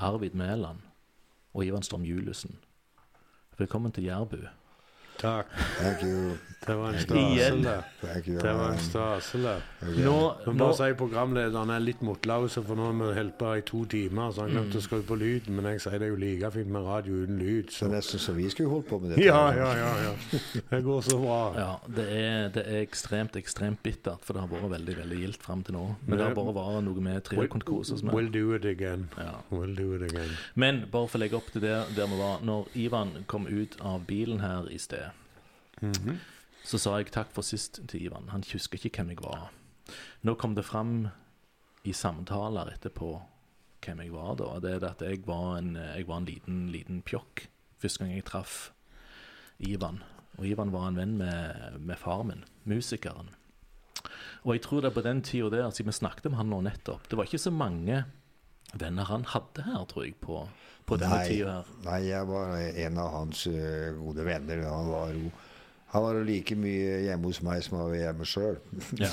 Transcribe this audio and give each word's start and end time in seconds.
Arvid 0.00 0.30
Mæland 0.30 0.78
og 1.54 1.66
Ivan 1.66 1.82
Storm 1.82 2.02
Juliussen. 2.02 2.58
Velkommen 3.58 3.92
til 3.92 4.04
Jærbu. 4.04 4.36
Takk. 5.20 5.46
Thank 5.78 6.02
you. 6.02 6.38
Det 6.66 6.74
var 6.76 6.88
en 6.88 6.94
Igjen. 6.94 7.62
stasel. 7.62 7.82
Thank 8.00 8.26
you. 8.28 8.38
Det 8.38 8.52
var 8.52 8.64
en 8.64 8.70
man. 8.70 8.78
stasel. 8.78 9.46
Okay. 9.80 10.04
Nå, 10.04 10.16
nå 10.46 10.52
bare 10.60 10.74
si 10.76 10.88
programlederen 10.96 11.70
er 11.72 11.80
litt 11.80 12.02
motlause, 12.04 12.60
for 12.64 12.76
nå 12.76 12.90
har 12.90 12.98
vi 12.98 13.14
holdt 13.16 13.36
på 13.40 13.52
i 13.56 13.62
to 13.70 13.80
timer, 13.88 14.28
så 14.36 14.44
han 14.44 14.52
glemte 14.52 14.76
å 14.80 14.84
skru 14.84 14.98
på 15.08 15.16
lyden. 15.20 15.56
Men 15.56 15.70
jeg 15.72 15.80
sier 15.86 15.96
det 16.02 16.08
er 16.10 16.12
jo 16.12 16.18
like 16.20 16.50
fint 16.52 16.68
med 16.72 16.84
radio 16.84 17.22
uten 17.24 17.38
lyd, 17.40 17.70
Det 17.70 17.76
så 17.78 17.88
er 17.88 17.94
nesten 17.94 18.20
så 18.20 18.34
vi 18.36 18.48
skulle 18.52 18.72
holdt 18.74 18.88
på 18.90 18.98
med 19.00 19.14
dette. 19.14 19.24
Ja, 19.24 19.40
ja, 19.56 19.70
ja. 19.78 19.92
ja. 20.04 20.40
Det 20.70 20.82
går 20.84 21.00
så 21.08 21.18
bra. 21.22 21.38
Ja, 21.56 21.70
det 21.96 22.06
er, 22.18 22.48
det 22.56 22.66
er 22.66 22.80
ekstremt, 22.84 23.36
ekstremt 23.40 23.80
bittert, 23.84 24.20
for 24.24 24.36
det 24.36 24.44
har 24.44 24.52
vært 24.52 24.70
veldig 24.76 24.98
veldig 25.00 25.20
gildt 25.24 25.42
fram 25.48 25.64
til 25.64 25.78
nå. 25.78 25.86
Men 26.04 26.18
det 26.20 26.28
har 26.28 26.36
bare 26.36 26.56
vært 26.60 26.84
noe 26.90 27.06
med 27.08 27.24
triokontkose 27.28 28.00
som 28.02 28.12
er 28.12 28.18
We'll 28.20 28.30
do 28.36 28.52
it 28.56 28.68
again. 28.68 29.08
ja. 29.16 29.32
We'll 29.50 29.74
do 29.76 29.94
it 29.96 30.04
again. 30.12 30.36
Men 30.54 30.84
bare 30.92 31.08
for 31.08 31.16
å 31.18 31.24
legge 31.24 31.40
opp 31.40 31.48
til 31.56 31.64
det 31.64 31.76
der 31.96 32.06
vi 32.12 32.20
var 32.20 32.44
Når 32.44 32.68
Ivan 32.76 33.10
kom 33.26 33.48
ut 33.48 33.76
av 33.80 34.04
bilen 34.06 34.40
her 34.44 34.68
i 34.70 34.76
sted, 34.78 35.09
Mhm. 35.80 36.18
så 36.64 36.78
sa 36.78 36.96
jeg 36.98 37.10
takk 37.10 37.30
for 37.32 37.42
sist 37.42 37.80
til 37.88 38.02
Ivan. 38.04 38.28
Han 38.28 38.44
husker 38.52 38.78
ikke 38.78 39.00
hvem 39.02 39.14
jeg 39.14 39.22
var. 39.24 39.50
Nå 40.22 40.34
kom 40.34 40.54
det 40.54 40.64
fram 40.64 41.08
i 41.84 41.92
samtaler 41.92 42.68
etterpå 42.74 43.14
hvem 43.80 44.02
jeg 44.04 44.12
var 44.12 44.36
da. 44.36 44.58
Det 44.60 44.74
er 44.76 44.90
at 44.90 45.00
jeg 45.00 45.22
var 45.26 45.56
en, 45.58 45.74
jeg 45.76 46.06
var 46.06 46.20
en 46.20 46.28
liten, 46.28 46.68
liten 46.70 47.02
pjokk 47.02 47.46
første 47.80 48.04
gang 48.04 48.12
jeg 48.14 48.26
traff 48.28 48.70
Ivan. 49.58 50.02
Og 50.38 50.46
Ivan 50.46 50.72
var 50.72 50.88
en 50.88 50.96
venn 51.00 51.16
med, 51.18 51.80
med 51.80 51.98
far 51.98 52.22
min, 52.28 52.44
musikeren. 52.68 53.32
Og 54.44 54.54
jeg 54.54 54.62
tror 54.64 54.80
det 54.80 54.90
er 54.90 54.96
på 54.96 55.04
den 55.04 55.22
tida 55.22 55.50
der, 55.52 55.70
siden 55.70 55.90
vi 55.90 55.96
snakket 55.98 56.30
om 56.30 56.38
han 56.38 56.48
nå 56.48 56.62
nettopp 56.64 57.08
Det 57.10 57.18
var 57.18 57.28
ikke 57.28 57.42
så 57.42 57.50
mange 57.52 58.04
venner 58.72 59.04
han 59.10 59.26
hadde 59.28 59.64
her, 59.66 59.84
tror 59.90 60.06
jeg, 60.06 60.14
på, 60.22 60.44
på 60.86 60.96
denne 61.00 61.18
tida 61.26 61.58
her. 61.58 61.70
Nei, 61.84 61.98
jeg 62.06 62.28
var 62.30 62.54
en 62.56 63.00
av 63.02 63.10
hans 63.16 63.46
eh, 63.50 63.90
gode 63.98 64.24
venner. 64.24 64.62
Han 64.70 64.92
var 64.92 65.12
jo 65.16 65.32
han 65.90 66.02
var 66.04 66.20
like 66.22 66.54
mye 66.54 67.00
hjemme 67.02 67.26
hos 67.26 67.40
meg 67.42 67.62
som 67.66 67.78
han 67.80 67.88
var 67.90 67.96
hjemme 67.98 68.26
sjøl. 68.28 68.58
Ja. 69.02 69.10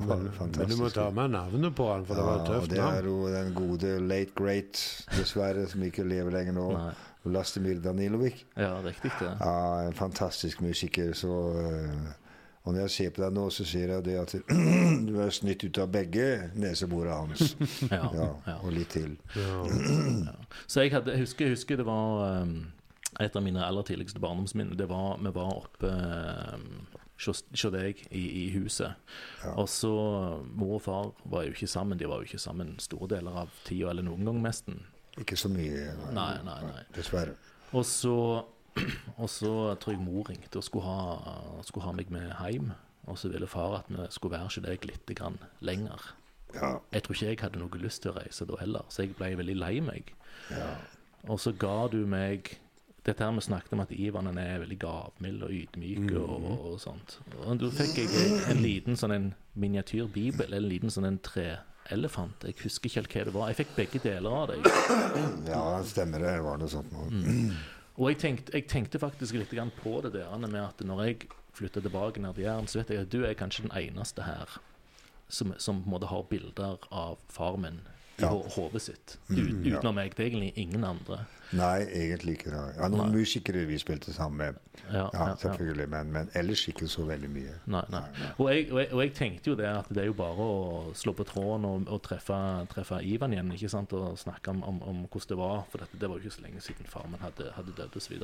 Men 0.00 0.68
du 0.70 0.76
må 0.80 0.88
ta 0.92 1.10
med 1.12 1.34
navnet 1.34 1.74
på 1.76 1.88
han, 1.92 2.06
for 2.08 2.16
det 2.16 2.24
var 2.24 2.38
et 2.40 2.48
Ja, 2.48 2.54
og 2.54 2.62
tøft 2.62 2.72
det 2.72 2.80
er 2.80 3.08
jo 3.10 3.16
den 3.32 3.50
gode 3.56 3.90
late 4.00 4.32
great, 4.38 4.80
dessverre, 5.18 5.66
som 5.68 5.84
ikke 5.84 6.06
lever 6.08 6.32
lenger 6.32 6.56
nå. 6.56 6.68
Nei. 6.78 6.92
Lastimir 7.24 7.78
Danilovic. 7.80 8.42
Ja, 8.56 8.74
riktig 8.84 9.12
det. 9.20 9.30
Ja, 9.40 9.82
en 9.86 9.94
fantastisk 9.96 10.60
musiker. 10.60 11.12
Så, 11.16 11.28
øh, 11.56 12.10
og 12.64 12.72
når 12.74 12.80
jeg 12.80 12.90
ser 12.90 13.10
på 13.16 13.22
deg 13.24 13.32
nå, 13.32 13.46
så 13.52 13.64
ser 13.64 13.92
jeg 13.94 14.04
det 14.04 14.16
at 14.20 14.34
du 15.08 15.14
er 15.24 15.32
snytt 15.32 15.64
ut 15.64 15.80
av 15.80 15.88
begge 15.92 16.50
neseborene 16.56 17.16
hans. 17.22 17.56
Ja, 17.92 18.10
Ja, 18.46 18.58
og 18.60 18.72
litt 18.76 18.92
til. 18.96 19.16
Ja. 19.36 20.34
Så 20.66 20.84
jeg, 20.84 20.92
hadde, 20.92 21.12
jeg, 21.16 21.24
husker, 21.24 21.48
jeg 21.48 21.56
husker 21.56 21.80
det 21.80 21.86
var 21.88 22.42
um, 22.42 22.58
et 23.20 23.36
av 23.36 23.42
mine 23.44 23.62
aller 23.64 23.82
tidligste 23.86 24.20
barndomsminner. 24.22 24.76
Det 24.78 24.88
var, 24.90 25.18
vi 25.22 25.32
var 25.34 25.52
oppe 25.60 25.90
um, 26.54 26.86
hos 27.24 27.42
eh, 27.64 27.70
deg 27.74 28.00
i, 28.10 28.22
i 28.44 28.44
huset. 28.56 28.96
Ja. 29.44 29.52
Og 29.60 29.68
så 29.70 29.92
Mor 30.54 30.78
og 30.78 30.82
far 30.82 31.12
var 31.30 31.44
jo 31.46 31.54
ikke 31.54 31.70
sammen. 31.70 31.98
De 32.00 32.08
var 32.10 32.22
jo 32.22 32.28
ikke 32.28 32.42
sammen 32.42 32.74
store 32.82 33.10
deler 33.16 33.44
av 33.44 33.52
tida, 33.68 33.92
eller 33.92 34.06
noen 34.06 34.26
gang 34.26 34.42
nesten. 34.44 34.82
Ikke 35.20 35.36
så 35.38 35.48
mye, 35.52 35.92
Nei, 36.16 36.32
nei, 36.42 36.58
nei. 36.66 36.82
dessverre. 36.96 37.36
Og 37.74 37.84
så, 37.86 38.16
og 39.22 39.28
så 39.30 39.52
tror 39.82 39.94
jeg 39.94 40.02
mor 40.02 40.26
ringte 40.30 40.58
og 40.58 40.66
skulle 40.66 40.88
ha, 40.90 41.60
skulle 41.66 41.86
ha 41.86 41.94
meg 41.94 42.10
med 42.14 42.32
hjem. 42.40 42.72
Og 43.06 43.18
så 43.20 43.28
ville 43.28 43.46
far 43.46 43.82
at 43.82 43.88
vi 43.92 44.06
skulle 44.10 44.34
være 44.38 44.48
hos 44.48 44.58
deg 44.64 44.86
litt 44.88 45.10
grann 45.18 45.38
lenger. 45.60 46.00
Ja, 46.54 46.78
Jeg 46.94 47.02
tror 47.04 47.16
ikke 47.16 47.26
jeg 47.32 47.40
hadde 47.42 47.58
noe 47.60 47.78
lyst 47.82 48.02
til 48.04 48.12
å 48.12 48.18
reise 48.18 48.46
da 48.46 48.56
heller, 48.60 48.84
så 48.88 49.02
jeg 49.02 49.16
ble 49.18 49.32
veldig 49.40 49.56
lei 49.58 49.74
meg. 49.84 50.14
ja. 50.54 50.74
Og 51.24 51.38
så 51.40 51.54
ga 51.56 51.86
du 51.88 52.02
meg 52.04 52.50
dette 53.04 53.24
her 53.24 53.34
vi 53.36 53.42
snakket 53.44 53.74
om 53.76 53.82
at 53.84 53.92
Ivan 53.92 54.30
er 54.32 54.62
veldig 54.62 54.78
gavmild 54.80 55.42
og 55.44 55.52
ydmyk 55.52 56.14
og, 56.16 56.46
og 56.54 56.80
sånt. 56.80 57.18
Og 57.44 57.58
da 57.60 57.70
fikk 57.76 57.98
jeg 58.00 58.40
en 58.50 58.62
liten 58.64 58.96
sånn 58.96 59.12
en 59.12 59.26
miniatyrbibel, 59.60 60.46
eller 60.48 60.64
en 60.64 60.72
liten 60.72 60.92
sånn 60.94 61.08
en 61.10 61.20
treelefant. 61.24 62.46
Jeg 62.48 62.56
husker 62.62 62.88
ikke 62.88 63.00
helt 63.02 63.14
hva 63.14 63.24
det 63.28 63.36
var. 63.36 63.52
Jeg 63.52 63.60
fikk 63.60 63.76
begge 63.76 64.02
deler 64.06 64.38
av 64.40 64.52
det. 64.52 64.58
ja 65.52 65.64
stemmer 65.84 66.24
det. 66.24 66.34
Var 66.48 66.60
det 66.64 66.70
sånt 66.72 66.92
noe. 66.96 67.08
Mm. 67.12 67.54
Og 68.00 68.08
jeg 68.10 68.18
tenkte, 68.24 68.56
jeg 68.56 68.66
tenkte 68.72 68.98
faktisk 68.98 69.36
litt 69.38 69.52
på 69.78 69.98
det 70.02 70.16
der 70.16 70.36
med 70.42 70.62
at 70.64 70.80
når 70.82 71.04
jeg 71.04 71.28
flytter 71.54 71.84
tilbake 71.84 72.20
ned 72.20 72.34
til 72.34 72.48
Jæren, 72.48 72.66
så 72.66 72.80
vet 72.80 72.90
jeg 72.90 73.04
at 73.04 73.12
du 73.12 73.20
er 73.22 73.36
kanskje 73.38 73.68
den 73.68 73.76
eneste 73.78 74.24
her 74.26 74.56
som, 75.28 75.52
som 75.58 75.82
på 75.82 75.86
en 75.86 75.94
måte 75.94 76.10
har 76.10 76.24
bilder 76.30 76.80
av 76.90 77.20
far 77.28 77.56
min 77.56 77.78
i 78.18 78.22
Ja. 78.22 78.30
hodet 78.30 78.82
sitt. 78.82 79.18
Ut, 79.28 79.38
ja. 79.38 79.78
utenom 79.78 79.94
meg. 79.94 80.14
Det 80.14 80.22
er 80.24 80.30
egentlig 80.30 80.52
ingen 80.56 80.84
andre. 80.84 81.24
Nei, 81.54 81.84
egentlig 81.86 82.36
ikke. 82.38 82.50
Da. 82.52 82.62
Ja, 82.76 82.88
noen 82.90 83.12
Nei. 83.12 83.20
musikere 83.22 83.64
vi 83.68 83.78
spilte 83.78 84.12
sammen 84.14 84.40
med. 84.40 84.60
Ja, 84.92 85.04
Ja, 85.14 85.26
selvfølgelig. 85.40 85.86
Men, 85.92 86.10
men 86.12 86.30
ellers 86.34 86.64
ikke 86.68 86.88
så 86.90 87.06
veldig 87.08 87.30
mye. 87.30 87.54
Nei, 87.70 87.82
nei. 87.92 88.02
Og 88.38 88.48
jeg, 88.50 88.66
og, 88.72 88.80
jeg, 88.80 88.88
og 88.92 89.02
jeg 89.04 89.12
tenkte 89.18 89.52
jo 89.52 89.56
det 89.58 89.68
at 89.70 89.88
det 89.94 90.02
er 90.02 90.08
jo 90.10 90.16
bare 90.18 90.48
å 90.48 90.94
slå 90.98 91.14
på 91.16 91.26
tråden 91.28 91.68
og, 91.68 91.86
og 91.88 92.02
treffe, 92.04 92.40
treffe 92.72 93.00
Ivan 93.06 93.36
igjen 93.36 93.54
ikke 93.54 93.70
sant? 93.72 93.94
og 93.96 94.18
snakke 94.20 94.50
om, 94.50 94.64
om, 94.66 94.82
om 94.82 95.04
hvordan 95.06 95.30
det 95.30 95.38
var. 95.40 95.64
For 95.70 95.84
dette, 95.84 96.00
det 96.00 96.10
var 96.10 96.18
jo 96.18 96.26
ikke 96.26 96.36
så 96.38 96.44
lenge 96.48 96.64
siden 96.64 96.90
far 96.90 97.06
min 97.12 97.22
hadde, 97.24 97.52
hadde 97.56 97.76
dødd 97.78 97.96
osv. 98.00 98.18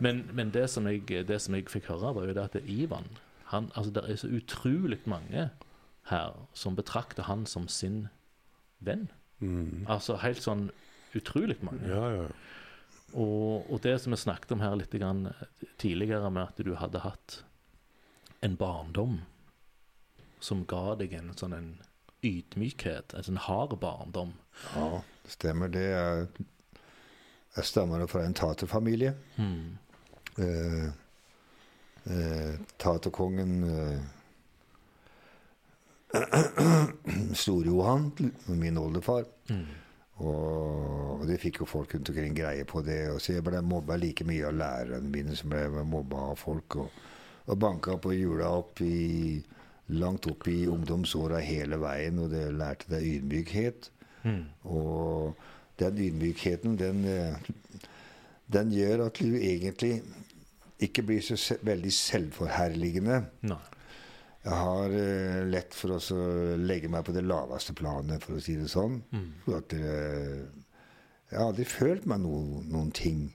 Men, 0.00 0.24
men 0.32 0.54
det, 0.54 0.68
som 0.70 0.86
jeg, 0.90 1.04
det 1.28 1.40
som 1.42 1.58
jeg 1.58 1.68
fikk 1.72 1.90
høre, 1.92 2.14
var 2.14 2.30
jo 2.30 2.36
det 2.38 2.46
at 2.46 2.58
det 2.58 2.64
Ivan 2.70 3.10
han, 3.52 3.68
altså 3.76 3.90
Det 3.92 4.02
er 4.08 4.16
så 4.16 4.28
utrolig 4.32 4.98
mange 5.04 5.50
her 6.08 6.48
som 6.56 6.76
betrakter 6.76 7.22
han 7.28 7.44
som 7.46 7.68
sin 7.68 8.06
venn. 8.80 9.10
Mm. 9.40 9.84
Altså 9.88 10.16
helt 10.22 10.42
sånn 10.42 10.70
utrolig 11.14 11.58
mange. 11.62 11.84
ja, 11.88 12.08
ja. 12.16 12.26
Og, 13.12 13.70
og 13.70 13.80
det 13.84 13.98
som 14.00 14.14
vi 14.14 14.20
snakket 14.20 14.54
om 14.54 14.62
her 14.64 14.76
litt 14.78 14.94
grann 14.96 15.26
tidligere, 15.80 16.30
med 16.30 16.48
at 16.48 16.62
du 16.64 16.74
hadde 16.80 17.04
hatt 17.04 17.42
en 18.42 18.56
barndom 18.56 19.20
som 20.42 20.64
ga 20.66 20.96
deg 20.98 21.12
en 21.14 21.30
sånn 21.38 21.54
en 21.54 21.68
ydmykhet, 22.26 23.14
en 23.14 23.26
sånn 23.26 23.42
hard 23.44 23.76
barndom. 23.82 24.32
Ja, 24.74 25.02
det 25.24 25.36
stemmer. 25.36 25.70
Det 25.72 25.86
er 25.92 26.26
Jeg 27.52 27.68
stammer 27.68 28.06
fra 28.08 28.22
en 28.24 28.34
taterfamilie. 28.34 29.12
Mm. 29.36 29.76
Eh, 30.40 30.86
eh, 32.08 32.54
taterkongen 32.80 33.52
eh, 33.68 34.00
Store-Johan, 37.42 38.12
min 38.46 38.78
oldefar. 38.78 39.24
Mm. 39.50 39.66
Og, 40.22 41.20
og 41.20 41.24
det 41.26 41.40
fikk 41.42 41.62
jo 41.62 41.68
folk 41.68 41.94
rundt 41.94 42.10
omkring 42.12 42.36
greie 42.36 42.66
på 42.68 42.82
det. 42.86 43.00
Og 43.12 43.20
så 43.22 43.36
jeg 43.36 43.46
ble 43.46 43.62
mobba 43.66 43.98
like 44.00 44.26
mye 44.28 44.46
av 44.48 44.58
lærerne 44.58 45.10
mine 45.10 45.36
som 45.38 45.54
jeg 45.56 45.72
ble 45.74 45.84
mobba 45.88 46.28
av 46.32 46.38
folk. 46.40 46.78
Og, 46.84 47.00
og 47.50 47.58
banka 47.58 47.96
på 47.98 48.14
hjula 48.14 48.52
opp 48.60 48.82
i, 48.86 49.42
langt 49.98 50.28
opp 50.30 50.46
i 50.50 50.62
ungdomsåra 50.70 51.42
hele 51.42 51.80
veien. 51.82 52.22
Og 52.22 52.30
det 52.34 52.46
lærte 52.54 52.92
deg 52.94 53.08
ydmykhet. 53.16 53.90
Mm. 54.22 54.44
Og 54.70 55.34
den 55.82 55.98
ydmykheten, 56.06 56.78
den, 56.78 57.06
den 58.52 58.74
gjør 58.74 59.08
at 59.08 59.18
du 59.18 59.34
egentlig 59.34 59.96
ikke 60.82 61.04
blir 61.06 61.22
så 61.22 61.56
veldig 61.62 61.92
selvforherligende. 61.94 63.22
Nei. 63.50 63.62
Jeg 64.42 64.58
har 64.58 64.94
eh, 64.98 65.44
lett 65.46 65.74
for 65.74 65.94
å 65.94 66.22
legge 66.58 66.90
meg 66.90 67.04
på 67.06 67.14
det 67.14 67.22
laveste 67.22 67.74
planet, 67.78 68.24
for 68.24 68.38
å 68.38 68.42
si 68.42 68.56
det 68.58 68.70
sånn. 68.72 68.98
Mm. 69.14 69.28
For 69.44 69.60
at 69.60 69.74
eh, 69.76 70.40
Jeg 71.30 71.38
har 71.38 71.52
aldri 71.52 71.66
følt 71.68 72.08
meg 72.10 72.24
no, 72.24 72.62
noen 72.66 72.90
ting. 72.96 73.28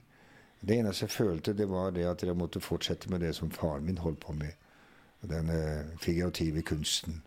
Det 0.60 0.76
eneste 0.76 1.06
jeg 1.06 1.14
følte, 1.14 1.54
det 1.56 1.68
var 1.70 1.94
det 1.96 2.04
at 2.10 2.22
jeg 2.22 2.36
måtte 2.36 2.60
fortsette 2.60 3.10
med 3.10 3.22
det 3.24 3.32
som 3.38 3.50
faren 3.50 3.86
min 3.86 4.02
holdt 4.02 4.20
på 4.26 4.34
med. 4.36 4.52
Den 5.24 5.48
eh, 5.50 5.96
figurative 6.02 6.62
kunsten. 6.62 7.22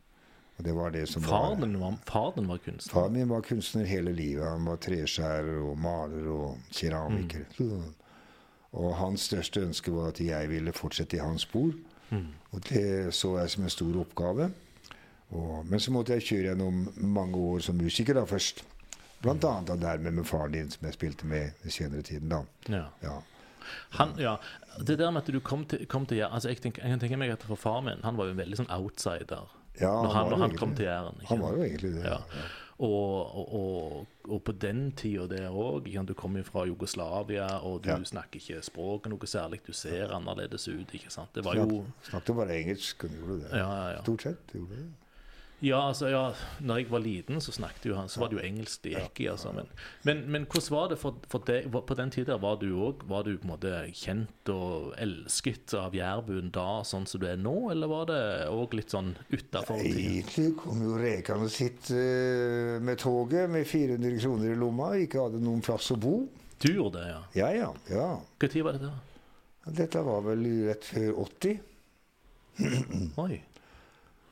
Og 0.57 0.65
det 0.67 0.75
var 0.77 0.91
det 0.93 1.07
som 1.09 1.23
Faren 1.25 1.79
var, 1.79 1.95
faren 2.05 2.47
var 2.47 2.59
kunstner. 2.61 2.93
Faren 2.93 3.13
min 3.17 3.29
var 3.29 3.41
kunstner 3.41 3.87
hele 3.89 4.13
livet. 4.13 4.45
Han 4.45 4.67
var 4.69 4.77
treskjærer 4.83 5.57
og 5.57 5.79
maler 5.81 6.27
og 6.29 6.75
keramiker. 6.75 7.47
Mm. 7.57 7.87
Og 8.77 8.93
hans 8.95 9.25
største 9.31 9.63
ønske 9.65 9.91
var 9.91 10.11
at 10.13 10.21
jeg 10.21 10.51
ville 10.51 10.73
fortsette 10.75 11.17
i 11.17 11.23
hans 11.23 11.47
spor. 11.47 11.73
Mm. 12.11 12.27
Og 12.51 12.67
det 12.69 13.13
så 13.15 13.37
jeg 13.39 13.53
som 13.53 13.63
en 13.63 13.73
stor 13.73 13.99
oppgave. 14.03 14.51
Og, 15.31 15.65
men 15.65 15.79
så 15.79 15.93
måtte 15.95 16.17
jeg 16.17 16.27
kjøre 16.27 16.51
gjennom 16.51 16.85
mange 17.15 17.39
år 17.39 17.63
som 17.63 17.77
musiker 17.79 18.17
da 18.17 18.25
først. 18.27 18.65
Blant 19.21 19.45
annet 19.45 19.69
da 19.69 19.77
dermed 19.79 20.17
med 20.17 20.27
faren 20.27 20.55
din, 20.55 20.71
som 20.73 20.87
jeg 20.87 20.97
spilte 20.97 21.27
med 21.29 21.63
i 21.63 21.71
senere 21.71 22.01
tiden. 22.01 22.31
da. 22.33 22.41
Ja. 22.67 22.87
Ja. 23.05 23.19
Han, 23.99 24.15
ja. 24.19 24.35
Det 24.79 24.97
der 24.99 25.11
med 25.11 25.21
at 25.21 25.31
du 25.33 25.39
kom 25.39 25.65
til, 25.69 25.85
kom 25.87 26.05
til 26.09 26.23
altså 26.25 26.49
jeg, 26.49 26.61
tenker, 26.63 26.81
jeg 26.83 26.95
kan 26.95 27.03
tenke 27.03 27.19
meg 27.21 27.31
at 27.31 27.43
for 27.45 27.59
faren 27.59 27.85
min 27.85 27.99
Han 28.03 28.17
var 28.17 28.27
jo 28.27 28.33
en 28.33 28.39
veldig 28.39 28.57
sånn 28.57 28.71
outsider 28.73 29.51
Ja, 29.79 29.91
når 29.91 30.13
han, 30.15 30.29
når 30.31 30.41
han 30.41 30.55
kom 30.57 30.73
til. 30.75 30.87
Jæren. 30.89 31.21
Han 31.29 31.39
var 31.43 31.55
jo 31.55 31.63
egentlig 31.63 31.93
det. 31.95 32.03
Ja. 32.09 32.17
Og, 32.81 33.53
og, 33.53 34.07
og, 34.25 34.39
på 34.43 34.51
den 34.57 34.91
tida 34.97 35.27
der 35.29 35.49
òg 35.53 35.85
Du 36.07 36.13
kommer 36.13 36.39
jo 36.39 36.43
fra 36.47 36.63
Jugoslavia, 36.65 37.59
og 37.61 37.83
du 37.83 37.89
Ja. 37.89 37.97
snakker 38.03 38.39
ikke 38.39 38.61
språket 38.63 39.09
noe 39.11 39.27
særlig. 39.27 39.59
Du 39.67 39.71
ser 39.73 40.09
annerledes 40.15 40.67
ut. 40.67 40.93
ikke 40.93 41.09
sant? 41.11 41.29
Det 41.35 41.43
var 41.45 41.55
jo 41.55 41.67
Snak, 41.67 42.09
snakket 42.09 42.35
bare 42.35 42.57
engelsk. 42.61 43.03
og 43.03 43.09
gjorde 43.11 43.39
det. 43.43 43.49
Ja, 43.51 43.57
ja, 43.69 43.89
ja. 43.91 44.01
Stort 44.01 44.21
sett 44.21 44.53
gjorde 44.53 44.75
det. 44.75 44.87
Ja, 45.61 45.77
altså, 45.91 46.07
ja, 46.09 46.21
når 46.65 46.79
jeg 46.79 46.87
var 46.89 47.03
liten, 47.03 47.41
så 47.41 47.53
snakket 47.53 47.83
jo 47.91 47.95
han 47.95 48.09
Så 48.09 48.19
var 48.19 48.31
det 48.31 48.39
jo 48.39 48.45
engelsk 48.47 48.81
det 48.81 48.95
gikk 48.95 49.19
i. 49.21 49.27
Altså. 49.29 49.51
Men, 49.53 49.67
men, 50.07 50.23
men 50.33 50.47
hvordan 50.49 50.73
var 50.73 50.87
det 50.89 50.97
for, 50.97 51.19
for 51.29 51.45
deg 51.45 51.67
på 51.69 51.97
den 51.99 52.13
tida? 52.13 52.39
Var 52.41 52.57
du 52.63 52.71
òg 52.81 53.03
Var 53.09 53.27
du 53.27 53.35
på 53.35 53.45
en 53.45 53.51
måte 53.51 53.73
kjent 53.93 54.49
og 54.49 54.95
elsket 55.01 55.75
av 55.77 55.93
jærbuen 55.93 56.49
da, 56.55 56.81
sånn 56.87 57.05
som 57.09 57.21
du 57.21 57.27
er 57.29 57.37
nå, 57.37 57.53
eller 57.75 57.91
var 57.91 58.09
det 58.09 58.21
òg 58.49 58.73
litt 58.79 58.95
sånn 58.95 59.13
utafor 59.29 59.83
tida? 59.83 60.01
Egentlig 60.01 60.47
kom 60.63 60.81
jo 60.81 60.97
rekende 60.97 61.51
sitt 61.53 61.93
uh, 61.93 62.81
med 62.81 62.97
toget 63.01 63.53
med 63.53 63.69
400 63.69 64.17
kroner 64.17 64.55
i 64.55 64.57
lomma. 64.57 64.89
Ikke 65.05 65.27
hadde 65.27 65.43
noen 65.45 65.61
plass 65.61 65.93
å 65.93 65.99
bo. 66.01 66.15
Du 66.61 66.71
gjorde 66.73 66.97
det, 66.97 67.13
ja? 67.13 67.21
Ja, 67.37 67.53
ja. 67.53 67.69
ja. 67.93 68.09
Når 68.41 68.57
var 68.65 68.77
dette? 68.79 68.91
Dette 69.77 70.01
var 70.09 70.25
vel 70.25 70.49
rett 70.65 70.89
før 70.89 71.21
80. 71.27 71.61
Oi. 73.27 73.41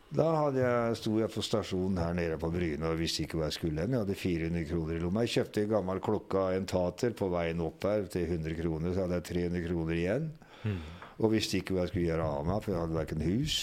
Da 0.09 0.25
hadde 0.33 0.61
jeg, 0.63 0.94
sto 0.97 1.11
jeg 1.19 1.29
på 1.29 1.41
stasjonen 1.45 2.00
her 2.01 2.15
nede 2.17 2.38
på 2.41 2.50
Bryne 2.50 2.89
og 2.89 2.97
visste 2.97 3.23
ikke 3.23 3.38
hvor 3.38 3.45
jeg 3.45 3.57
skulle 3.59 3.83
hen. 3.83 3.94
Jeg 3.94 4.01
hadde 4.01 4.15
400 4.17 4.63
kroner 4.71 4.95
i 4.95 5.01
lomma. 5.03 5.25
Jeg 5.25 5.33
kjøpte 5.35 5.61
en 5.61 5.73
gammel 5.75 6.01
klokke 6.01 6.41
av 6.41 6.56
en 6.57 6.65
tater 6.69 7.13
på 7.17 7.29
veien 7.29 7.61
opp 7.61 7.85
her 7.85 8.07
til 8.09 8.25
100 8.25 8.57
kroner. 8.57 8.95
Så 8.95 9.06
hadde 9.06 9.19
jeg 9.19 9.27
300 9.29 9.67
kroner 9.67 10.00
igjen. 10.00 10.25
Mm. 10.63 10.79
Og 11.19 11.33
visste 11.35 11.59
ikke 11.59 11.75
hva 11.75 11.85
jeg 11.85 11.94
skulle 11.94 12.07
gjøre 12.07 12.25
av 12.25 12.47
meg, 12.47 12.63
for 12.63 12.73
jeg 12.73 12.81
hadde 12.81 12.97
verken 12.97 13.23
hus, 13.27 13.59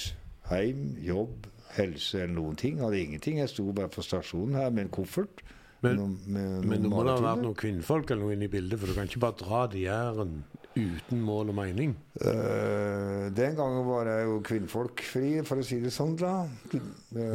heim, 0.52 0.86
jobb, 1.02 1.48
helse 1.74 2.22
eller 2.22 2.36
noen 2.36 2.60
ting. 2.60 2.78
Jeg 2.78 2.86
hadde 2.86 3.02
ingenting. 3.02 3.42
Jeg 3.42 3.50
sto 3.50 3.66
bare 3.74 3.90
på 3.90 4.06
stasjonen 4.06 4.60
her 4.60 4.70
med 4.70 4.86
en 4.86 4.94
koffert. 5.00 5.42
Men, 5.84 5.96
noen, 6.00 6.14
med 6.32 6.64
men 6.64 6.82
det 6.82 6.88
må 6.90 7.02
da 7.04 7.14
ha 7.18 7.20
vært 7.20 7.42
noen 7.44 7.54
kvinnfolk 7.60 8.10
eller 8.10 8.22
noe 8.24 8.32
inne 8.36 8.46
i 8.48 8.52
bildet, 8.52 8.78
for 8.80 8.86
du 8.88 8.94
kan 8.96 9.06
ikke 9.10 9.20
bare 9.20 9.36
dra 9.42 9.66
til 9.68 9.82
Jæren 9.84 10.32
uten 10.76 11.20
mål 11.24 11.50
og 11.52 11.56
mening. 11.56 11.92
Uh, 12.20 13.28
den 13.36 13.54
gangen 13.56 13.84
var 13.86 14.08
jeg 14.10 14.24
jo 14.28 14.38
kvinnfolkfri, 14.44 15.30
for 15.48 15.60
å 15.60 15.64
si 15.64 15.78
det 15.84 15.92
sånn. 15.94 16.16
da. 16.20 16.48
Jeg 16.72 16.82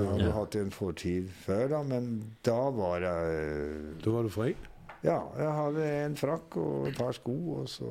hadde 0.09 0.25
Ja. 0.27 0.31
hatt 0.39 0.55
en 0.55 0.69
fortid 0.73 1.29
før, 1.45 1.67
da, 1.69 1.83
men 1.83 2.35
da 2.43 2.69
var 2.71 2.99
jeg 3.01 4.01
Da 4.03 4.11
var 4.11 4.23
du 4.23 4.29
fri. 4.29 4.55
Ja, 5.03 5.19
jeg 5.37 5.49
hadde 5.57 5.85
en 6.05 6.15
frakk 6.15 6.57
og 6.57 6.87
et 6.91 6.97
par 6.97 7.13
sko, 7.13 7.33
og 7.61 7.67
så 7.69 7.89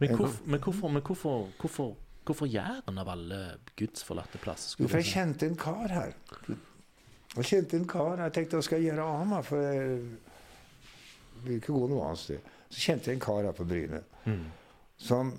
Men, 0.00 0.10
En- 0.10 0.16
hvorf, 0.18 0.40
men 0.46 0.60
hvorfor, 0.60 0.88
men 0.90 1.02
hvorfor, 1.02 1.48
hvorfor, 1.60 1.96
hvorfor 2.26 2.46
Jæren 2.50 2.98
av 2.98 3.08
alle 3.08 3.58
gudsforlatte 3.78 4.38
plasser? 4.42 4.76
Jo, 4.82 4.88
for 4.88 4.98
jeg 4.98 5.06
kjente 5.14 5.46
en 5.46 5.54
kar 5.56 5.88
her. 5.88 6.14
Jeg 7.36 7.44
kjente 7.50 7.76
en 7.80 7.86
kar. 7.90 8.20
Jeg 8.22 8.32
tenkte 8.36 8.56
hva 8.60 8.62
skal 8.66 8.78
jeg 8.82 8.92
gjøre 8.92 9.06
av 9.10 9.24
meg? 9.26 9.44
For 9.48 9.62
jeg 9.64 9.96
vil 11.44 11.56
ikke 11.58 11.74
gå 11.74 11.88
noe 11.90 12.04
annet 12.08 12.22
sted. 12.22 12.52
Så 12.70 12.84
kjente 12.88 13.10
jeg 13.10 13.18
en 13.18 13.24
kar 13.26 13.42
her 13.48 13.56
på 13.56 13.66
Bryne 13.68 14.02
Mm. 14.24 14.44
som 14.96 15.32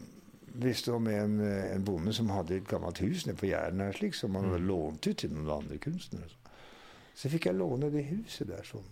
visste 0.61 0.91
om 0.93 1.07
en, 1.09 1.39
en 1.41 1.83
bonde 1.83 2.13
som 2.13 2.29
hadde 2.29 2.55
et 2.59 2.67
gammelt 2.69 2.99
hus 3.01 3.23
nede 3.25 3.39
på 3.39 3.47
Jæren 3.49 3.79
her, 3.81 3.95
slik, 3.97 4.13
som 4.15 4.35
han 4.37 4.45
hadde 4.51 4.61
lånt 4.67 5.07
ut 5.07 5.17
til 5.17 5.31
noen 5.33 5.49
andre 5.57 5.79
kunstnere. 5.81 6.29
Så 7.17 7.31
fikk 7.33 7.47
jeg 7.49 7.57
låne 7.57 7.89
det 7.91 8.03
huset 8.11 8.47
der 8.51 8.61
sånn, 8.67 8.85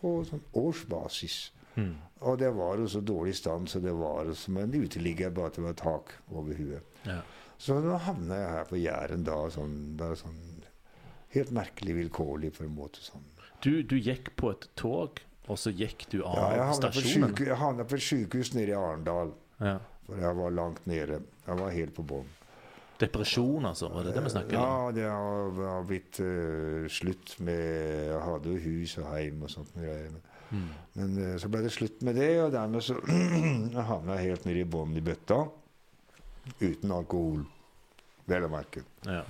på 0.00 0.14
sånn 0.24 0.40
årsbasis. 0.56 1.36
Mm. 1.76 1.92
Og 2.24 2.38
det 2.40 2.48
var 2.56 2.80
jo 2.80 2.88
så 2.88 3.02
dårlig 3.04 3.36
stand, 3.36 3.68
så 3.68 3.78
det 3.84 3.92
var 3.92 4.32
som 4.34 4.56
en 4.56 4.72
uteligger, 4.72 5.30
bare 5.36 5.52
at 5.52 5.58
det 5.60 5.66
var 5.66 5.76
tak 5.82 6.14
over 6.32 6.54
huet. 6.56 6.96
Ja. 7.04 7.20
Så 7.58 7.76
nå 7.84 7.98
havna 8.06 8.40
jeg 8.40 8.50
her 8.56 8.64
på 8.72 8.80
Jæren 8.80 9.24
da, 9.28 9.36
sånn, 9.52 9.76
bare 10.00 10.16
sånn 10.16 10.40
helt 11.36 11.52
merkelig 11.54 11.94
vilkårlig 12.00 12.52
på 12.58 12.64
en 12.66 12.74
måte 12.76 13.02
sånn. 13.04 13.24
Du, 13.64 13.82
du 13.82 13.96
gikk 13.96 14.32
på 14.36 14.50
et 14.52 14.66
tog, 14.78 15.20
og 15.46 15.58
så 15.60 15.70
gikk 15.72 16.08
du 16.12 16.18
av 16.26 16.56
Ja, 16.56 16.70
stasjonen? 16.76 17.30
syke, 17.32 17.46
jeg 17.48 17.56
havna 17.60 17.86
på 17.88 17.96
et 17.96 18.04
sykehus 18.04 18.52
nede 18.56 18.74
i 18.74 18.76
Arendal, 18.78 19.32
Ja. 19.62 19.78
for 20.06 20.20
jeg 20.20 20.36
var 20.40 20.50
langt 20.54 20.84
nede. 20.86 21.20
Jeg 21.46 21.58
var 21.60 21.70
helt 21.70 21.94
på 21.96 22.04
bånn. 22.06 22.26
Depresjon, 23.00 23.64
altså? 23.68 23.90
Var 23.92 24.06
det 24.08 24.14
det 24.16 24.22
vi 24.24 24.30
snakker 24.32 24.56
om? 24.56 24.62
Ja, 24.62 24.92
det 24.96 25.02
har, 25.04 25.58
har 25.68 25.82
blitt 25.84 26.16
uh, 26.24 26.86
slutt 26.88 27.34
med 27.44 27.60
Jeg 28.08 28.22
hadde 28.24 28.54
jo 28.54 28.62
hus 28.64 28.94
og 29.02 29.10
heim 29.12 29.42
og 29.44 29.50
sånt. 29.52 29.74
Mm. 29.76 30.70
Men 30.94 31.18
uh, 31.20 31.34
så 31.42 31.50
ble 31.52 31.60
det 31.66 31.74
slutt 31.74 32.00
med 32.06 32.16
det, 32.16 32.30
og 32.40 32.54
dermed 32.54 32.80
så 32.86 32.96
havna 33.90 34.16
jeg 34.16 34.30
helt 34.30 34.48
nede 34.48 34.62
i 34.64 34.68
bånn 34.76 34.96
i 34.96 35.04
bøtta. 35.04 35.42
Uten 36.62 36.94
alkohol, 36.94 37.44
vel 38.30 38.46
å 38.46 38.50
merke. 38.52 38.84
Ja. 39.04 39.24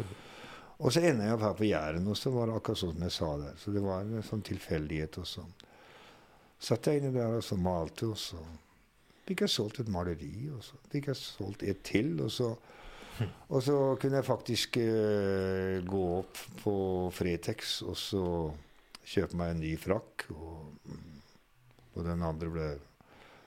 Og 0.76 0.93
så 0.93 1.00
ender 1.00 1.25
jeg 1.25 1.37
opp 1.38 1.44
her 1.46 1.56
på 1.56 1.69
Jæren, 1.70 2.08
og 2.11 2.19
så 2.20 2.31
var 2.34 2.50
det 2.50 2.58
akkurat 2.58 2.81
sånn 2.82 2.93
som 2.93 3.05
jeg 3.06 3.14
sa 3.14 3.31
der. 3.40 3.56
Så 3.61 3.73
det 3.73 3.82
var 3.84 4.02
en 4.05 4.25
sånn 4.26 4.44
tilfeldighet. 4.44 5.19
Og 5.23 5.28
sånn. 5.31 5.55
satt 6.61 6.88
jeg 6.88 7.00
inne 7.00 7.14
der 7.14 7.38
og 7.38 7.44
så 7.44 7.56
malte, 7.56 8.11
og 8.12 8.19
så 8.20 8.40
fikk 9.26 9.46
jeg 9.46 9.55
solgt 9.55 9.81
et 9.81 9.93
maleri. 9.93 10.50
Og 10.52 10.61
så 10.64 10.81
fikk 10.93 11.08
jeg 11.12 11.20
solgt 11.20 11.64
et 11.64 11.81
til, 11.87 12.12
og 12.20 12.31
så, 12.32 12.50
og 13.49 13.64
så 13.64 13.78
kunne 14.00 14.20
jeg 14.20 14.28
faktisk 14.28 14.76
uh, 14.82 15.81
gå 15.88 16.05
opp 16.19 16.44
på 16.61 16.76
Fretex 17.17 17.78
og 17.87 17.96
så 17.96 18.26
kjøpe 19.06 19.38
meg 19.40 19.55
en 19.55 19.64
ny 19.64 19.73
frakk. 19.81 20.28
Og, 20.37 20.93
og 21.96 22.05
den 22.05 22.20
andre 22.26 22.52
ble 22.52 22.69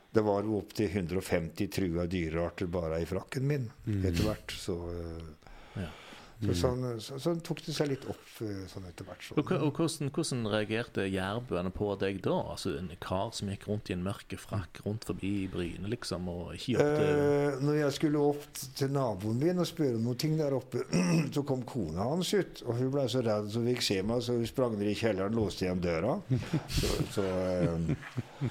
Det 0.09 0.23
var 0.25 0.41
jo 0.41 0.57
opptil 0.57 0.89
150 0.89 1.67
trua 1.69 2.07
dyrearter 2.09 2.65
bare 2.65 3.03
i 3.03 3.05
frakken 3.05 3.45
min 3.45 3.69
etter 4.01 4.23
hvert. 4.25 4.57
Så 4.57 4.81
uh, 4.89 5.35
Ja. 5.77 5.91
Så, 6.39 6.53
sånn, 6.55 6.83
så, 7.03 7.17
sånn 7.19 7.39
tok 7.43 7.59
det 7.65 7.73
seg 7.75 7.89
litt 7.91 8.05
opp 8.07 8.37
eh, 8.45 8.61
sånn 8.71 8.85
etter 8.87 9.03
hvert. 9.07 9.25
Og, 9.33 9.41
Sånn. 9.43 9.63
og 9.65 9.75
hvordan, 9.75 10.11
hvordan 10.15 10.43
reagerte 10.53 11.03
jærbuene 11.11 11.71
på 11.75 11.89
deg 11.99 12.21
da? 12.23 12.37
Altså 12.53 12.77
En 12.79 12.87
kar 13.03 13.33
som 13.35 13.51
gikk 13.51 13.65
rundt 13.67 13.91
i 13.91 13.95
en 13.97 14.05
mørk 14.05 14.35
frakk 14.39 14.79
rundt 14.85 15.07
forbi 15.09 15.33
Bryne, 15.51 15.89
liksom, 15.91 16.29
og 16.31 16.53
ikke 16.55 16.77
gjorde 16.77 17.09
Eh, 17.09 17.57
når 17.65 17.79
jeg 17.81 17.97
skulle 17.97 18.23
opp 18.29 18.45
til 18.79 18.93
naboen 18.95 19.41
min 19.41 19.59
og 19.59 19.67
spørre 19.67 19.97
om 19.99 20.07
noen 20.07 20.21
ting 20.23 20.37
der 20.39 20.55
oppe, 20.55 20.85
så 21.35 21.43
kom 21.47 21.65
kona 21.67 22.07
hans 22.13 22.31
ut. 22.33 22.63
Og 22.67 22.79
hun 22.79 22.93
ble 22.93 23.05
så 23.11 23.23
redd 23.25 23.51
så 23.51 23.59
hun 23.59 23.69
fikk 23.73 23.85
se 23.89 23.99
meg, 24.05 24.23
så 24.23 24.37
hun 24.39 24.47
sprang 24.47 24.77
ned 24.79 24.93
i 24.93 24.97
kjelleren 24.99 25.35
og 25.35 25.43
låste 25.43 25.67
igjen 25.67 25.83
døra. 25.83 26.15
Så, 26.79 26.87
så, 27.11 27.23
eh, 27.25 28.49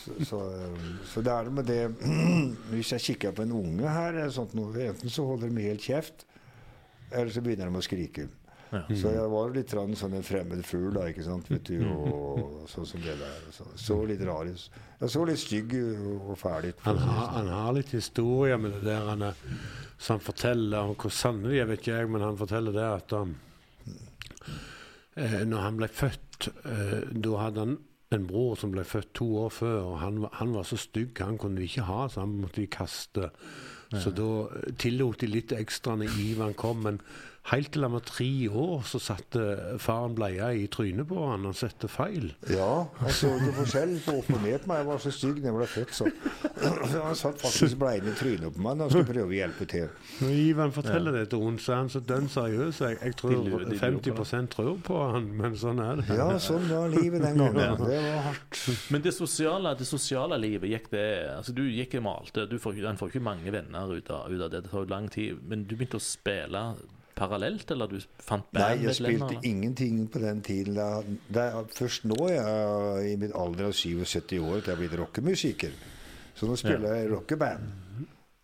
så, 0.00 0.14
så, 0.24 0.40
eh, 0.56 0.90
så 1.12 1.22
det 1.22 1.32
er 1.34 1.46
det 1.46 1.52
med 1.54 1.66
det 1.68 1.80
Hvis 2.72 2.92
jeg 2.94 3.04
kikker 3.04 3.34
på 3.36 3.44
en 3.44 3.54
unge 3.58 3.94
her, 3.94 4.18
er 4.24 4.32
sånt 4.34 4.54
enten 4.56 5.12
så 5.12 5.26
holder 5.28 5.50
de 5.52 5.66
helt 5.68 5.84
kjeft, 5.84 6.24
eller 7.10 7.32
så 7.34 7.42
begynner 7.44 7.70
de 7.70 7.80
å 7.80 7.84
skrike. 7.84 8.28
Ja. 8.70 8.84
Så 8.94 9.10
jeg 9.10 9.30
var 9.32 9.50
litt 9.50 9.72
sånn 9.74 10.14
en 10.14 10.22
fremmed 10.26 10.62
fugl, 10.66 10.92
da, 10.94 11.08
ikke 11.10 11.24
sant, 11.26 11.48
vet 11.50 11.66
du, 11.72 11.82
og 11.90 12.68
sånn 12.70 12.86
som 12.86 13.02
det 13.02 13.16
der. 13.18 13.40
Så, 13.54 13.66
så 13.74 13.96
litt 14.06 14.22
rar 14.26 14.46
ut. 14.46 14.78
Jeg 15.00 15.10
så 15.10 15.24
litt 15.26 15.42
stygg 15.42 15.74
og 15.80 16.36
fæl 16.38 16.68
ut. 16.70 16.84
Han 16.86 17.00
har, 17.02 17.18
sånn. 17.24 17.34
han 17.34 17.52
har 17.56 17.74
litt 17.80 17.92
historie 17.96 18.58
med 18.62 18.76
det 18.78 18.84
der 18.86 19.10
han 19.10 19.26
er, 19.26 19.44
så 19.98 20.14
han 20.14 20.22
forteller 20.24 20.92
om 20.92 20.94
hvor 20.94 21.14
sanne 21.14 21.50
de 21.50 21.58
er, 21.58 21.68
vet 21.70 21.82
ikke 21.82 21.98
jeg, 21.98 22.10
men 22.14 22.24
han 22.24 22.38
forteller 22.38 22.76
det 22.78 22.86
at 22.86 23.16
um, 23.18 23.34
eh, 25.18 25.40
når 25.50 25.66
han 25.66 25.80
ble 25.82 25.90
født, 25.90 26.50
eh, 26.62 26.98
da 27.10 27.42
hadde 27.42 27.66
han 27.66 27.78
en 28.14 28.26
bror 28.26 28.56
som 28.58 28.72
ble 28.74 28.86
født 28.86 29.12
to 29.18 29.26
år 29.44 29.52
før, 29.54 29.76
og 29.92 29.98
han, 30.02 30.22
han 30.38 30.54
var 30.54 30.66
så 30.66 30.78
stygg, 30.78 31.18
han 31.22 31.38
kunne 31.38 31.60
de 31.60 31.66
ikke 31.66 31.86
ha, 31.90 32.04
så 32.10 32.24
han 32.24 32.38
måtte 32.38 32.62
de 32.62 32.70
kaste. 32.70 33.30
Så 33.90 34.12
da 34.14 34.46
tillot 34.78 35.18
de 35.18 35.26
litt 35.26 35.52
ekstra 35.56 35.96
når 35.98 36.18
Ivan 36.22 36.54
kom, 36.54 36.84
men 36.86 37.00
helt 37.50 37.70
til 37.72 37.82
han 37.82 37.94
var 37.96 38.02
tre 38.06 38.28
år, 38.52 38.82
så 38.86 39.00
satte 39.02 39.42
faren 39.82 40.12
bleia 40.14 40.50
i 40.54 40.66
trynet 40.70 41.08
på 41.08 41.18
han, 41.24 41.46
han 41.48 41.56
sette 41.56 41.88
feil. 41.90 42.28
Ja, 42.52 42.86
han 43.00 43.14
så 43.16 43.30
ikke 43.38 43.54
forskjell 43.62 43.94
på 44.04 44.14
opp 44.20 44.28
og 44.36 44.42
ned 44.44 44.58
på 44.62 44.70
meg. 44.70 44.82
Jeg 44.82 44.88
var 44.90 45.00
så 45.02 45.12
stygg 45.14 45.40
da 45.40 45.48
jeg 45.48 45.56
ble 45.56 45.68
født, 45.72 45.94
så. 45.96 46.10
han 47.00 47.16
satt 47.18 47.40
faktisk 47.42 47.78
bleien 47.80 48.06
i 48.10 48.14
trynet 48.18 48.54
på 48.54 48.62
meg 48.64 48.78
da 48.78 48.86
han 48.86 48.92
skulle 48.94 49.08
prøve 49.10 49.32
å 49.32 49.38
hjelpe 49.38 49.66
til. 49.72 49.88
Når 50.20 50.36
Ivan 50.44 50.74
forteller 50.76 51.16
det 51.16 51.24
til 51.32 51.42
henne, 51.46 51.64
så 51.64 51.74
er 51.74 51.80
han 51.82 51.90
så 51.96 52.02
dønn 52.12 52.30
seriøs. 52.30 52.82
Jeg, 52.84 53.00
jeg 53.00 53.16
tror 53.22 53.34
De 53.34 53.40
lurer- 53.48 53.66
de 53.70 53.80
lurer 53.80 53.82
50% 54.12 54.52
tror 54.54 54.78
på 54.86 55.00
han, 55.14 55.30
men 55.40 55.56
sånn 55.58 55.82
er 55.84 56.02
det. 56.02 56.20
Ja, 56.20 56.28
sånn 56.42 56.68
var 56.70 56.92
livet 56.92 57.24
den 57.24 57.40
gangen. 57.40 57.84
Det 57.90 57.98
var 58.04 58.22
hardt. 58.28 58.60
Men 58.92 59.02
det 59.02 59.12
sosiale, 59.16 59.72
det 59.78 59.86
sosiale 59.88 60.36
livet, 60.38 60.68
gikk 60.70 60.90
det 60.92 61.04
Altså, 61.30 61.52
du 61.56 61.62
gikk 61.64 61.96
og 61.98 62.04
malte. 62.04 62.44
Du 62.50 62.58
får, 62.60 62.76
får 63.00 63.10
ikke 63.12 63.22
mange 63.24 63.50
venner 63.54 63.90
ut 63.96 64.10
av, 64.12 64.28
ut 64.30 64.42
av 64.44 64.50
det. 64.52 64.62
Det 64.66 64.70
tar 64.70 64.84
jo 64.84 64.90
lang 64.90 65.08
tid. 65.10 65.40
Men 65.48 65.64
du 65.64 65.74
begynte 65.76 65.98
å 65.98 66.04
spille 66.04 66.62
parallelt, 67.20 67.70
eller 67.74 67.90
du 67.92 67.98
fant 68.24 68.48
Nei, 68.56 68.70
jeg 68.80 68.88
bandmedlemmer? 68.88 69.28
spilte 69.28 69.48
ingenting 69.52 70.00
på 70.12 70.22
den 70.24 70.40
tiden. 70.46 70.74
Da, 70.80 70.88
det 71.28 71.44
er 71.44 71.70
først 71.76 72.08
nå 72.08 72.18
jeg 72.32 73.12
i 73.12 73.16
min 73.20 73.36
alder 73.36 73.68
av 73.70 73.76
77 73.76 74.40
år 74.40 74.58
at 74.62 74.70
jeg 74.72 74.74
er 74.74 74.80
blitt 74.82 74.98
rockemusiker. 75.00 75.78
Så 76.34 76.48
nå 76.48 76.56
spiller 76.56 76.96
jeg 76.96 77.10
rockeband. 77.12 77.70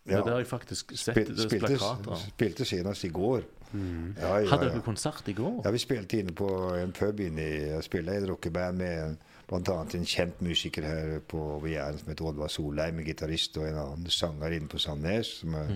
Ja, 0.06 0.20
det 0.22 0.30
har 0.30 0.38
jeg 0.38 0.46
faktisk 0.46 0.92
sett. 0.94 1.16
Spil, 1.16 1.32
spilte, 1.34 1.66
plakater. 1.66 2.20
spilte 2.30 2.64
senest 2.68 3.04
i 3.08 3.10
går. 3.10 3.40
Ja, 3.74 4.36
ja, 4.38 4.48
Hadde 4.52 4.68
ja. 4.68 4.74
dere 4.76 4.82
konsert 4.86 5.26
i 5.28 5.32
går? 5.34 5.56
Ja, 5.64 5.72
vi 5.74 5.80
spilte 5.82 6.20
inne 6.22 6.32
på 6.38 6.46
en 6.78 6.92
pub 6.94 7.18
inne 7.20 7.42
i 7.42 7.56
Jeg 7.72 7.82
spilte 7.84 8.14
i 8.14 8.20
et 8.22 8.28
rockeband 8.30 8.78
med 8.78 9.16
bl.a. 9.50 9.74
en 9.98 10.06
kjent 10.06 10.40
musiker 10.46 10.86
her 10.86 11.16
på 11.28 11.40
Jæren 11.66 11.98
som 11.98 12.12
heter 12.12 12.28
Oddvar 12.30 12.52
Solheim, 12.52 13.00
en 13.02 13.08
gitarist 13.08 13.58
og 13.58 13.66
en 13.68 13.80
annen 13.82 14.06
sanger 14.10 14.54
inne 14.54 14.70
på 14.70 14.78
Sandnes. 14.78 15.32
Som 15.40 15.58
er, 15.58 15.72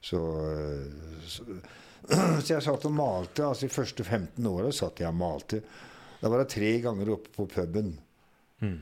så, 0.00 0.20
eh, 0.50 1.22
så, 1.26 1.44
så 2.42 2.54
jeg 2.54 2.64
satt 2.66 2.86
og 2.88 2.94
malte. 2.96 3.44
altså 3.46 3.66
De 3.66 3.74
første 3.74 4.04
15 4.04 4.46
åra 4.50 4.72
satt 4.74 5.02
jeg 5.02 5.10
og 5.12 5.18
malte. 5.20 5.62
Da 6.20 6.28
var 6.28 6.44
jeg 6.44 6.52
tre 6.56 6.70
ganger 6.84 7.14
oppe 7.16 7.32
på 7.36 7.46
puben 7.48 7.94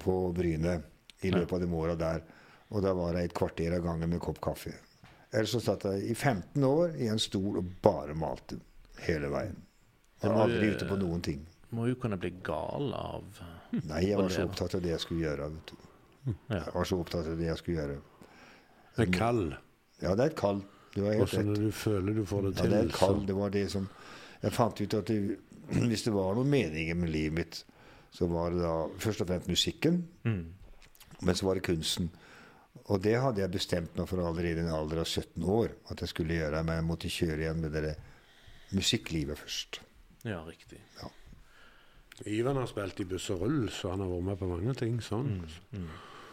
på 0.03 0.15
Bryne 0.35 0.81
i 1.23 1.31
løpet 1.31 1.53
av 1.55 1.61
de 1.63 1.69
åra 1.75 1.95
der. 1.99 2.23
Og 2.75 2.83
da 2.83 2.93
var 2.99 3.15
jeg 3.17 3.31
et 3.31 3.35
kvarter 3.39 3.77
av 3.77 3.85
gangen 3.85 4.11
med 4.11 4.19
en 4.19 4.25
kopp 4.25 4.41
kaffe. 4.43 4.73
Ellers 5.31 5.53
så 5.55 5.61
satt 5.63 5.85
jeg 5.87 6.09
i 6.11 6.15
15 6.17 6.65
år 6.65 6.97
i 6.99 7.07
en 7.13 7.21
stol 7.21 7.61
og 7.61 7.71
bare 7.85 8.17
malte 8.17 8.59
hele 9.05 9.31
veien. 9.33 9.57
Det 10.19 10.33
Var 10.33 10.43
aldri 10.49 10.73
ute 10.75 10.89
på 10.89 10.97
noen 10.99 11.23
ting. 11.23 11.45
Må 11.77 11.87
jo 11.91 11.99
kunne 12.01 12.17
bli 12.19 12.33
gal 12.43 12.91
av 12.97 13.43
Nei, 13.85 14.07
jeg 14.09 14.17
var 14.17 14.33
så 14.33 14.47
opptatt 14.49 14.75
av 14.79 14.83
det 14.83 14.95
jeg 14.95 15.03
skulle 15.05 15.27
gjøre. 15.27 15.49
Vet 15.53 15.71
du. 15.71 16.33
Jeg 16.49 16.73
var 16.75 16.89
så 16.89 16.99
opptatt 17.03 17.27
av 17.29 17.37
det 17.39 17.47
jeg 17.51 17.61
skulle 17.61 17.83
gjøre. 17.83 17.99
Det 18.97 19.05
er 19.05 19.13
kald. 19.15 19.53
Ja, 20.01 20.15
det 20.17 20.25
er 20.25 20.33
et 20.33 20.39
kall. 20.41 20.63
Også 20.97 21.43
når 21.45 21.55
du 21.55 21.71
føler 21.71 22.15
du 22.15 22.25
får 22.27 22.43
det 22.49 22.57
Ja, 22.57 22.63
til. 22.63 22.71
det 22.71 22.79
er 22.79 22.85
et 22.89 22.93
så- 22.93 23.27
Det 23.27 23.37
var 23.37 23.51
det 23.51 23.71
som 23.71 23.89
Jeg 24.43 24.53
fant 24.53 24.81
ut 24.81 24.95
at 24.95 25.07
det, 25.07 25.39
hvis 25.91 26.03
det 26.03 26.13
var 26.13 26.35
noen 26.35 26.51
meninger 26.51 26.95
med 26.95 27.09
livet 27.11 27.33
mitt, 27.33 27.65
så 28.13 28.27
var 28.27 28.51
det 28.51 28.61
da 28.63 28.87
først 28.99 29.21
og 29.21 29.27
fremst 29.27 29.49
musikken, 29.49 30.09
mm. 30.25 30.45
men 31.23 31.35
så 31.35 31.45
var 31.45 31.55
det 31.55 31.63
kunsten. 31.63 32.11
Og 32.87 33.03
det 33.03 33.21
hadde 33.21 33.41
jeg 33.41 33.51
bestemt 33.51 33.97
meg 33.97 34.09
for 34.09 34.23
allerede 34.25 34.63
i 34.63 34.65
en 34.65 34.69
alder 34.73 35.01
av 35.01 35.05
17 35.05 35.43
år 35.45 35.69
at 35.91 36.01
jeg 36.01 36.09
skulle 36.09 36.35
gjøre. 36.39 36.63
Men 36.65 36.75
jeg 36.77 36.85
måtte 36.85 37.09
kjøre 37.09 37.39
igjen 37.39 37.61
med 37.61 37.73
det 37.73 37.97
musikklivet 38.73 39.39
først. 39.39 39.81
Ja, 40.25 40.41
riktig. 40.47 40.79
Ivan 42.27 42.57
har 42.57 42.67
spilt 42.67 43.01
i 43.01 43.07
buss 43.07 43.29
og 43.31 43.45
rull, 43.45 43.69
så 43.71 43.93
han 43.93 44.01
har 44.03 44.09
vært 44.11 44.27
med 44.27 44.41
på 44.41 44.49
mange 44.51 44.75
ting 44.79 44.97
sånn. 45.05 45.29
Mm. 45.73 45.85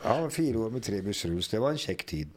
Ja, 0.02 0.16
fire 0.34 0.64
år 0.66 0.74
med 0.74 0.86
tre 0.86 1.02
bussrull. 1.06 1.44
Det 1.46 1.62
var 1.62 1.76
en 1.76 1.82
kjekk 1.82 2.06
tid. 2.10 2.32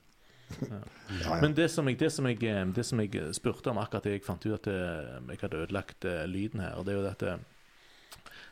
Men 1.43 1.55
det 1.55 1.69
som, 1.73 1.89
jeg, 1.89 1.99
det, 2.01 2.11
som 2.15 2.27
jeg, 2.29 2.41
eh, 2.45 2.65
det 2.75 2.85
som 2.87 3.01
jeg 3.03 3.35
spurte 3.37 3.73
om 3.73 3.81
akkurat 3.83 4.09
jeg 4.09 4.25
fant 4.25 4.47
ut 4.47 4.57
at 4.57 4.69
eh, 4.73 5.15
jeg 5.33 5.43
hadde 5.43 5.63
ødelagt 5.65 6.09
eh, 6.09 6.25
lyden 6.31 6.65
her, 6.65 6.79
det 6.85 6.95
er 6.95 7.01
jo 7.01 7.09
at 7.11 7.25
eh, 7.29 7.47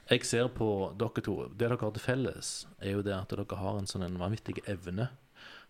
jeg 0.07 0.27
ser 0.29 0.49
på 0.55 0.69
dere 0.95 1.23
to 1.25 1.37
Det 1.51 1.65
dere 1.65 1.79
har 1.81 1.95
til 1.95 2.05
felles, 2.05 2.51
er 2.79 2.95
jo 2.95 3.03
det 3.03 3.15
at 3.17 3.33
dere 3.33 3.59
har 3.59 3.79
en 3.79 3.89
sånn 3.91 4.21
vanvittig 4.21 4.61
evne 4.71 5.09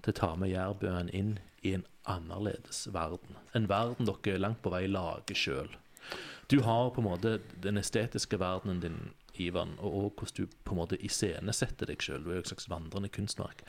til 0.02 0.12
å 0.12 0.18
ta 0.18 0.33
med 0.37 0.52
jærbøen 0.52 1.09
inn 1.16 1.38
i 1.64 1.73
en 1.78 1.87
annerledes 2.04 2.85
verden. 2.92 3.38
En 3.56 3.68
verden 3.71 4.09
dere 4.09 4.42
langt 4.42 4.61
på 4.62 4.73
vei 4.75 4.85
lager 4.90 5.38
sjøl. 5.38 5.71
Du 6.52 6.61
har 6.62 6.90
på 6.95 7.00
en 7.00 7.09
måte 7.09 7.38
den 7.62 7.80
estetiske 7.80 8.38
verdenen 8.38 8.83
din, 8.85 8.99
Ivan, 9.37 9.75
og 9.85 10.14
hvordan 10.16 10.37
du 10.37 10.52
på 10.64 10.73
en 10.73 10.78
måte 10.78 11.00
iscenesetter 11.04 11.90
deg 11.90 12.00
sjøl. 12.00 12.23
Du 12.25 12.30
er 12.30 12.38
jo 12.38 12.45
et 12.45 12.52
slags 12.52 12.71
vandrende 12.73 13.11
kunstverk. 13.12 13.64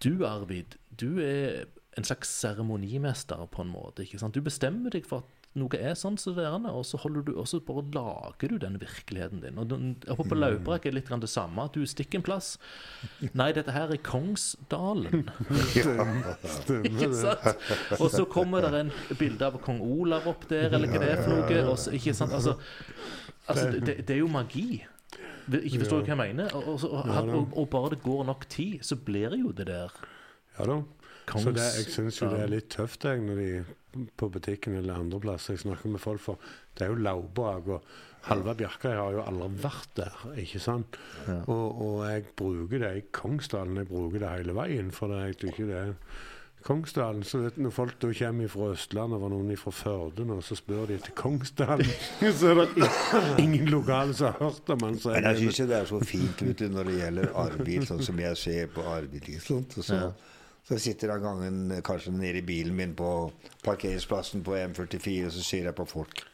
Du, 0.00 0.24
Arvid, 0.26 0.76
du 0.96 1.18
er 1.20 1.66
en 1.98 2.06
slags 2.06 2.30
seremonimester 2.40 3.46
på 3.52 3.62
en 3.64 3.72
måte. 3.74 4.04
ikke 4.06 4.20
sant? 4.22 4.34
Du 4.34 4.40
bestemmer 4.40 4.92
deg 4.94 5.04
for 5.08 5.24
at 5.24 5.36
noe 5.58 5.74
er 5.74 5.96
sånn 5.98 6.14
som 6.20 6.36
det 6.36 6.44
er, 6.46 6.66
og 6.70 6.84
så, 6.86 6.96
holder 7.02 7.24
du, 7.26 7.32
og 7.34 7.48
så 7.50 7.58
bare 7.66 7.82
lager 7.92 8.52
du 8.52 8.58
den 8.62 8.76
virkeligheten 8.78 9.40
din. 9.42 9.58
Og 9.58 9.66
den- 9.72 9.96
Oppe 10.08 10.28
på 10.30 10.38
Laubrak 10.38 10.86
er 10.86 10.92
litt 10.94 11.10
det 11.10 11.28
samme. 11.28 11.64
Du 11.74 11.82
stikker 11.84 12.20
en 12.20 12.22
plass. 12.22 12.52
Nei, 13.34 13.50
dette 13.52 13.72
her 13.74 13.90
er 13.90 13.98
Kongsdalen. 13.98 15.26
Stemmer 15.74 16.86
Ikke 16.86 17.10
det. 17.10 17.56
Og 17.98 18.10
så 18.14 18.24
kommer 18.30 18.62
det 18.62 18.84
en 18.84 18.92
bilde 19.18 19.42
av 19.50 19.58
kong 19.60 19.80
Olav 19.82 20.28
opp 20.30 20.46
der, 20.48 20.70
eller 20.70 20.86
hva 20.86 21.02
det 21.02 21.10
er 21.16 21.22
for 21.24 21.34
noe. 21.34 21.66
Også, 21.74 21.92
ikke 21.98 22.14
sant? 22.14 22.32
Altså, 22.32 22.54
altså 23.48 23.66
det, 23.74 23.98
det 24.06 24.14
er 24.16 24.22
jo 24.22 24.30
magi. 24.30 24.84
Det- 25.50 25.62
Ikke 25.66 25.80
forstår 25.82 26.00
du 26.00 26.06
hva 26.10 26.14
jeg 26.16 26.20
mener? 26.36 26.54
Og, 26.54 26.68
og, 26.68 26.84
og, 26.92 27.06
Ja, 27.06 27.20
og, 27.56 27.68
bare 27.70 27.90
det 27.96 28.02
går 28.02 28.24
nok 28.28 28.48
tid, 28.48 28.78
så 28.86 28.96
blir 28.96 29.36
jo 29.38 29.52
det 29.52 29.66
der 29.66 29.90
Ja 30.58 30.64
da. 30.66 30.82
kongs... 31.26 31.44
Så 31.44 31.52
det, 31.56 31.66
jeg 31.78 31.92
syns 31.94 32.20
jo 32.22 32.28
det 32.30 32.40
er 32.44 32.52
litt 32.52 32.68
tøft 32.70 33.04
jeg, 33.04 33.20
når 33.24 33.36
de 33.40 33.64
på 34.16 34.28
butikken 34.30 34.76
eller 34.78 34.94
andre 35.02 35.18
plasser 35.20 35.54
jeg 35.56 35.64
snakker 35.64 35.90
med 35.90 36.00
folk 36.00 36.20
for 36.22 36.38
Det 36.78 36.86
er 36.86 36.92
jo 36.92 37.00
Laubag 37.02 37.68
og 37.68 37.82
halve 38.22 38.54
Bjerkreim 38.54 38.98
har 39.00 39.12
jo 39.16 39.22
aldri 39.24 39.48
vært 39.64 39.94
der, 39.96 40.18
ikke 40.38 40.60
sant? 40.60 40.96
Ja. 41.26 41.38
Og, 41.48 41.80
jeg 42.06 42.26
bruker 42.36 42.78
det 42.84 42.90
i 42.98 43.04
Kongsdalen, 43.16 43.76
jeg 43.80 43.88
bruker 43.88 44.20
det 44.20 44.28
hele 44.36 44.54
veien, 44.54 44.90
for 44.92 45.08
det, 45.08 45.22
jeg 45.24 45.50
ikke 45.54 45.66
det 45.70 45.78
er 45.80 45.94
Kongsdalen, 46.62 47.22
så 47.24 47.38
vet, 47.40 47.54
du, 47.56 47.62
Når 47.64 47.70
folk 47.72 47.94
da 48.02 48.10
kommer 48.12 48.48
fra 48.52 48.66
Østlandet, 48.74 49.16
og 49.16 49.22
var 49.22 49.30
noen 49.32 49.56
fra 49.56 49.70
Førde 49.72 50.26
nå, 50.28 50.40
så 50.44 50.56
spør 50.58 50.86
de 50.90 50.98
etter 50.98 51.14
Kongsdalen. 51.16 51.88
så 52.40 52.50
er 52.52 52.60
det 52.74 52.90
ingen 53.40 53.70
lokale 53.72 54.14
som 54.14 54.28
har 54.30 54.38
hørt 54.44 54.68
om 54.74 54.84
han. 54.84 54.98
Så 55.00 55.14
Men 55.14 55.28
jeg 55.30 55.38
syns 55.46 55.62
det 55.70 55.78
er 55.78 55.88
så 55.88 56.00
fint 56.04 56.42
vet 56.44 56.58
du, 56.60 56.66
når 56.74 56.90
det 56.90 56.98
gjelder 56.98 57.32
Arvid, 57.44 57.86
sånn 57.88 58.02
som 58.04 58.20
jeg 58.20 58.36
ser 58.36 58.68
på 58.74 58.84
Arvid. 58.92 59.24
Ikke 59.24 59.40
sant? 59.44 59.78
Og 59.80 59.88
så, 59.88 60.00
Ja. 60.02 60.10
så 60.68 60.78
sitter 60.78 61.14
han 61.14 61.24
gangen 61.24 61.82
kanskje 61.82 62.12
nede 62.12 62.38
i 62.42 62.46
bilen 62.46 62.76
min 62.76 62.94
på 62.94 63.08
parkeringsplassen 63.64 64.44
på 64.44 64.58
M44, 64.60 65.26
og 65.26 65.32
så 65.32 65.42
ser 65.42 65.70
jeg 65.70 65.74
på 65.80 65.88
folk. 65.88 66.24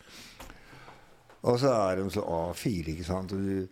Og 1.47 1.61
så 1.63 1.71
er 1.71 2.01
de 2.01 2.11
så 2.11 2.25
A4, 2.27 2.89
ikke 2.97 3.05
sant. 3.07 3.33
Og, 3.33 3.39
du, 3.39 3.69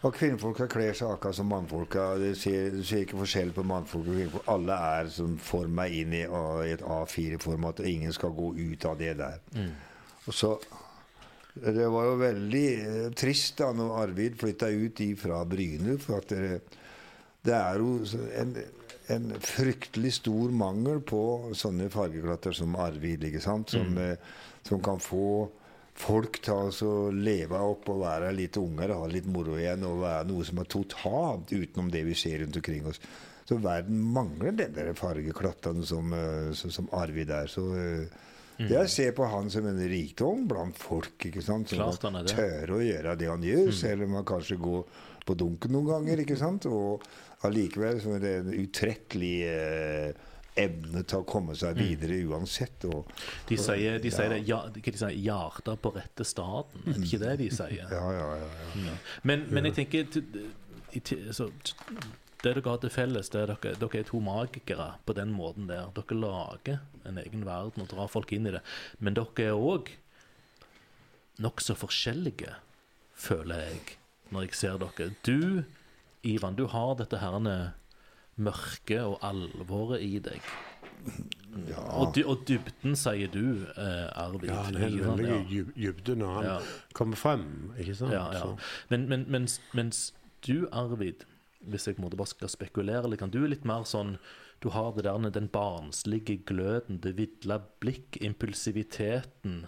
og 0.00 0.14
kvinnfolka 0.16 0.64
kler 0.70 0.94
seg 0.96 1.12
akkurat 1.12 1.36
som 1.36 1.50
mannfolka. 1.52 2.04
Du 2.16 2.30
ser, 2.38 2.76
ikke 3.02 3.18
forskjell 3.20 3.50
på 3.52 3.64
mannfolk 3.68 4.06
og 4.08 4.16
kvinnfolk. 4.16 4.46
Alle 4.48 4.76
er 4.96 5.10
som 5.12 5.34
forma 5.44 5.84
inn 5.92 6.14
i, 6.16 6.22
i 6.24 6.70
et 6.72 6.84
A4-format, 6.84 7.82
og 7.82 7.90
ingen 7.90 8.14
skal 8.16 8.32
gå 8.36 8.54
ut 8.56 8.86
av 8.88 8.96
det 9.00 9.12
der. 9.20 9.42
Og 10.24 10.36
så 10.36 10.54
det 11.54 11.86
var 11.90 12.06
jo 12.06 12.18
veldig 12.20 12.66
eh, 12.80 13.06
trist 13.18 13.58
da 13.58 13.70
når 13.74 13.96
Arvid 14.04 14.36
flytta 14.40 14.70
ut 14.70 15.00
fra 15.18 15.42
Bryne. 15.44 15.98
For 16.00 16.20
at 16.20 16.32
det, 16.32 16.60
det 17.44 17.56
er 17.56 17.80
jo 17.82 17.98
en, 18.38 18.54
en 19.10 19.32
fryktelig 19.42 20.14
stor 20.20 20.54
mangel 20.54 21.02
på 21.04 21.22
sånne 21.58 21.90
fargeklatter 21.92 22.54
som 22.56 22.78
Arvid. 22.78 23.26
ikke 23.28 23.42
sant? 23.42 23.74
Som, 23.74 23.98
eh, 23.98 24.16
som 24.64 24.80
kan 24.84 25.02
få 25.02 25.50
folk 26.00 26.40
til 26.44 26.86
å 26.88 26.94
leve 27.14 27.60
opp 27.60 27.88
og 27.92 28.02
være 28.02 28.32
litt 28.36 28.56
unger 28.60 28.94
og 28.94 29.04
ha 29.04 29.10
litt 29.12 29.28
moro 29.30 29.58
igjen. 29.60 29.84
Og 29.88 30.00
være 30.04 30.28
noe 30.30 30.46
som 30.48 30.62
er 30.62 30.70
totalt 30.72 31.52
utenom 31.52 31.90
det 31.92 32.02
vi 32.08 32.16
ser 32.18 32.40
rundt 32.44 32.58
omkring 32.60 32.88
oss. 32.90 33.00
Så 33.48 33.58
verden 33.60 34.00
mangler 34.14 34.54
den 34.54 34.74
der 34.76 34.92
fargeklattene 34.98 35.84
som, 35.86 36.12
eh, 36.14 36.50
som, 36.56 36.70
som 36.74 36.90
Arvid 36.96 37.32
er. 37.34 37.50
Så 37.50 37.64
det 38.60 38.76
jeg 38.76 38.90
ser 38.92 39.14
på 39.16 39.24
han 39.24 39.48
som 39.52 39.64
en 39.70 39.78
rikdom 39.88 40.44
blant 40.50 40.76
folk. 40.76 41.14
ikke 41.30 41.42
sant? 41.42 41.70
Som 41.72 41.80
Klart 41.80 42.02
han 42.04 42.18
er 42.20 42.26
det. 42.28 42.34
tør 42.36 42.74
å 42.76 42.80
gjøre 42.84 43.14
det 43.16 43.30
han 43.30 43.46
gjør, 43.46 43.70
selv 43.72 44.04
om 44.04 44.18
han 44.18 44.26
kanskje 44.28 44.58
går 44.60 44.98
på 45.24 45.36
dunken 45.40 45.72
noen 45.72 45.88
ganger. 45.88 46.20
ikke 46.24 46.36
sant? 46.36 46.68
Og 46.68 47.00
allikevel 47.48 48.02
som 48.04 48.18
en 48.18 48.50
utrettelig 48.52 49.36
eh, 49.48 50.26
evne 50.58 51.02
til 51.06 51.20
å 51.22 51.26
komme 51.28 51.54
seg 51.56 51.76
videre 51.78 52.16
uansett. 52.30 52.84
Og, 52.90 53.06
De 53.48 53.56
sier, 53.60 53.98
de 54.02 54.10
sier 54.10 54.28
det, 54.34 54.40
ja, 54.48 54.62
de 54.74 54.82
sier, 54.92 55.14
'hjarta 55.14 55.76
på 55.76 55.92
rette 55.94 56.24
staden. 56.24 56.82
Er 56.86 56.92
det 56.98 57.06
ikke 57.06 57.22
det 57.22 57.38
de 57.38 57.50
sier? 57.50 57.86
ja, 57.90 58.12
ja, 58.12 58.26
ja, 58.36 58.50
ja. 58.86 58.96
Men, 59.22 59.46
men 59.50 59.64
jeg 59.64 59.74
tenker 59.74 61.32
så, 61.32 61.50
Det 62.42 62.54
dere 62.56 62.62
har 62.70 62.78
til 62.80 62.90
felles, 62.90 63.28
det 63.28 63.40
er 63.42 63.46
dere, 63.52 63.74
dere 63.76 63.98
er 64.00 64.06
to 64.08 64.18
magikere 64.20 64.94
på 65.06 65.12
den 65.12 65.32
måten 65.36 65.68
der. 65.68 65.90
Dere 65.94 66.16
lager 66.16 66.78
en 67.04 67.18
egen 67.18 67.44
verden 67.44 67.82
og 67.82 67.88
drar 67.88 68.08
folk 68.08 68.32
inn 68.32 68.46
i 68.48 68.54
det. 68.54 68.62
Men 68.98 69.14
dere 69.14 69.50
er 69.50 69.52
òg 69.52 69.90
nokså 71.40 71.74
forskjellige, 71.76 72.54
føler 73.14 73.60
jeg, 73.66 73.98
når 74.30 74.46
jeg 74.48 74.54
ser 74.54 74.78
dere. 74.80 75.10
Du, 75.26 75.62
Ivan, 76.24 76.56
du 76.56 76.66
har 76.66 76.94
dette 76.96 77.20
herne 77.20 77.74
mørket 78.40 79.00
og 79.04 79.18
alvoret 79.26 80.02
i 80.04 80.18
deg. 80.24 80.40
ja. 81.68 81.80
Og, 81.96 82.12
dy 82.14 82.22
og 82.28 82.42
dybden, 82.48 82.96
sier 82.98 83.30
du, 83.32 83.66
eh, 83.76 84.06
Arvid. 84.20 84.48
ja, 84.50 84.62
det 84.70 84.82
er 84.84 84.96
Ivan, 84.98 85.18
veldig 85.18 85.56
ja. 85.56 85.64
dybden 85.76 86.18
når 86.22 86.34
han 86.36 86.44
Ja. 86.44 86.58
kommer 86.94 87.16
frem, 87.16 87.72
ikke 87.78 87.94
sant? 87.96 88.12
Ja, 88.12 88.26
ja. 88.32 88.56
Men, 88.90 89.08
men 89.08 89.24
mens, 89.28 89.60
mens 89.74 90.12
du, 90.46 90.68
Arvid, 90.72 91.24
hvis 91.60 91.86
jeg 91.88 91.98
måtte 92.00 92.16
bare 92.20 92.32
skal 92.32 92.48
spekulere 92.52 93.08
litt, 93.10 93.20
kan 93.20 93.30
du 93.32 93.42
er 93.44 93.48
litt 93.52 93.64
mer 93.68 93.84
sånn 93.84 94.18
Du 94.60 94.68
har 94.68 94.92
det 94.92 95.04
der, 95.06 95.30
den 95.32 95.48
barnslige 95.48 96.34
gløden, 96.44 96.98
det 97.00 97.14
vidla 97.16 97.62
blikk, 97.80 98.18
impulsiviteten, 98.20 99.62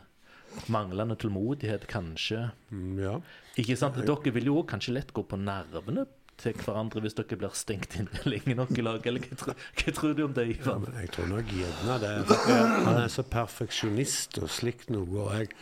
manglende 0.69 1.17
tålmodighet, 1.17 1.87
kanskje. 1.89 2.51
Mm, 2.71 2.99
ja. 3.01 3.15
Ikke 3.57 3.77
sant? 3.81 3.97
Dere 3.97 4.33
vil 4.37 4.51
jo 4.51 4.63
kanskje 4.69 4.93
lett 4.93 5.15
gå 5.17 5.25
på 5.25 5.39
nervene 5.41 6.05
til 6.43 6.57
hverandre 6.59 7.01
hvis 7.05 7.15
dere 7.19 7.39
blir 7.41 7.55
stengt 7.59 7.97
inne 8.01 8.23
lenge 8.33 8.57
nok 8.59 8.73
i 8.79 8.85
lag. 8.85 9.07
Eller 9.07 9.25
hva, 9.25 9.39
tror- 9.41 9.67
hva 9.83 9.95
tror 9.99 10.15
du 10.19 10.25
om 10.27 10.35
det, 10.37 10.47
Ivan? 10.57 10.87
Ja, 10.91 11.05
jeg 11.07 11.13
tror 11.17 11.29
nok 11.33 11.53
gjerne 11.57 11.99
det. 12.03 12.15
Han 12.89 13.01
er 13.05 13.13
så 13.15 13.25
perfeksjonist 13.33 14.39
og 14.43 14.51
slikt 14.53 14.91
noe. 14.95 15.07
Og 15.27 15.35
jeg, 15.39 15.53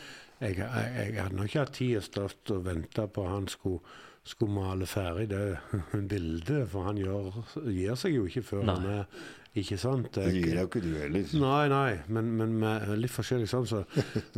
jeg, 0.40 0.56
jeg, 0.60 0.94
jeg 1.14 1.18
hadde 1.22 1.36
nok 1.40 1.50
ikke 1.52 1.64
hatt 1.66 1.74
tid 1.80 1.96
og 2.00 2.06
stått 2.08 2.54
og 2.56 2.64
venta 2.68 3.04
på 3.12 3.26
han 3.28 3.48
skulle, 3.52 3.82
skulle 4.24 4.54
male 4.56 4.88
ferdig 4.88 5.28
det 5.32 5.44
bildet. 6.12 6.64
For 6.72 6.88
han 6.88 7.00
gjør, 7.00 7.42
gir 7.68 7.98
seg 8.00 8.16
jo 8.16 8.24
ikke 8.30 8.46
før 8.54 8.64
Nei. 8.68 8.78
han 8.80 8.90
er 9.02 9.28
Ikke 9.58 9.74
sant? 9.82 10.12
Det 10.14 10.28
gir 10.30 10.52
jo 10.60 10.66
ikke 10.68 10.80
du 10.84 10.92
heller. 10.94 11.24
Nei, 11.42 11.62
nei, 11.72 11.94
men, 12.14 12.28
men 12.38 12.52
med 12.62 12.84
litt 13.02 13.10
forskjellig 13.10 13.48
sånn, 13.50 13.64
så 13.66 13.80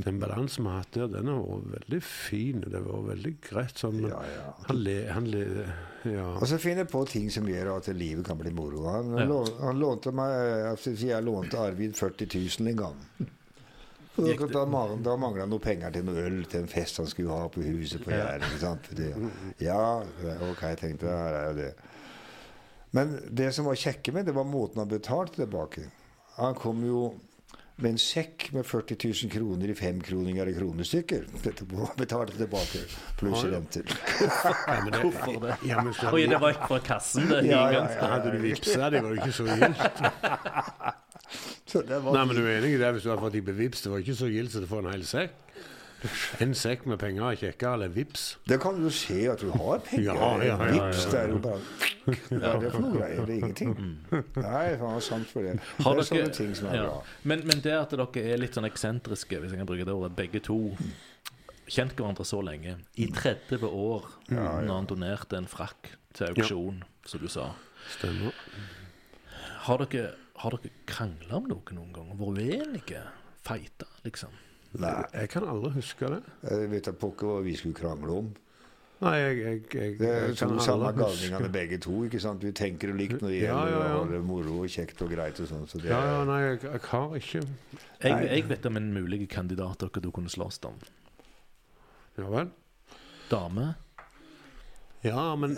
den 0.00 0.16
balansen 0.22 0.64
vi 0.64 0.70
har 0.72 0.78
hatt 0.80 0.94
der, 0.96 1.10
den 1.12 1.28
har 1.28 1.42
vært 1.44 1.74
veldig 1.74 1.98
fin. 2.06 2.62
Det 2.64 2.72
har 2.78 2.86
vært 2.86 3.10
veldig 3.10 3.32
greit 3.44 3.82
sånn. 3.82 3.98
Ja, 4.08 4.22
ja. 4.24 4.46
han 4.70 4.80
le... 4.80 4.94
Han 5.12 5.28
le 5.34 5.42
ja. 6.08 6.24
Og 6.34 6.48
så 6.50 6.56
finner 6.58 6.82
jeg 6.82 6.90
på 6.90 7.04
ting 7.12 7.28
som 7.30 7.44
gjør 7.46 7.74
at 7.76 7.92
livet 7.94 8.24
kan 8.26 8.40
bli 8.40 8.50
moro. 8.56 8.86
Han, 8.88 9.12
Ja. 9.20 9.36
han 9.60 9.78
lånte 9.78 10.10
meg 10.16 10.32
altså, 10.72 10.96
Jeg 10.98 11.22
lånte 11.28 11.60
Arvid 11.60 11.92
40 11.94 12.32
000 12.32 12.72
en 12.72 12.80
gang. 12.80 13.04
Da, 14.16 14.32
da, 14.52 15.14
mangla 15.16 15.44
han 15.44 15.48
noe 15.52 15.62
penger 15.62 15.92
til 15.94 16.04
noe 16.04 16.24
øl 16.26 16.42
til 16.50 16.64
en 16.64 16.68
fest 16.68 16.98
han 17.00 17.06
skulle 17.08 17.32
ha 17.36 17.46
på 17.52 17.62
huset 17.64 18.02
på 18.04 18.10
Ja. 18.12 18.32
Jæren. 18.34 18.80
For 18.88 18.94
det- 18.98 19.14
Ja, 19.62 20.00
ok, 20.50 20.60
jeg 20.72 20.78
tenkte 20.82 21.08
her 21.12 21.36
er 21.38 21.46
jo 21.52 21.56
det. 21.60 21.70
Men 22.96 23.18
det 23.32 23.50
som 23.56 23.68
var 23.68 23.78
kjekke 23.78 24.12
med 24.12 24.28
det, 24.28 24.34
var 24.36 24.44
måten 24.48 24.82
han 24.82 24.90
betalte 24.90 25.42
tilbake. 25.42 25.86
Han 26.36 26.56
kom 26.58 26.82
jo 26.84 27.06
med 27.82 27.94
en 27.94 28.00
sekk 28.00 28.50
med 28.52 28.66
40 28.68 28.98
000 29.24 29.30
kroner 29.32 29.72
i 29.72 29.74
femkroninger 29.74 30.50
i 30.50 30.54
kronestykker. 30.54 31.24
Dette 31.42 31.66
må 31.72 31.88
betale 31.98 32.34
tilbake, 32.36 32.82
pluss 33.18 33.44
renter. 33.48 33.88
Ja, 34.20 34.76
men 34.84 34.98
Hvorfor 35.02 35.38
det? 35.46 35.56
Ja, 35.66 35.80
men 35.82 35.96
så, 35.96 36.12
Oi, 36.12 36.26
det 36.30 36.40
var 36.42 36.54
ikke 36.54 36.68
fra 36.74 36.80
kassen, 36.92 37.30
det. 37.32 37.42
Ja, 37.48 37.64
ja, 37.72 37.86
ja. 37.88 38.10
Hadde 38.14 38.34
du 38.36 38.42
vippsa, 38.44 38.90
det 38.92 39.02
var 39.02 39.16
jo 39.16 39.22
ikke 39.22 39.38
så 39.40 39.48
gildt. 39.48 39.86
Så 41.72 41.80
det 41.88 42.02
var 42.04 42.12
Nei, 42.12 42.26
men 42.28 42.36
du 42.36 42.42
er 42.44 42.58
enig 42.58 42.74
i 42.74 42.80
det 42.80 42.88
hvis 42.92 43.06
du 43.06 43.08
har 43.08 43.20
fått 43.22 43.32
de 43.32 43.40
på 43.46 43.54
vips? 43.56 43.80
Det 43.80 43.88
var 43.88 44.02
ikke 44.02 44.16
så 44.18 44.26
gildt 44.28 44.52
så 44.52 44.60
du 44.60 44.66
får 44.68 44.82
en 44.82 44.90
hel 44.92 45.04
sekk. 45.08 45.38
En 46.42 46.54
sekk 46.58 46.86
med 46.90 46.98
penger 46.98 47.28
er 47.28 47.38
kjekkere 47.38 47.76
eller 47.78 47.92
vips. 47.94 48.24
Det 48.48 48.58
kan 48.62 48.78
jo 48.82 48.90
skje 48.92 49.20
at 49.32 49.42
du 49.44 49.52
har 49.54 49.82
penger. 49.86 50.02
Ja, 50.12 50.14
ja, 50.18 50.44
ja, 50.44 50.56
ja, 50.56 50.86
Vips, 50.88 51.04
det 51.12 51.20
er 51.20 51.28
jo 51.30 51.38
bare 51.44 51.60
Hva 52.02 52.50
er 52.52 52.60
det 52.64 52.72
for 52.72 52.82
noe 52.82 52.96
greier? 52.96 53.22
Det 53.28 53.34
er 53.36 53.38
ingenting. 53.38 53.74
Nei, 54.42 54.64
faen, 54.80 55.00
sant 55.04 55.30
for 55.30 55.46
det. 55.46 55.54
Det 55.60 55.86
er 55.86 55.96
dere- 56.00 56.06
sånne 56.08 56.34
ting 56.38 56.52
som 56.58 56.68
er 56.72 56.78
ja. 56.80 56.84
bra. 56.88 56.98
Men, 57.30 57.46
men 57.46 57.62
det 57.64 57.74
at 57.78 57.94
dere 57.94 58.24
er 58.34 58.42
litt 58.42 58.58
sånn 58.58 58.66
eksentriske, 58.66 59.38
hvis 59.42 59.54
jeg 59.54 59.62
kan 59.62 59.70
bruke 59.70 59.86
det 59.86 59.94
ordet, 59.94 60.14
begge 60.18 60.42
to 60.44 60.58
Kjent 61.72 61.94
hverandre 61.96 62.24
så 62.26 62.40
lenge. 62.44 62.74
I 63.00 63.06
30 63.14 63.62
år, 63.64 64.08
når 64.34 64.72
han 64.74 64.88
donerte 64.90 65.38
en 65.38 65.46
frakk 65.48 65.92
til 66.12 66.32
auksjon, 66.32 66.82
som 67.08 67.22
du 67.22 67.28
sa. 67.32 67.46
Stemmer. 67.94 68.34
Har 69.68 69.84
dere, 69.86 70.10
har 70.42 70.56
dere 70.58 70.72
krangla 70.90 71.38
om 71.38 71.46
noe 71.48 71.76
noen 71.78 71.94
gang? 71.94 72.10
Vært 72.18 72.42
uenige? 72.42 73.04
Feita, 73.46 73.86
liksom? 74.04 74.34
Nei, 74.80 75.02
Jeg 75.12 75.28
kan 75.28 75.44
aldri 75.48 75.70
huske 75.76 76.08
det. 76.08 76.22
jeg 76.48 76.70
vet 76.70 76.86
da 76.88 76.92
pokker 76.96 77.28
hva 77.28 77.42
vi 77.44 77.52
skulle 77.56 77.76
krangle 77.76 78.14
om. 78.22 78.30
Nei, 79.02 79.16
jeg, 79.18 79.38
jeg, 79.42 79.62
jeg, 79.74 79.94
Det 79.98 80.08
er 80.08 80.28
jeg 80.28 80.36
samme 80.38 80.62
aldri 80.62 81.02
galningene 81.02 81.48
begge 81.52 81.78
to. 81.82 82.04
ikke 82.06 82.20
sant? 82.22 82.44
Vi 82.46 82.52
tenker 82.54 82.92
jo 82.92 82.94
likt 82.94 83.18
når 83.18 83.32
det 83.34 83.40
gjelder 83.40 83.72
ja, 83.72 83.80
ja. 83.82 83.88
ja. 83.96 84.02
det 84.12 84.20
moro 84.24 84.60
og 84.62 84.70
kjekt 84.70 85.02
og 85.02 85.10
greit 85.10 85.40
og 85.42 85.48
sånn. 85.50 85.64
Så 85.66 85.80
Ja, 85.82 85.98
ja, 86.06 86.20
nei, 86.28 86.38
jeg, 86.44 86.60
jeg 86.68 86.80
har 86.86 87.16
ikke 87.18 87.42
Jeg, 87.42 88.28
jeg 88.30 88.46
vet 88.52 88.68
om 88.70 88.78
en 88.78 88.92
mulig 88.94 89.24
kandidat 89.32 89.82
dere 89.82 90.04
du 90.04 90.12
kunne 90.14 90.30
slåss 90.30 90.60
om. 90.70 90.78
Ja 92.20 92.28
vel? 92.30 92.52
Dame. 93.32 93.72
Ja, 95.02 95.32
men 95.34 95.56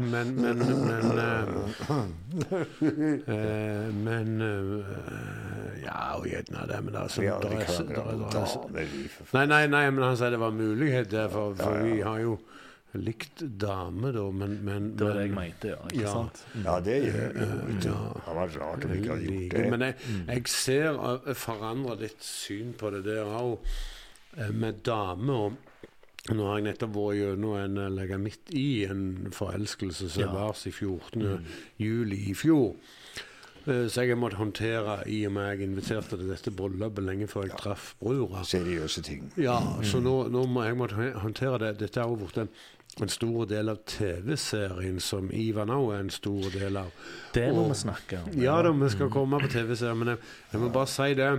Men, 0.00 0.34
men, 0.36 0.58
men 0.58 0.84
men, 0.84 1.20
eh, 3.26 3.88
Men 4.04 4.40
eh, 4.44 4.84
Ja, 5.84 6.16
og 6.18 6.26
gjerne 6.26 6.66
det, 6.68 6.78
men 6.84 6.94
altså 7.00 7.22
ja, 7.24 7.38
sånn 7.40 7.50
der 7.50 7.60
er- 7.60 7.66
krangla 7.66 8.30
der 8.30 8.40
er- 8.40 8.84
er-. 8.84 9.08
For 9.24 9.38
Nei, 9.38 9.46
nei, 9.46 9.66
nei, 9.66 9.90
men 9.90 10.02
han 10.04 10.16
sier 10.16 10.30
det 10.30 10.38
var 10.42 10.50
mulighet 10.56 11.10
der, 11.10 11.28
for, 11.28 11.54
for 11.54 11.76
Ja, 11.76 11.84
ja. 11.84 11.94
vi 11.94 12.00
har 12.02 12.18
jo 12.20 12.38
likt 12.94 13.44
dame, 13.62 14.10
da, 14.12 14.24
men, 14.34 14.56
men 14.66 14.96
Det 14.96 15.06
var 15.06 15.14
det 15.14 15.26
jeg 15.28 15.34
mente, 15.36 15.68
ja. 15.70 15.76
Ikke 15.92 16.08
sant? 16.10 16.40
Ja, 16.64 16.80
det 16.80 16.96
gjør 17.04 17.32
vi 17.36 17.40
jo. 17.40 17.46
Ja. 17.46 17.80
Det 17.80 18.22
hadde 18.26 18.36
vært 18.40 18.56
rart 18.60 18.84
om 18.84 18.90
vi 18.90 18.98
ikke 18.98 19.12
hadde 19.14 19.28
gjort 19.30 19.54
det. 19.54 19.70
Men 19.70 19.80
jeg, 19.80 19.94
jeg 20.26 20.46
ser 20.48 20.98
uh, 20.98 21.34
forandra 21.38 21.94
ditt 22.00 22.22
syn 22.26 22.72
på 22.80 22.90
det 22.96 23.04
der 23.06 23.24
òg, 23.30 23.58
med 24.54 24.82
damer. 24.86 25.34
og 25.46 26.34
Nå 26.34 26.44
har 26.50 26.58
jeg 26.58 26.66
nettopp 26.66 26.92
vært 26.98 27.16
gjennom 27.20 27.54
en 27.62 27.78
uh, 27.78 27.86
legge 27.94 28.18
midt 28.20 28.50
i 28.58 28.66
en 28.90 29.30
forelskelse 29.32 30.10
som 30.10 30.22
Ja. 30.26 30.32
var 30.34 30.58
i 30.66 30.70
14. 30.74 31.46
juli 31.78 32.18
i 32.30 32.34
fjor. 32.34 32.74
Uh, 33.70 33.86
Så 33.88 34.02
jeg 34.06 34.18
måtte 34.18 34.36
håndtere 34.40 34.96
i 35.06 35.20
og 35.28 35.32
med 35.36 35.48
jeg 35.52 35.68
inviterte 35.68 36.16
til 36.18 36.28
dette 36.32 36.50
bryllupet 36.50 37.04
lenge 37.06 37.28
før 37.30 37.46
jeg 37.48 37.56
traff 37.60 37.94
brura. 38.00 38.42
Seriøse 38.44 39.02
ting. 39.06 39.30
Ja, 39.38 39.58
så 39.86 40.00
nå, 40.02 40.28
nå 40.32 40.44
må 40.50 40.64
jeg 40.66 40.76
måtte 40.80 41.10
håndtere 41.22 41.58
det. 41.62 41.72
Dette 41.84 42.00
har 42.02 42.10
jo 42.10 42.16
blitt 42.24 42.38
en, 42.42 42.50
en 43.00 43.08
stor 43.12 43.46
del 43.46 43.70
av 43.70 43.78
TV-serien, 43.86 44.98
som 45.00 45.30
Ivan 45.32 45.70
òg 45.70 45.92
er 45.94 46.00
en 46.04 46.10
stor 46.10 46.50
del 46.54 46.76
av. 46.80 46.90
Det 47.34 47.46
må 47.54 47.64
Og- 47.66 47.70
vi 47.70 47.78
snakke 47.84 48.22
om. 48.24 48.32
Ja 48.42 48.60
da, 48.62 48.72
vi 48.72 48.88
skal 48.90 49.10
komme 49.14 49.38
på 49.40 49.48
TV-serien, 49.52 49.98
men 50.02 50.08
jeg, 50.16 50.18
jeg 50.52 50.60
må 50.60 50.72
bare 50.74 50.90
si 50.90 51.14
det. 51.14 51.30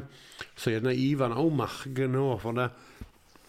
Så 0.56 0.72
gjerne 0.72 0.96
Ivan 0.96 1.36
òg 1.36 1.52
merker 1.54 2.08
nå, 2.08 2.40
for 2.40 2.54
det 2.58 2.70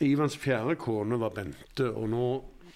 Ivans 0.03 0.35
fjerde 0.37 0.75
kone 0.83 1.15
var 1.21 1.31
Bente, 1.31 1.87
og 1.95 2.09
nå 2.11 2.25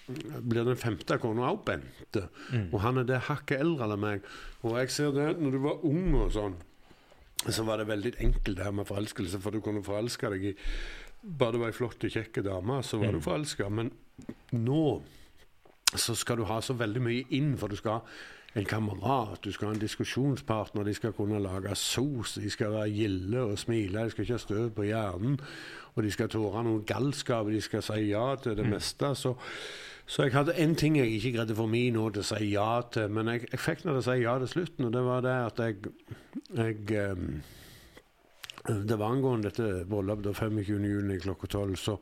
blir 0.07 0.63
den 0.63 0.79
femte 0.79 1.17
kona 1.19 1.49
òg 1.51 1.65
Bente. 1.67 2.27
Og 2.71 2.79
han 2.81 3.01
er 3.01 3.07
det 3.09 3.25
hakket 3.27 3.59
eldre 3.59 3.89
enn 3.91 3.99
meg. 3.99 4.23
Og 4.63 4.77
jeg 4.79 4.93
ser 4.93 5.11
det 5.15 5.33
når 5.39 5.51
du 5.51 5.59
var 5.65 5.83
ung 5.87 6.15
og 6.15 6.31
sånn, 6.35 6.55
så 7.47 7.63
var 7.67 7.77
det 7.77 7.89
veldig 7.91 8.13
enkelt 8.23 8.57
det 8.57 8.65
her 8.65 8.73
med 8.73 8.87
forelskelse, 8.89 9.39
for 9.39 9.51
du 9.53 9.61
kunne 9.61 9.83
forelske 9.85 10.31
deg 10.33 10.49
i 10.53 10.55
Bare 11.27 11.55
det 11.55 11.59
var 11.59 11.71
ei 11.71 11.75
flott 11.75 12.03
og 12.05 12.11
kjekk 12.13 12.37
dame, 12.45 12.75
så 12.85 12.99
var 13.01 13.11
du 13.11 13.19
forelska. 13.19 13.67
Men 13.73 13.89
nå 14.53 15.01
så 15.97 16.13
skal 16.15 16.37
du 16.37 16.45
ha 16.47 16.59
så 16.61 16.75
veldig 16.77 17.01
mye 17.03 17.23
inn, 17.35 17.55
for 17.57 17.67
du 17.67 17.75
skal 17.75 17.97
ha 17.97 18.59
en 18.59 18.65
kamerat, 18.65 19.41
du 19.43 19.51
skal 19.51 19.69
ha 19.69 19.73
en 19.75 19.81
diskusjonspartner, 19.81 20.85
de 20.87 20.93
skal 20.97 21.13
kunne 21.17 21.41
lage 21.41 21.73
sos, 21.75 22.37
de 22.41 22.49
skal 22.53 22.71
være 22.73 22.93
gilde 22.93 23.43
og 23.43 23.59
smile, 23.59 24.05
de 24.05 24.13
skal 24.13 24.25
ikke 24.25 24.37
ha 24.37 24.43
støv 24.43 24.69
på 24.77 24.87
hjernen, 24.87 25.37
og 25.95 26.05
de 26.05 26.13
skal 26.13 26.31
tåle 26.31 26.63
noe 26.65 26.85
galskap, 26.87 27.49
de 27.51 27.61
skal 27.61 27.83
si 27.85 27.99
ja 28.11 28.27
til 28.41 28.57
det 28.57 28.65
meste. 28.69 29.11
Så, 29.17 29.35
så 30.07 30.23
jeg 30.23 30.37
hadde 30.37 30.55
én 30.55 30.75
ting 30.79 30.95
jeg 30.95 31.11
ikke 31.17 31.33
greide 31.35 31.55
for 31.55 31.67
meg 31.67 31.91
nå 31.91 32.05
til 32.15 32.23
å 32.23 32.27
si 32.29 32.49
ja 32.53 32.69
til, 32.95 33.09
men 33.11 33.27
jeg, 33.33 33.47
jeg 33.51 33.59
fikk 33.59 33.83
nå 33.83 33.91
til 33.91 33.99
å 33.99 34.05
si 34.05 34.17
ja 34.21 34.35
til 34.39 34.51
slutten, 34.53 34.87
og 34.87 34.93
det 34.95 35.03
var 35.03 35.25
det 35.25 35.37
at 35.49 35.59
jeg, 35.59 35.93
jeg 36.55 36.77
ehm, 36.95 37.33
det 38.87 38.97
var 38.99 39.11
angående 39.11 39.51
dette 39.51 39.83
bryllupet 39.87 40.29
da 40.29 40.33
25. 40.35 40.63
juni 40.87 41.19
klokka 41.23 41.51
tolv, 41.51 41.75
så, 41.79 41.97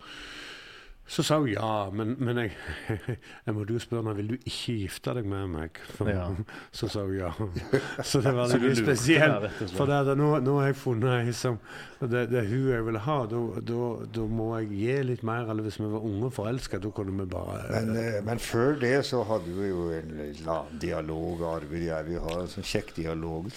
så 1.08 1.24
sa 1.24 1.38
hun 1.38 1.52
ja. 1.52 1.90
Men, 1.94 2.16
men 2.18 2.40
jeg, 2.42 2.54
jeg 3.46 3.54
måtte 3.54 3.76
jo 3.76 3.82
spørre 3.82 4.08
meg 4.08 4.18
vil 4.18 4.32
du 4.32 4.36
ikke 4.40 4.74
gifte 4.82 5.14
deg 5.14 5.28
med 5.30 5.52
meg. 5.54 5.82
For, 5.98 6.10
Ja. 6.10 6.26
Så 6.76 6.90
sa 6.90 7.04
hun 7.06 7.20
ja. 7.20 7.30
Så 8.10 8.24
det 8.26 8.34
var 8.34 8.50
litt 8.58 8.80
spesielt. 8.80 9.46
For 9.76 9.86
det, 9.90 10.00
det, 10.10 10.16
nå, 10.18 10.32
nå 10.42 10.58
har 10.60 10.72
jeg 10.72 10.80
funnet 10.82 11.14
ei 11.20 11.36
som 11.38 11.60
det, 12.02 12.26
det 12.32 12.40
er 12.42 12.50
hun 12.50 12.72
jeg 12.74 12.88
vil 12.90 13.00
ha. 13.06 13.18
Da, 13.30 14.26
må 14.26 14.50
jeg 14.58 14.72
gi 14.74 14.98
litt 15.12 15.26
mer. 15.28 15.46
Eller 15.54 15.68
hvis 15.68 15.78
vi 15.80 15.92
var 15.94 16.10
unge 16.10 16.32
og 16.32 16.36
forelska, 16.40 16.82
da 16.82 16.94
kunne 16.98 17.14
vi 17.22 17.30
bare 17.36 17.62
Men, 17.76 17.94
eh, 18.02 18.20
men 18.26 18.42
før 18.42 18.74
det 18.82 18.96
så 19.06 19.22
hadde 19.30 19.54
vi 19.54 19.70
jo 19.70 19.88
en 19.94 20.18
la, 20.48 20.64
dialog, 20.82 21.46
Arvid 21.54 21.84
og 21.84 21.90
jeg. 21.92 22.10
Vi 22.10 22.24
har 22.26 22.42
en 22.42 22.54
sånn 22.58 22.70
kjekk 22.74 22.96
dialog. 22.98 23.54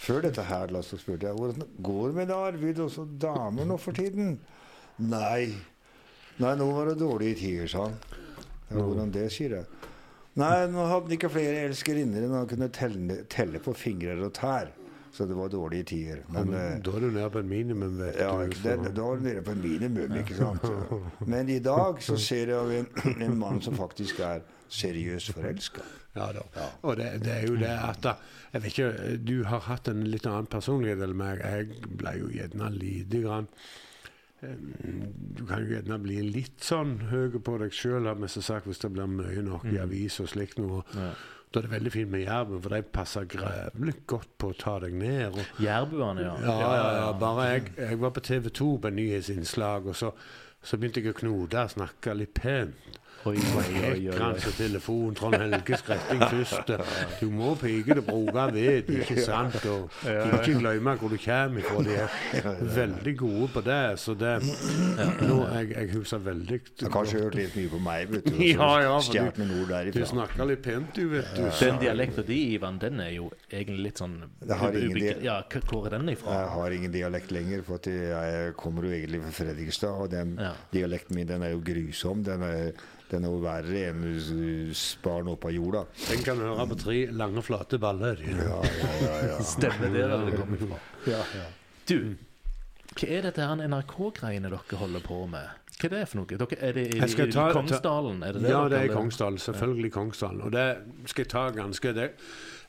Før 0.00 0.22
dette 0.28 0.44
her 0.48 0.72
la 0.72 0.84
oss 0.84 0.94
spurte 0.96 1.28
jeg 1.28 1.36
hvordan 1.36 1.66
går 1.84 2.06
det 2.08 2.20
med 2.20 2.36
Arvid, 2.36 2.84
og 2.84 2.92
så 2.92 3.08
damer 3.20 3.68
nå 3.68 3.80
for 3.80 3.96
tiden. 3.96 4.36
Nei. 5.00 5.54
Nei, 6.40 6.56
nå 6.56 6.66
var 6.72 6.90
det 6.90 6.98
dårlige 7.00 7.38
tider, 7.42 7.70
sa 7.70 7.86
han. 7.88 7.96
Ja, 8.70 8.80
hvordan 8.80 9.12
det, 9.12 9.26
sier 9.34 9.56
jeg. 9.58 9.88
Nei, 10.40 10.52
nå 10.70 10.84
hadde 10.86 11.08
han 11.08 11.16
ikke 11.16 11.32
flere 11.32 11.64
elskerinner 11.68 12.24
enn 12.24 12.36
han 12.38 12.46
kunne 12.50 12.70
telle, 12.72 13.24
telle 13.32 13.60
på 13.62 13.74
fingrer 13.76 14.22
og 14.24 14.32
tær. 14.38 14.70
Så 15.10 15.26
det 15.26 15.34
var 15.34 15.50
dårlige 15.50 15.88
tider. 15.90 16.20
Men 16.30 16.52
men, 16.52 16.82
Da 16.86 16.92
er 16.94 17.00
du 17.00 17.10
nede 17.10 17.30
på 17.34 17.38
et 17.38 17.48
minimum, 17.50 17.98
vet 17.98 18.20
ja, 18.20 18.30
det, 18.46 18.92
da 18.94 19.02
var 19.02 19.16
du 19.18 19.24
nede 19.26 19.42
på 19.42 19.50
en 19.50 19.62
minimum, 19.62 20.16
ikke 20.16 20.36
sant? 20.38 20.62
Men 21.32 21.48
i 21.48 21.58
dag 21.58 21.98
så 22.02 22.16
ser 22.16 22.54
jeg 22.54 22.78
en, 22.78 22.86
en 23.26 23.38
mann 23.38 23.58
som 23.60 23.74
faktisk 23.74 24.20
er 24.22 24.46
seriøst 24.70 25.32
forelska. 25.34 25.82
Ja 26.14 26.30
da. 26.32 26.46
Og 26.82 26.96
det, 26.96 27.10
det 27.24 27.32
er 27.32 27.46
jo 27.46 27.58
det 27.58 27.74
at 27.74 27.98
da, 28.02 28.14
Jeg 28.52 28.62
vet 28.62 28.78
ikke, 28.78 29.18
du 29.26 29.44
har 29.46 29.66
hatt 29.66 29.88
en 29.88 30.06
litt 30.10 30.26
annen 30.26 30.46
personlighet 30.50 31.02
enn 31.02 31.18
meg. 31.18 31.42
Jeg 31.42 31.90
ble 31.98 32.14
jo 32.18 32.30
gjerne 32.34 32.70
lite 32.74 33.20
grann 33.26 33.50
eh, 33.50 33.89
Du 34.40 35.42
kan 35.46 35.64
jo 35.64 35.74
gjerne 35.74 35.98
bli 36.00 36.20
litt 36.24 36.64
sånn 36.64 36.96
høy 37.10 37.36
på 37.44 37.58
deg 37.60 37.74
sjøl, 37.76 38.08
sagt, 38.30 38.66
hvis 38.68 38.80
det 38.80 38.92
blir 38.94 39.10
mye 39.10 39.44
nok 39.44 39.66
i 39.68 39.80
avis 39.82 40.20
og 40.22 40.30
slikt 40.32 40.60
noe. 40.60 40.82
Ja. 40.96 41.12
Da 41.50 41.58
er 41.58 41.66
det 41.66 41.72
veldig 41.72 41.90
fint 41.90 42.10
med 42.12 42.22
jerven, 42.22 42.60
for 42.62 42.70
de 42.76 42.82
passer 42.94 43.26
grevlig 43.26 43.96
godt 44.10 44.30
på 44.38 44.52
å 44.52 44.56
ta 44.58 44.76
deg 44.84 44.94
ned. 44.94 45.34
Jærbuene, 45.58 46.22
ja. 46.22 46.36
ja, 46.46 46.58
ja, 46.62 46.84
ja. 47.00 47.08
Bare 47.18 47.48
jeg, 47.48 47.64
jeg 47.74 47.98
var 47.98 48.14
på 48.14 48.22
TV 48.22 48.46
2 48.54 48.68
på 48.84 48.92
nyhetsinnslag, 48.94 49.88
og 49.90 49.98
så, 49.98 50.12
så 50.62 50.78
begynte 50.78 51.02
jeg 51.02 51.10
å 51.10 51.18
knote 51.18 51.64
og 51.66 51.74
snakke 51.74 52.14
litt 52.14 52.36
pent. 52.38 52.99
Oi, 53.28 53.34
oi, 53.36 53.64
oi, 53.84 54.04
oi, 54.08 54.38
telefon, 54.56 55.10
Trond 55.14 55.34
Helge 55.36 55.76
Skretting 55.76 56.22
først. 56.30 56.70
Du 57.20 57.26
må 57.28 57.50
pike 57.60 57.92
til 57.98 58.00
bruke 58.06 58.44
ved, 58.54 58.88
ikke 58.96 59.16
sant? 59.20 59.58
Og 59.68 59.90
ikke 60.38 60.54
glemme 60.62 60.94
hvor 60.96 61.12
du 61.12 61.18
kommer 61.20 61.66
fra. 61.66 61.82
De 61.84 61.98
er 61.98 62.62
veldig 62.78 63.12
gode 63.20 63.48
på 63.52 63.60
det. 63.66 63.80
Så 64.00 64.14
det 64.16 64.32
Nå, 64.40 65.36
jeg, 65.52 65.68
jeg 65.74 65.90
husker 65.98 66.22
veldig 66.30 66.58
Du 66.80 66.86
har 66.86 66.94
kanskje 66.94 67.20
hørt 67.26 67.36
litt 67.36 67.58
mye 67.60 67.72
på 67.74 67.80
meg, 67.84 68.06
vet 68.14 68.30
du. 68.30 68.38
Ja, 68.40 68.70
ja, 68.86 68.94
for 68.96 69.04
Stjålet 69.10 69.36
du- 69.36 69.98
Du 70.00 70.06
snakker 70.14 70.48
litt 70.48 70.62
pent, 70.64 70.94
du, 70.96 71.02
vet 71.12 71.28
du. 71.36 71.42
Den 71.60 71.78
dialekten 71.84 72.24
din, 72.30 72.54
Ivan, 72.54 72.78
den 72.80 73.00
er 73.04 73.10
jo 73.18 73.28
egentlig 73.50 73.90
litt 73.90 74.00
sånn 74.00 74.16
Ja, 74.48 75.42
hvor 75.68 75.90
er 75.90 75.98
den 75.98 76.08
ifra? 76.14 76.38
Jeg 76.40 76.48
har 76.56 76.70
ingen 76.78 76.92
dialekt 76.96 77.36
lenger, 77.36 77.60
for 77.68 77.84
jeg 77.84 78.56
kommer 78.56 78.88
jo 78.88 78.96
egentlig 78.96 79.20
fra 79.26 79.36
Fredrikstad. 79.42 80.00
Og 80.06 80.08
den 80.16 80.38
dialekten 80.72 81.20
min 81.20 81.28
den 81.28 81.44
er 81.44 81.52
jo 81.52 81.60
grusom. 81.68 82.24
Den 82.24 82.42
er, 82.48 82.72
den 83.10 83.26
er 83.26 83.32
jo 83.34 83.40
verre 83.42 83.84
enn 83.90 84.02
sparen 84.76 85.24
barn 85.26 85.30
opp 85.34 85.44
av 85.48 85.54
jorda. 85.54 85.84
Den 86.08 86.24
kan 86.26 86.38
du 86.40 86.44
høre 86.46 86.66
på 86.70 86.78
tre 86.80 86.98
lange, 87.12 87.42
flate 87.46 87.78
baller. 87.82 88.20
Ja, 88.26 88.58
ja, 88.64 88.90
ja, 89.04 89.14
ja. 89.32 89.38
Stemmer 89.54 89.90
det 89.94 90.04
der 90.10 90.26
det 90.28 90.36
kommer 90.38 90.60
fra? 90.66 90.78
ja, 91.10 91.22
ja. 91.38 91.46
Du, 91.90 91.96
hva 92.90 93.06
er 93.06 93.22
dette 93.28 93.46
her 93.46 93.64
NRK-greiene 93.70 94.50
dere 94.50 94.78
holder 94.80 95.02
på 95.04 95.24
med? 95.30 95.56
Hva 95.80 95.88
er 95.88 95.92
det 95.94 96.02
for 96.10 96.20
noe? 96.20 96.28
Dere, 96.28 96.58
er 96.60 96.76
det 96.76 96.82
i, 96.92 96.98
i 97.00 97.26
ta- 97.32 97.50
Kongsdalen? 97.54 98.22
Er 98.26 98.36
det 98.36 98.42
det 98.44 98.50
Ja, 98.52 98.62
det 98.68 98.78
er 98.80 98.90
i 98.90 98.94
Kongsdalen. 98.94 99.38
Selvfølgelig 99.40 99.92
Kongsdalen. 99.94 100.42
Og 100.44 100.52
det 100.52 100.66
skal 101.08 101.24
jeg 101.24 101.30
ta 101.32 101.44
ganske 101.56 101.92
det. 101.96 102.08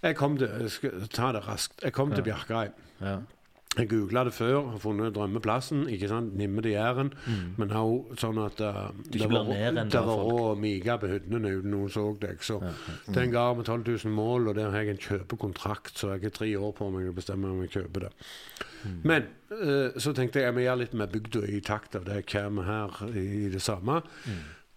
Jeg 0.01 0.15
kom 0.17 0.37
til, 0.39 0.47
jeg 0.63 0.71
skal 0.73 1.07
ta 1.13 1.31
det 1.35 1.41
raskt. 1.47 1.81
Jeg 1.83 1.93
kom 1.93 2.13
til 2.15 2.23
Bjarkreim. 2.25 2.71
Ja. 3.01 3.17
Jeg 3.71 3.87
googla 3.87 4.25
det 4.27 4.33
før, 4.35 4.65
har 4.73 4.79
funnet 4.83 5.13
drømmeplassen. 5.15 5.85
ikke 5.87 6.09
sant, 6.11 6.33
Nimme 6.35 6.59
til 6.61 6.73
Jæren. 6.73 7.13
Men 7.55 7.69
også 7.71 8.17
sånn 8.19 8.39
at 8.43 8.59
uh, 8.59 8.79
Du 9.05 9.15
ikke 9.15 9.29
det 9.93 10.01
var 10.09 10.23
òg 10.27 10.59
miga 10.59 10.97
på 10.99 11.07
hyttene 11.07 11.39
uten 11.47 11.71
noen 11.71 11.91
så 11.93 12.03
deg. 12.19 12.43
Så 12.43 12.59
den 13.15 13.31
gard 13.31 13.61
med 13.61 13.69
12 13.69 13.85
000 14.03 14.15
mål, 14.15 14.49
og 14.51 14.57
der 14.57 14.73
har 14.73 14.83
jeg 14.83 14.97
en 14.97 15.03
kjøpekontrakt, 15.05 15.93
så 15.95 16.11
jeg 16.11 16.25
har 16.25 16.33
tre 16.35 16.49
år 16.59 16.73
på 16.75 16.89
meg 16.91 17.07
å 17.07 17.15
bestemme 17.15 17.47
om 17.47 17.61
jeg 17.63 17.71
kjøper 17.77 18.09
det. 18.09 18.11
Men 19.07 19.29
uh, 19.53 19.95
så 19.95 20.11
tenkte 20.17 20.41
jeg 20.41 20.49
jeg 20.49 20.57
må 20.57 20.65
gjøre 20.65 20.81
litt 20.81 20.97
med 20.99 21.13
bygda 21.15 21.43
i 21.47 21.61
takt 21.63 21.95
av 21.95 22.09
det 22.09 22.19
jeg 22.19 22.27
kommer 22.33 22.67
her 22.67 23.15
i 23.15 23.47
det 23.53 23.61
samme. 23.63 24.01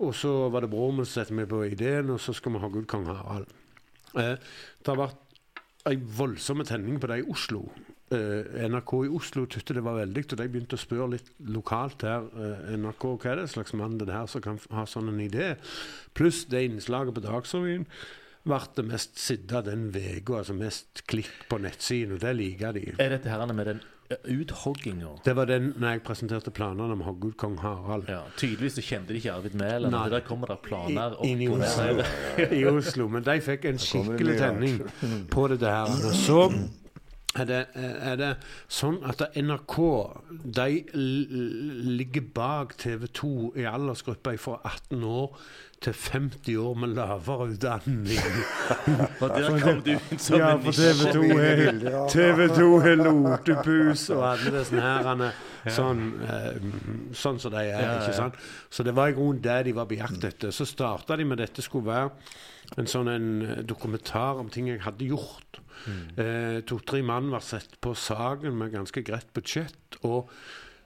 Og 0.04 0.14
så 0.14 0.30
var 0.54 0.62
det 0.62 0.70
broren 0.70 1.00
min 1.00 1.08
som 1.08 1.24
satte 1.24 1.34
meg 1.34 1.50
på 1.50 1.64
ideen, 1.66 2.14
og 2.14 2.22
så 2.22 2.34
skal 2.36 2.54
vi 2.54 2.62
ha 2.62 2.70
Gud 2.70 2.86
kong 2.90 3.10
Harald. 3.10 3.50
Uh, 4.14 4.36
det 4.38 4.92
har 4.92 5.02
vært 5.02 5.20
ei 5.90 5.98
voldsom 5.98 6.62
tenning 6.62 7.02
på 7.02 7.10
det 7.10 7.24
i 7.24 7.26
Oslo. 7.34 7.66
Eh, 8.14 8.66
NRK 8.68 8.92
i 9.04 9.12
Oslo 9.18 9.44
syntes 9.46 9.76
det 9.76 9.84
var 9.84 9.98
veldig, 9.98 10.24
og 10.30 10.36
de 10.40 10.48
begynte 10.50 10.78
å 10.78 10.82
spørre 10.82 11.12
litt 11.16 11.30
lokalt 11.54 12.04
her. 12.06 12.28
Eh, 12.34 12.74
NRK, 12.78 13.08
hva 13.22 13.32
er 13.32 13.40
det 13.42 13.48
slags 13.52 13.74
mann 13.78 13.98
det 14.00 14.12
her 14.12 14.28
som 14.30 14.44
kan 14.44 14.60
ha 14.74 14.86
sånn 14.88 15.10
en 15.12 15.22
idé? 15.24 15.54
Pluss 16.16 16.44
det 16.50 16.66
innslaget 16.68 17.16
på 17.16 17.24
Dagsrevyen 17.24 17.88
ble 18.44 18.60
det 18.76 18.84
mest 18.84 19.16
sidda 19.16 19.62
den 19.64 19.88
uka, 19.88 20.42
altså 20.42 20.54
mest 20.56 21.06
klikk 21.08 21.48
på 21.48 21.58
nettsiden, 21.64 22.16
og 22.16 22.20
det 22.20 22.34
liker 22.36 22.76
de. 22.76 22.90
Er 23.00 23.16
dette 23.16 23.32
herrene 23.32 23.56
med 23.56 23.70
den 23.72 23.80
uthogginga? 24.28 25.14
Det 25.24 25.32
var 25.36 25.48
den 25.48 25.72
når 25.80 25.96
jeg 25.96 26.02
presenterte 26.04 26.52
planene 26.54 26.92
om 26.92 27.02
å 27.02 27.08
hogge 27.08 27.32
ut 27.32 27.38
kong 27.40 27.56
Harald. 27.62 28.10
Ja, 28.12 28.20
tydeligvis 28.36 28.76
så 28.78 28.84
kjente 28.84 29.14
de 29.14 29.22
ikke 29.22 29.32
Arvid 29.32 29.56
Mæland. 29.56 29.96
Nei. 29.96 30.04
Der 30.12 30.24
kommer 30.28 30.52
det 30.52 30.60
planer 30.66 31.16
I, 31.24 31.32
inn 31.32 31.44
i. 31.46 31.48
Oslo. 31.48 32.04
I 32.60 32.62
Oslo. 32.68 33.08
Men 33.16 33.24
de 33.26 33.38
fikk 33.48 33.68
en 33.72 33.80
skikkelig 33.80 34.38
tenning 34.42 34.80
på 35.32 35.48
det 35.54 35.62
der. 35.64 35.88
Og 35.88 36.16
så 36.20 36.40
er 37.34 37.44
det, 37.48 37.60
er 37.74 38.16
det 38.20 38.30
sånn 38.70 39.00
at 39.08 39.22
NRK 39.34 39.76
de 40.56 40.68
ligger 40.94 42.26
bak 42.34 42.76
TV 42.78 43.06
2 43.10 43.34
i 43.58 43.66
aldersgruppa 43.68 44.36
fra 44.38 44.60
18 44.62 45.02
år 45.08 45.38
til 45.84 45.92
50 45.92 46.56
år 46.56 46.74
med 46.80 46.94
lavere 46.96 47.48
utdanning. 47.52 48.22
Og 49.22 49.34
der 49.34 49.58
kom 49.60 49.82
du 49.84 49.90
inn 49.92 50.22
som 50.22 50.38
Ja, 50.38 50.52
en 50.54 50.62
for 50.62 50.70
nisje. 50.70 51.12
2 51.12 51.24
er 51.42 51.98
TV 52.14 52.46
2 52.54 52.70
er 52.92 53.02
lotepus 53.02 54.06
og 54.14 54.24
alle 54.30 54.54
disse 54.58 54.78
nærene. 54.78 55.32
sånn, 55.74 56.00
eh, 56.28 56.56
sånn 57.16 57.38
som 57.40 57.52
de 57.52 57.60
er. 57.62 57.70
Ja, 57.72 57.84
ja, 57.84 58.00
ikke 58.00 58.16
sant? 58.16 58.40
Så 58.70 58.84
det 58.86 58.96
var 58.96 59.12
i 59.12 59.16
grunnen 59.16 59.42
det 59.44 59.62
de 59.68 59.76
var 59.76 59.88
på 59.90 59.98
jakt 59.98 60.24
etter. 60.24 60.52
Så 60.52 60.66
starta 60.68 61.16
de 61.16 61.24
med 61.28 61.40
dette 61.40 61.64
skulle 61.64 61.88
være 61.90 62.10
en 62.76 62.90
sånn 62.90 63.10
en 63.12 63.30
eh, 63.44 63.62
dokumentar 63.66 64.40
om 64.42 64.50
ting 64.52 64.70
jeg 64.72 64.84
hadde 64.86 65.08
gjort. 65.10 65.60
Eh, 66.16 66.60
To-tre 66.68 67.02
mann 67.04 67.32
var 67.34 67.44
sett 67.44 67.76
på 67.84 67.92
saken 67.98 68.56
med 68.58 68.72
ganske 68.72 69.02
greit 69.04 69.32
budsjett. 69.36 69.98
og 70.02 70.30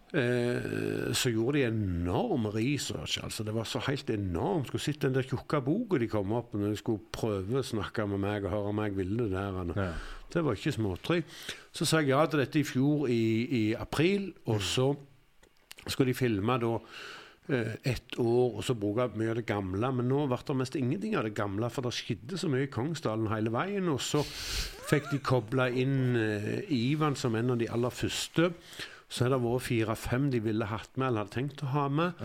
Eh, 0.09 1.12
så 1.12 1.29
gjorde 1.29 1.59
de 1.59 1.64
enorm 1.67 2.47
research. 2.47 3.19
altså 3.23 3.45
Det 3.45 3.55
var 3.55 3.64
så 3.64 3.79
helt 3.79 4.11
enormt. 4.11 4.67
Skulle 4.67 4.81
sett 4.81 5.03
den 5.03 5.14
der 5.14 5.23
tjukke 5.23 5.61
boka 5.61 5.99
de 5.99 6.09
kom 6.09 6.33
opp 6.33 6.55
når 6.55 6.71
de 6.73 6.77
skulle 6.77 7.05
prøve 7.12 7.61
å 7.61 7.62
snakke 7.62 8.07
med 8.09 8.19
meg 8.19 8.45
og 8.45 8.51
høre 8.51 8.71
om 8.73 8.81
jeg 8.85 8.97
ville 8.97 9.29
det 9.29 9.33
der. 9.33 9.73
Ja. 9.77 9.93
Det 10.33 10.45
var 10.45 10.57
ikke 10.57 10.73
småtteri. 10.73 11.23
Så 11.73 11.85
sa 11.85 12.01
jeg 12.01 12.09
ja 12.09 12.25
til 12.27 12.41
dette 12.41 12.61
i 12.61 12.64
fjor 12.64 13.09
i, 13.09 13.21
i 13.45 13.75
april, 13.75 14.33
og 14.47 14.62
så 14.64 14.95
skulle 15.87 16.12
de 16.12 16.17
filme 16.17 16.59
da 16.61 16.79
ett 17.48 18.18
år, 18.20 18.58
og 18.58 18.64
så 18.64 18.76
bruke 18.76 19.08
mye 19.16 19.32
av 19.32 19.40
det 19.40 19.46
gamle. 19.48 19.92
Men 20.00 20.11
nå 20.11 20.26
ble 20.28 20.40
det 20.50 20.58
mest 20.61 20.76
ingenting 20.78 21.16
av 21.16 21.24
det 21.28 21.37
gamle, 21.38 21.70
for 21.72 21.87
det 21.87 21.94
skjedde 21.96 22.40
så 22.40 22.50
mye 22.52 22.66
i 22.66 22.72
Kongsdalen 22.72 23.30
hele 23.32 23.52
veien. 23.54 23.88
Og 23.92 24.02
så 24.04 24.24
fikk 24.88 25.11
de 25.12 25.22
kobla 25.24 25.70
inn 25.72 26.16
eh, 26.20 26.62
Ivan 26.74 27.16
som 27.18 27.37
en 27.38 27.56
av 27.56 27.61
de 27.61 27.70
aller 27.72 27.92
første. 27.94 28.52
Så 29.08 29.24
har 29.24 29.32
det 29.32 29.38
vært 29.40 29.64
fire-fem 29.64 30.26
de 30.28 30.40
ville 30.44 30.66
hatt 30.68 30.90
med, 31.00 31.06
eller 31.06 31.24
hadde 31.24 31.32
tenkt 31.32 31.62
å 31.64 31.70
ha 31.72 31.87
med. 31.88 32.18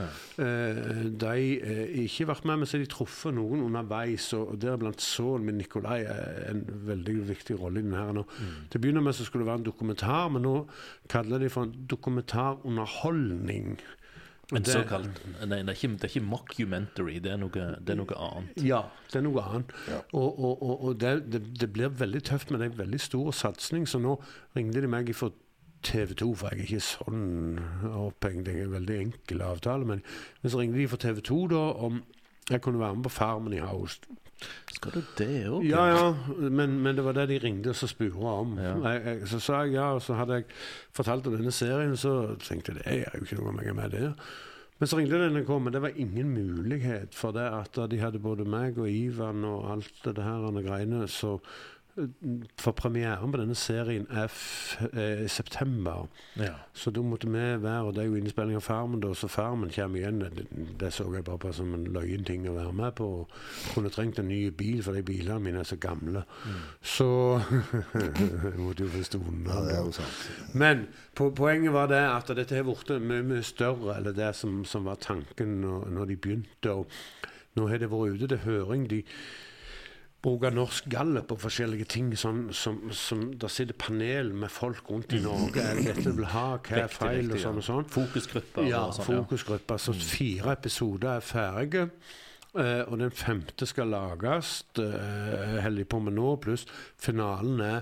Eh, 0.43 1.05
de 1.15 1.29
har 1.29 1.93
ikke 2.03 2.27
vært 2.27 2.43
med, 2.49 2.59
men 2.59 2.67
så 2.67 2.75
har 2.75 2.83
de 2.83 2.91
truffet 2.91 3.37
noen 3.37 3.63
underveis, 3.69 4.25
og 4.35 4.57
deriblant 4.59 4.99
sønnen 4.99 5.47
min 5.47 5.61
Nikolai 5.63 6.01
en 6.49 6.65
veldig 6.89 7.15
viktig 7.31 7.55
rolle 7.61 7.79
i 7.79 7.87
den 7.87 7.95
her 7.95 8.11
nå. 8.19 8.25
Til 8.67 8.81
å 8.81 8.83
begynne 8.83 9.03
med 9.05 9.15
så 9.15 9.23
skulle 9.23 9.45
det 9.45 9.53
være 9.53 9.63
en 9.63 9.69
dokumentar, 9.71 10.27
men 10.35 10.43
nå 10.43 10.55
kaller 11.13 11.39
de 11.39 11.51
for 11.55 11.69
en 11.69 11.87
dokumentarunderholdning. 11.95 13.77
En 14.51 14.65
såkalt 14.67 15.21
Nei, 15.47 15.61
det 15.63 15.71
er 15.71 15.77
ikke, 15.77 15.87
det 15.95 16.03
er 16.03 16.11
ikke 16.11 16.27
mockumentary, 16.27 17.15
det 17.23 17.31
er 17.31 17.39
noe, 17.39 17.67
det 17.79 17.93
er 17.93 17.99
noe 17.99 18.17
annet. 18.19 18.59
Ja, 18.59 18.81
det 19.11 19.21
er 19.21 19.25
noe 19.25 19.45
annet. 19.47 19.71
Ja. 19.87 20.01
Og, 20.11 20.27
og, 20.35 20.63
og, 20.65 20.83
og 20.83 20.99
det, 20.99 21.13
det, 21.31 21.41
det 21.61 21.69
blir 21.73 21.93
veldig 22.01 22.21
tøft, 22.27 22.51
men 22.51 22.59
det 22.59 22.67
er 22.67 22.73
en 22.73 22.81
veldig 22.81 22.99
stor 23.01 23.31
satsing. 23.39 23.87
Så 23.89 24.01
nå 24.03 24.17
ringte 24.57 24.83
de 24.83 24.91
meg 24.91 25.13
fra 25.15 25.31
TV 25.83 26.13
2, 26.19 26.29
for 26.39 26.51
jeg 26.51 26.59
er 26.59 26.67
ikke 26.67 26.87
sånn 26.89 27.23
opphengt. 27.91 28.45
Det 28.47 28.57
er 28.57 28.67
en 28.67 28.75
veldig 28.75 28.99
enkel 29.05 29.45
avtale. 29.47 29.87
Men, 29.87 30.03
men 30.41 30.53
så 30.53 30.59
ringte 30.59 30.81
de 30.81 30.89
fra 30.91 31.01
TV 31.05 31.23
2 31.31 31.39
da 31.53 31.63
om 31.87 32.03
jeg 32.51 32.63
kunne 32.63 32.83
være 32.83 32.99
med 32.99 33.07
på 33.07 33.15
Farmen 33.15 33.55
i 33.55 33.63
Haust. 33.63 34.07
Skal 34.73 34.95
du 34.97 35.01
det 35.17 35.43
òg? 35.47 35.65
Ja, 35.67 35.83
ja, 35.91 36.07
men, 36.49 36.79
men 36.83 36.97
det 36.97 37.05
var 37.05 37.15
det 37.15 37.29
de 37.31 37.39
ringte 37.43 37.71
og 37.71 37.77
så 37.79 37.87
spurte 37.87 38.19
om. 38.19 38.57
Ja. 38.59 38.73
Jeg, 38.89 39.03
jeg, 39.05 39.27
så 39.31 39.39
sa 39.43 39.61
jeg 39.63 39.77
ja, 39.77 39.91
og 39.95 40.01
så 40.03 40.17
hadde 40.19 40.41
jeg 40.41 40.49
fortalt 40.95 41.27
om 41.29 41.37
denne 41.37 41.53
serien, 41.55 41.95
så 41.99 42.33
tenkte 42.43 42.73
jeg 42.73 42.81
det 42.81 42.97
er 42.97 43.19
jo 43.19 43.27
ikke 43.27 43.39
noe 43.39 43.53
om 43.53 43.61
jeg 43.61 43.71
er 43.71 43.79
med 43.79 43.95
det. 43.95 44.09
Men 44.81 44.89
så 44.89 44.97
ringte 44.99 45.19
NRK, 45.21 45.51
men 45.63 45.75
det 45.75 45.81
var 45.83 46.01
ingen 46.01 46.33
mulighet 46.33 47.13
for 47.15 47.31
det 47.35 47.45
at 47.45 47.77
de 47.91 48.01
hadde 48.01 48.19
både 48.19 48.43
meg 48.49 48.79
og 48.81 48.89
Ivan 48.89 49.45
og 49.47 49.69
alt 49.77 50.01
det 50.09 50.25
her 50.25 50.47
andre 50.49 50.65
greiene. 50.65 51.05
Så 51.07 51.37
for 52.57 52.73
premieren 52.73 53.31
på 53.31 53.37
denne 53.37 53.55
serien 53.57 54.07
er 54.09 54.25
f 54.25 54.77
eh, 54.93 55.23
i 55.25 55.27
september. 55.29 56.07
Ja. 56.39 56.55
Så 56.73 56.89
da 56.91 57.03
måtte 57.05 57.29
vi 57.29 57.43
være, 57.61 57.83
og 57.83 57.93
det 57.93 58.01
er 58.03 58.07
jo 58.07 58.17
innspilling 58.17 58.57
av 58.57 58.65
Farmen, 58.65 59.01
da, 59.03 59.11
så 59.13 59.29
Farmen 59.29 59.69
kommer 59.73 60.01
igjen. 60.01 60.23
Det, 60.23 60.47
det 60.79 60.89
så 60.93 61.05
jeg 61.13 61.25
bare 61.27 61.37
på 61.43 61.51
som 61.53 61.73
en 61.77 61.85
løyen 61.93 62.25
ting 62.25 62.47
å 62.49 62.55
være 62.57 62.73
med 62.73 62.95
på. 62.97 63.09
Kunne 63.75 63.93
trengt 63.93 64.19
en 64.19 64.27
ny 64.31 64.49
bil, 64.49 64.81
for 64.83 64.97
de 64.97 65.05
bilene 65.05 65.39
mine 65.43 65.61
er 65.61 65.69
så 65.69 65.77
gamle. 65.77 66.25
Så 66.81 67.09
Jeg 67.93 68.57
måtte 68.57 68.87
jo 68.87 68.89
forstå 68.95 69.21
unna. 69.21 69.61
er 69.69 69.93
sant. 69.93 70.27
Men 70.53 70.87
po 71.15 71.29
poenget 71.29 71.73
var 71.73 71.93
det 71.93 72.01
at 72.01 72.33
dette 72.33 72.57
har 72.57 72.65
blitt 72.65 72.89
mye, 73.01 73.21
mye 73.35 73.45
større 73.45 73.99
enn 73.99 74.09
det 74.17 74.33
som, 74.37 74.63
som 74.65 74.89
var 74.89 75.01
tanken 75.01 75.59
når, 75.61 75.89
når 75.93 76.11
de 76.11 76.21
begynte. 76.25 76.73
Og 76.73 76.89
nå 77.53 77.69
har 77.69 77.81
det 77.81 77.91
vært 77.93 78.17
ute 78.17 78.33
til 78.33 78.45
høring. 78.47 78.89
De 78.89 79.03
bruker 80.23 80.53
norsk 80.55 80.87
gallup 80.91 81.33
og 81.35 81.41
forskjellige 81.43 81.87
ting. 81.91 82.11
Sånn, 82.19 82.45
som, 82.55 82.79
som 82.95 83.25
Der 83.39 83.51
sitter 83.51 83.75
panel 83.77 84.31
med 84.33 84.51
folk 84.53 84.89
rundt 84.91 85.13
i 85.15 85.21
Norge. 85.23 85.61
Er 85.61 85.79
det 85.79 85.87
dette 85.91 86.09
du 86.09 86.21
vil 86.21 86.29
ha? 86.31 86.47
Hva 86.63 86.83
er 86.85 86.91
feil? 86.93 87.33
Og 87.33 87.41
sånn 87.43 87.59
og 87.59 87.67
sånn. 87.67 87.87
Fokusgrupper 87.91 88.69
Ja, 88.69 88.85
og 88.87 88.97
sånn. 88.97 89.79
Så 89.83 89.95
fire 89.97 90.55
episoder 90.55 91.17
er 91.17 91.25
ferdige. 91.27 91.87
Uh, 92.53 92.85
og 92.85 92.99
den 93.01 93.13
femte 93.17 93.65
skal 93.65 93.89
lages. 93.89 94.59
Uh, 94.77 95.57
holder 95.63 95.79
de 95.81 95.87
på 95.89 95.99
med 96.05 96.13
nå. 96.19 96.35
Pluss 96.43 96.67
finalen 97.01 97.63
er 97.65 97.81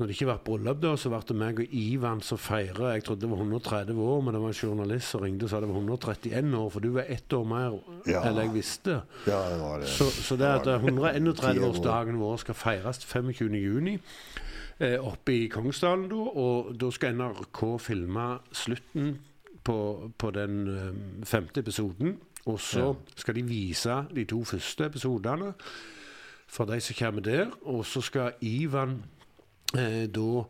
Når 0.00 0.08
det 0.08 0.14
ikke 0.16 0.26
var 0.30 0.38
vært 0.38 0.44
bryllup, 0.46 0.78
da, 0.80 0.90
så 0.96 1.10
ble 1.12 1.18
det 1.28 1.34
meg 1.36 1.58
og 1.60 1.72
Ivan 1.76 2.22
som 2.24 2.38
feira. 2.40 2.94
Jeg 2.94 3.02
trodde 3.04 3.20
det 3.20 3.28
var 3.28 3.42
130 3.44 3.98
år, 4.00 4.22
men 4.24 4.32
det 4.32 4.40
var 4.40 4.54
en 4.54 4.56
journalist 4.56 5.12
som 5.12 5.20
ringte 5.20 5.44
og 5.44 5.50
sa 5.52 5.60
det 5.60 5.68
var 5.68 5.76
131 5.76 6.54
år. 6.56 6.70
For 6.72 6.80
du 6.80 6.88
var 6.94 7.04
ett 7.12 7.34
år 7.36 7.44
mer 7.50 7.76
Ja. 8.08 8.22
enn 8.30 8.38
jeg 8.40 8.54
visste. 8.54 9.02
Ja, 9.28 9.42
det 9.52 9.58
var 9.60 9.78
det. 9.84 9.88
Så, 9.92 10.08
så 10.08 10.38
det 10.40 10.48
at 10.48 10.70
var 10.96 11.12
131-årsdagen 11.20 12.16
vår 12.16 12.40
skal 12.40 12.56
feires 12.56 13.02
25.6 13.04 13.98
eh, 14.80 14.96
oppe 15.04 15.36
i 15.36 15.46
Kongsdalen, 15.52 16.08
da, 16.08 16.16
og 16.16 16.72
da 16.80 16.90
skal 16.96 17.14
NRK 17.20 17.62
filme 17.84 18.26
slutten 18.56 19.18
på, 19.64 19.78
på 20.16 20.30
den 20.32 20.58
eh, 20.72 21.24
femte 21.28 21.60
episoden. 21.60 22.16
Og 22.48 22.56
så 22.56 22.94
skal 23.20 23.36
de 23.36 23.42
vise 23.44 24.00
de 24.16 24.24
to 24.24 24.40
første 24.48 24.86
episodene 24.88 25.52
for 26.48 26.64
de 26.64 26.80
som 26.80 26.96
kommer 26.98 27.20
der. 27.20 27.50
Og 27.68 27.84
så 27.86 28.00
skal 28.00 28.32
Ivan 28.40 29.02
da 30.10 30.44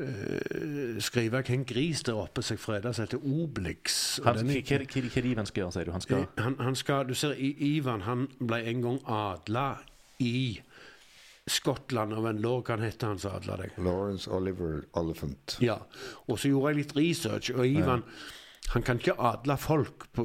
eh, 0.00 0.98
skrive 1.02 1.42
hvem 1.46 1.64
gris 1.66 2.02
der 2.06 2.18
oppe 2.18 2.42
som 2.42 2.56
jeg 2.56 2.62
etter 2.80 2.92
som 2.94 3.06
heter 3.06 3.24
Obelix. 3.24 4.18
Hva, 4.22 4.34
er- 4.34 5.26
Ivan 5.30 5.46
skal 5.46 5.62
gjøre, 5.64 5.72
sier 5.72 5.84
du? 5.84 5.92
Han 5.92 6.00
skal 6.04 6.22
Eh, 6.24 6.42
han, 6.42 6.56
han 6.58 6.74
skal, 6.78 7.06
du 7.08 7.14
ser, 7.14 7.34
I- 7.38 7.56
Ivan 7.76 8.00
han 8.06 8.28
ble 8.40 8.62
en 8.70 8.82
gang 8.82 9.00
adla 9.06 9.78
i 10.20 10.60
Skottland 11.46 12.14
av 12.16 12.24
en 12.30 12.38
lord. 12.40 12.64
Hva 12.64 12.78
heter 12.80 13.06
han 13.12 13.18
som 13.20 13.34
adla 13.36 13.58
deg? 13.60 13.74
Lawrence 13.84 14.30
Oliver 14.32 14.84
Oliphant. 14.96 15.58
Ja. 15.60 15.76
Og 16.26 16.38
så 16.40 16.48
gjorde 16.48 16.72
jeg 16.72 16.78
litt 16.84 16.96
research, 16.96 17.50
og 17.54 17.66
Ivan 17.68 18.02
han 18.72 18.80
kan 18.82 18.96
ikke 18.96 19.12
adle 19.20 19.58
folk 19.60 20.06
på, 20.16 20.24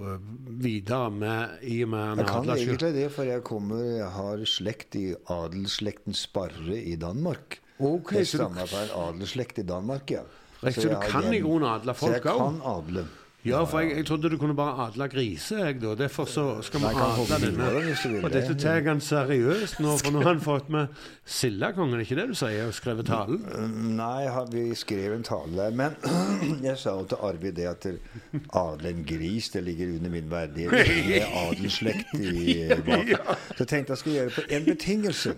videre 0.64 1.10
med, 1.12 1.58
i 1.68 1.82
og 1.84 1.90
med 1.92 2.00
han 2.06 2.18
Jeg 2.22 2.28
kan 2.30 2.38
adler 2.40 2.56
egentlig 2.56 2.94
det, 2.96 3.10
for 3.12 3.24
jeg 3.28 3.44
kommer 3.44 3.82
Jeg 3.84 4.08
har 4.16 4.46
slekt 4.48 4.96
i 4.96 5.10
adelsslekten 5.28 6.16
Sparre 6.16 6.78
i 6.80 6.96
Danmark. 6.96 7.60
Ok, 7.80 8.12
jeg 8.12 8.28
så 8.28 8.38
du- 8.38 8.44
stammer 8.44 8.66
fra 8.66 8.84
en 8.84 8.90
adelsslekt 9.16 9.58
i 9.58 9.62
Danmark, 9.62 10.12
ja. 10.12 10.20
Så 10.60 10.66
jeg 10.66 10.76
du 10.76 11.00
kan 11.12 11.34
i 11.34 11.40
grunnen 11.40 11.70
adle 11.70 11.94
Så 11.96 12.12
jeg 12.12 12.22
kan 12.22 12.62
adle. 12.66 13.06
Ja, 13.46 13.62
for 13.64 13.80
jeg, 13.80 13.94
jeg 13.98 14.06
trodde 14.10 14.30
du 14.30 14.36
kunne 14.38 14.56
bare 14.56 14.88
adle 14.90 15.06
griser, 15.08 15.62
jeg, 15.66 15.78
da. 15.82 15.94
Derfor 15.96 16.26
så 16.28 16.44
skal 16.62 16.82
vi 16.84 16.90
adle 16.92 17.38
denne. 17.40 17.70
Og 18.20 18.32
det. 18.34 18.42
dette 18.42 18.56
tar 18.60 18.82
han 18.84 19.00
seriøst 19.00 19.80
nå, 19.80 19.94
for 20.02 20.12
nå 20.12 20.24
har 20.26 20.34
han 20.34 20.42
fått 20.44 20.68
med 20.74 20.92
Sildakongen, 21.30 21.96
er 21.96 22.04
ikke 22.04 22.18
det 22.18 22.26
du 22.32 22.36
sier, 22.36 22.66
og 22.68 22.74
skrevet 22.76 23.08
talen? 23.08 23.40
Nei, 23.96 24.26
vi 24.52 24.64
skrev 24.76 25.14
en 25.16 25.24
tale 25.24 25.56
der. 25.56 25.72
Men 25.72 25.96
jeg 26.68 26.76
sa 26.82 26.98
jo 27.00 27.06
til 27.14 27.24
Arvid 27.30 27.56
det 27.62 27.70
at 27.70 27.88
adle 28.60 28.92
en 28.92 29.06
gris, 29.08 29.48
det 29.56 29.64
ligger 29.70 29.96
under 29.96 30.14
min 30.18 30.28
verdighet. 30.32 30.92
Med 31.08 31.40
adelsslekt 31.46 32.12
i 32.20 32.58
bak. 32.90 33.14
Så 33.56 33.64
jeg 33.64 33.72
tenkte 33.72 33.96
jeg 33.96 34.02
skulle 34.04 34.18
gjøre 34.18 34.34
det 34.34 34.36
på 34.36 34.46
én 34.58 34.68
betingelse. 34.68 35.36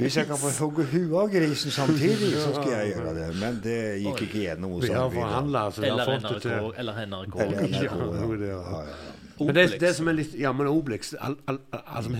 Hvis 0.00 0.16
jeg 0.22 0.30
kan 0.32 0.40
få 0.40 0.54
hogge 0.62 0.88
huet 0.94 1.14
av 1.20 1.28
grisen 1.36 1.74
samtidig, 1.74 2.32
så 2.38 2.56
skal 2.56 2.72
jeg 2.78 2.94
gjøre 2.94 3.14
det. 3.20 3.28
Men 3.44 3.60
det 3.66 3.78
gikk 4.06 4.24
ikke 4.30 4.46
gjennom 4.46 4.78
hos 4.78 4.88
Vi 4.88 4.94
har 4.94 5.04
Arvid. 5.04 5.20
forhandla, 5.20 5.66
så 5.70 5.84
vi 5.84 5.92
har 5.92 6.14
fått 6.14 6.28
det 6.30 6.42
til. 6.48 6.93
NRK. 7.02 7.36
Eller 7.40 7.68
NRK, 7.68 7.82
Ja, 7.82 7.98
ja. 7.98 8.46
Ja, 8.46 8.62
ja, 8.70 8.86
ja. 8.88 9.12
Men 9.40 9.54
det, 9.56 9.80
det 9.82 9.90
som 9.96 10.06
er 10.08 10.14
litt 10.14 10.34
Ja, 10.38 10.52
men 10.54 10.68
Obelix 10.70 11.14
all, 11.18 11.34
all, 11.50 11.58
altså, 11.72 12.10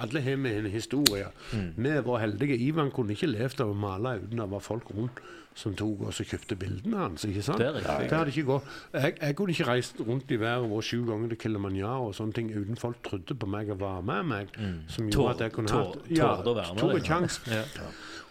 Alle 0.00 0.20
har 0.24 0.36
med 0.40 0.58
en 0.62 0.70
historie. 0.72 1.26
Vi 1.52 1.94
var 2.06 2.22
heldige. 2.22 2.56
Ivan 2.56 2.90
kunne 2.94 3.12
ikke 3.12 3.28
levd 3.28 3.60
av 3.60 3.72
å 3.74 3.76
male 3.76 4.18
uten 4.22 4.40
det 4.40 4.50
var 4.50 4.62
folk 4.64 4.88
rundt 4.96 5.20
som 5.54 5.74
tok 5.78 6.00
og 6.08 6.14
så 6.16 6.24
kjøpte 6.26 6.56
bildene 6.58 6.98
hans. 6.98 7.24
ikke 7.28 7.42
sant? 7.46 7.60
Det. 7.62 7.68
Det 7.84 8.10
hadde 8.10 8.32
ikke 8.32 8.46
gått. 8.48 8.70
Jeg, 8.96 9.12
jeg 9.20 9.36
kunne 9.38 9.54
ikke 9.54 9.66
reist 9.68 10.00
rundt 10.02 10.32
i 10.34 10.38
været 10.40 10.66
vår 10.70 10.82
sju 10.82 11.04
ganger 11.06 11.30
til 11.30 11.38
Kilimanjaro 11.44 12.08
og 12.08 12.16
sånne 12.18 12.34
ting 12.34 12.48
uten 12.56 12.80
folk 12.80 12.98
trodde 13.06 13.36
på 13.38 13.46
meg 13.46 13.70
og 13.70 13.78
var 13.84 14.00
med 14.02 14.26
meg. 14.32 14.56
Som 14.90 15.06
gjorde 15.06 15.14
Tor, 15.20 15.30
at 15.36 15.44
jeg 15.46 15.54
kunne 15.54 15.70
hatt 15.76 16.00
tårde 16.08 16.50
å 16.50 16.56
være 16.58 16.74
med 16.74 16.82
tok 16.82 16.96
en 16.98 17.06
sjanse. 17.12 17.60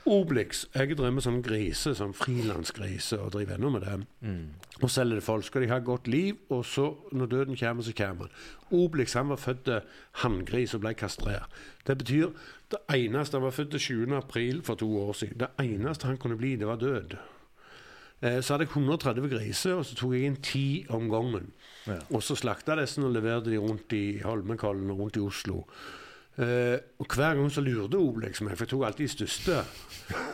Obelix. 0.05 0.65
Jeg 0.75 0.97
med 0.99 1.23
sånn 1.23 1.41
grise, 1.45 1.93
sånn 1.95 2.13
frilansgrise, 2.13 3.19
og 3.23 3.31
driver 3.31 3.55
ennå 3.55 3.69
med 3.71 3.85
det. 3.85 3.93
Og 4.81 4.89
selger 4.91 5.15
det 5.19 5.23
folk. 5.23 5.45
Skal 5.47 5.61
de 5.63 5.69
ha 5.71 5.77
et 5.79 5.85
godt 5.87 6.07
liv, 6.11 6.35
og 6.51 6.65
så, 6.65 6.89
når 7.15 7.29
døden 7.31 7.55
kommer, 7.59 7.83
så 7.83 7.93
kommer 7.95 8.27
han. 8.27 8.41
Obelix 8.71 9.13
han 9.13 9.29
var 9.29 9.39
født 9.39 9.63
til 9.69 9.79
hanngris 10.23 10.73
og 10.75 10.81
ble 10.83 10.93
kastrert. 10.99 11.47
Det 11.87 11.97
betyr 11.97 12.33
det 12.73 12.79
eneste 12.89 13.37
Han 13.37 13.43
var 13.45 13.51
født 13.53 13.71
til 13.71 13.79
7. 13.79 14.15
april 14.17 14.61
for 14.63 14.75
to 14.75 14.89
år 14.97 15.13
siden. 15.13 15.37
Det 15.39 15.49
eneste 15.61 16.07
han 16.07 16.17
kunne 16.17 16.37
bli, 16.37 16.55
det 16.55 16.67
var 16.67 16.75
død. 16.81 17.15
Eh, 18.21 18.41
Så 18.41 18.53
hadde 18.53 18.65
jeg 18.65 18.71
130 18.75 19.29
griser, 19.29 19.73
og 19.75 19.85
så 19.85 19.95
tok 19.95 20.13
jeg 20.13 20.25
inn 20.25 20.35
ti 20.41 20.85
om 20.89 21.09
gangen. 21.09 21.51
Ja. 21.87 21.99
Og 22.11 22.23
så 22.23 22.35
slakta 22.35 22.75
disse 22.79 23.01
og 23.03 23.11
leverte 23.13 23.51
de 23.51 23.57
rundt 23.59 23.93
i 23.93 24.19
Holmenkollen 24.23 24.89
og 24.89 24.99
rundt 24.99 25.17
i 25.17 25.23
Oslo. 25.23 25.63
Eh, 26.33 26.79
og 26.97 27.13
hver 27.13 27.35
gang 27.37 27.49
så 27.53 27.61
lurte 27.61 27.99
Obelix 28.01 28.39
meg, 28.41 28.55
for 28.57 28.65
jeg 28.65 28.71
tok 28.71 28.85
alltid 28.87 29.05
de 29.05 29.11
største. 29.11 29.57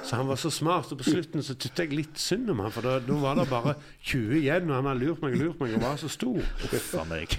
Så 0.08 0.16
han 0.16 0.30
var 0.30 0.38
så 0.40 0.52
smart, 0.54 0.92
og 0.94 1.02
på 1.02 1.10
slutten 1.10 1.44
så 1.44 1.58
tykte 1.60 1.84
jeg 1.84 1.98
litt 1.98 2.20
synd 2.20 2.52
om 2.54 2.62
han, 2.64 2.72
for 2.72 2.88
da, 2.88 3.00
var 3.20 3.36
det 3.36 3.50
bare 3.52 3.74
20 4.08 4.38
igjen, 4.40 4.70
og 4.70 4.78
han 4.78 4.88
hadde 4.88 5.04
lurt 5.04 5.26
meg 5.26 5.36
og 5.36 5.44
lurt 5.44 5.64
meg 5.64 5.76
og 5.76 5.84
var 5.84 6.00
så 6.00 6.12
stor. 6.12 6.40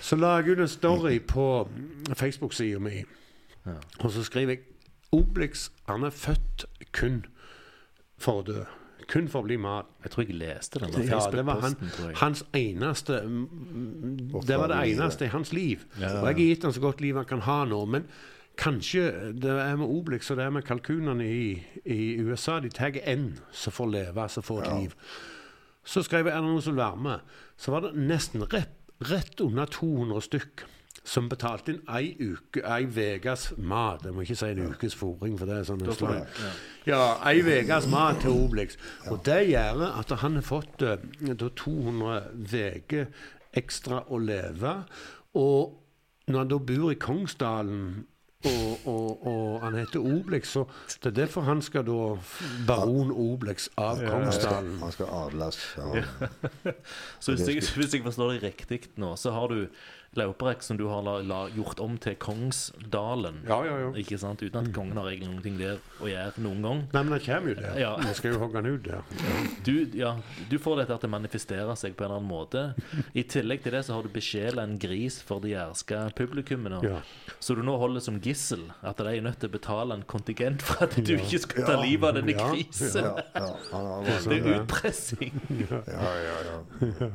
Så 0.05 0.19
la 0.21 0.35
jeg 0.39 0.53
ut 0.53 0.65
en 0.67 0.69
story 0.71 1.17
på 1.25 1.47
Facebook-sida 2.13 2.83
mi, 2.85 3.01
og 4.01 4.13
så 4.13 4.27
skriver 4.29 4.59
jeg 4.59 4.67
Obelix 5.11 5.71
han 5.89 6.05
er 6.07 6.13
født 6.15 6.69
kun 6.95 7.25
for 8.21 8.43
å 8.43 8.47
dø. 8.47 8.61
Kun 9.11 9.27
for 9.27 9.43
å 9.43 9.49
bli 9.49 9.57
mat. 9.59 9.89
Jeg 10.05 10.13
tror 10.13 10.29
jeg 10.29 10.37
leste 10.39 10.83
den 10.83 11.09
Ja, 11.09 11.19
det 11.33 11.43
var 11.49 11.65
han, 11.65 11.75
hans 12.21 12.45
eneste 12.55 13.17
mm, 13.27 13.41
mm, 13.51 14.37
Det 14.47 14.59
var 14.61 14.71
det 14.71 14.79
eneste 14.93 15.27
i 15.27 15.33
hans 15.33 15.51
liv. 15.57 15.83
Ja, 15.97 16.05
ja, 16.05 16.21
Og 16.21 16.29
jeg 16.29 16.37
har 16.37 16.43
gitt 16.45 16.67
han 16.69 16.77
så 16.77 16.83
godt 16.85 17.03
liv 17.03 17.19
han 17.19 17.27
kan 17.27 17.43
ha 17.49 17.65
nå. 17.67 17.81
Men 17.91 18.07
kanskje 18.59 19.33
det 19.41 19.51
er 19.51 19.77
med 19.77 19.87
Obelix 19.87 20.31
og 20.31 20.41
det 20.41 20.47
er 20.47 20.55
med 20.55 20.67
kalkunene 20.67 21.27
i, 21.27 21.45
i 21.85 22.17
USA. 22.23 22.59
De 22.61 22.73
tar 22.73 22.99
én 23.05 23.33
som 23.53 23.73
får 23.73 23.93
leve, 23.95 24.29
som 24.29 24.43
får 24.47 24.63
et 24.63 24.83
liv. 24.83 24.97
Så 25.85 26.03
skrev 26.05 26.29
jeg 26.29 26.43
noen 26.45 26.63
som 26.63 26.77
være 26.77 27.01
med. 27.01 27.33
Så 27.57 27.73
var 27.73 27.87
det 27.87 27.95
nesten 27.97 28.45
rett, 28.53 28.77
rett 29.09 29.41
under 29.41 29.67
200 29.67 30.21
stykk 30.29 30.67
som 31.07 31.31
betalte 31.31 31.73
inn 31.73 31.81
ei 31.89 32.13
uke, 32.21 32.61
ei 32.61 32.85
ukes 32.85 33.51
mat. 33.57 34.05
Jeg 34.05 34.15
må 34.15 34.25
ikke 34.25 34.37
si 34.37 34.51
en 34.53 34.63
ukes 34.69 34.97
fôring, 34.99 35.37
for 35.41 35.49
det 35.49 35.57
er 35.57 35.67
sånn 35.69 35.81
en 35.81 36.21
ja. 36.21 36.51
Ja, 36.91 37.03
ei 37.31 37.41
ukes 37.41 37.89
mat 37.91 38.21
til 38.25 38.37
Obelix. 38.37 38.77
Og 39.09 39.23
det 39.27 39.41
gjør 39.49 39.87
at 39.89 40.13
han 40.23 40.39
har 40.39 40.47
fått 40.47 40.85
uh, 40.85 41.01
200 41.65 42.21
uker 42.45 43.09
ekstra 43.57 44.05
å 44.13 44.21
leve. 44.21 44.77
Og 45.41 45.79
når 46.31 46.45
han 46.45 46.53
da 46.53 46.61
bor 46.63 46.93
i 46.93 47.01
Kongsdalen 47.01 47.85
og, 48.45 48.87
og, 48.89 49.27
og 49.27 49.61
han 49.61 49.75
heter 49.77 50.01
Obelix, 50.01 50.49
så 50.55 50.65
det 51.03 51.11
er 51.11 51.17
derfor 51.25 51.45
han 51.45 51.61
skal 51.63 51.85
da 51.85 52.17
Baron 52.67 53.11
Obelix 53.13 53.69
av 53.77 54.01
Han 54.01 54.09
Kongsdalen. 54.09 54.79
han 54.81 54.93
skal 54.97 55.11
adles. 55.13 55.59
Ja. 55.77 56.05
Så 57.21 57.35
hvis 57.35 57.49
jeg, 57.49 57.63
hvis 57.77 57.95
jeg 57.95 58.05
forstår 58.07 58.33
deg 58.39 58.47
riktig 58.49 58.81
nå, 58.97 59.13
så 59.21 59.35
har 59.37 59.53
du 59.53 59.67
Lauparek 60.19 60.63
som 60.63 60.75
du 60.77 60.89
har 60.91 61.03
la, 61.07 61.19
la, 61.23 61.45
gjort 61.55 61.79
om 61.81 61.93
til 62.03 62.17
Kongsdalen. 62.19 63.37
Ja, 63.47 63.61
ja, 63.65 63.77
ja. 63.79 63.91
Ikke 64.01 64.17
sant? 64.19 64.43
Uten 64.43 64.67
at 64.67 64.73
kongen 64.75 64.99
har 64.99 65.07
egentlig 65.07 65.43
ting 65.45 65.59
der 65.61 65.77
å 66.03 66.09
gjøre 66.11 66.43
noen 66.43 66.65
gang. 66.67 66.81
Nei, 66.91 67.03
men 67.07 67.15
han 67.15 67.23
kommer 67.23 67.53
jo 67.53 67.59
der. 67.61 67.77
Ja. 67.79 67.93
Skal 68.19 68.35
jo 68.35 68.41
hogge 68.43 68.59
han 68.59 68.67
ut 68.73 68.89
der. 68.89 69.05
Du, 69.67 69.73
ja, 69.95 70.17
du 70.51 70.57
får 70.59 70.81
dette 70.83 70.97
til 71.05 71.11
å 71.11 71.13
manifestere 71.15 71.77
seg 71.79 71.95
på 71.95 72.03
en 72.03 72.09
eller 72.11 72.19
annen 72.19 72.31
måte. 72.33 72.65
I 73.15 73.23
tillegg 73.31 73.63
til 73.63 73.77
det 73.77 73.85
så 73.87 73.95
har 73.95 74.03
du 74.03 74.11
besjela 74.11 74.65
en 74.67 74.75
gris 74.83 75.21
for 75.23 75.45
de 75.45 75.53
jærske 75.55 76.01
publikummene. 76.19 76.83
Ja. 76.87 76.99
Så 77.39 77.55
du 77.55 77.63
nå 77.67 77.77
holder 77.79 78.03
som 78.03 78.19
gissel 78.25 78.67
at 78.83 78.99
de 78.99 79.15
er 79.15 79.23
nødt 79.23 79.39
til 79.45 79.53
å 79.53 79.55
betale 79.55 79.95
en 79.95 80.03
kontingent 80.11 80.65
for 80.67 80.89
at 80.89 80.99
du 80.99 81.15
ikke 81.21 81.39
skal 81.47 81.69
ta 81.71 81.79
livet 81.85 82.09
av 82.11 82.19
denne 82.19 82.35
Ja. 82.35 82.51
grisen. 82.51 83.07
Ja, 83.07 83.15
ja, 83.71 84.19
Det 84.27 84.41
er 84.41 84.51
utpressing. 84.59 85.39
ja, 85.71 85.81
ja, 85.87 86.37
ja. 86.51 86.59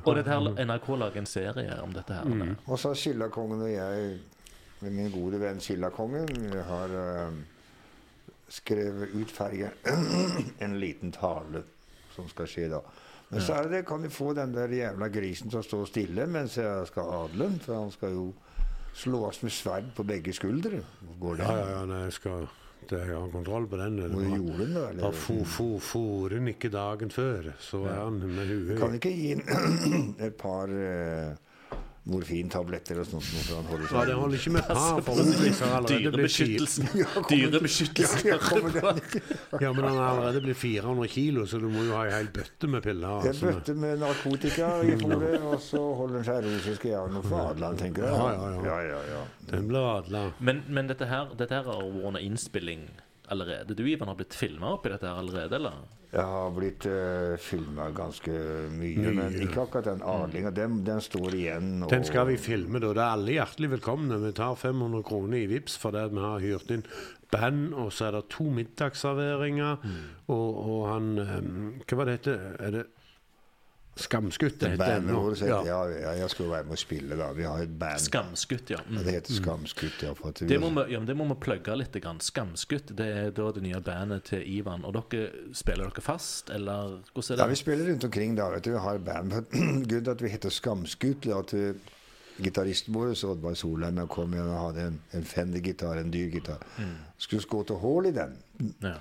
Og 0.05 0.15
dette 0.15 0.31
her, 0.31 0.47
NRK 0.63 0.89
lager 1.03 1.21
en 1.25 1.29
serie 1.29 1.75
om 1.83 1.91
dette 1.95 2.15
her. 2.21 2.25
Mm. 2.31 2.55
Så 2.85 3.11
har 3.17 3.31
og 3.33 3.69
jeg, 3.71 4.19
min 4.85 5.11
gode 5.11 5.39
venn 5.41 5.61
Skyldakongen, 5.63 6.51
har 6.67 6.91
uh, 6.93 7.33
skrevet 8.47 9.15
ut 9.15 9.31
ferge. 9.31 9.71
en 10.65 10.79
liten 10.79 11.11
tale 11.11 11.63
som 12.15 12.29
skal 12.29 12.47
skje 12.47 12.69
da. 12.69 12.81
Men 13.29 13.41
så 13.41 13.55
er 13.57 13.71
det, 13.71 13.85
kan 13.87 14.03
vi 14.03 14.09
få 14.13 14.33
den 14.37 14.53
der 14.53 14.69
jævla 14.69 15.07
grisen 15.09 15.49
til 15.49 15.59
å 15.59 15.65
stå 15.65 15.79
stille 15.89 16.27
mens 16.29 16.59
jeg 16.59 16.85
skal 16.91 17.09
adle 17.23 17.47
den, 17.49 17.57
for 17.63 17.79
han 17.79 17.89
skal 17.91 18.13
jo 18.13 18.27
slås 18.95 19.41
med 19.41 19.51
sverd 19.51 19.89
på 19.97 20.05
begge 20.07 20.33
skuldre. 20.33 20.83
Går 21.19 21.41
det? 21.41 21.47
Ja, 21.49 21.57
ja, 21.57 21.71
ja, 21.73 21.81
nei, 21.89 22.03
jeg 22.05 22.13
skal 22.19 22.45
det, 22.85 22.99
jeg 23.01 23.17
har 23.17 23.31
kontroll 23.33 23.65
på 23.67 23.79
den. 23.81 23.97
Hvor 24.13 24.27
gjorde 24.29 24.59
den 24.61 24.75
det? 24.75 24.83
var 24.83 24.93
Eller? 24.93 25.17
fo, 25.25 25.39
fo, 25.43 25.67
fôrer 25.81 26.37
den 26.37 26.53
ikke 26.53 26.69
dagen 26.69 27.09
før, 27.11 27.49
så 27.59 27.81
er 27.89 27.97
han 28.03 28.21
med 28.21 28.45
huet 28.51 28.77
Kan 28.77 28.93
ikke 28.99 29.09
gi 29.09 29.33
et 30.27 30.37
par 30.37 30.69
eh, 30.69 31.33
morfintabletter 32.05 32.99
og 33.01 33.07
sånt, 33.09 33.25
for 33.47 33.57
han 33.57 33.65
holder 33.69 33.93
Ja, 33.95 34.01
det 34.05 34.15
holder 34.19 34.37
ikke 34.37 34.51
med 34.53 34.67
par. 34.67 35.87
Dyrebeskyttelsen. 35.89 36.89
Dyrebeskyttelsen. 37.29 38.27
Ja, 38.29 38.37
kommer 38.37 38.75
den. 38.75 38.99
Ja, 39.61 39.71
men 39.73 39.83
han 39.87 39.97
har 39.97 40.09
allerede 40.11 40.41
blitt 40.45 40.57
400 40.61 41.07
kilo, 41.15 41.45
så 41.49 41.59
du 41.61 41.67
må 41.71 41.85
jo 41.87 41.95
ha 41.97 42.03
ei 42.05 42.13
hel 42.13 42.29
bøtte 42.35 42.69
med 42.69 42.85
piller. 42.85 43.25
En 43.25 43.31
Altså. 43.31 43.51
bøtte 43.55 43.75
med 43.81 43.99
narkotika 44.03 44.69
i 44.85 44.93
fôret, 45.01 45.41
og 45.49 45.57
så 45.65 45.81
holder 46.01 46.21
han 46.21 46.27
seg 46.29 46.45
rolig. 46.45 46.75
Skal 46.77 46.91
jeg 46.91 46.99
ha 46.99 47.07
noe 47.15 47.25
for 47.25 47.49
Adland, 47.55 47.81
tenker 47.81 48.05
jeg. 48.05 48.13
Ja, 48.13 48.29
ja, 48.35 48.53
ja. 48.53 48.61
ja, 48.69 48.77
ja, 48.91 49.01
ja. 49.15 49.23
Den 49.49 49.67
blir 49.71 49.89
adla. 49.95 50.23
Men, 50.39 50.63
men 50.69 50.87
dette 50.91 51.09
her 51.09 51.33
dette 51.37 51.57
her 51.57 51.67
har 51.71 51.81
vært 51.81 52.07
under 52.11 52.21
innspilling 52.21 52.85
allerede. 53.33 53.73
Du, 53.73 53.81
Ivan, 53.89 54.07
har 54.11 54.17
blitt 54.19 54.37
filma 54.37 54.75
oppi 54.77 54.91
dette 54.93 55.09
her 55.09 55.17
allerede, 55.17 55.57
eller? 55.57 55.81
Jeg 56.15 56.23
har 56.31 56.51
blitt 56.55 56.85
uh, 56.87 57.33
filma 57.43 57.89
ganske 57.95 58.31
mye, 58.71 59.11
men 59.17 59.35
ikke 59.43 59.65
akkurat 59.65 59.89
den 59.89 60.03
adlinga. 60.07 60.53
Den, 60.55 60.77
den 60.87 61.03
står 61.03 61.35
igjen. 61.35 61.73
Og, 61.83 61.89
Den 61.91 62.07
skal 62.07 62.29
vi 62.29 62.37
filme, 62.39 62.79
da. 62.79 62.93
Det 62.95 63.03
er 63.03 63.17
alle 63.17 63.35
hjertelig 63.35 63.73
velkomne. 63.75 64.21
Vi 64.23 64.31
tar 64.37 64.55
500 64.55 65.03
kroner 65.09 65.41
i 65.41 65.49
VIPS 65.51 65.75
for 65.81 65.95
det 65.95 66.05
at 66.07 66.15
vi 66.15 66.23
har 66.23 66.45
hyrt 66.45 66.71
inn 66.71 66.85
band, 67.33 67.73
og 67.75 67.91
så 67.91 68.07
er 68.07 68.17
det 68.17 68.25
to 68.31 68.47
middagsserveringer, 68.53 69.81
og, 70.31 70.59
og 70.69 70.81
han 70.93 71.11
um, 71.19 71.55
Hva 71.83 71.99
var 71.99 72.07
det 72.07 72.19
heter? 72.19 72.45
Er 72.59 72.75
det 72.77 72.85
Skamskutt 73.95 74.57
det 74.59 74.69
heter 74.73 74.81
Bandet 74.99 75.13
nå. 75.15 75.47
Ja. 75.47 75.61
ja. 75.63 75.77
ja, 75.87 76.11
jeg 76.19 76.29
skal 76.33 76.49
være 76.51 76.65
med 76.67 76.75
og 76.75 76.79
spille, 76.81 77.15
da. 77.15 77.29
Vi 77.37 77.45
har 77.47 77.61
et 77.63 77.75
band. 77.79 78.01
Skamskutt, 78.03 78.69
ja. 78.73 78.81
Ja, 78.81 78.91
Mm. 78.91 79.03
det 79.05 79.13
heter 79.15 79.33
Skamskutt, 79.37 80.01
ja. 80.03 80.11
Vi, 80.19 80.47
Det 80.49 80.57
må, 80.59 80.69
vi, 80.75 80.83
ja, 80.93 80.99
det 80.99 81.15
må 81.15 81.27
vi 81.29 81.37
plugge 81.45 81.77
litt. 81.79 81.95
Grann. 82.03 82.19
Skamskutt 82.19 82.91
det 82.97 83.07
er 83.21 83.31
da 83.31 83.45
det 83.55 83.63
nye 83.63 83.79
bandet 83.79 84.25
til 84.31 84.43
Ivan. 84.57 84.83
Og 84.83 84.97
dere 84.97 85.29
spiller 85.55 85.87
dere 85.87 86.03
fast, 86.03 86.49
eller 86.51 86.97
hvordan 87.13 87.37
ja, 87.39 87.43
er 87.45 87.53
vi 87.53 87.55
spiller 87.55 87.87
rundt 87.87 88.03
omkring 88.09 88.35
da. 88.35 88.49
vet 88.51 88.63
du. 88.67 88.71
Vi 88.75 88.83
har 88.83 88.97
band. 88.99 89.31
Grunnen 89.53 89.87
til 90.03 90.11
at 90.11 90.21
vi 90.27 90.33
heter 90.33 90.49
Skamskutt, 90.51 91.25
er 91.31 91.39
at 91.39 91.53
eh, 91.55 91.95
gitaristen 92.43 92.93
vår, 92.93 93.15
Oddvar 93.31 93.55
Solheim, 93.55 93.97
jeg 94.03 94.11
kom 94.11 94.33
igjen 94.35 94.51
og 94.51 94.59
hadde 94.65 94.89
en, 94.89 94.99
en 95.15 95.23
Fender-gitar, 95.23 96.01
en 96.03 96.11
dyr 96.11 96.27
gitar. 96.35 96.59
Skulle 97.17 97.41
skåte 97.47 97.79
hull 97.79 98.11
i 98.11 98.11
den. 98.11 98.35
Ja. 98.83 98.97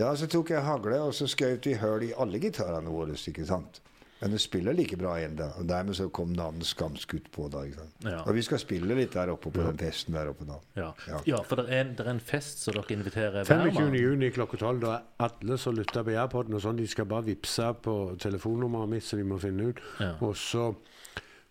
Ja, 0.00 0.14
så 0.16 0.24
tok 0.30 0.48
jeg 0.54 0.64
hagle, 0.64 0.96
og 1.04 1.12
så 1.12 1.26
skjøt 1.28 1.66
vi 1.68 1.74
hull 1.76 2.06
i 2.08 2.12
alle 2.16 2.38
gitarene 2.40 2.88
våre. 2.88 3.18
ikke 3.20 3.44
sant? 3.44 3.82
Men 4.20 4.30
du 4.30 4.38
spiller 4.38 4.72
like 4.76 4.96
bra 5.00 5.14
ennå. 5.18 5.46
Og 5.58 5.68
dermed 5.68 5.94
så 5.96 6.08
kom 6.12 6.32
navnet 6.36 6.66
Skamskutt 6.68 7.30
på. 7.32 7.48
da, 7.50 7.62
ikke 7.64 7.78
sant? 7.78 7.94
Ja. 8.04 8.18
Og 8.26 8.34
vi 8.36 8.42
skal 8.42 8.58
spille 8.60 8.94
litt 8.98 9.12
der 9.16 9.32
oppe 9.32 9.50
på 9.50 9.62
den 9.64 9.78
festen 9.80 10.12
der 10.14 10.28
oppe 10.28 10.44
da. 10.44 10.58
Ja. 10.76 10.90
Ja. 11.08 11.20
ja, 11.26 11.40
for 11.42 11.56
det 11.56 11.68
er, 11.72 11.80
en, 11.86 11.94
er 11.98 12.10
en 12.10 12.20
fest 12.20 12.60
så 12.66 12.72
dere 12.76 12.84
inviterer 12.98 13.44
25. 13.44 13.72
hver 13.72 13.84
mann. 13.88 13.94
juni 13.96 14.30
klokka 14.30 14.56
12. 14.60 14.80
Da 14.84 14.92
er 14.98 15.02
alle 15.30 15.56
som 15.58 15.74
lytter 15.74 16.04
på 16.04 16.12
Jærpodden 16.12 16.54
og 16.54 16.60
sånn, 16.66 16.76
de 16.76 16.86
skal 16.86 17.08
bare 17.08 17.24
vippse 17.30 17.72
på 17.82 17.96
telefonnummeret 18.20 18.88
mitt, 18.92 19.04
så 19.08 19.16
de 19.16 19.24
må 19.24 19.38
finne 19.40 19.70
ut. 19.72 19.80
Ja. 20.00 20.14
Og 20.20 20.36
så 20.36 20.74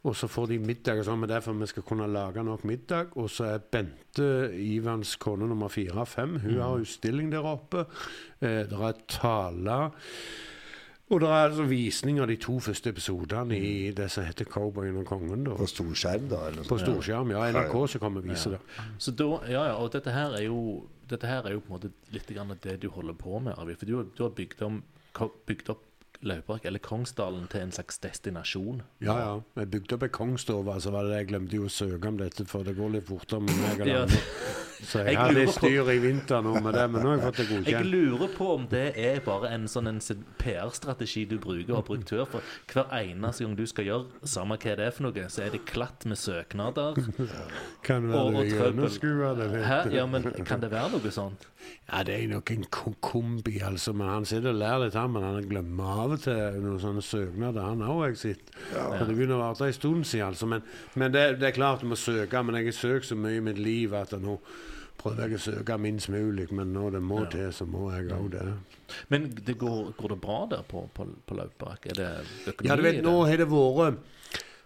Og 0.01 0.15
så 0.15 0.29
får 0.31 0.45
de 0.47 0.57
middag, 0.63 1.01
og 1.01 1.03
sånn, 1.03 1.19
men 1.19 1.27
derfor 1.27 1.51
vi 1.59 1.65
skal 1.67 1.83
kunne 1.83 2.05
lage 2.07 2.39
nok 2.47 2.61
middag. 2.63 3.09
Og 3.19 3.27
så 3.29 3.49
er 3.49 3.57
Bente, 3.59 4.29
Ivans 4.55 5.17
kone 5.19 5.43
nummer 5.49 5.67
fire 5.67 5.99
av 5.99 6.07
fem, 6.07 6.37
hun 6.39 6.53
Mm. 6.55 6.61
har 6.61 6.79
utstilling 6.79 7.29
der 7.33 7.43
oppe. 7.43 7.79
Eh, 8.41 8.63
det 8.63 8.79
er 8.79 8.93
taler. 9.11 9.91
Og 11.09 11.19
det 11.21 11.27
er 11.29 11.47
altså 11.49 11.63
visning 11.65 12.19
av 12.21 12.27
de 12.29 12.35
to 12.37 12.59
første 12.61 12.89
episodene 12.93 13.57
i 13.57 13.91
det 13.97 14.11
som 14.11 14.23
heter 14.23 14.45
'Cowboyen 14.45 14.97
og 15.01 15.05
kongen'. 15.09 15.43
da. 15.45 15.55
På 15.57 15.65
storskjerm, 15.67 16.27
da? 16.29 16.35
Eller 16.47 16.63
På 16.69 16.77
storskjerm. 16.77 17.31
Ja, 17.31 17.47
NRK 17.51 17.87
som 17.89 17.99
kommer 18.01 18.21
og 18.21 18.27
viser 18.27 18.51
det. 18.51 18.59
Så 18.99 19.11
da, 19.15 19.39
ja, 19.49 19.63
ja, 19.65 19.73
og 19.73 19.91
dette 19.91 20.11
her 20.11 20.35
er 20.37 20.43
jo 20.45 20.83
Dette 21.09 21.25
her 21.25 21.41
er 21.47 21.51
jo 21.53 21.59
på 21.59 21.73
en 21.73 21.79
måte 21.79 21.91
litt 22.13 22.27
grann 22.27 22.51
det 22.61 22.79
du 22.81 22.87
holder 22.89 23.13
på 23.13 23.39
med, 23.41 23.53
Arvid. 23.57 23.77
For 23.79 23.85
du, 23.87 23.95
har- 23.97 24.05
du 24.15 24.23
har 24.23 24.29
bygd, 24.29 24.61
om, 24.61 24.83
bygd 25.47 25.69
opp 25.69 25.81
Laupark, 26.21 26.65
eller 26.65 26.79
Kongsdalen, 26.83 27.47
til 27.47 27.61
en 27.61 27.71
slags 27.71 27.97
destinasjon. 28.03 28.81
Ja, 29.01 29.13
ja. 29.19 29.35
Jeg 29.55 29.69
bygde 29.71 29.95
opp 29.95 30.03
ei 30.03 30.09
kongsstove, 30.09 30.73
så 30.83 30.91
var 30.91 31.03
det 31.07 31.15
jeg 31.21 31.27
glemte 31.29 31.55
jo 31.55 31.63
å 31.69 31.71
søke 31.71 32.07
om 32.11 32.17
dette, 32.19 32.43
for 32.45 32.63
det 32.67 32.75
går 32.75 32.89
litt 32.97 33.07
fortere 33.07 33.39
med 33.45 33.55
meg. 33.61 33.79
Eller 33.85 34.01
andre. 34.03 34.19
Så 34.79 34.99
jeg 35.03 35.07
Jeg 35.13 35.17
har 35.17 35.31
litt 35.35 35.47
på- 35.49 35.53
styr 35.59 35.89
i 35.91 35.97
vinter 35.99 36.41
nå 36.41 36.53
med 36.63 36.73
det, 36.73 36.85
men 36.91 37.01
nå 37.03 37.09
har 37.09 37.17
jeg 37.17 37.25
fått 37.25 37.37
det 37.37 37.47
godkjent. 37.51 37.67
Jeg 37.71 37.85
lurer 37.85 38.27
på 38.35 38.47
om 38.55 38.67
det 38.71 38.85
er 38.97 39.19
bare 39.19 39.49
en 39.55 39.65
sånn 39.67 39.89
PR-strategi 40.39 41.25
du 41.27 41.37
bruker 41.37 41.71
og 41.73 41.75
har 41.81 41.87
brukt 41.89 42.09
før. 42.13 42.25
For 42.31 42.41
hver 42.73 42.93
eneste 42.99 43.43
gang 43.45 43.55
du 43.59 43.65
skal 43.67 43.85
gjøre, 43.89 44.05
samme 44.23 44.57
hva 44.57 44.75
det 44.79 44.87
er 44.87 44.91
for 44.95 45.03
noe, 45.09 45.25
så 45.31 45.43
er 45.45 45.49
det 45.55 45.65
klatt 45.67 46.05
med 46.05 46.17
søknader. 46.19 46.95
Kan 47.83 48.07
være 48.07 48.19
og 48.19 48.35
og 48.39 48.51
trøbbel. 48.51 49.39
det. 49.39 49.93
Ja, 49.95 50.05
men 50.05 50.23
kan 50.45 50.59
det 50.63 50.71
være 50.71 50.91
noe 50.95 51.11
sånt? 51.11 51.47
Ja, 51.89 52.03
det 52.05 52.15
er 52.15 52.27
nok 52.29 52.51
en 52.53 52.63
ko- 52.69 52.95
kombi, 53.01 53.59
altså. 53.65 53.93
Men 53.97 54.07
han 54.07 54.25
sitter 54.29 54.51
og 54.53 54.59
lærer 54.61 54.83
litt, 54.85 54.93
han. 54.97 55.11
Men 55.11 55.23
han 55.25 55.47
glemmer 55.49 56.01
av 56.05 56.11
og 56.15 56.21
til 56.23 56.59
noen 56.63 56.79
sånne 56.83 57.01
søknader, 57.05 57.61
han 57.65 57.81
òg, 57.81 58.03
jeg 58.11 58.17
sett. 58.21 58.51
Ja. 58.75 58.87
det 59.03 59.15
begynner 59.17 59.39
å 59.39 59.43
være 59.49 59.67
en 59.71 59.77
stund 59.77 60.05
siden, 60.05 60.27
altså. 60.29 60.45
Men, 60.49 60.61
men 60.95 61.11
det, 61.15 61.23
det 61.41 61.49
er 61.49 61.55
klart 61.57 61.81
du 61.81 61.89
må 61.91 61.97
søke. 61.99 62.43
Men 62.45 62.59
jeg 62.61 62.69
har 62.71 62.77
søkt 62.79 63.09
så 63.09 63.17
mye 63.17 63.39
i 63.41 63.45
mitt 63.49 63.57
liv 63.61 63.93
at 63.97 64.13
nå 64.21 64.37
prøver 64.99 65.29
jeg 65.29 65.39
å 65.39 65.43
søke 65.47 65.77
minst 65.81 66.09
mulig. 66.13 66.49
Men 66.51 66.73
når 66.75 66.97
det 66.99 67.03
må 67.09 67.23
til, 67.31 67.49
så 67.55 67.65
må 67.65 67.89
jeg 67.95 68.09
òg 68.15 68.29
det. 68.37 68.45
Men 69.09 69.27
det 69.33 69.57
går, 69.61 69.91
går 69.97 70.13
det 70.15 70.21
bra 70.21 70.39
der 70.51 70.63
på, 70.69 70.85
på, 70.93 71.05
på 71.25 71.37
Laupark? 71.37 71.89
Er 71.91 71.99
det 71.99 72.09
økonomi 72.53 72.69
Ja, 72.69 72.75
du 72.79 72.85
vet, 72.87 73.03
nå 73.05 73.17
har 73.25 73.37
det 73.43 73.49
vært 73.51 73.99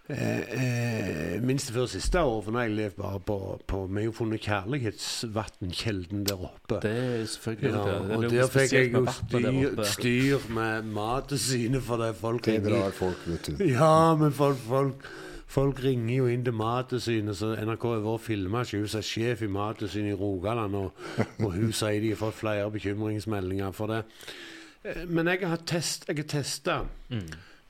eh, 0.08 1.34
eh, 1.34 1.40
Minst 1.44 1.70
før 1.74 1.86
siste 1.90 2.20
år, 2.20 2.42
for 2.44 2.52
nå 2.52 2.58
har 2.60 2.68
jeg 2.68 2.76
levd 2.76 2.96
bare 2.98 3.20
på, 3.20 3.36
på 3.66 3.80
Vi 3.88 3.94
har 4.00 4.04
jo 4.08 4.12
funnet 4.12 4.40
kjærlighetsvannkilden 4.44 6.24
der 6.28 6.34
oppe. 6.48 6.80
Det 6.82 6.92
er 6.92 7.26
selvfølgelig 7.26 7.70
Ja, 7.70 7.84
det. 7.84 7.98
Det 8.04 8.12
er 8.12 8.16
og 8.16 8.30
der 8.30 8.48
fikk 8.54 8.72
jeg 8.72 8.92
jo 8.92 9.04
styr, 9.18 9.84
styr 9.94 10.48
med 10.54 10.82
Mattilsynet, 10.94 11.82
for 11.82 11.96
det 12.02 12.08
er 12.08 12.18
folk 12.20 12.44
Det 12.44 12.58
drar 12.64 12.90
folk, 12.96 13.28
vet 13.28 13.46
du. 13.58 13.64
Ja, 13.64 14.14
men 14.20 14.32
folk, 14.32 14.58
folk, 14.68 15.06
folk 15.46 15.84
ringer 15.84 16.16
jo 16.16 16.26
inn 16.26 16.44
til 16.44 16.56
Mattilsynet, 16.58 17.36
så 17.38 17.54
NRK 17.56 17.88
har 17.94 18.04
vært 18.04 18.26
filma. 18.26 18.64
Hun 18.70 18.84
er 18.88 19.06
sjef 19.06 19.42
i 19.42 19.50
Mattilsynet 19.50 20.14
i 20.14 20.18
Rogaland, 20.20 20.74
og, 20.74 20.92
og 21.40 21.50
hun 21.56 21.72
sier 21.72 22.00
de 22.02 22.12
har 22.14 22.20
fått 22.20 22.38
flere 22.42 22.70
bekymringsmeldinger 22.74 23.72
for 23.76 23.86
det. 23.94 24.02
Eh, 24.84 25.04
Men 25.08 25.26
jeg 25.32 25.46
har, 25.48 25.64
test, 25.66 26.06
testa 26.28 26.82
Mm. 27.10 27.26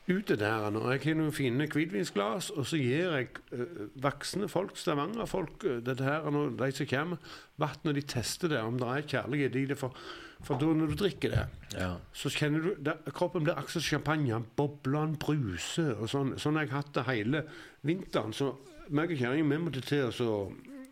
Ut 0.08 0.28
det 0.28 0.38
der 0.40 0.66
nå. 0.74 0.82
Jeg 0.92 1.00
har 1.06 1.16
noen 1.18 1.32
fine 1.32 1.66
hvitvinsglass, 1.70 2.50
og 2.52 2.66
så 2.68 2.76
gir 2.80 3.14
jeg 3.16 3.28
uh, 3.54 3.86
voksne 4.04 4.48
folk, 4.52 4.76
Stavanger-folk, 4.76 5.64
uh, 5.64 5.78
dette 5.84 6.04
her, 6.04 6.26
nå, 6.34 6.50
de 6.58 6.68
som 6.76 6.90
kommer, 6.90 7.32
vann 7.60 7.80
når 7.86 7.98
de 8.00 8.04
tester 8.14 8.52
det, 8.52 8.60
om 8.60 8.76
det 8.80 8.90
er 8.90 9.08
kjærlighet 9.14 9.56
i 9.56 9.64
det. 9.72 9.78
For, 9.80 9.96
for 10.44 10.60
da 10.60 10.68
når 10.76 10.92
du 10.92 10.98
drikker 11.04 11.32
det, 11.32 11.46
Ja. 11.78 11.94
så 12.12 12.28
kjenner 12.32 12.60
du 12.60 12.74
det, 12.84 12.98
Kroppen 13.16 13.46
blir 13.46 13.56
akkurat 13.56 13.86
champagne. 13.86 14.32
Han 14.34 14.46
bobler, 14.56 15.00
han 15.06 15.16
bruser. 15.16 15.94
og 15.96 16.10
Sånn 16.12 16.34
Sånn 16.38 16.60
har 16.60 16.66
jeg 16.68 16.74
hatt 16.76 16.92
det 16.98 17.06
hele 17.08 17.44
vinteren. 17.82 18.36
Så 18.36 18.52
meg 18.92 19.10
og 19.14 19.16
kjerringa 19.18 19.48
vi 19.48 19.62
måtte 19.64 19.80
til 19.80 20.10
å 20.28 20.38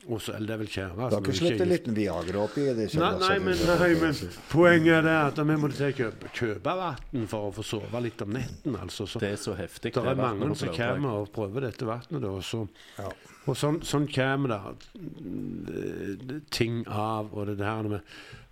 så 0.02 0.12
og 0.12 0.20
så- 0.20 0.34
Eller 0.34 0.46
det 0.46 0.54
er 0.54 0.58
vel 0.58 0.66
har 1.14 1.20
ikke 1.22 1.38
sluppet 1.38 1.60
en 1.60 1.68
liten 1.68 1.94
Viagra 1.94 2.38
oppi? 2.42 2.64
Nei, 2.66 3.18
nei, 3.18 3.38
men, 3.38 3.56
nei, 3.66 3.94
men 4.00 4.14
poenget 4.50 4.98
er 4.98 5.02
det 5.02 5.16
at 5.32 5.36
vi 5.46 5.56
må 5.56 5.68
til 5.72 5.92
kjøpe, 5.92 6.32
kjøpe 6.34 6.76
vann 6.76 7.26
for 7.28 7.50
å 7.50 7.54
få 7.54 7.62
sove 7.64 8.02
litt 8.02 8.20
om 8.22 8.30
netten. 8.32 8.76
altså. 8.80 9.06
Så 9.06 9.20
Det 9.20 9.32
er 9.32 9.36
så 9.36 9.54
heftig. 9.56 9.92
det 9.94 9.96
er 9.96 10.14
mange 10.14 10.56
som 10.56 10.68
kommer 10.68 11.08
og 11.22 11.32
prøver 11.32 11.60
dette 11.70 11.86
vannet. 11.86 12.24
og 12.24 12.42
så 12.42 12.68
Ja. 12.98 13.08
og 13.46 13.56
sånn, 13.56 13.80
sånn 13.82 14.06
kommer 14.12 14.48
det 14.48 14.60
eh, 16.34 16.40
ting 16.50 16.84
av, 16.88 17.32
og 17.32 17.46
det 17.46 17.58
der 17.58 17.82
med 17.82 18.00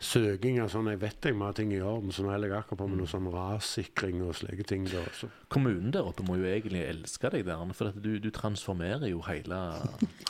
søking 0.00 0.58
av 0.62 0.70
sånn. 0.72 0.88
Jeg 0.94 1.00
vet 1.02 1.28
jeg 1.28 1.36
må 1.36 1.50
ha 1.50 1.54
ting 1.56 1.72
i 1.76 1.80
orden, 1.84 2.12
så 2.12 2.24
nå 2.24 2.32
holder 2.32 2.54
jeg 2.54 2.62
akkurat 2.62 2.80
på 2.80 2.88
med 2.88 3.02
noe 3.02 3.10
sånn 3.10 3.28
rassikring 3.34 4.22
og 4.24 4.36
slike 4.38 4.64
ting. 4.68 4.86
der 4.88 5.04
også. 5.04 5.28
Kommunen 5.52 5.92
der 5.92 6.08
oppe 6.08 6.24
må 6.26 6.38
jo 6.40 6.48
egentlig 6.48 6.86
elske 6.88 7.30
deg 7.34 7.44
der, 7.48 7.74
for 7.76 7.92
du, 7.92 8.14
du 8.18 8.30
transformerer 8.34 9.10
jo 9.12 9.20
hele, 9.28 9.60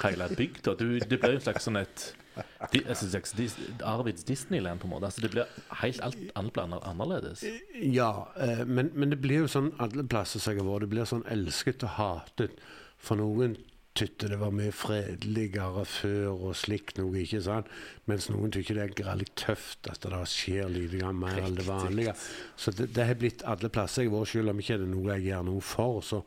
hele 0.02 0.28
bygda. 0.35 0.74
Du, 0.74 0.98
det 0.98 1.20
blir 1.20 1.37
jo 1.37 1.40
en 1.40 1.46
slags 1.46 1.70
sånn 1.70 1.80
et 1.80 2.11
altså, 2.61 3.06
Arvids 3.87 4.24
Disneyland, 4.24 4.80
på 4.80 4.88
en 4.88 4.94
måte. 4.96 5.06
Altså, 5.06 5.22
det 5.22 5.30
blir 5.30 5.46
helt 5.83 6.02
alt, 6.02 6.18
annet 6.35 6.83
annerledes. 6.83 7.44
Ja, 7.83 8.26
eh, 8.37 8.66
men, 8.66 8.90
men 8.94 9.14
det 9.14 9.20
blir 9.22 9.44
jo 9.44 9.50
sånn 9.50 9.72
alle 9.78 10.04
plasser 10.04 10.42
som 10.42 10.54
jeg 10.54 10.62
har 10.62 10.70
vært, 10.70 10.87
det 10.87 10.94
blir 10.94 11.11
sånn 11.11 11.26
elsket 11.30 11.87
og 11.87 11.96
hatet. 11.98 12.62
For 13.00 13.16
noen 13.16 13.54
tykte 13.98 14.29
det 14.31 14.38
var 14.40 14.53
mye 14.55 14.72
fredeligere 14.74 15.83
før 15.88 16.29
og 16.31 16.55
slikt 16.59 17.00
noe, 17.00 17.11
ikke 17.24 17.42
sant? 17.42 17.68
Mens 18.11 18.29
noen 18.31 18.53
tykker 18.55 18.79
det 18.79 19.03
er 19.03 19.18
litt 19.18 19.35
tøft 19.38 19.90
at 19.90 20.07
det 20.07 20.22
skjer 20.31 20.70
litt 20.72 20.94
grann 20.94 21.18
mer 21.20 21.40
enn 21.42 21.59
det 21.59 21.66
vanlige. 21.66 22.14
Så 22.57 22.74
det, 22.76 22.92
det 22.96 23.09
har 23.09 23.18
blitt 23.20 23.44
alle 23.50 23.72
plasser 23.72 24.07
jeg 24.07 24.12
har 24.12 24.20
vært, 24.20 24.33
selv 24.33 24.55
om 24.55 24.62
ikke 24.62 24.79
det 24.81 24.88
er 24.88 24.94
noe 24.94 25.14
jeg 25.16 25.29
gjør 25.31 25.46
noe 25.50 25.66
for, 25.66 26.00
så, 26.07 26.22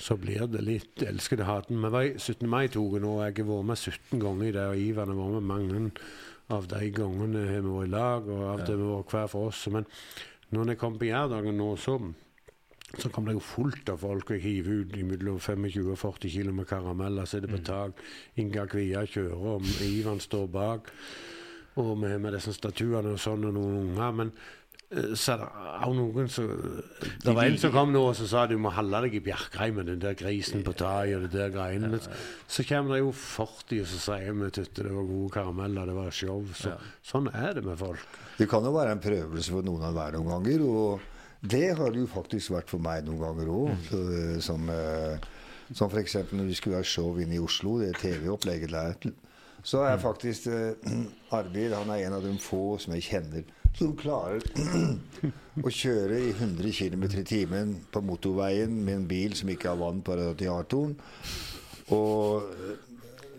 så 0.00 0.18
blir 0.20 0.46
det 0.50 0.64
litt 0.64 1.04
elsket 1.04 1.44
og 1.44 1.50
hatet. 1.50 1.76
Vi 1.76 1.94
var 1.96 2.08
i 2.08 2.14
17. 2.16 2.48
mai-toget 2.50 3.04
nå, 3.04 3.16
og 3.18 3.24
jeg 3.26 3.38
har 3.40 3.50
vært 3.52 3.70
med 3.72 3.82
17 3.84 4.24
ganger 4.24 4.48
i 4.48 4.54
det, 4.56 4.68
og 4.70 4.84
Ivan 4.88 5.12
har 5.12 5.20
vært 5.20 5.36
med 5.36 5.50
mange 5.52 5.90
av 6.52 6.68
de 6.68 6.90
gangene 6.92 7.46
har 7.48 7.64
vi 7.64 7.72
vært 7.72 7.88
i 7.88 7.94
lag, 7.94 8.28
og 8.28 8.46
av 8.50 8.64
det 8.64 8.76
vi 8.78 8.88
har 8.88 8.98
vært 8.98 9.16
hver 9.16 9.32
for 9.32 9.52
oss. 9.52 9.64
Men 9.72 9.88
når 10.54 10.72
jeg 10.72 10.80
kom 10.80 10.98
på 11.00 11.08
Jærdagen 11.08 11.56
nå, 11.60 11.70
så, 11.80 11.98
så 13.00 13.10
kom 13.12 13.26
det 13.28 13.36
jo 13.36 13.42
fullt 13.44 13.90
av 13.92 14.00
folk. 14.02 14.30
og 14.30 14.36
Jeg 14.38 14.44
hiver 14.44 14.82
ut 14.82 14.96
mellom 15.10 15.38
25 15.40 15.92
og 15.92 15.98
40 16.00 16.32
kilo 16.32 16.52
med 16.56 16.68
karameller, 16.70 17.28
sitter 17.28 17.50
på 17.50 17.62
tak. 17.66 18.02
Inga 18.40 18.66
Kvia 18.70 19.04
kjører, 19.06 19.46
og 19.54 19.70
Ivan 19.84 20.20
står 20.22 20.50
bak. 20.52 20.90
Og 21.80 21.96
vi 22.02 22.10
har 22.12 22.20
med 22.22 22.36
disse 22.36 22.54
statuene 22.54 23.16
og 23.16 23.22
sånn, 23.22 23.48
og 23.48 23.56
noen 23.56 23.80
unger. 23.80 24.12
Men 24.20 24.28
eh, 24.90 25.14
så 25.18 25.34
er 25.34 25.40
det 25.42 25.48
også 25.74 25.94
noen 25.98 26.28
som 26.30 26.52
Det 27.24 27.34
var 27.34 27.48
en 27.48 27.58
som 27.58 27.72
kom 27.74 27.90
nå 27.94 28.02
og 28.12 28.20
sa 28.20 28.44
du 28.46 28.54
må 28.62 28.70
holde 28.76 29.00
deg 29.06 29.16
i 29.18 29.22
Bjerkreimen, 29.26 29.80
med 29.80 29.90
den 29.90 30.04
der 30.04 30.18
grisen 30.18 30.62
på 30.66 30.76
taket 30.78 31.16
og 31.18 31.26
det 31.26 31.32
der 31.34 31.54
greiene. 31.54 31.90
Men 31.96 32.04
så 32.46 32.66
kommer 32.68 32.94
det 32.94 33.02
jo 33.02 33.10
40 33.10 33.80
og 33.82 33.90
så 33.90 34.02
sier 34.06 34.38
vi 34.38 34.52
at 34.52 34.60
det 34.78 34.86
var 34.92 35.10
gode 35.10 35.32
karameller, 35.34 35.90
det 35.90 35.98
var 35.98 36.14
show. 36.14 36.44
Så, 36.54 36.76
Sånn 37.02 37.26
er 37.34 37.58
det 37.58 37.66
med 37.66 37.80
folk. 37.82 38.20
Det 38.38 38.46
kan 38.50 38.62
jo 38.66 38.74
være 38.76 38.94
en 38.94 39.02
prøvelse 39.02 39.50
for 39.50 39.66
noen 39.66 39.82
av 39.90 39.98
hver 39.98 40.14
noen 40.18 40.30
ganger. 40.36 40.62
Og 40.68 41.10
det 41.50 41.74
har 41.76 41.92
det 41.92 42.00
jo 42.00 42.08
faktisk 42.08 42.54
vært 42.54 42.70
for 42.72 42.82
meg 42.82 43.04
noen 43.04 43.20
ganger 43.20 43.50
òg. 43.52 43.90
Som, 44.44 44.70
eh, 44.72 45.26
som 45.72 45.92
f.eks. 45.92 46.16
når 46.32 46.48
vi 46.48 46.56
skulle 46.56 46.80
ha 46.80 46.86
show 46.86 47.20
inne 47.20 47.36
i 47.36 47.42
Oslo, 47.42 47.76
det 47.82 47.94
TV-opplegget 48.00 48.72
der. 48.72 49.12
Så 49.64 49.82
er 49.84 50.00
faktisk 50.00 50.48
eh, 50.52 50.96
Arvid 51.36 51.72
han 51.76 51.92
er 51.92 52.06
en 52.06 52.16
av 52.18 52.24
de 52.24 52.32
få 52.40 52.78
som 52.80 52.96
jeg 52.96 53.08
kjenner 53.10 53.44
som 53.74 53.94
klarer 53.98 54.44
å 55.66 55.70
kjøre 55.72 56.18
i 56.28 56.30
100 56.30 56.70
km 56.76 57.06
i 57.10 57.24
timen 57.26 57.72
på 57.90 58.02
motorveien 58.06 58.70
med 58.70 59.00
en 59.00 59.06
bil 59.10 59.34
som 59.34 59.50
ikke 59.50 59.72
har 59.72 59.80
vann 59.80 60.02
på 60.04 60.14
radiatoren. 60.20 60.94
Og 61.94 62.44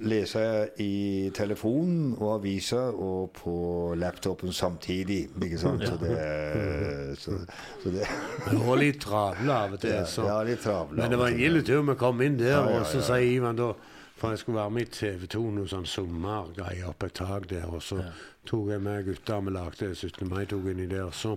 lese 0.02 0.70
i 0.84 1.30
telefonen 1.36 2.14
og 2.20 2.34
avisa 2.40 2.82
og 2.92 3.32
på 3.38 3.54
laptopen 3.98 4.52
samtidig. 4.54 5.30
Ikke 5.42 5.58
sant? 5.62 5.84
Så 5.88 5.98
det, 6.02 7.18
så, 7.22 7.38
så 7.84 7.92
det 7.96 8.08
Det 8.50 8.60
var 8.68 8.78
litt 8.82 9.00
travle 9.02 9.54
av 9.54 9.74
og 9.74 9.80
til. 9.80 9.90
ja, 9.96 10.06
Så. 10.06 10.26
ja, 10.28 10.42
litt 10.44 10.62
travle. 10.64 10.98
Men 11.02 11.12
det 11.12 11.20
var 11.20 11.28
en 11.28 11.34
og 11.34 11.40
gild 11.40 11.66
tur 11.66 11.82
vi 11.92 11.96
kom 11.96 12.22
inn 12.22 12.38
der, 12.40 12.52
Ja, 12.52 12.70
ja, 12.70 12.80
og 12.80 12.86
så 12.92 12.98
ja. 13.02 13.08
sier 13.12 13.32
Ivan 13.38 13.56
da 13.60 13.74
For 14.16 14.30
jeg 14.32 14.40
skulle 14.40 14.58
være 14.62 14.72
med 14.72 14.82
i 14.82 14.92
TV 14.96 15.26
2, 15.28 15.40
noe 15.52 15.68
sånn 15.68 15.86
sommergreier 15.86 16.88
opp 16.88 17.04
et 17.04 17.14
tak 17.20 17.50
der. 17.50 17.66
Og 17.68 17.82
så 17.84 17.98
Ja. 18.00 18.12
tok 18.48 18.70
jeg 18.72 18.82
med 18.82 19.06
gutta, 19.06 19.40
vi 19.44 19.52
lagde 19.52 19.90
17. 19.96 20.30
mai-tog 20.30 20.70
inni 20.72 20.86
der. 20.88 21.10
Så, 21.12 21.36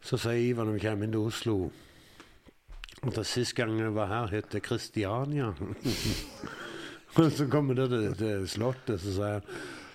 så 0.00 0.16
sier 0.16 0.40
Ivan 0.40 0.66
når 0.66 0.78
vi 0.78 0.80
kommer 0.86 1.04
inn 1.04 1.12
til 1.12 1.20
Oslo 1.28 1.70
at 3.06 3.14
det 3.16 3.26
sist 3.26 3.54
gang 3.56 3.78
jeg 3.80 3.94
var 3.94 4.06
her, 4.08 4.26
het 4.32 4.48
det 4.52 4.62
Kristiania. 4.62 5.52
og 7.16 7.30
så 7.38 7.46
kommer 7.50 7.74
det 7.74 7.90
til, 7.92 8.08
til 8.20 8.48
Slottet, 8.48 9.00
så 9.02 9.18
sier 9.18 9.38
han 9.40 9.46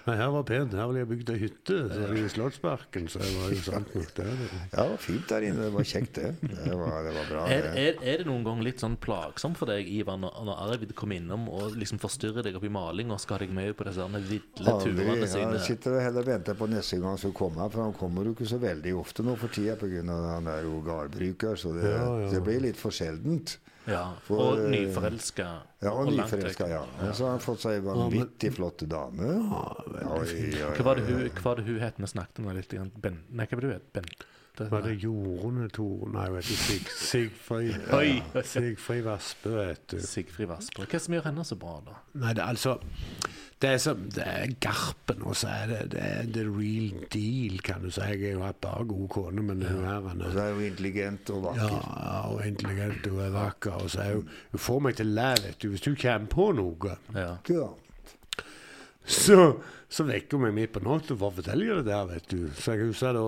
Nei, 0.05 0.13
her 0.19 0.27
var 0.29 0.43
pent, 0.45 0.73
her 0.77 0.85
ville 0.85 0.99
jeg 1.01 1.07
bygd 1.09 1.29
ei 1.33 1.37
hytte. 1.41 1.75
Så 1.89 1.95
er 2.05 2.11
det 2.13 2.19
i 2.21 2.27
Slottsparken, 2.29 3.07
så 3.09 3.17
det 3.23 3.29
var 3.39 3.53
jo 3.55 3.61
sant 3.65 3.95
nok, 3.95 4.11
det. 4.19 4.25
Ja, 4.27 4.83
det 4.83 4.83
var 4.91 4.99
fint 5.01 5.31
der 5.31 5.45
inne. 5.47 5.63
Det 5.65 5.69
var 5.73 5.87
kjekt, 5.89 6.19
det. 6.19 6.27
Det 6.45 6.75
var, 6.77 6.99
det 7.07 7.13
var 7.15 7.31
bra. 7.31 7.45
Er, 7.49 7.65
det. 7.65 7.71
er, 7.87 7.97
er 8.11 8.21
det 8.21 8.27
noen 8.29 8.45
gang 8.45 8.61
litt 8.67 8.83
sånn 8.83 8.99
plagsomt 9.01 9.57
for 9.57 9.73
deg, 9.73 9.89
Ivan, 9.89 10.21
når, 10.21 10.53
Arvid 10.67 10.93
kommer 10.93 11.17
innom 11.17 11.47
og 11.49 11.73
liksom 11.73 11.97
forstyrrer 12.03 12.45
deg 12.45 12.59
opp 12.59 12.69
i 12.69 12.73
maling 12.77 13.09
og 13.15 13.23
skal 13.23 13.39
ha 13.39 13.47
deg 13.47 13.57
med 13.57 13.73
på 13.79 13.89
disse 13.89 14.05
ville 14.05 14.75
Aldri. 14.75 14.93
turene 14.93 15.17
Jeg 15.23 15.33
sine? 15.33 15.65
sitter 15.71 15.97
og 15.97 16.05
heller 16.05 16.29
venter 16.29 16.61
på 16.61 16.69
neste 16.69 17.01
gang 17.01 17.15
han 17.15 17.23
skal 17.25 17.33
komme, 17.41 17.65
for 17.73 17.87
han 17.87 17.97
kommer 17.97 18.29
jo 18.29 18.37
ikke 18.37 18.51
så 18.53 18.61
veldig 18.61 18.93
ofte 19.01 19.25
nå 19.25 19.33
for 19.41 19.57
tida 19.57 19.73
pga. 19.81 20.05
han 20.05 20.53
er 20.53 20.69
jo 20.69 20.83
gardbruker, 20.85 21.57
så 21.57 21.73
det, 21.79 21.89
Ja, 21.89 22.05
ja. 22.27 22.29
det 22.29 22.45
blir 22.45 22.61
litt 22.69 22.77
for 22.77 22.93
sjeldent. 22.93 23.57
Ja. 23.85 24.03
For, 24.25 24.41
Og 24.41 24.61
eh, 24.63 24.69
nyforelska. 24.73 25.47
Ja, 25.85 25.91
og 25.93 26.09
langt 26.09 26.31
nyforelska, 26.31 26.67
ja. 26.71 26.83
Og 27.05 27.11
så 27.17 27.27
har 27.27 27.35
han 27.35 27.43
fått 27.43 27.61
seg 27.65 27.83
vanvittig 27.85 28.53
flotte 28.55 28.87
dame. 28.89 29.27
Oi, 29.29 30.21
oi, 30.21 30.29
Hva 30.77 30.87
var 30.87 31.01
det 31.01 31.05
hun, 31.09 31.25
hva 31.29 31.43
var 31.49 31.61
det 31.61 31.67
hun 31.69 31.83
het? 31.83 31.99
Vi 32.01 32.09
snakket 32.15 32.41
om 32.41 32.49
litt. 32.55 32.71
grann. 32.73 32.91
Ben, 33.01 33.21
nei, 33.29 33.45
hva 33.45 33.59
var 33.59 33.67
det 33.67 33.71
hun 33.73 33.77
het? 33.79 33.91
Bente? 33.99 34.31
Var 34.55 34.85
det 34.85 34.93
Jorunn 35.03 35.65
Tore 35.75 36.07
Nei, 36.13 36.29
vet 36.31 36.47
du, 36.47 36.53
Sig, 36.55 36.85
Sigfrid! 36.95 37.73
Sigfrid 38.53 39.03
Vassbø, 39.03 39.51
vet 39.57 39.83
du. 39.91 39.97
Sigfrid 39.99 40.47
Vassbø. 40.47 40.85
Hva 40.85 40.87
er 40.87 40.93
det 40.95 41.01
som 41.03 41.17
gjør 41.17 41.25
henne 41.27 41.43
så 41.43 41.57
bra, 41.59 41.73
da? 41.83 41.97
Nei, 42.21 42.31
det 42.37 42.43
er 42.45 42.53
altså 42.53 42.77
Det 43.63 43.69
er, 43.71 43.77
som, 43.79 44.01
det 44.11 44.23
er 44.27 44.51
Garpen, 44.61 45.21
og 45.23 45.35
så 45.39 45.47
er 45.47 45.69
det, 45.71 45.77
det 45.93 46.01
er 46.03 46.25
the 46.35 46.41
real 46.43 47.05
deal, 47.13 47.55
kan 47.63 47.81
du 47.85 47.87
si. 47.89 48.01
Jeg 48.03 48.19
har 48.25 48.33
jo 48.35 48.41
hatt 48.43 48.59
bare 48.61 48.83
gode 48.89 49.07
koner, 49.13 49.45
men 49.47 49.61
hun 49.63 49.85
her 49.87 50.03
Og 50.11 50.33
så 50.33 50.41
er 50.43 50.57
hun 50.57 50.65
intelligent 50.67 51.29
og 51.31 51.45
vakker. 51.47 51.77
ja, 51.79 52.17
og 52.33 52.43
intelligent 52.45 53.07
og 53.13 53.21
er 53.23 53.31
vakker. 53.37 53.77
Og 53.79 53.89
så 53.95 54.01
er 54.03 54.13
hun 54.19 54.27
Hun 54.51 54.59
får 54.65 54.83
meg 54.83 54.97
til 54.99 55.07
å 55.07 55.15
le, 55.21 55.29
vet 55.45 55.57
du. 55.63 55.69
Hvis 55.71 55.85
du 55.87 55.95
kommer 55.95 56.27
på 56.35 56.49
noe, 56.59 56.97
Ja. 57.15 57.31
Ja. 57.49 57.69
så, 59.05 59.39
så 59.89 60.03
vekker 60.07 60.37
hun 60.37 60.47
meg 60.49 60.55
midt 60.59 60.73
på 60.75 60.83
natta 60.83 61.15
for 61.15 61.31
å 61.31 61.35
fortelle 61.39 61.79
det 61.79 61.87
der, 61.89 62.05
vet 62.11 62.27
du. 62.31 62.49
Så 62.59 62.75
jeg 62.75 62.89
husker 62.91 63.15
da 63.15 63.25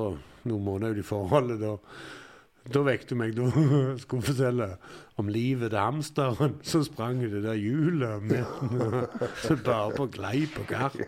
noen 0.51 0.63
måneder 0.67 0.97
ut 0.99 1.03
i 1.05 1.07
forholdet, 1.07 1.61
da 1.63 1.75
da 2.73 2.83
vekket 2.87 3.13
hun 3.13 3.21
meg 3.21 3.35
da 3.37 3.47
skulle 4.01 4.21
hun 4.21 4.27
fortelle 4.27 4.69
om 5.17 5.31
livet 5.31 5.71
til 5.71 5.79
hamsteren 5.79 6.57
som 6.65 6.83
sprang 6.85 7.21
det 7.23 7.43
der 7.45 7.57
hjulet 7.59 8.23
med 8.23 8.45
så 9.43 9.57
bare 9.63 9.95
på 9.97 10.09
gleip 10.13 10.59
og 10.61 10.67
garp. 10.69 10.99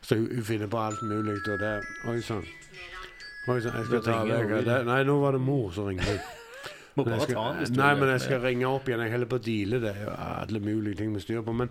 Så 0.00 0.16
hun, 0.16 0.44
finner 0.44 0.70
på 0.70 0.80
alt 0.80 1.02
mulig. 1.02 1.36
Og 1.42 1.60
det 1.60 1.74
Oi 2.08 2.20
sann. 2.22 2.44
Oi 3.48 3.60
sann, 3.60 3.76
jeg 3.76 3.86
skal 3.90 4.04
ta 4.04 4.18
vekk 4.28 4.84
Nei, 4.88 5.02
nå 5.08 5.20
var 5.22 5.36
det 5.36 5.42
mor 5.44 5.72
som 5.74 5.90
ringte. 5.90 6.18
Må 6.98 7.04
bare 7.06 7.20
skal, 7.24 7.34
ta 7.38 7.46
den 7.52 7.58
hvis 7.62 7.70
du 7.74 7.78
nei, 7.80 7.90
men 8.00 8.10
jeg 8.12 8.20
skal 8.26 8.40
ringe 8.44 8.68
opp 8.68 8.88
igjen. 8.90 9.02
Jeg 9.06 9.14
holder 9.14 9.30
på 9.32 9.38
å 9.40 9.44
deale 9.48 9.80
det. 9.86 9.94
er 9.96 10.04
jo 10.08 10.14
Alle 10.28 10.60
mulige 10.64 10.98
ting 11.00 11.14
vi 11.14 11.20
styrer 11.24 11.44
på. 11.46 11.54
Men, 11.62 11.70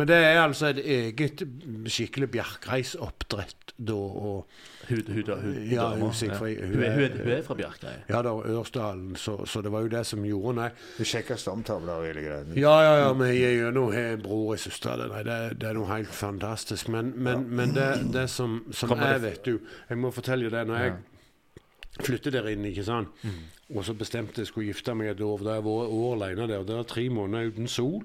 men 0.00 0.08
det 0.10 0.16
er 0.24 0.40
altså 0.42 0.70
et 0.72 0.80
eget 0.84 1.44
skikkelig 1.92 2.30
bjerkreisoppdrett 2.34 3.74
da. 3.78 3.94
Og, 3.94 4.46
Hun, 4.88 4.98
hun, 5.06 5.22
hun, 5.28 5.52
Ja, 5.70 5.90
hun 5.94 6.00
ja. 6.10 6.38
hun 6.38 6.56
Hun, 6.58 6.82
er, 6.82 6.90
er, 6.90 7.16
er- 7.20 7.36
er 7.38 7.42
fra 7.46 7.54
Bjerkreim. 7.54 8.00
ja 8.08 8.22
da, 8.22 8.32
Ørsdalen. 8.56 9.14
Så, 9.16 9.36
så 9.46 9.62
det 9.62 9.70
var 9.72 9.80
jo 9.86 9.88
det 9.92 10.04
som 10.06 10.24
gjorde 10.26 10.54
Nei. 10.58 10.68
Du 10.98 11.04
sjekker 11.04 11.36
stamtavler 11.38 11.92
og 12.02 12.06
hele 12.06 12.24
greia? 12.24 12.42
Ja, 12.58 12.74
ja, 12.82 12.96
ja, 13.04 13.12
vi 13.12 13.30
gir 13.36 13.54
gjennom 13.60 13.92
har 13.94 14.12
en 14.16 14.22
bror 14.24 14.52
og 14.56 14.58
søster. 14.58 15.06
Nei, 15.12 15.22
det, 15.28 15.38
det 15.62 15.68
er 15.70 15.78
noe 15.78 15.86
helt 15.92 16.10
fantastisk. 16.14 16.88
Men, 16.92 17.12
men, 17.16 17.46
men 17.50 17.72
det, 17.76 17.88
det 18.12 18.26
som, 18.30 18.60
som 18.74 18.92
er, 18.98 19.18
vet 19.22 19.44
du 19.46 19.58
Jeg 19.88 19.98
må 19.98 20.10
fortelle 20.10 20.50
det. 20.50 20.66
Når 20.66 20.82
jeg 20.82 20.92
flytter 22.02 22.30
der 22.38 22.46
inn, 22.54 22.64
ikke 22.72 22.84
sant, 22.86 23.08
Mm. 23.22 23.42
Og 23.74 23.84
så 23.86 23.94
bestemte 23.94 24.42
jeg 24.42 24.50
skulle 24.50 24.72
gifte 24.72 24.94
meg 24.98 25.12
et 25.14 25.20
år, 25.24 25.38
da 25.46 25.54
jeg 25.58 25.64
vært 25.68 25.94
år 25.96 26.12
alene 26.18 26.48
der. 26.50 26.64
Det 26.68 26.76
er 26.80 26.82
tre 26.90 27.08
måneder 27.08 27.52
uten 27.54 27.68
sol. 27.68 28.02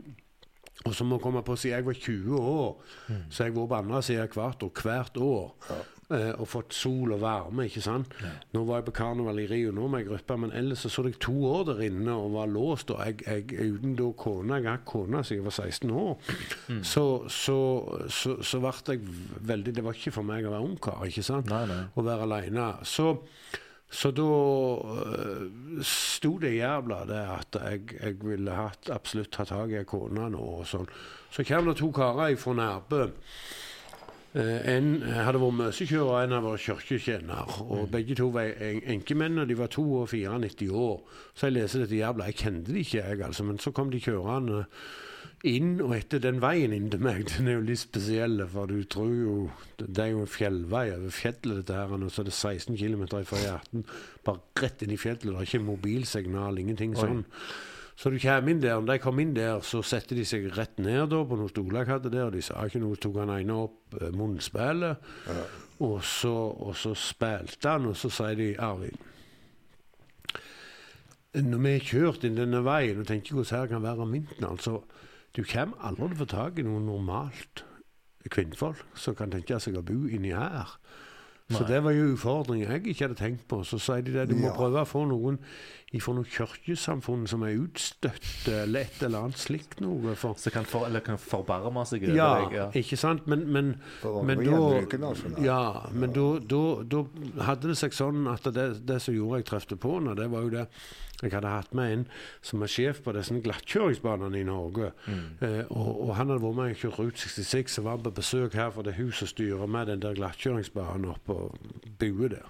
Og 0.86 0.94
så 0.94 1.04
må 1.04 1.18
jeg 1.18 1.24
komme 1.26 1.42
på 1.44 1.56
å 1.56 1.60
si 1.60 1.72
jeg 1.74 1.84
var 1.88 1.94
20 1.98 2.38
år, 2.40 2.76
Mm. 3.10 3.22
så 3.34 3.44
jeg 3.48 3.56
vært 3.56 3.70
på 3.70 3.76
andre 3.82 4.02
siden 4.06 4.28
hvert 4.30 4.60
hvert 4.64 4.84
hvert 4.84 5.18
år. 5.18 5.54
Eh, 6.10 6.32
og 6.40 6.48
fått 6.48 6.72
sol 6.72 7.12
og 7.12 7.20
varme, 7.20 7.66
ikke 7.68 7.82
sant. 7.84 8.08
Nå 8.54 8.62
var 8.64 8.78
jeg 8.78 8.86
på 8.86 8.94
karneval 8.96 9.40
i 9.44 9.48
Rio 9.50 9.74
nå 9.76 9.90
med 9.92 10.06
ei 10.06 10.08
gruppe, 10.08 10.38
men 10.40 10.54
ellers 10.56 10.80
så 10.86 10.90
så 10.90 11.04
jeg 11.04 11.18
to 11.20 11.34
år 11.50 11.66
der 11.66 11.82
inne 11.90 12.14
og 12.16 12.32
var 12.32 12.48
låst. 12.48 12.92
Og 12.96 13.02
jeg, 13.04 13.26
jeg 13.28 13.74
uten 13.74 13.96
da 14.00 14.08
kone 14.16 14.56
Jeg 14.56 14.64
har 14.70 14.78
hatt 14.78 14.86
kone 14.86 15.24
siden 15.26 15.44
jeg 15.44 15.44
var 15.44 15.52
16 15.52 15.92
år. 15.92 16.18
Så, 16.84 17.04
så, 17.28 17.58
så, 18.08 18.38
så 18.42 18.60
ble 18.64 18.72
jeg 18.88 19.02
veldig 19.42 19.74
Det 19.76 19.84
var 19.84 19.94
ikke 20.00 20.14
for 20.16 20.24
meg 20.24 20.46
å 20.48 20.54
være 20.56 20.64
ungkar, 20.70 21.04
ikke 21.10 21.24
sant. 21.28 21.50
Nei, 21.52 21.66
nei. 21.68 21.84
Å 21.96 22.02
være 22.08 22.24
aleine. 22.30 22.70
Så 22.88 23.18
så 23.90 24.12
da 24.12 24.24
uh, 24.24 25.82
sto 25.86 26.34
det 26.42 26.52
i 26.58 26.60
Jærbladet 26.60 27.22
at 27.32 27.58
jeg, 27.72 27.86
jeg 28.02 28.18
ville 28.20 28.52
hatt, 28.52 28.90
absolutt 28.92 29.32
ta 29.32 29.46
tak 29.48 29.72
i 29.72 29.78
ei 29.80 29.88
kone 29.88 30.28
nå. 30.34 30.42
og 30.60 30.66
sånn. 30.68 30.90
Så 31.32 31.46
kom 31.48 31.70
det 31.70 31.78
to 31.80 31.88
karer 31.96 32.36
fra 32.40 32.54
Nærbø. 32.58 33.06
Uh, 34.36 34.60
en 34.70 34.90
hadde 35.08 35.40
vært 35.40 35.58
møsekjører, 35.62 36.12
og 36.12 36.20
en 36.26 36.36
hadde 36.36 36.52
vært 36.52 36.66
kirketjener. 36.68 37.56
Og 37.64 37.88
begge 37.96 38.16
to 38.20 38.28
var 38.36 38.52
en- 38.60 38.84
enkemenn, 38.98 39.40
og 39.40 39.48
de 39.48 39.58
var 39.58 39.72
2 39.72 39.86
og 40.02 40.10
94 40.12 40.68
år. 40.70 41.02
Så 41.34 41.48
jeg 41.48 41.56
leser 41.62 41.86
dette 41.86 41.96
i 41.96 42.04
Jærbladet. 42.04 42.36
Jeg 42.36 42.44
kjente 42.44 42.74
de 42.76 42.84
ikke, 42.84 43.04
jeg, 43.08 43.22
altså. 43.24 43.44
Men 43.48 43.60
så 43.64 43.72
kom 43.72 43.90
de 43.92 44.04
kjørende 44.04 44.66
inn, 45.46 45.78
og 45.84 45.94
etter 45.94 46.22
den 46.24 46.40
veien 46.42 46.74
inn 46.74 46.90
til 46.90 47.02
meg, 47.04 47.24
den 47.36 47.50
er 47.50 47.60
jo 47.60 47.66
litt 47.68 47.84
spesiell, 47.84 48.42
for 48.50 48.70
du 48.72 48.82
tror 48.90 49.14
jo 49.14 49.38
Det 49.78 50.04
er 50.04 50.12
jo 50.16 50.24
en 50.24 50.32
fjellvei 50.32 50.90
over 50.96 51.14
fjellet, 51.14 51.62
dette 51.62 51.78
her, 51.78 51.94
og 51.94 52.12
så 52.12 52.24
er 52.24 52.30
det 52.30 52.34
16 52.34 52.78
km 52.78 53.08
fra 53.28 53.42
hjerten. 53.42 53.86
Bare 54.26 54.42
rett 54.62 54.82
inn 54.84 54.94
i 54.96 55.00
fjellet. 55.00 55.28
Det 55.28 55.36
er 55.36 55.50
ikke 55.50 55.66
mobilsignal, 55.66 56.58
ingenting 56.58 56.96
Oi. 56.98 57.02
sånn. 57.02 57.26
Så 57.98 58.12
du 58.14 58.20
kommer 58.22 58.54
inn 58.54 58.62
der, 58.62 58.78
når 58.78 58.92
de 58.92 59.02
kom 59.02 59.20
inn 59.22 59.34
der, 59.34 59.62
så 59.66 59.82
satte 59.82 60.14
de 60.18 60.26
seg 60.26 60.52
rett 60.54 60.78
ned 60.78 61.10
da, 61.10 61.24
på 61.26 61.38
noen 61.38 61.50
stoler 61.50 61.82
jeg 61.82 61.90
hadde 61.96 62.12
der, 62.14 62.30
de 62.34 62.44
sa 62.46 62.66
ikke 62.66 62.82
noe, 62.84 62.98
tok 63.02 63.18
han 63.24 63.34
ene 63.34 63.56
opp 63.58 63.98
eh, 63.98 64.12
munnspillet, 64.14 65.08
og, 65.82 65.96
så, 66.06 66.34
og 66.62 66.76
så 66.78 66.94
spilte 66.98 67.74
han, 67.74 67.90
og 67.90 67.98
så 67.98 68.12
sier 68.14 68.38
de 68.38 68.52
Arvid 68.62 69.06
når 71.38 71.60
vi 71.62 71.72
har 71.74 71.84
kjørt 71.86 72.24
inn 72.26 72.38
denne 72.38 72.64
veien 72.66 73.02
og 73.02 73.10
tenker 73.10 73.36
hvordan 73.36 73.60
her 73.60 73.68
kan 73.70 73.84
være 73.84 74.06
om 74.06 74.14
vinteren, 74.16 74.48
altså 74.48 74.80
Du 75.38 75.44
kommer 75.46 75.78
aldri 75.86 76.08
til 76.10 76.16
å 76.18 76.20
få 76.24 76.26
tak 76.32 76.58
i 76.60 76.64
noe 76.66 76.82
normalt 76.82 77.64
kvinnfolk 78.34 78.80
som 78.98 79.16
kan 79.16 79.30
tenke 79.32 79.60
seg 79.64 79.78
å 79.80 79.84
bo 79.86 80.08
inni 80.10 80.34
her. 80.36 80.74
Så 81.48 81.62
Nei. 81.62 81.68
det 81.70 81.78
var 81.86 81.94
jo 81.96 82.10
utfordringer 82.16 82.74
jeg 82.74 82.88
ikke 82.92 83.06
hadde 83.08 83.20
tenkt 83.22 83.46
på. 83.48 83.62
Så 83.64 83.78
sier 83.80 84.02
de 84.04 84.12
det, 84.18 84.26
du 84.30 84.36
må 84.36 84.50
Ja. 84.50 84.56
prøve 84.58 84.82
å 84.82 84.88
få 84.90 85.06
noen 85.08 85.38
fra 85.96 86.14
noe 86.18 86.28
kirkesamfunn 86.28 87.24
som 87.32 87.46
er 87.48 87.56
utstøtt, 87.62 88.28
eller 88.52 88.84
et 88.84 89.02
eller 89.08 89.30
annet 89.30 89.40
slikt 89.40 89.80
noe. 89.80 90.18
For, 90.20 90.36
Så 90.38 90.52
kan, 90.52 90.68
for, 90.68 90.86
eller 90.90 91.00
kan 91.06 91.18
forbarme 91.22 91.86
seg 91.88 92.04
over 92.10 92.18
ja, 92.18 92.28
deg. 92.36 92.56
Ja. 92.58 92.68
ikke 92.76 93.00
sant? 93.00 93.28
Men, 93.32 93.46
men, 93.48 93.74
men 94.04 94.44
da 94.44 94.50
gjenbruke 94.50 95.00
nasjonalt. 95.00 95.44
ja, 95.46 95.62
men 95.96 96.14
da, 96.16 96.28
da, 96.44 96.62
da 96.84 97.04
hadde 97.48 97.72
det 97.72 97.80
seg 97.80 97.96
sånn 97.96 98.28
at 98.32 98.50
det, 98.52 98.70
det 98.88 99.00
som 99.04 99.16
gjorde 99.16 99.42
jeg 99.42 99.50
trefte 99.54 99.80
på 99.80 99.96
henne, 99.98 100.18
det 100.20 100.28
var 100.34 100.44
jo 100.48 100.56
det 100.60 100.68
jeg 101.24 101.34
hadde 101.34 101.50
hatt 101.50 101.72
med 101.74 101.94
en 101.94 102.04
som 102.46 102.62
er 102.62 102.70
sjef 102.70 103.00
på 103.02 103.14
disse 103.16 103.34
glattkjøringsbanene 103.42 104.38
i 104.38 104.46
Norge. 104.46 104.92
Eh, 105.42 105.64
og, 105.72 105.90
og 106.04 106.12
han 106.20 106.30
hadde 106.30 106.44
vært 106.44 106.60
med 106.60 106.76
og 106.76 106.84
kjørt 106.84 107.00
Route 107.00 107.24
66 107.24 107.80
og 107.82 107.88
var 107.88 108.04
på 108.06 108.14
besøk 108.20 108.60
her 108.60 108.70
for 108.76 108.86
det 108.86 109.00
huset 109.00 109.32
styrer 109.32 109.66
med 109.72 109.90
den 109.90 110.04
der 110.04 110.20
glattkjøringsbanen 110.20 111.10
oppe 111.16 111.40
og 111.48 111.58
bue 111.98 112.30
der. 112.36 112.46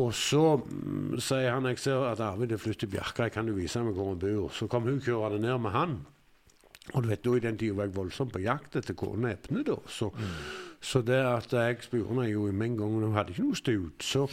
Og 0.00 0.14
så 0.16 0.44
mm, 0.60 1.18
sier 1.20 1.50
han 1.52 1.68
jeg 1.70 1.80
ser 1.82 2.06
at 2.12 2.22
Arvid 2.24 2.54
er 2.56 2.62
flyttet 2.62 2.86
til 2.86 2.94
Bjerkreim, 2.94 3.32
kan 3.34 3.50
du 3.50 3.56
vise 3.58 3.82
meg 3.84 3.96
hvor 3.98 4.12
han 4.14 4.22
bor? 4.22 4.48
Så 4.56 4.70
kom 4.70 4.88
hun 4.88 5.02
kjørende 5.04 5.42
ned 5.44 5.58
med 5.66 5.76
han. 5.76 6.00
Og 6.94 7.04
du 7.04 7.10
vet, 7.10 7.20
da 7.22 7.36
I 7.36 7.42
den 7.44 7.58
tida 7.60 7.76
var 7.76 7.86
jeg 7.86 7.94
voldsomt 7.94 8.32
på 8.34 8.40
jakt 8.42 8.74
etter 8.80 8.96
kona 8.98 9.34
Epne. 9.36 9.60
da, 9.66 9.76
så, 9.86 10.08
så 10.82 11.02
det 11.06 11.18
at 11.22 11.52
jeg 11.54 11.76
spurte 11.84 12.24
jo 12.30 12.46
med 12.50 12.66
en 12.70 12.76
gang 12.80 12.94
Hun 13.04 13.12
hadde 13.14 13.30
ikke 13.34 13.44
noe 13.44 13.58
stut. 13.58 14.02
Så, 14.02 14.24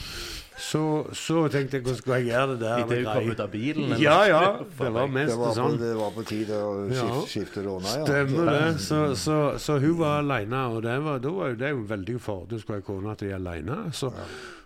så, 0.58 0.82
så 1.14 1.44
tenkte 1.54 1.78
jeg 1.78 1.84
hvordan 1.86 2.00
skulle 2.00 2.18
jeg 2.24 2.30
gjøre 2.32 2.56
det 2.56 2.60
der? 2.64 2.80
Idet 2.80 2.90
med 2.90 2.98
hun 3.04 3.14
kom 3.14 3.30
ut 3.36 3.44
av 3.46 3.52
bilen? 3.54 3.84
eller? 3.92 4.02
Ja, 4.02 4.18
ja. 4.32 4.42
Det 4.64 4.92
var 4.96 5.08
Det 5.18 5.38
var, 5.38 5.44
på, 5.44 5.54
sånn. 5.60 5.78
det 5.84 5.94
var 6.00 6.16
på 6.18 6.26
tide 6.32 6.58
å 6.64 6.74
Ja. 6.88 7.04
skifte, 7.04 7.30
skifte 7.36 7.66
råna, 7.68 7.94
ja. 8.00 8.06
Stemmer 8.08 8.52
det. 8.54 8.66
Så, 8.88 9.04
så, 9.16 9.38
så 9.62 9.78
hun 9.84 9.98
var 10.02 10.24
alene, 10.24 10.64
og 10.72 10.82
det 10.88 10.98
var, 11.04 11.20
da 11.28 11.36
var 11.38 11.54
jo 11.54 11.62
det 11.62 11.74
jo 11.76 11.84
en 11.84 11.90
veldig 11.94 12.20
fordel 12.24 12.64
skulle 12.64 12.80
jeg 12.82 12.88
kona 12.90 13.18
jeg 13.22 13.36
er 13.36 13.42
alene. 13.44 13.82
Så, 13.94 14.14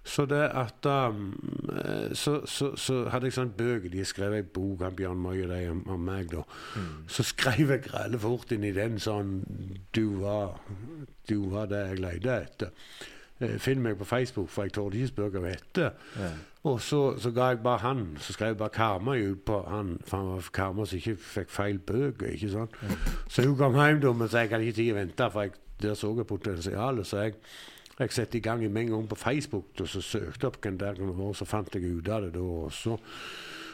så 0.03 0.25
det 0.25 0.41
at 0.57 0.85
um, 0.89 1.27
eh, 1.69 2.15
så, 2.17 2.39
så, 2.49 2.71
så 2.75 3.03
hadde 3.13 3.29
jeg 3.29 3.35
sånn 3.37 3.53
bøker. 3.57 3.91
De 3.93 4.05
skrev 4.07 4.33
ei 4.33 4.41
bok 4.41 4.81
av 4.87 4.95
Bjørn 4.97 5.21
Møye 5.21 5.45
de, 5.45 5.59
om, 5.69 5.83
om 5.93 6.01
meg, 6.01 6.31
da. 6.33 6.41
Så 7.11 7.25
skrev 7.29 7.69
jeg 7.75 7.85
grelle 7.85 8.19
fort 8.21 8.51
inn 8.55 8.65
i 8.65 8.73
den 8.73 8.97
sånn 9.01 9.41
Du 9.93 10.17
var, 10.23 10.57
du 11.29 11.37
var 11.53 11.69
det 11.69 11.83
jeg 11.91 12.01
lette 12.01 12.37
etter. 12.47 12.71
Eh, 13.41 13.57
Finn 13.61 13.81
meg 13.81 13.99
på 13.99 14.07
Facebook, 14.09 14.49
for 14.49 14.65
jeg 14.65 14.73
torde 14.77 14.97
ikke 14.97 15.13
spørre 15.13 15.43
hva 15.43 15.53
het. 15.53 15.83
Ja. 16.17 16.31
Og 16.69 16.81
så, 16.85 17.01
så 17.17 17.31
ga 17.33 17.51
jeg 17.53 17.61
bare 17.63 17.81
han. 17.85 18.03
Så 18.21 18.33
skrev 18.33 18.55
jeg 18.55 18.57
bare 18.57 18.73
Karmøy 18.73 19.31
ut 19.31 19.45
på 19.45 19.61
han, 19.69 19.95
for 20.05 20.17
han 20.17 20.27
var 20.33 20.49
Karmøy 20.53 20.85
som 20.85 20.97
ikke 20.97 21.15
fikk 21.17 21.53
feil 21.53 21.79
bøker. 21.79 22.33
ikke 22.35 22.51
sant? 22.53 22.75
Så 23.29 23.45
hun 23.45 23.57
kom 23.57 23.77
hjem 23.77 24.01
da, 24.01 24.13
men 24.13 24.29
så 24.29 24.43
jeg 24.43 24.51
hadde 24.53 24.65
ikke 24.69 24.77
tid 24.81 24.91
å 24.93 24.97
vente, 24.99 25.29
for 25.33 25.47
jeg, 25.47 25.55
der 25.81 25.97
så 25.97 26.11
jeg 26.17 26.29
potensialet. 26.29 27.07
Så 27.09 27.23
jeg, 27.25 27.39
jeg 27.99 28.11
satte 28.15 28.37
i 28.37 28.41
gang 28.43 28.63
med 28.71 28.81
en 28.85 28.93
gang 28.95 29.07
på 29.09 29.15
Facebook, 29.19 29.73
og 29.79 29.87
så 29.89 30.01
søkte 30.01 30.47
opp 30.47 30.59
hvem 30.63 30.77
der 30.81 30.97
kunne 30.97 31.17
være, 31.17 31.37
så 31.37 31.45
fant 31.45 31.75
jeg 31.75 31.85
ut 31.85 32.09
av 32.09 32.25
det 32.25 32.33
da. 32.37 32.43
Og 32.65 32.73
så, 32.73 32.97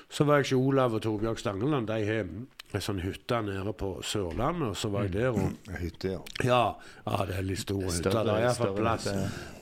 så 0.10 0.28
var 0.28 0.40
jeg 0.40 0.50
ikke 0.50 0.62
Olav 0.62 0.98
og 0.98 1.04
Torbjørg 1.06 1.40
Stangeland. 1.40 1.90
De 1.90 2.08
har 2.08 2.32
ei 2.76 2.82
sånn 2.84 3.00
hytte 3.00 3.40
nede 3.48 3.74
på 3.80 3.94
Sørlandet, 4.04 4.74
og 4.74 4.78
så 4.78 4.92
var 4.92 5.08
jeg 5.08 5.14
der. 5.16 5.30
og 5.32 5.78
Hytte, 5.80 6.16
ja. 6.18 6.24
ja, 6.44 6.64
ja, 7.06 7.20
det 7.30 7.38
er 7.38 7.46
litt 7.48 7.64
stor 7.64 7.86
hytte. 7.86 8.12
Det 8.12 8.34
er 8.34 8.48
iallfall 8.48 8.76
plass, 8.76 9.08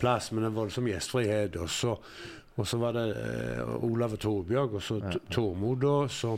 plass, 0.02 0.32
men 0.32 0.46
det 0.46 0.50
er 0.50 0.56
voldsom 0.56 0.90
gjestfrihet. 0.90 1.60
Og 1.62 1.70
så, 1.70 1.94
og 2.56 2.70
så 2.70 2.80
var 2.82 2.98
det 2.98 3.06
eh, 3.22 3.76
Olav 3.86 4.18
og 4.18 4.24
Torbjørg, 4.26 4.80
og 4.80 4.86
så 4.86 5.02
ja. 5.04 5.14
Tormod, 5.30 5.84
da. 5.86 5.98
Så 6.10 6.34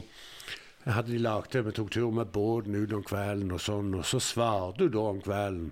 hadde 0.87 1.13
de 1.13 1.21
lagd 1.23 1.53
det. 1.55 1.63
Vi 1.69 1.75
tok 1.79 1.93
tur 1.95 2.11
med 2.15 2.33
båten 2.35 2.75
ut 2.75 2.95
om 2.99 3.05
kvelden 3.07 3.55
og 3.55 3.63
sånn. 3.63 3.93
Og 3.95 4.07
så 4.07 4.19
svarte 4.23 4.87
hun 4.87 4.93
da 4.93 5.05
om 5.13 5.23
kvelden 5.23 5.71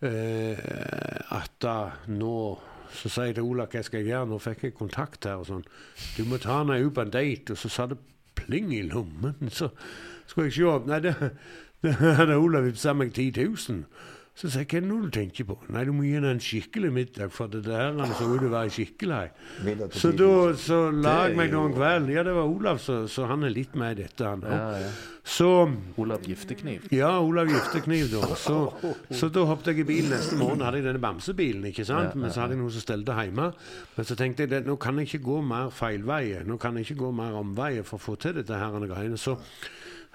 at 0.00 1.56
da 1.60 1.74
nå 2.08 2.36
så 2.90 3.10
sa 3.10 3.26
jeg 3.28 3.36
til 3.38 3.46
Ola 3.46 3.66
hva 3.70 3.82
skal 3.86 4.02
jeg 4.02 4.10
gjøre, 4.10 4.28
nå 4.30 4.38
fikk 4.42 4.64
jeg 4.66 4.76
kontakt 4.76 5.26
her 5.28 5.40
og 5.42 5.48
sånn. 5.48 5.66
Du 6.16 6.24
må 6.28 6.40
ta 6.42 6.60
henne 6.60 6.80
ut 6.82 6.94
på 6.96 7.04
en 7.04 7.12
date. 7.14 7.54
Og 7.54 7.60
så 7.60 7.70
sa 7.72 7.86
det 7.90 7.98
pling 8.38 8.72
i 8.74 8.82
lommen. 8.86 9.50
Så 9.52 9.70
skulle 10.26 10.48
jeg 10.50 10.58
se 10.58 10.66
opp 10.70 10.88
Nei, 10.90 11.00
det, 11.04 11.14
det 11.84 11.94
hadde 12.18 12.38
Ola 12.40 12.62
vippsa 12.64 12.94
meg 12.96 13.14
10 13.14 13.44
000. 13.46 13.84
Så 14.40 14.48
sa 14.48 14.62
jeg, 14.62 14.70
hva 14.70 14.78
er 14.78 14.84
det 14.86 14.98
du 15.04 15.10
tenker 15.12 15.44
på? 15.50 15.54
Nei, 15.68 15.82
du 15.84 15.90
må 15.92 16.06
gi 16.06 16.14
henne 16.16 16.30
en 16.32 16.38
skikkelig 16.40 16.90
middag, 16.96 17.32
for 17.34 17.50
det 17.52 17.60
der 17.66 17.90
han 17.92 18.14
så 18.16 18.24
ut 18.24 18.38
til 18.40 18.46
å 18.48 18.52
være 18.54 18.72
skikkelig. 18.72 19.18
Så 19.92 20.12
10 20.14 20.16
da 20.16 20.28
så 20.56 20.78
la 20.88 21.00
Det 21.02 21.16
jeg 21.26 21.32
er 21.34 21.36
meg 21.42 21.50
noen 21.52 21.74
kveld. 21.76 22.12
Ja, 22.14 22.22
det 22.24 22.32
var 22.38 22.48
Olav, 22.48 22.80
så, 22.80 23.02
så 23.12 23.26
han 23.28 23.44
er 23.44 23.52
litt 23.52 23.74
med 23.76 23.98
i 23.98 24.06
dette, 24.06 24.24
han 24.24 24.46
òg. 24.46 24.54
Ja, 24.54 24.86
ja. 24.86 24.92
Så 25.30 25.48
Olav 26.00 26.24
Giftekniv. 26.24 26.86
ja, 26.96 27.10
Olav 27.20 27.50
Giftekniv, 27.52 28.08
da. 28.14 28.30
Så, 28.40 28.56
så 29.12 29.28
da 29.28 29.44
hoppet 29.50 29.74
jeg 29.74 29.82
i 29.84 29.88
bilen 29.90 30.14
neste 30.14 30.38
morgen. 30.40 30.64
hadde 30.64 30.80
jeg 30.80 30.86
denne 30.88 31.02
bamsebilen, 31.04 31.66
ikke 31.68 31.84
sant? 31.84 32.16
Men 32.16 32.32
så 32.32 32.46
hadde 32.46 32.56
jeg 32.56 32.62
noe 32.62 32.72
som 32.72 32.86
stelte 32.86 33.18
hjemme. 33.18 33.50
Men 33.98 34.08
så 34.08 34.16
tenkte 34.16 34.46
jeg 34.46 34.54
det, 34.54 34.62
nå 34.64 34.78
kan 34.80 34.96
jeg 34.98 35.10
ikke 35.10 35.26
gå 35.28 35.36
mer 35.52 35.68
feilveier. 35.76 36.48
Nå 36.48 36.56
kan 36.62 36.80
jeg 36.80 36.88
ikke 36.88 37.02
gå 37.04 37.12
mer 37.20 37.36
omveier 37.44 37.84
for 37.84 38.00
å 38.00 38.04
få 38.08 38.16
til 38.24 38.40
dette 38.40 38.56
her 38.56 38.88
greiene. 38.88 39.20
Så 39.20 39.36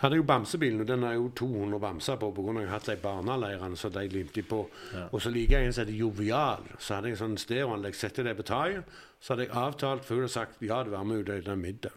hadde 0.06 0.20
jo 0.20 0.26
bamsebilen, 0.28 0.82
og 0.84 0.88
den 0.89 1.03
har 1.03 1.14
jo 1.18 1.30
200 1.36 1.80
bamser 1.82 2.18
på 2.22 2.32
pga. 2.36 2.53
jeg 2.60 2.70
har 2.70 2.74
hatt 2.78 2.89
de 2.91 2.95
barneleirene 3.01 3.78
så 3.78 3.89
de 3.89 4.08
limte 4.10 4.43
på. 4.43 4.64
Og 5.12 5.22
så 5.22 5.34
liker 5.34 5.60
jeg 5.60 5.68
en 5.68 5.74
som 5.74 5.86
heter 5.86 5.99
Jovial. 5.99 6.66
Så 6.80 6.95
hadde 6.95 7.12
jeg 7.12 7.22
sånn 7.22 7.38
stereoanlegg, 7.38 7.95
sette 7.95 8.24
det 8.24 8.38
på 8.38 8.47
taket. 8.47 8.97
Så 9.20 9.34
hadde 9.34 9.47
jeg 9.47 9.56
avtalt 9.58 10.06
for 10.06 10.16
hun 10.16 10.26
hadde 10.26 10.34
sagt 10.34 10.62
ja, 10.62 10.84
det 10.84 10.93
var 10.93 11.03
med 11.03 11.24
ut 11.26 11.45
den 11.45 11.62
middag. 11.62 11.95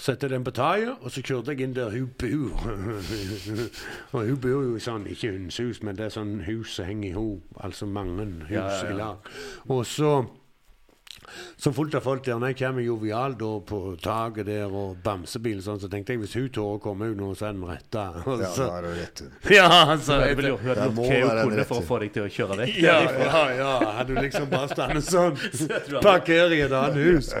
Sette 0.00 0.28
den 0.28 0.44
på 0.44 0.50
taket, 0.56 0.96
og 1.04 1.12
så 1.12 1.20
kjørte 1.22 1.52
jeg 1.52 1.66
inn 1.66 1.74
der 1.76 1.90
hun 1.92 2.08
bor. 2.18 2.62
og 4.12 4.26
hun 4.26 4.38
bor 4.40 4.62
jo 4.64 4.76
i 4.76 4.80
sånn, 4.80 5.04
ikke 5.12 5.34
hundshus, 5.34 5.82
men 5.84 5.98
det 5.98 6.06
er 6.08 6.14
sånn 6.16 6.38
hus 6.46 6.78
som 6.78 6.88
henger 6.88 7.10
i 7.10 7.16
hop. 7.16 7.58
Altså 7.60 7.86
mange 7.86 8.24
hus 8.48 8.54
Ja, 8.54 8.64
ja, 8.70 8.78
ja. 8.78 8.88
i 8.88 8.96
lag. 8.96 9.28
Og 9.68 9.84
så 9.86 10.14
så 11.56 11.72
fullt 11.74 11.94
av 11.98 12.04
folk 12.06 12.24
der. 12.26 12.38
Når 12.40 12.52
jeg 12.52 12.60
kommer 12.62 12.86
jovial 12.86 13.36
da 13.38 13.52
på 13.68 13.80
taket 14.02 14.48
der 14.48 14.72
og 14.72 14.98
bamsebilen 15.04 15.62
sånn, 15.64 15.80
så 15.82 15.90
tenkte 15.92 16.16
jeg 16.16 16.22
hvis 16.24 16.36
hun 16.38 16.48
tør 16.54 16.76
å 16.76 16.80
komme 16.82 17.10
ut 17.12 17.18
nå, 17.18 17.32
så 17.38 17.50
er 17.50 17.56
den 17.56 17.66
retta. 17.68 18.06
Ja, 18.26 18.36
da 18.56 18.68
er 18.78 18.86
det 18.88 18.92
rett. 18.98 19.24
ja, 19.58 19.68
altså, 19.94 20.18
Hun 20.18 20.44
hadde 20.72 20.88
jo 20.88 20.96
må 20.96 21.06
hva 21.08 21.36
hun 21.38 21.52
kunne 21.52 21.66
for 21.68 21.82
å 21.82 21.86
få 21.86 22.00
deg 22.02 22.14
til 22.16 22.26
å 22.26 22.32
kjøre 22.32 22.58
vekk. 22.62 22.76
ja, 22.82 22.98
ja, 23.06 23.44
ja. 23.58 23.72
Hadde 23.98 24.16
du 24.16 24.22
liksom 24.22 24.48
bare 24.52 24.70
standet 24.72 25.08
sånn, 25.08 25.38
Parker 26.02 26.32
parkere 26.32 26.56
i 26.56 26.62
et 26.64 26.72
annet 26.72 26.98
hus. 27.02 27.32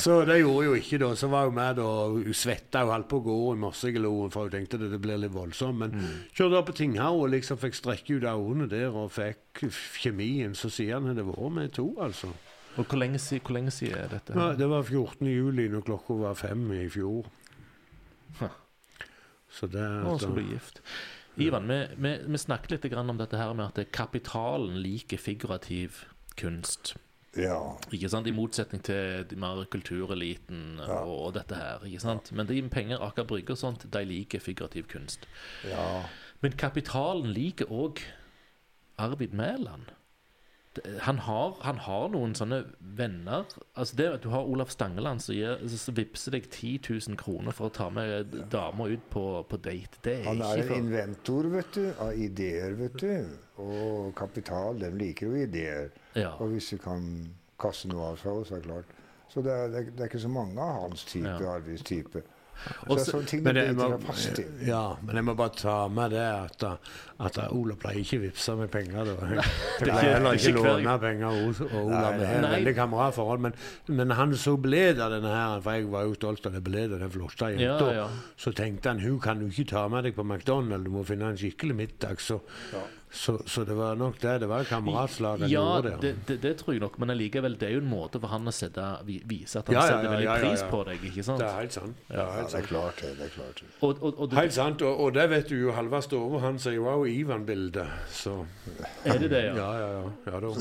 Så 0.00 0.20
det 0.28 0.40
gjorde 0.40 0.56
hun 0.56 0.70
jo 0.70 0.78
ikke, 0.80 1.00
da. 1.02 1.10
Så 1.18 1.30
var 1.32 1.48
hun 1.48 1.56
med, 1.56 1.78
da. 1.80 1.86
og 1.86 2.18
Hun 2.26 2.36
svetta 2.36 2.84
og 2.86 2.94
holdt 2.94 3.10
på 3.10 3.20
å 3.20 3.26
gå 3.26 3.38
i 3.52 3.60
morsegloen, 3.64 4.32
for 4.34 4.48
hun 4.48 4.56
tenkte 4.56 4.80
det, 4.80 4.90
det 4.94 5.00
blir 5.02 5.20
litt 5.20 5.34
voldsomt. 5.34 5.80
Men 5.82 5.96
kjørte 6.36 6.60
opp 6.60 6.70
på 6.70 6.76
Tinghaug 6.80 7.24
og 7.24 7.32
liksom 7.34 7.60
fikk 7.62 7.78
strekke 7.78 8.18
ut 8.18 8.28
øynene 8.30 8.68
der 8.70 8.94
og 8.94 9.12
fikk 9.14 9.66
kjemien. 10.02 10.56
Så 10.58 10.72
sier 10.72 10.98
han 10.98 11.10
at 11.12 11.18
det 11.18 11.26
var 11.28 11.52
med 11.52 11.72
to, 11.76 11.90
altså. 12.02 12.32
Og 12.76 12.84
hvor 12.84 13.00
lenge, 13.00 13.20
hvor 13.40 13.56
lenge 13.56 13.72
siden 13.74 13.98
er 13.98 14.12
dette? 14.12 14.36
Ja, 14.36 14.52
det 14.58 14.68
var 14.70 14.82
14. 14.84 15.26
juli 15.30 15.68
når 15.72 15.86
klokka 15.86 16.18
var 16.20 16.34
fem 16.38 16.66
i 16.76 16.88
fjor. 16.92 17.28
Huh. 18.40 18.52
Så 19.48 19.68
det 19.72 19.80
er 19.80 20.02
Å, 20.04 20.12
altså 20.16 20.28
så 20.28 20.34
blir 20.36 20.50
gift. 20.52 20.82
Ivan, 21.40 21.68
vi, 21.68 21.78
vi, 22.00 22.12
vi 22.26 22.40
snakket 22.40 22.76
litt 22.76 22.92
grann 22.92 23.12
om 23.12 23.18
dette 23.20 23.36
her 23.36 23.52
med 23.56 23.72
at 23.72 23.92
kapitalen 23.92 24.78
liker 24.80 25.20
figurativ 25.20 26.04
kunst. 26.36 26.94
Ja. 27.36 27.58
Ikke 27.92 28.08
sant? 28.08 28.28
I 28.28 28.32
motsetning 28.32 28.82
til 28.84 29.26
de 29.28 29.36
mer 29.40 29.64
kultureliten 29.72 30.80
og, 30.80 31.10
og 31.12 31.34
dette 31.36 31.58
her. 31.58 31.84
ikke 31.84 32.00
sant? 32.00 32.32
Men 32.32 32.48
de 32.48 32.60
med 32.64 32.72
penger, 32.72 33.02
Aker 33.04 33.28
Brygge 33.28 33.52
og 33.52 33.60
sånt, 33.60 33.84
de 33.92 34.04
liker 34.08 34.40
figurativ 34.44 34.88
kunst. 34.92 35.28
ja. 35.68 36.04
Men 36.44 36.52
kapitalen 36.52 37.30
liker 37.32 37.70
òg 37.72 38.02
Arvid 39.00 39.32
Mæland. 39.32 39.88
Det- 40.76 41.00
Han 41.02 41.18
har, 41.18 41.56
han 41.62 41.78
har 41.78 42.08
noen 42.12 42.34
sånne 42.34 42.60
venner 42.96 43.44
Altså 43.76 43.96
det 43.96 44.06
at 44.12 44.22
Du 44.22 44.28
har 44.30 44.44
Olav 44.44 44.68
Stangeland 44.72 45.20
som, 45.22 45.34
gir, 45.34 45.58
som 45.68 45.94
vippser 45.96 46.32
deg 46.36 46.48
10 46.50 46.78
000 47.08 47.16
kroner 47.20 47.52
for 47.56 47.68
å 47.68 47.72
ta 47.72 47.88
med 47.90 48.32
damer 48.52 48.92
ut 48.96 49.08
på, 49.10 49.24
på 49.48 49.56
date. 49.56 49.98
Det 50.04 50.14
er 50.20 50.24
Han 50.28 50.42
er 50.42 50.62
en 50.62 50.68
for 50.68 50.76
inventor, 50.76 51.48
vet 51.54 51.72
du, 51.74 51.86
av 52.00 52.12
ideer, 52.14 52.74
vet 52.78 52.96
du. 53.00 53.26
Og 53.62 54.14
kapital, 54.18 54.78
den 54.80 54.98
liker 54.98 55.26
jo 55.30 55.34
ideer. 55.46 55.90
ja. 56.14 56.34
Og 56.40 56.48
hvis 56.52 56.70
du 56.70 56.78
kan 56.78 57.06
kaste 57.58 57.88
noe 57.88 58.12
av 58.12 58.16
seg, 58.20 58.42
så 58.46 58.54
er 58.56 58.60
det 58.60 58.68
klart. 58.70 58.84
Så 59.32 59.42
det 59.42 59.52
er, 59.52 59.68
det 59.68 60.00
er, 60.00 60.06
ikke 60.06 60.20
så 60.22 60.28
mange 60.30 60.60
av 60.60 60.82
hans 60.90 61.04
type, 61.04 61.26
Ja. 61.40 61.54
Arvids 61.56 61.82
Men 63.42 63.56
jeg 63.60 63.74
må, 63.76 63.86
ja, 64.66 64.82
men 65.02 65.16
jeg 65.20 65.24
må 65.26 65.34
bare 65.38 65.52
ta 65.58 65.74
med 65.92 66.10
det 66.16 66.22
at, 66.24 66.64
at 67.26 67.38
Ola 67.52 67.76
pleier 67.78 68.00
ikke 68.02 68.18
å 68.18 68.22
vippse 68.24 68.54
med 68.58 68.70
penger. 68.72 69.10
Da. 69.10 69.14
Jeg 69.26 69.44
det 69.78 69.86
er 69.86 69.92
pleier 69.92 70.14
heller 70.16 70.38
ikke- 70.40 70.64
låne 70.64 70.96
penger 71.02 71.38
hos 71.44 71.60
Ola. 71.68 72.10
Vi 72.18 72.26
har 72.30 72.48
veldig 72.56 72.74
kameratforhold. 72.80 73.40
Men, 73.46 73.56
men 74.00 74.10
han 74.18 74.34
så 74.40 74.56
bled 74.60 75.00
av 75.00 75.14
denne 75.14 75.32
her, 75.36 75.60
for 75.64 75.78
jeg 75.78 75.88
var 75.92 76.08
jo 76.08 76.14
stolt 76.18 76.46
av 76.50 76.56
det 76.58 76.64
bledet 76.66 77.00
den 77.00 77.10
flotte 77.14 77.52
Ja, 77.54 77.58
jenta. 77.60 77.90
ja. 77.94 78.08
Så 78.40 78.52
tenkte 78.56 78.92
han 78.92 79.00
hun 79.04 79.20
kan 79.20 79.38
du 79.40 79.46
ikke 79.50 79.68
ta 79.76 79.86
med 79.92 80.04
deg 80.08 80.16
på 80.18 80.24
McDonald's, 80.26 80.84
du 80.84 80.90
må 80.90 81.04
finne 81.06 81.30
en 81.32 81.36
skikkelig 81.40 81.76
middag. 81.84 82.20
Så, 82.24 82.40
så, 83.16 83.32
så 83.48 83.62
det 83.64 83.74
var 83.78 83.94
nok 83.96 84.18
det. 84.20 84.34
Det 84.42 84.46
var 84.50 84.64
kameratslag 84.68 85.40
han 85.46 85.48
Ja, 85.50 85.62
gjorde 85.64 85.90
det. 85.90 86.00
det, 86.02 86.26
det, 86.28 86.36
det 86.42 86.50
tror 86.60 86.74
jeg 86.76 86.82
nok, 86.82 86.98
men 87.00 87.10
allikevel, 87.14 87.54
det 87.58 87.68
er 87.70 87.72
jo 87.78 87.80
en 87.80 87.88
måte 87.88 88.20
for 88.20 88.28
han 88.34 88.44
å 88.46 88.52
sette, 88.52 88.84
vise 89.08 89.62
at 89.62 89.70
han 89.70 89.76
Ja, 89.78 89.84
ja, 89.86 89.86
setter 89.94 90.12
veldig 90.12 90.26
ja, 90.26 90.34
ja, 90.36 90.50
pris 90.50 90.64
på 90.70 90.80
deg. 90.90 91.06
ikke 91.10 91.24
sant? 91.24 91.40
Det 91.40 91.48
er 91.48 91.56
helt 91.62 91.76
sant. 91.78 92.02
Det 92.08 92.14
er 92.14 92.20
Ja, 92.20 92.26
helt 92.36 92.52
det 92.52 92.60
er 92.60 92.68
klart 92.68 93.00
det. 93.00 93.12
det 93.18 93.24
er 93.28 93.32
klart 93.38 93.62
det. 93.62 93.68
Og, 93.80 94.02
og, 94.02 94.20
og 94.20 94.30
det, 94.30 94.38
Helt 94.42 94.56
sant, 94.58 94.84
og, 94.86 95.00
og 95.06 95.14
det 95.16 95.26
vet 95.32 95.48
du 95.48 95.56
jo 95.62 95.72
Halvard 95.78 96.06
Stove, 96.06 96.40
han 96.44 96.60
sier 96.62 96.78
wow, 96.84 97.06
Ivan-bildet. 97.08 97.96
Så 98.12 98.36
er 99.04 99.18
det 99.24 99.30
det, 99.32 99.42
ja? 99.48 99.54
ja, 99.56 99.70
ja, 99.80 99.90
ja. 99.96 100.12
ja 100.32 100.40
da. 100.44 100.52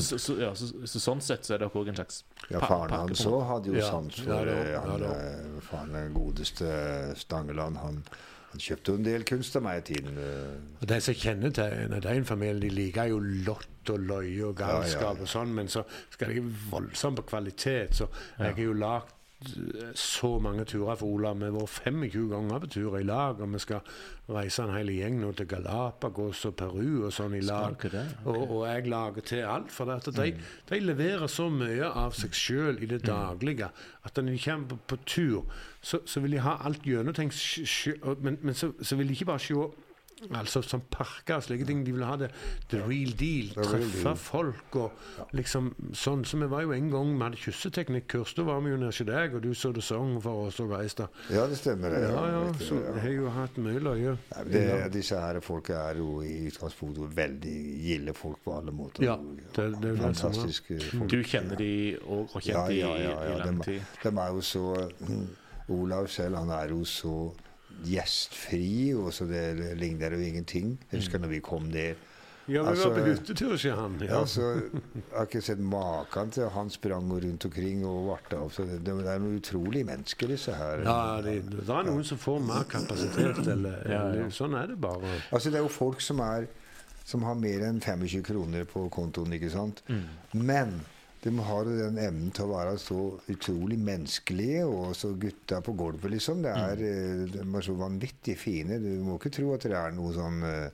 Så, 0.00 0.18
så, 0.18 0.38
ja 0.40 0.52
så, 0.56 0.70
så 0.88 1.00
sånn 1.02 1.20
sett 1.24 1.44
så 1.46 1.54
er 1.58 1.64
dere 1.64 1.74
òg 1.76 1.88
en 1.92 1.98
slags 2.00 2.22
Ja, 2.50 2.60
faren 2.64 2.92
hans 2.94 3.24
òg 3.28 3.42
hadde 3.48 3.72
jo 3.72 3.78
Ja, 3.78 3.88
sans 3.92 4.18
ja, 4.24 4.38
for 4.40 4.50
ja, 4.72 4.80
han, 4.88 5.04
eh, 5.10 5.58
faren 5.68 5.92
den 5.96 6.14
godeste 6.16 6.70
Stangeland. 7.20 7.78
Han, 7.84 8.00
han 8.54 8.62
kjøpte 8.62 8.92
en 8.94 9.06
del 9.06 9.24
kunst 9.26 9.56
av 9.58 9.64
meg 9.66 9.80
i 9.82 9.86
tiden. 9.94 10.18
eh. 10.22 10.52
Og 10.80 10.86
De 10.92 11.00
som 11.02 11.16
kjenner 11.18 11.50
til 11.56 11.96
den 12.04 12.24
familien, 12.28 12.62
de 12.62 12.70
liker 12.70 13.10
jo 13.10 13.18
lott 13.48 13.90
og 13.90 13.98
løye 14.00 14.46
og 14.46 14.54
galskap 14.60 15.02
Ja, 15.02 15.10
ja, 15.18 15.26
og 15.26 15.28
sånn, 15.28 15.50
men 15.56 15.68
så 15.68 15.82
skal 16.14 16.30
de 16.32 16.44
voldsomt 16.70 17.18
på 17.18 17.26
kvalitet. 17.34 17.98
Så 17.98 18.06
jeg 18.38 18.54
har 18.54 18.62
jo 18.62 18.76
lagd 18.78 19.10
eh, 19.44 19.90
så 19.98 20.30
mange 20.40 20.64
turer 20.70 20.96
for 20.96 21.10
Olav. 21.18 21.36
Vi 21.42 21.50
har 21.50 21.56
vært 21.58 21.82
25 21.82 22.30
ganger 22.30 22.62
på 22.62 22.70
tur 22.76 22.96
i 23.00 23.02
lag, 23.04 23.42
og 23.42 23.52
vi 23.56 23.58
skal 23.66 23.82
reise 24.38 24.62
en 24.64 24.72
hel 24.72 24.88
gjeng 24.94 25.18
nå 25.20 25.34
til 25.36 25.50
Galapagos 25.50 26.46
og 26.48 26.54
Peru 26.62 27.04
og 27.08 27.12
sånn 27.12 27.34
i 27.36 27.42
lag. 27.44 27.74
Okay. 27.76 28.06
Og, 28.24 28.40
og 28.46 28.64
jeg 28.70 28.86
lager 28.88 29.20
til 29.34 29.42
alt. 29.44 29.74
For 29.74 29.90
det 29.90 29.98
at 30.00 30.14
de, 30.22 30.30
de 30.70 30.80
leverer 30.80 31.26
så 31.28 31.50
mye 31.52 31.90
av 31.90 32.14
seg 32.16 32.32
sjøl 32.38 32.80
i 32.80 32.88
det 32.94 33.02
daglige 33.10 33.68
at 34.06 34.16
når 34.16 34.30
de 34.38 34.40
kommer 34.46 34.68
på, 34.76 34.78
på 34.94 35.02
tur, 35.04 35.44
så, 35.84 36.00
så 36.08 36.20
vil 36.24 36.38
de 36.38 36.44
ha 36.44 36.56
alt 36.64 36.82
gjennomtenkt. 36.88 37.36
Men, 38.24 38.38
men 38.40 38.54
så, 38.56 38.72
så 38.80 38.96
vil 38.96 39.10
de 39.12 39.18
ikke 39.18 39.32
bare 39.34 39.42
se 39.44 39.54
Altså 40.32 40.62
som 40.64 40.80
parker 40.94 41.34
og 41.36 41.42
slike 41.44 41.66
ting. 41.68 41.80
De 41.84 41.92
vil 41.92 42.04
ha 42.06 42.14
det 42.16 42.30
the 42.70 42.78
real 42.80 43.10
deal. 43.18 43.50
The 43.52 43.60
real 43.60 43.82
Treffe 43.82 44.04
deal. 44.06 44.16
folk 44.16 44.76
og 44.80 45.34
liksom 45.36 45.66
sånn. 45.92 46.22
Så 46.24 46.38
vi 46.40 46.46
var 46.48 46.62
jo 46.64 46.72
en 46.72 46.86
gang 46.88 47.10
vi 47.18 47.26
hadde 47.26 47.40
kysseteknikkurs. 47.42 48.32
Da 48.38 48.46
var 48.46 48.62
vi 48.64 48.70
jo 48.72 48.78
nede 48.80 48.88
hos 48.92 49.02
deg, 49.04 49.34
og 49.36 49.42
du 49.44 49.50
så 49.58 49.72
det 49.76 49.84
sang 49.84 50.14
for 50.24 50.46
oss 50.46 50.62
og 50.64 50.72
reiste. 50.72 51.10
Ja, 51.34 51.44
det 51.50 51.58
stemmer. 51.60 51.98
Ja, 51.98 52.14
Ja, 52.14 52.24
ja. 52.38 52.54
Så 52.62 52.78
vi 52.94 53.04
har 53.04 53.12
jo 53.18 53.28
hatt 53.36 53.60
mye 53.66 53.82
løye. 53.84 54.16
Ja, 54.32 54.46
det, 54.48 54.64
disse 54.96 55.20
her 55.20 55.42
folka 55.44 55.82
er 55.90 56.00
jo 56.00 56.22
i 56.24 56.46
utgangspunktet 56.48 57.16
veldig 57.20 57.56
gilde 57.84 58.16
folk 58.16 58.40
på 58.46 58.56
alle 58.62 58.72
måter. 58.72 59.04
Ja, 59.10 59.18
det- 59.18 59.70
det 59.82 59.92
er. 59.92 60.02
Fantastiske 60.06 60.80
folk. 60.94 61.10
Du 61.10 61.20
kjenner 61.22 61.56
de 61.60 61.98
og 62.06 62.30
har 62.32 62.40
kjent 62.40 62.68
de 62.72 62.80
i, 62.80 63.38
lang 63.44 63.60
tid? 63.66 63.80
de 64.02 64.08
er 64.16 64.28
jo 64.38 64.40
så 64.40 64.68
Olav 65.68 66.08
selv, 66.12 66.36
han 66.36 66.50
er 66.50 66.68
jo 66.74 66.84
så 66.84 67.14
gjestfri, 67.84 68.94
og 68.94 69.12
så 69.12 69.26
det 69.28 69.76
ligner 69.80 70.14
jo 70.14 70.20
ingenting. 70.24 70.74
Jeg 70.90 71.00
husker 71.00 71.18
når 71.22 71.32
vi 71.32 71.40
kom 71.44 71.70
ned. 71.72 71.94
Ja, 72.44 72.60
vi 72.62 72.68
Altså, 72.68 72.88
var 72.90 72.98
på 72.98 73.04
hyttetur, 73.08 73.54
sier 73.56 73.74
han. 73.78 73.94
Ja. 74.04 74.18
Altså, 74.20 74.42
Jeg 74.94 75.02
har 75.16 75.24
ikke 75.24 75.40
sett 75.40 75.58
maken 75.64 76.30
til 76.30 76.48
han 76.52 76.70
sprang 76.70 77.08
rundt 77.12 77.44
omkring 77.48 77.86
og 77.88 78.08
varte 78.10 78.36
av. 78.36 78.50
Så 78.52 78.66
det, 78.68 78.82
det 78.84 78.92
er 79.08 79.22
noen 79.22 79.38
utrolige 79.40 79.84
mennesker, 79.88 80.28
disse 80.28 80.52
her. 80.52 80.82
Ja, 80.84 81.22
det, 81.24 81.38
det 81.54 81.64
er 81.64 81.88
noen 81.88 82.04
som 82.04 82.20
får 82.20 82.42
mer 82.44 82.66
kapasitet, 82.68 83.40
eller, 83.48 83.80
Ja, 83.88 84.02
ja. 84.20 84.28
Sånn 84.30 84.54
er 84.60 84.68
det 84.74 84.76
bare. 84.80 85.16
Altså, 85.32 85.48
det 85.50 85.62
er 85.62 85.64
jo 85.64 85.72
folk 85.72 86.04
som 86.04 86.20
er 86.20 86.46
som 87.04 87.24
har 87.28 87.34
mer 87.36 87.60
enn 87.66 87.80
25 87.84 88.22
kroner 88.24 88.64
på 88.64 88.86
kontoen, 88.92 89.32
ikke 89.36 89.50
sant? 89.52 89.82
Mm. 89.92 90.04
Men 90.40 90.70
de 91.24 91.32
har 91.40 91.64
den 91.64 91.96
evnen 91.98 92.30
til 92.36 92.44
å 92.44 92.52
være 92.58 92.74
så 92.78 92.98
utrolig 93.32 93.78
menneskelige, 93.80 94.64
og 94.68 94.92
så 94.98 95.14
gutta 95.18 95.62
på 95.64 95.72
gulvet, 95.78 96.10
liksom. 96.12 96.42
Det 96.44 96.50
er, 96.52 96.76
Mm. 96.76 96.84
eh, 96.84 97.32
de 97.32 97.38
er 97.56 97.62
så 97.64 97.74
vanvittig 97.78 98.36
fine. 98.36 98.78
Du 98.78 99.02
må 99.04 99.16
ikke 99.18 99.32
tro 99.32 99.54
at 99.54 99.62
det 99.64 99.72
er 99.72 99.90
noe 99.96 100.12
sånn 100.12 100.42
eh, 100.44 100.70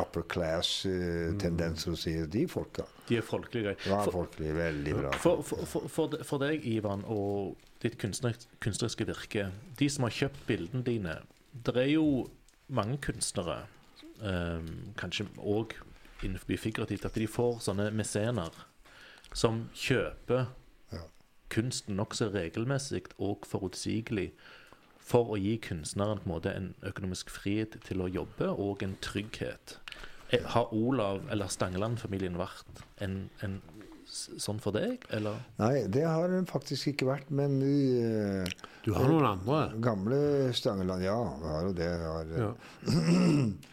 upper 0.00 0.22
Mm. 0.22 0.28
class-tendenser 0.28 1.90
hos 1.90 2.04
de 2.30 2.46
folka. 2.46 2.84
De 3.08 3.16
er 3.18 3.22
folkelige. 3.22 3.76
Ja, 3.86 4.02
For- 4.04 4.12
folkelig. 4.12 4.54
Veldig 4.54 4.94
bra. 4.96 5.10
For, 5.12 5.42
for, 5.42 6.16
for, 6.24 6.38
deg, 6.38 6.64
Ivan, 6.64 7.04
og 7.06 7.56
ditt 7.82 7.98
kunstner, 7.98 8.34
kunstneriske 8.60 9.06
virke, 9.06 9.50
de 9.76 9.88
som 9.88 10.04
har 10.04 10.10
kjøpt 10.10 10.46
bildene 10.46 10.84
dine 10.84 11.18
Det 11.52 11.76
er 11.76 11.88
jo 11.96 12.30
mange 12.70 12.96
kunstnere, 13.02 13.64
um, 14.22 14.92
kanskje 14.96 15.26
òg 15.42 15.72
innenfor 16.22 16.56
figurativt, 16.56 17.04
at 17.04 17.14
de 17.14 17.26
får 17.26 17.58
sånne 17.60 17.88
mesener 17.92 18.50
som 19.32 19.68
kjøper 19.74 20.46
Ja. 20.92 20.98
kunsten 21.50 21.96
nokså 21.96 22.30
regelmessig 22.34 23.04
og 23.18 23.46
forutsigelig 23.46 24.32
for 24.98 25.32
å 25.34 25.38
gi 25.40 25.56
kunstneren 25.58 26.18
på 26.20 26.26
en 26.28 26.32
måte 26.34 26.54
en 26.56 26.74
økonomisk 26.86 27.30
frihet 27.30 27.76
til 27.84 28.02
å 28.02 28.08
jobbe 28.10 28.48
og 28.52 28.82
en 28.82 28.96
trygghet. 29.02 29.78
Eh, 30.32 30.42
Har 30.44 30.72
Olav 30.72 31.22
eller 31.30 31.46
Stangeland-familien 31.50 32.36
vært 32.38 32.84
en, 33.00 33.30
en 33.42 33.60
sånn 34.10 34.60
for 34.62 34.72
deg, 34.74 35.04
eller? 35.10 35.36
Nei, 35.58 35.86
det 35.86 36.02
har 36.06 36.28
den 36.28 36.46
faktisk 36.46 36.88
ikke 36.92 37.06
vært, 37.06 37.30
men 37.30 37.58
vi 37.62 38.00
eh, 38.02 38.46
Du 38.84 38.92
har 38.94 39.06
noen 39.08 39.26
andre? 39.26 39.80
Gamle 39.82 40.52
Stangeland, 40.54 41.02
ja. 41.02 41.16
Vi 41.38 41.48
har 41.48 41.62
jo 41.68 41.72
det. 41.72 41.90
Har, 42.04 42.24
eh, 42.30 42.40
Ja. 42.46 42.54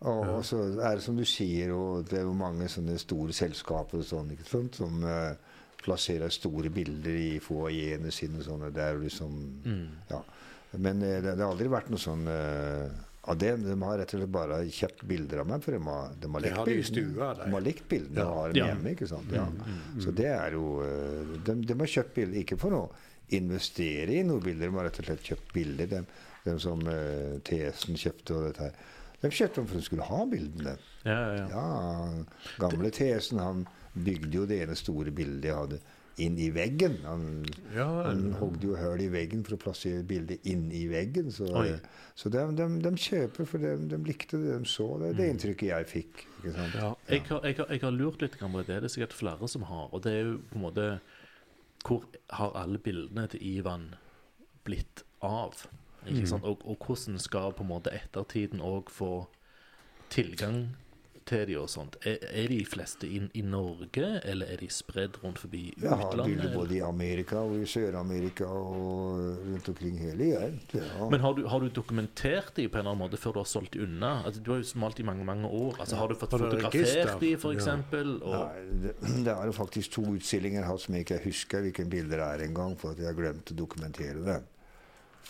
Og, 0.00 0.20
og 0.38 0.44
så 0.48 0.62
er 0.80 0.96
det 0.96 1.02
som 1.04 1.16
du 1.18 1.26
sier, 1.28 1.74
og 1.76 2.06
det 2.08 2.20
er 2.20 2.24
jo 2.24 2.32
mange 2.32 2.68
sånne 2.72 2.94
store 2.98 3.34
selskaper 3.36 4.00
og 4.00 4.06
sånn, 4.08 4.30
som 4.72 5.02
uh, 5.04 5.34
plasserer 5.84 6.32
store 6.32 6.70
bilder 6.72 7.18
i 7.20 7.34
foajéene 7.44 8.08
sine. 8.14 8.40
Sånne, 8.46 8.70
der 8.72 8.96
liksom, 9.02 9.34
Mm. 9.64 9.86
ja. 10.08 10.22
Men 10.78 11.02
uh, 11.04 11.20
det, 11.20 11.34
det 11.36 11.44
har 11.44 11.50
aldri 11.52 11.68
vært 11.68 11.90
noe 11.92 12.00
sånn 12.00 12.24
uh, 12.32 12.88
av 13.28 13.36
det. 13.36 13.50
De 13.60 13.76
har 13.82 13.98
rett 14.00 14.14
og 14.16 14.22
slett 14.22 14.32
bare 14.32 14.62
kjøpt 14.72 15.04
bilder 15.10 15.42
av 15.42 15.50
meg, 15.52 15.60
for 15.66 15.76
de 15.76 15.82
har, 15.84 16.14
de 16.22 16.30
har 16.32 16.44
likt 16.46 16.64
bildene. 16.64 16.88
stua, 16.88 17.28
de. 17.36 17.50
Har 17.52 17.66
likt 17.68 17.88
bildene 17.92 18.24
og 18.24 18.38
har 18.38 18.48
dem 18.54 18.60
Ja. 18.62 18.68
hjemme. 18.72 18.94
ikke 18.96 19.08
sant? 19.10 19.32
Ja. 19.36 19.44
Så 20.00 20.14
det 20.16 20.30
er 20.32 20.56
jo 20.56 20.64
uh, 20.80 21.34
de, 21.44 21.58
de 21.68 21.76
har 21.82 21.92
kjøpt 21.98 22.14
bilder 22.16 22.40
ikke 22.40 22.56
for 22.64 22.78
å 22.78 22.82
investere 23.36 24.16
i 24.16 24.22
noen 24.26 24.40
bilder, 24.42 24.70
de 24.72 24.76
har 24.80 24.88
rett 24.88 25.02
og 25.02 25.06
slett 25.10 25.28
kjøpt 25.28 25.52
bilder. 25.54 25.92
De, 25.92 26.00
de 26.48 26.56
som 26.64 26.80
uh, 26.88 27.36
Tesen 27.44 28.00
kjøpte 28.00 28.34
og 28.38 28.48
dette 28.48 28.70
her. 28.70 28.80
De 29.20 29.28
kjøpte 29.28 29.60
dem 29.60 29.68
for 29.68 29.76
de 29.80 29.84
skulle 29.84 30.08
ha 30.08 30.24
bildene. 30.30 30.76
Ja, 31.04 31.20
ja, 31.36 31.46
ja. 31.52 31.64
Gamle 32.60 32.90
Tesen 32.94 33.40
han 33.42 33.66
bygde 33.92 34.36
jo 34.38 34.46
det 34.48 34.62
ene 34.64 34.76
store 34.78 35.12
bildet 35.12 35.50
jeg 35.50 35.58
hadde, 35.58 35.80
inn 36.20 36.36
i 36.40 36.50
veggen. 36.52 36.98
Han, 37.06 37.22
Ja, 37.74 37.86
han 38.08 38.32
hogde 38.40 38.68
jo 38.68 38.76
hull 38.76 39.00
i 39.00 39.08
veggen 39.12 39.44
for 39.46 39.56
å 39.56 39.60
plassere 39.62 40.02
bildet 40.06 40.44
inn 40.48 40.66
i 40.76 40.84
veggen. 40.90 41.30
Så, 41.32 41.48
så 42.18 42.32
de, 42.32 42.42
de, 42.58 42.66
de 42.84 42.92
kjøper 43.06 43.48
for 43.48 43.62
de, 43.64 43.74
de 43.92 44.00
likte 44.04 44.40
det 44.40 44.58
de 44.58 44.68
så. 44.68 44.88
Det 45.00 45.12
er 45.12 45.18
det 45.20 45.28
inntrykket 45.34 45.70
jeg 45.70 45.88
fikk. 45.90 46.24
Ja. 46.44 46.92
Jeg 47.08 47.24
har, 47.30 47.44
jeg, 47.46 47.56
har, 47.60 47.72
jeg 47.72 47.84
har 47.84 47.96
lurt 47.96 48.24
litt 48.24 48.36
på 48.40 48.52
det. 48.60 48.68
Det 48.68 48.90
er 48.90 48.94
sikkert 48.96 49.16
flere 49.16 49.48
som 49.48 49.64
har. 49.70 49.88
Og 49.94 50.04
det 50.04 50.16
er 50.16 50.24
jo 50.28 50.38
på 50.50 50.60
en 50.60 50.66
måte 50.68 50.88
Hvor 51.86 52.04
har 52.36 52.56
alle 52.60 52.78
bildene 52.78 53.24
til 53.32 53.44
Ivan 53.56 53.94
blitt 54.68 55.04
av? 55.24 55.64
Ikke 56.08 56.28
sant? 56.28 56.44
Og, 56.44 56.62
og 56.64 56.76
hvordan 56.86 57.18
skal 57.18 57.52
på 57.52 57.66
en 57.66 57.72
måte 57.72 57.92
ettertiden 57.94 58.62
òg 58.64 58.90
få 58.90 59.26
tilgang 60.10 60.70
til 61.30 61.44
de 61.46 61.54
og 61.60 61.68
sånt? 61.70 61.94
Er, 62.08 62.16
er 62.26 62.48
de 62.50 62.58
fleste 62.66 63.06
i, 63.06 63.20
i 63.38 63.42
Norge, 63.46 64.06
eller 64.26 64.48
er 64.50 64.58
de 64.62 64.66
spredd 64.72 65.20
rundt 65.22 65.38
forbi 65.38 65.60
Jeg 65.76 65.90
har 65.90 66.08
utlandet? 66.08 66.40
bilder 66.40 66.54
både 66.56 66.74
i 66.74 66.80
Amerika 66.82 67.42
og 67.44 67.60
i 67.60 67.68
Sør-Amerika 67.70 68.48
og 68.48 69.20
rundt 69.44 69.68
omkring 69.70 70.00
hele 70.00 70.30
verden. 70.32 70.58
Ja. 70.74 71.06
Men 71.12 71.20
har 71.20 71.36
du, 71.36 71.44
har 71.46 71.62
du 71.62 71.68
dokumentert 71.68 72.56
de 72.56 72.66
på 72.68 72.78
en 72.78 72.82
eller 72.82 72.94
annen 72.96 73.04
måte 73.04 73.20
før 73.20 73.36
du 73.36 73.42
har 73.44 73.50
solgt 73.52 73.76
de 73.76 73.84
unna? 73.84 74.14
Altså, 74.24 74.42
du 74.42 74.50
har 74.54 74.62
jo 74.64 74.70
smalt 74.72 74.98
i 74.98 75.06
mange 75.06 75.24
mange 75.28 75.46
år. 75.48 75.76
Altså, 75.78 75.96
har 76.00 76.08
du 76.08 76.16
fått 76.18 76.32
Har 76.32 76.38
du 76.38 76.48
fotografert 76.48 77.20
de, 77.20 77.34
for 77.36 77.52
Ja. 77.60 77.76
Nei, 78.50 78.80
det, 78.86 78.96
det 79.26 79.34
er 79.36 79.44
jo 79.46 79.52
faktisk 79.54 79.92
to 79.98 80.06
utstillinger 80.16 80.64
her 80.66 80.80
som 80.80 80.96
jeg 80.96 81.06
ikke 81.06 81.20
husker 81.28 81.62
hvilke 81.68 81.84
bilder 81.84 82.16
det 82.16 82.26
er 82.26 82.48
engang, 82.48 82.74
for 82.80 82.96
at 82.96 82.98
jeg 82.98 83.06
har 83.12 83.18
glemt 83.18 83.52
å 83.52 83.54
dokumentere 83.54 84.24
det. 84.24 84.40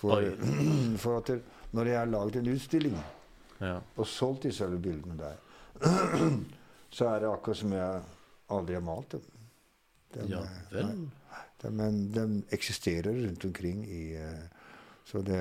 For, 0.00 0.24
for 1.02 1.18
at 1.20 1.26
det, 1.28 1.40
når 1.76 1.90
jeg 1.90 1.98
har 1.98 2.08
laget 2.10 2.36
en 2.40 2.52
utstilling 2.54 2.96
ja. 3.60 3.74
og 3.96 4.06
solgt 4.08 4.46
disse 4.48 4.68
bildene 4.80 5.18
der, 5.20 5.36
så 6.96 7.08
er 7.12 7.20
det 7.24 7.28
akkurat 7.30 7.60
som 7.60 7.74
jeg 7.76 8.00
aldri 8.50 8.78
har 8.78 8.84
malt 8.86 9.12
dem. 9.12 9.26
De, 10.14 10.24
ja 10.32 10.40
vel. 10.72 10.94
de, 11.62 11.70
men 11.70 12.00
de 12.14 12.24
eksisterer 12.50 13.12
rundt 13.26 13.44
omkring 13.46 13.84
i 13.86 14.00
eh, 14.18 14.40
Så 15.04 15.22
det 15.26 15.38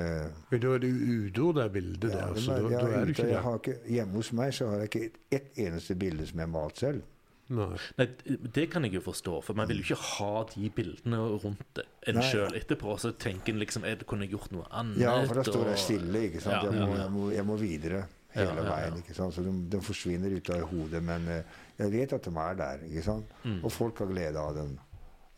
Men 0.50 0.62
da 0.62 0.68
er 0.74 0.78
det 0.82 0.90
uteord, 0.94 1.56
det 1.56 1.72
bildet 1.72 2.12
ja, 2.14 2.18
der. 2.28 2.36
Så 2.42 2.52
er- 2.54 2.62
da, 2.62 2.70
jeg 2.70 2.82
da 2.82 2.88
er 2.88 3.06
det 3.06 3.10
ikke 3.10 3.28
det. 3.28 3.56
ikke, 3.56 3.80
Hjemme 3.90 4.14
hos 4.14 4.32
meg 4.34 4.54
så 4.54 4.68
har 4.70 4.84
jeg 4.84 4.90
ikke 4.96 5.10
ett 5.32 5.58
eneste 5.58 5.96
bilde 5.96 6.28
som 6.28 6.40
jeg 6.40 6.48
har 6.48 6.54
malt 6.54 6.78
selv. 6.78 7.02
Nei. 7.50 7.78
Nei, 7.98 8.06
det 8.54 8.68
kan 8.70 8.84
jeg 8.86 8.94
jo 8.94 9.02
forstå, 9.02 9.40
for 9.42 9.58
man 9.58 9.68
vil 9.72 9.80
jo 9.82 9.88
ikke 9.88 9.96
ha 10.20 10.44
de 10.52 10.70
bildene 10.70 11.18
rundt 11.42 11.80
en 12.08 12.20
sjøl 12.22 12.54
etterpå. 12.60 12.94
Så 13.02 13.12
tenker 13.18 13.56
en 13.56 13.62
liksom 13.64 13.88
jeg 13.90 14.04
kunne 14.10 14.28
gjort 14.30 14.52
noe 14.54 14.68
annet. 14.70 15.00
Ja, 15.02 15.16
for 15.26 15.40
da 15.40 15.46
står 15.48 15.72
jeg 15.74 15.82
stille. 15.82 16.22
ikke 16.30 16.44
sant? 16.46 16.64
Ja, 16.64 16.70
Jeg 16.70 16.78
må, 16.78 16.86
ja, 16.94 17.00
ja. 17.00 17.04
jeg 17.08 17.12
må, 17.16 17.30
jeg 17.34 17.46
må 17.50 17.56
videre 17.58 18.04
hele 18.36 18.52
Ja, 18.52 18.54
ja, 18.54 18.64
ja. 18.64 18.70
veien. 18.76 19.00
ikke 19.02 19.18
sant? 19.18 19.34
Så 19.34 19.42
de, 19.48 19.56
de 19.74 19.82
forsvinner 19.82 20.36
ut 20.38 20.50
av 20.54 20.68
hodet. 20.70 21.02
Men 21.04 21.28
eh, 21.28 21.44
jeg 21.82 21.92
vet 21.98 22.14
at 22.20 22.30
de 22.30 22.36
er 22.38 22.60
der. 22.62 22.86
ikke 22.92 23.04
sant? 23.10 23.34
Mm. 23.44 23.60
Og 23.64 23.72
folk 23.74 23.98
har 24.06 24.12
glede 24.14 24.40
av 24.46 24.54
dem. 24.60 24.78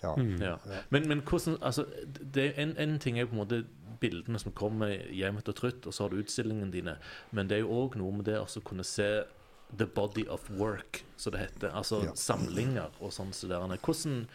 Ja. 0.04 0.16
Ja. 0.42 0.56
Men, 0.90 1.08
men 1.08 1.22
hvordan 1.22 1.60
altså, 1.62 1.86
det 2.34 2.48
er 2.58 2.62
en, 2.64 2.76
en 2.78 3.00
ting 3.00 3.18
er 3.20 3.28
jo 3.28 3.32
på 3.32 3.38
en 3.38 3.44
måte 3.46 3.64
bildene 4.02 4.40
som 4.42 4.52
kommer 4.58 4.90
jevnt 5.14 5.48
og 5.48 5.56
trutt, 5.56 5.86
og 5.86 5.94
så 5.94 6.04
har 6.04 6.10
du 6.10 6.24
utstillingene 6.24 6.72
dine. 6.74 6.96
Men 7.32 7.48
det 7.48 7.60
er 7.60 7.64
jo 7.64 7.76
òg 7.84 7.96
noe 8.02 8.16
med 8.18 8.26
det 8.26 8.40
å 8.42 8.48
kunne 8.66 8.84
se 8.84 9.12
the 9.78 9.86
body 9.86 10.26
of 10.28 10.50
work, 10.50 11.06
som 11.18 11.32
det 11.32 11.40
heter. 11.40 11.70
Altså 11.70 12.04
Ja. 12.04 12.12
samlinger 12.16 12.90
og 13.00 13.12
sånn. 13.12 13.34
Så. 13.34 13.48
Hvordan, 13.48 14.28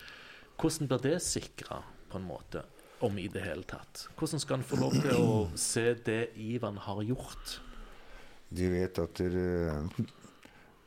hvordan 0.58 0.88
blir 0.88 0.98
det 1.02 1.22
sikra, 1.22 1.82
på 2.10 2.16
en 2.18 2.28
måte? 2.28 2.64
Om 3.00 3.18
i 3.18 3.28
det 3.28 3.42
hele 3.44 3.62
tatt. 3.62 4.08
Hvordan 4.16 4.40
skal 4.40 4.56
en 4.56 4.64
få 4.64 4.76
lov 4.80 4.92
til 4.92 5.10
å 5.20 5.50
se 5.54 5.94
det 5.94 6.30
Ivan 6.36 6.76
har 6.76 7.02
gjort? 7.02 7.60
De 8.48 8.70
vet 8.70 8.98
at 8.98 9.14
dere, 9.14 9.90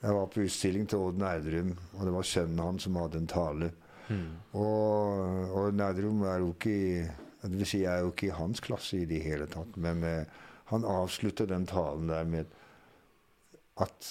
Jeg 0.01 0.13
var 0.15 0.27
på 0.27 0.41
utstilling 0.45 0.87
til 0.87 0.97
Odd 0.97 1.17
Nerdrum, 1.17 1.77
og 1.93 2.05
det 2.05 2.13
var 2.13 2.23
sønnen 2.23 2.59
hans 2.59 2.83
som 2.83 2.95
hadde 2.95 3.17
en 3.17 3.27
tale. 3.27 3.71
Mm. 4.07 4.37
Og, 4.53 5.57
Odd 5.59 5.75
Nerdrum 5.75 6.23
er 6.23 6.39
jo 6.39 6.53
ikke 6.53 6.69
i 6.71 7.09
det 7.41 7.55
vil 7.55 7.67
si, 7.67 7.83
jeg 7.85 7.93
er 7.93 8.03
jo 8.03 8.11
ikke 8.11 8.27
i 8.27 8.35
hans 8.35 8.59
klasse 8.63 8.97
i 8.99 9.05
det 9.07 9.21
hele 9.23 9.47
tatt. 9.47 9.77
Men 9.79 10.03
eh, 10.03 10.25
han 10.71 10.83
avslutter 10.87 11.47
den 11.47 11.65
talen 11.69 12.09
der 12.11 12.27
med 12.27 12.51
at 13.79 14.09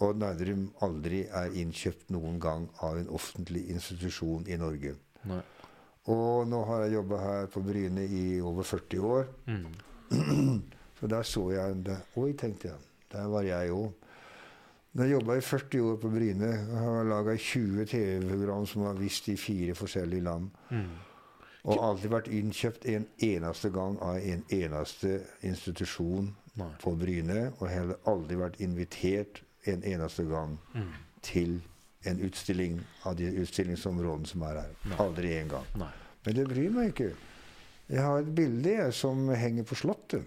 Odd 0.00 0.20
Nerdrum 0.20 0.66
aldri 0.84 1.24
er 1.28 1.56
innkjøpt 1.60 2.10
noen 2.14 2.38
gang 2.40 2.68
av 2.86 2.98
en 3.00 3.10
offentlig 3.12 3.66
institusjon 3.74 4.46
i 4.48 4.56
Norge. 4.60 4.94
Nei. 5.28 5.42
Og 6.10 6.48
nå 6.48 6.62
har 6.64 6.86
jeg 6.86 6.96
jobba 6.96 7.18
her 7.20 7.48
på 7.52 7.62
Bryne 7.64 8.06
i 8.08 8.24
over 8.40 8.64
40 8.64 9.08
år. 9.14 9.26
Mm. 9.46 9.66
Så 11.00 11.08
der 11.08 11.22
så 11.24 11.50
jeg 11.50 11.76
det. 11.84 11.96
Oi, 12.20 12.32
tenkte 12.36 12.68
jeg. 12.68 12.88
Der 13.12 13.28
var 13.32 13.42
jeg 13.42 13.70
òg. 13.72 13.92
Jeg 14.92 15.06
jeg 15.06 15.12
jobba 15.14 15.36
i 15.38 15.40
40 15.40 15.80
år 15.80 15.96
på 15.96 16.08
Bryne, 16.10 16.46
Jeg 16.46 16.78
har 16.78 17.04
laga 17.04 17.36
20 17.36 17.86
TV-program 17.86 18.66
som 18.66 18.82
har 18.82 18.98
vist 18.98 19.28
i 19.28 19.36
fire 19.36 19.74
forskjellige 19.74 20.20
land. 20.20 20.50
Mm. 20.70 20.90
Og 21.64 21.84
aldri 21.88 22.10
vært 22.10 22.28
innkjøpt 22.28 22.84
en 22.88 23.06
eneste 23.22 23.70
gang 23.70 23.96
av 24.02 24.16
en 24.16 24.44
eneste 24.50 25.20
institusjon 25.42 26.34
Nei. 26.54 26.68
på 26.82 26.94
Bryne. 26.96 27.52
Og 27.60 27.68
heller 27.68 27.96
aldri 28.04 28.36
vært 28.36 28.60
invitert 28.60 29.42
en 29.66 29.82
eneste 29.84 30.24
gang 30.24 30.58
Mm. 30.74 30.92
til 31.22 31.62
en 32.06 32.20
utstilling 32.20 32.80
av 33.04 33.16
de 33.16 33.24
utstillingsområdene 33.42 34.26
som 34.26 34.42
er 34.42 34.60
her. 34.60 34.70
Nei. 34.84 34.96
Aldri 34.98 35.32
en 35.40 35.48
gang. 35.48 35.64
Nei. 35.76 35.90
Men 36.24 36.34
det 36.34 36.48
bryr 36.48 36.70
meg 36.70 36.88
ikke. 36.94 37.14
Jeg 37.90 38.02
har 38.02 38.18
et 38.18 38.34
bilde 38.34 38.70
jeg, 38.70 38.94
som 38.94 39.28
henger 39.28 39.62
på 39.64 39.74
Slottet. 39.74 40.24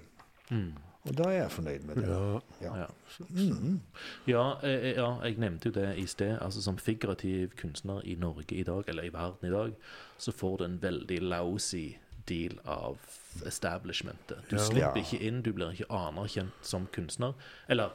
Mm. 0.52 0.74
Og 1.06 1.16
da 1.18 1.24
er 1.24 1.32
jeg 1.42 1.52
fornøyd 1.52 1.84
med 1.86 1.96
det. 1.96 2.08
Ja. 2.10 2.40
Ja. 2.62 2.76
Ja. 2.78 2.86
Mhm. 3.30 3.80
Ja, 4.28 4.44
eh, 4.64 4.70
eh, 4.70 4.94
ja, 4.96 5.20
jeg 5.24 5.38
nevnte 5.38 5.66
jo 5.70 5.72
det 5.72 5.98
i 5.98 6.06
sted. 6.06 6.38
Altså 6.42 6.62
Som 6.62 6.78
figurativ 6.78 7.50
kunstner 7.58 8.02
i 8.06 8.16
Norge 8.16 8.56
i 8.56 8.64
dag, 8.64 8.84
eller 8.88 9.04
i 9.04 9.10
verden 9.14 9.50
i 9.50 9.52
dag, 9.52 9.74
så 10.18 10.32
får 10.32 10.58
du 10.58 10.64
en 10.66 10.80
veldig 10.82 11.20
lousy 11.22 11.96
deal 12.28 12.60
av 12.66 12.98
establishmentet. 13.46 14.38
Du 14.50 14.56
Ja. 14.56 14.62
slipper 14.62 14.96
Ja. 14.98 15.04
ikke 15.04 15.20
inn, 15.22 15.42
du 15.42 15.52
blir 15.54 15.72
ikke 15.72 15.90
anerkjent 15.90 16.52
som 16.62 16.88
kunstner. 16.88 17.34
Eller 17.70 17.90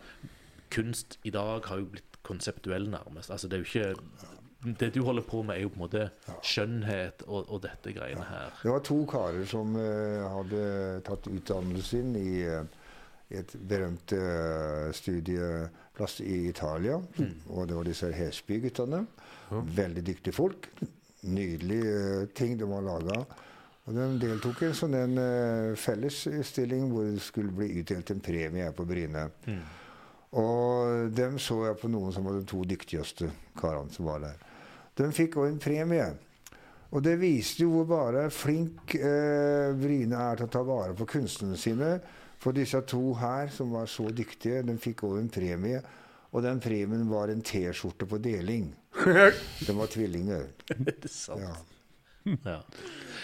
kunst 0.71 1.19
i 1.25 1.33
dag 1.35 1.67
har 1.67 1.81
jo 1.83 1.91
blitt 1.93 2.09
konseptuell, 2.29 2.91
nærmest. 2.91 3.31
Altså 3.31 3.49
Det 3.49 3.57
er 3.57 3.59
jo 3.59 3.65
ikke 3.65 4.77
Det 4.79 4.95
du 4.95 5.05
holder 5.05 5.23
på 5.23 5.43
med, 5.43 5.55
er 5.57 5.63
jo 5.63 5.69
på 5.69 5.79
en 5.79 5.85
måte 5.85 6.09
skjønnhet 6.43 7.23
og, 7.27 7.47
og 7.47 7.63
dette 7.63 7.93
greiene 7.95 8.25
her. 8.27 8.51
Det 8.63 8.73
var 8.73 8.83
to 8.83 8.99
karer 9.07 9.47
som 9.47 9.77
uh, 9.79 10.27
hadde 10.35 10.63
tatt 11.07 11.29
utdannelsen 11.31 11.87
sin 11.87 12.17
i 12.19 12.43
eh, 12.43 12.65
et 13.39 13.55
berømt 13.71 14.13
eh, 14.17 14.89
studieplass 14.97 16.19
i 16.25 16.49
Italia. 16.49 16.99
Og 17.55 17.69
det 17.69 17.77
var 17.77 17.87
disse 17.87 18.11
Hesby-guttene. 18.13 19.05
Veldig 19.77 20.07
dyktige 20.07 20.35
folk. 20.35 20.67
Nydelige 21.23 22.27
ting 22.35 22.59
de 22.59 22.67
var 22.67 22.83
laga. 22.83 23.23
Og 23.87 23.95
de 23.95 24.09
deltok 24.27 24.63
i 24.63 24.71
en 24.73 24.79
sånn 24.81 24.97
en 24.97 25.21
fellesutstilling 25.79 26.89
hvor 26.91 27.07
det 27.07 27.23
skulle 27.25 27.55
bli 27.55 27.83
utdelt 27.83 28.11
en 28.11 28.25
premie 28.25 28.67
her 28.67 28.75
på 28.77 28.89
Bryne. 28.89 29.29
Mm. 29.47 29.63
Og 30.37 31.09
dem 31.17 31.39
så 31.41 31.63
jeg 31.69 31.79
på 31.81 31.89
noen 31.89 32.13
som 32.13 32.27
var 32.29 32.37
de 32.37 32.45
to 32.49 32.61
dyktigste 32.69 33.31
karene 33.57 33.93
som 33.95 34.09
var 34.11 34.21
der. 34.27 34.41
De 34.99 35.09
fikk 35.15 35.39
òg 35.41 35.53
en 35.53 35.63
premie. 35.63 36.09
Og 36.89 37.05
det 37.05 37.19
viste 37.21 37.65
jo 37.65 37.71
hvor 37.73 37.89
bare 37.89 38.27
flink 38.33 38.95
eh, 38.97 39.73
Bryne 39.77 40.21
er 40.31 40.41
til 40.41 40.49
å 40.49 40.53
ta 40.53 40.63
vare 40.65 40.97
på 40.97 41.07
kunstnerne 41.09 41.57
sine. 41.61 41.95
For 42.39 42.55
disse 42.55 42.81
to 42.87 43.15
her, 43.19 43.49
som 43.53 43.73
var 43.75 43.89
så 43.91 44.09
dyktige, 44.15 44.63
de 44.65 44.77
fikk 44.81 45.05
òg 45.09 45.19
en 45.21 45.33
premie. 45.33 45.81
Og 46.29 46.45
den 46.45 46.61
premien 46.61 47.09
var 47.09 47.33
en 47.33 47.43
T-skjorte 47.45 48.07
på 48.09 48.21
deling. 48.21 48.69
De 49.67 49.75
var 49.77 49.89
tvillinger. 49.89 50.49
Er 50.75 50.83
det 50.85 51.11
sant? 51.13 51.41
Ja. 51.41 51.55
Ja. 52.45 52.59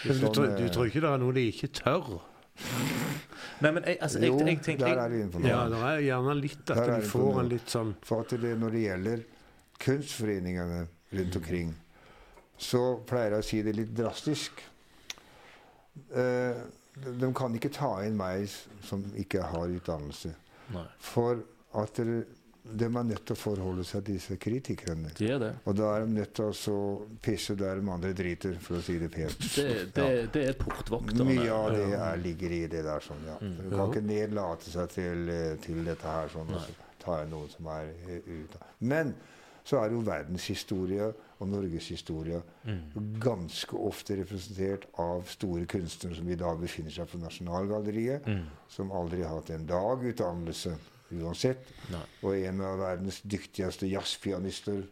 Men 0.05 0.17
du, 0.17 0.21
Sånn, 0.23 0.33
tror, 0.33 0.47
du 0.57 0.65
eh, 0.65 0.71
tror 0.73 0.89
ikke 0.89 1.03
det 1.05 1.11
er 1.11 1.21
noe 1.21 1.35
de 1.37 1.43
ikke 1.51 1.69
tør? 1.77 2.07
Nei, 3.63 3.71
men 3.71 3.85
jeg, 3.87 3.99
altså, 4.03 4.19
jeg, 4.19 4.33
Jo, 4.33 4.39
jeg, 4.47 4.61
tenker 4.67 4.87
der 4.87 5.01
er 5.05 5.09
du 5.13 5.17
inne 5.21 5.31
på 5.31 5.41
noe. 5.43 5.49
Ja, 5.49 5.63
det 5.71 5.81
er 5.89 6.03
gjerne 6.09 6.35
litt 6.41 6.71
at 6.75 6.81
du 6.91 7.09
får 7.09 7.41
en 7.41 7.49
litt 7.53 7.71
sånn 7.71 7.95
For 8.03 8.25
at 8.25 8.35
det, 8.43 8.53
når 8.61 8.75
det 8.75 8.83
gjelder 8.85 9.25
kunstforeningene 9.85 10.81
rundt 11.15 11.37
omkring, 11.41 11.75
så 12.59 12.81
pleier 13.07 13.37
jeg 13.37 13.45
å 13.45 13.47
si 13.47 13.61
det 13.67 13.75
litt 13.77 13.93
drastisk. 13.95 14.63
Eh, 16.15 16.63
de, 16.95 17.13
de 17.21 17.31
kan 17.35 17.55
ikke 17.59 17.71
ta 17.75 17.91
inn 18.07 18.17
meg 18.19 18.47
som 18.87 19.03
ikke 19.19 19.43
har 19.51 19.71
utdannelse. 19.75 20.35
Nei, 20.75 20.87
For 20.99 21.43
at 21.75 21.95
det- 22.01 22.27
de 22.65 22.85
er 22.85 23.03
nødt 23.05 23.27
til 23.29 23.35
å 23.37 23.39
forholde 23.39 23.85
seg 23.85 24.05
til 24.07 24.15
disse 24.17 24.37
kritikerne. 24.41 25.11
de 25.19 25.27
er 25.35 25.39
det. 25.39 25.51
Og 25.69 25.77
da 25.77 25.91
er 25.97 26.07
de 26.07 26.15
nødt 26.15 26.33
til 26.35 26.73
å 26.73 26.79
pisse 27.23 27.55
der 27.55 27.81
de 27.81 27.91
andre 27.93 28.13
driter, 28.17 28.55
for 28.61 28.79
å 28.79 28.83
si 28.83 28.97
det 28.99 29.11
pent. 29.13 29.39
Det, 29.55 29.93
det, 29.95 30.33
det 30.33 30.45
er 30.49 30.57
portvokterne. 30.59 31.25
Mye 31.29 31.51
av 31.53 31.71
det 31.77 31.91
er, 31.93 32.17
ligger 32.25 32.51
i 32.57 32.63
det 32.67 32.83
der. 32.85 33.01
sånn, 33.05 33.21
ja. 33.29 33.37
Mm. 33.41 33.55
Du 33.69 33.77
kan 33.77 33.93
ikke 33.93 34.07
nedlate 34.09 34.71
seg 34.73 34.89
til, 34.95 35.29
eh, 35.29 35.57
til 35.61 35.85
dette 35.85 36.07
her 36.09 36.29
sånn, 36.33 36.49
og 36.49 36.57
Nei. 36.57 36.65
så 36.65 37.05
ta 37.05 37.19
inn 37.23 37.31
noe 37.37 37.49
som 37.53 37.67
er 37.67 37.93
eh, 38.09 38.21
ute. 38.33 38.59
Men 38.81 39.13
så 39.65 39.79
er 39.85 39.93
jo 39.93 40.01
verdenshistorie 40.05 41.13
og 41.41 41.49
norgeshistorie 41.49 42.41
Mm. 42.65 43.21
ganske 43.21 43.77
ofte 43.77 44.17
representert 44.17 44.87
av 44.99 45.27
store 45.29 45.67
kunstnere 45.67 46.17
som 46.17 46.29
i 46.29 46.35
dag 46.41 46.59
befinner 46.61 46.91
seg 46.91 47.09
på 47.09 47.19
Nasjonalgalleriet, 47.21 48.27
Mm. 48.27 48.47
som 48.69 48.91
aldri 48.93 49.23
har 49.23 49.35
hatt 49.37 49.51
en 49.51 49.67
dag 49.67 50.01
utdannelse 50.05 50.73
uansett. 51.23 51.71
Nei. 51.93 52.03
Og 52.23 52.37
en 52.39 52.61
av 52.65 52.83
verdens 52.83 53.23
dyktigste 53.23 53.89
jazzpianister 53.91 54.83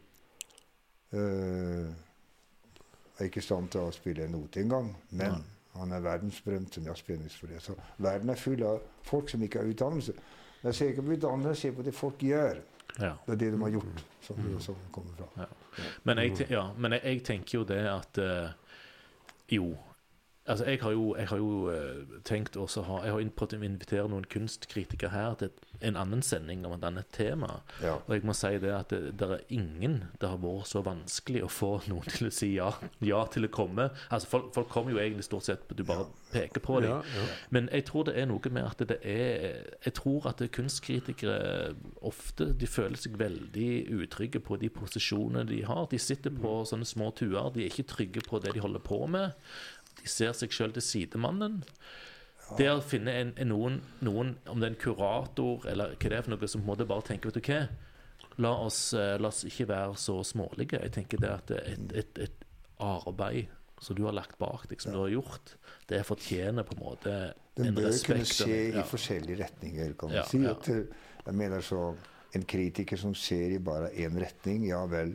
Uh, 1.13 1.93
er 3.19 3.25
ikke 3.29 3.43
i 3.43 3.45
stand 3.45 3.69
til 3.73 3.85
å 3.85 3.93
spille 3.93 4.25
en 4.25 4.33
note 4.33 4.63
engang. 4.63 4.89
Men 5.11 5.35
Nei. 5.37 5.57
han 5.77 5.93
er 5.93 6.05
verdensberømt 6.05 6.75
som 6.75 6.87
jazzpianist 6.89 7.41
for 7.41 7.53
det. 7.53 7.61
Så 7.63 7.77
verden 8.03 8.33
er 8.33 8.41
full 8.41 8.65
av 8.67 8.81
folk 9.07 9.29
som 9.31 9.45
ikke 9.45 9.61
har 9.61 9.69
utdannelse. 9.69 10.15
Jeg 10.63 10.79
ser 10.79 10.93
ikke 10.93 11.05
på 11.05 11.17
utdannelse, 11.19 11.53
jeg 11.53 11.61
ser 11.61 11.77
på 11.77 11.85
det 11.87 11.95
folk 11.95 12.25
gjør. 12.25 12.63
Ja. 12.97 13.13
Det 13.27 13.35
er 13.35 13.41
det 13.41 13.53
de 13.53 13.61
har 13.61 13.73
gjort, 13.73 14.03
som 14.25 14.41
mm. 14.41 14.57
som 14.61 14.81
kommer 14.93 15.15
fra. 15.17 15.47
Men, 16.05 16.19
jeg, 16.19 16.47
ja, 16.51 16.67
men 16.77 16.97
jeg 16.99 17.23
tenker 17.25 17.59
jo 17.59 17.65
det 17.69 17.81
at 17.89 18.19
uh, 18.21 18.53
Jo. 19.53 19.73
Altså, 20.47 20.65
jeg 20.67 20.81
har 20.83 20.91
jo, 20.91 21.15
jeg 21.17 21.29
har 21.29 21.37
jo 21.39 21.71
eh, 21.71 22.17
tenkt 22.27 22.57
også 22.57 22.83
ha 22.83 22.97
Jeg 23.05 23.15
har 23.15 23.29
prøvd 23.39 23.53
å 23.61 23.63
invitere 23.63 24.09
noen 24.11 24.25
kunstkritikere 24.27 25.13
her 25.13 25.37
til 25.39 25.53
en 25.83 25.99
annen 25.99 26.23
sending 26.23 26.65
om 26.67 26.75
et 26.75 26.85
annet 26.87 27.07
tema. 27.15 27.61
Ja. 27.83 27.97
Og 28.07 28.11
jeg 28.15 28.25
må 28.27 28.35
si 28.35 28.51
det 28.63 28.73
at 28.75 28.91
det, 28.91 29.13
det 29.19 29.29
er 29.37 29.45
ingen 29.55 30.01
det 30.19 30.31
har 30.31 30.41
vært 30.43 30.71
så 30.71 30.83
vanskelig 30.83 31.45
å 31.47 31.51
få 31.51 31.71
noen 31.91 32.11
til 32.11 32.27
å 32.27 32.35
si 32.35 32.53
ja, 32.57 32.73
ja 33.07 33.21
til 33.31 33.47
å 33.47 33.53
komme. 33.55 33.89
Altså, 34.11 34.31
folk, 34.33 34.49
folk 34.57 34.71
kommer 34.73 34.95
jo 34.95 35.03
egentlig 35.03 35.29
stort 35.29 35.47
sett 35.47 35.63
Du 35.71 35.85
bare 35.87 36.09
peker 36.33 36.63
på 36.65 36.81
dem. 36.83 36.91
ja, 36.91 37.23
ja. 37.23 37.27
Men 37.55 37.69
jeg 37.71 37.87
tror 37.87 38.09
det 38.09 38.17
er 38.19 38.27
noe 38.31 38.51
med 38.51 38.67
at 38.67 38.83
det 38.89 38.99
er 38.99 39.63
Jeg 39.85 39.95
tror 39.99 40.27
at 40.33 40.43
kunstkritikere 40.53 41.77
ofte 42.03 42.51
de 42.59 42.67
føler 42.67 42.99
seg 42.99 43.15
veldig 43.21 43.71
utrygge 43.95 44.43
på 44.43 44.59
de 44.59 44.73
posisjonene 44.75 45.47
de 45.47 45.63
har. 45.71 45.87
De 45.91 46.03
sitter 46.03 46.35
på 46.35 46.63
sånne 46.67 46.89
små 46.89 47.13
tuer. 47.15 47.53
De 47.55 47.63
er 47.63 47.71
ikke 47.71 47.87
trygge 47.95 48.27
på 48.27 48.43
det 48.43 48.57
de 48.57 48.65
holder 48.65 48.83
på 48.83 49.05
med. 49.07 49.39
De 50.01 50.09
ser 50.09 50.33
seg 50.37 50.55
sjøl 50.55 50.73
til 50.77 50.85
sidemannen. 50.87 51.63
Det 52.59 52.69
å 52.69 52.81
finne 52.85 53.13
en, 53.17 53.31
en 53.41 53.49
noen, 53.49 53.79
noen, 54.05 54.35
om 54.51 54.61
det 54.61 54.67
er 54.69 54.75
en 54.75 54.81
kurator 54.83 55.65
eller 55.71 55.95
hva 55.95 56.11
det 56.11 56.19
er 56.19 56.25
for 56.27 56.35
noe, 56.35 56.49
som 56.51 56.61
på 56.61 56.67
en 56.67 56.73
måte 56.75 56.89
bare 56.89 57.07
tenker 57.07 57.31
Vet 57.31 57.39
du 57.39 57.53
hva, 57.53 57.61
la 58.43 58.53
oss, 58.67 58.81
eh, 58.99 59.15
la 59.21 59.31
oss 59.31 59.45
ikke 59.49 59.69
være 59.71 59.97
så 60.01 60.19
smålige. 60.27 60.81
Jeg 60.83 60.93
tenker 60.97 61.23
det 61.23 61.31
at 61.33 61.53
et, 61.57 61.97
et, 62.03 62.23
et 62.27 62.45
arbeid 62.83 63.53
som 63.83 63.97
du 63.99 64.05
har 64.07 64.15
lagt 64.15 64.37
bak 64.39 64.69
deg, 64.71 64.81
som 64.83 64.95
du 64.95 65.01
har 65.01 65.11
gjort, 65.11 65.57
det 65.91 66.05
fortjener 66.07 66.67
på 66.67 66.77
en 66.77 66.83
måte 66.85 67.15
Den 67.57 67.73
en 67.73 67.77
bør 67.81 67.91
kunne 68.07 68.27
skje 68.29 68.59
ja. 68.71 68.81
i 68.81 68.85
forskjellige 68.87 69.41
retninger, 69.43 69.97
kan 69.99 70.13
man 70.13 70.21
Ja, 70.21 70.27
si. 70.29 70.39
ja. 70.45 70.55
At, 70.55 70.69
eh, 70.71 71.09
jeg 71.27 71.39
mener 71.39 71.61
så 71.65 71.93
En 72.33 72.47
kritiker 72.49 72.97
som 72.97 73.13
ser 73.13 73.51
i 73.53 73.59
bare 73.61 73.91
én 73.93 74.15
retning, 74.17 74.63
ja 74.65 74.79
vel, 74.89 75.11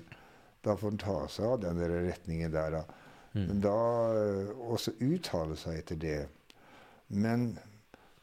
da 0.62 0.76
får 0.78 0.92
han 0.92 1.00
ta 1.02 1.16
seg 1.34 1.48
av 1.50 1.56
den 1.64 1.80
der 1.82 1.96
retningen 2.06 2.52
der, 2.54 2.76
da. 2.76 2.97
Mm. 3.38 3.62
Da 3.64 3.78
eh, 4.18 4.52
også 4.74 4.96
uttale 5.06 5.58
seg 5.60 5.82
etter 5.84 6.00
det. 6.02 6.20
Men 7.14 7.52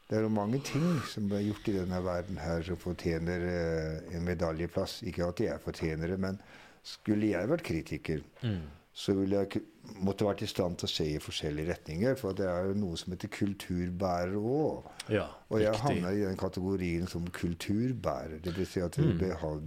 det 0.09 0.17
er 0.19 0.25
jo 0.27 0.29
mange 0.33 0.59
ting 0.61 0.85
som 1.09 1.31
er 1.33 1.45
gjort 1.47 1.69
i 1.71 1.77
denne 1.79 2.01
verden 2.05 2.37
her 2.37 2.61
som 2.67 2.77
fortjener 2.77 3.45
eh, 3.49 4.15
en 4.17 4.25
medaljeplass. 4.27 4.99
Ikke 5.09 5.25
at 5.31 5.41
jeg 5.41 5.63
fortjener 5.63 6.13
det, 6.13 6.19
men 6.21 6.41
skulle 6.85 7.31
jeg 7.31 7.49
vært 7.49 7.63
kritiker, 7.65 8.25
Mm. 8.43 8.65
Så 8.95 9.11
ville 9.13 9.41
jeg 9.43 9.61
måtte 10.07 10.23
vært 10.23 10.41
i 10.45 10.47
stand 10.47 10.77
til 10.79 10.87
å 10.87 10.91
se 10.93 11.03
i 11.03 11.17
forskjellige 11.19 11.67
retninger. 11.73 12.15
For 12.15 12.31
det 12.37 12.45
er 12.47 12.69
jo 12.69 12.77
noe 12.79 12.95
som 12.97 13.11
heter 13.11 13.27
kulturbærer 13.27 14.37
òg. 14.39 14.85
Ja, 15.11 15.25
Og 15.51 15.59
jeg 15.59 15.75
havna 15.81 16.13
i 16.15 16.21
den 16.23 16.37
kategorien 16.39 17.05
som 17.11 17.25
kulturbærer. 17.27 18.39
Det 18.41 18.53
vil 18.55 18.65
si 18.65 18.79
at 18.79 18.95
Mm. 18.97 19.19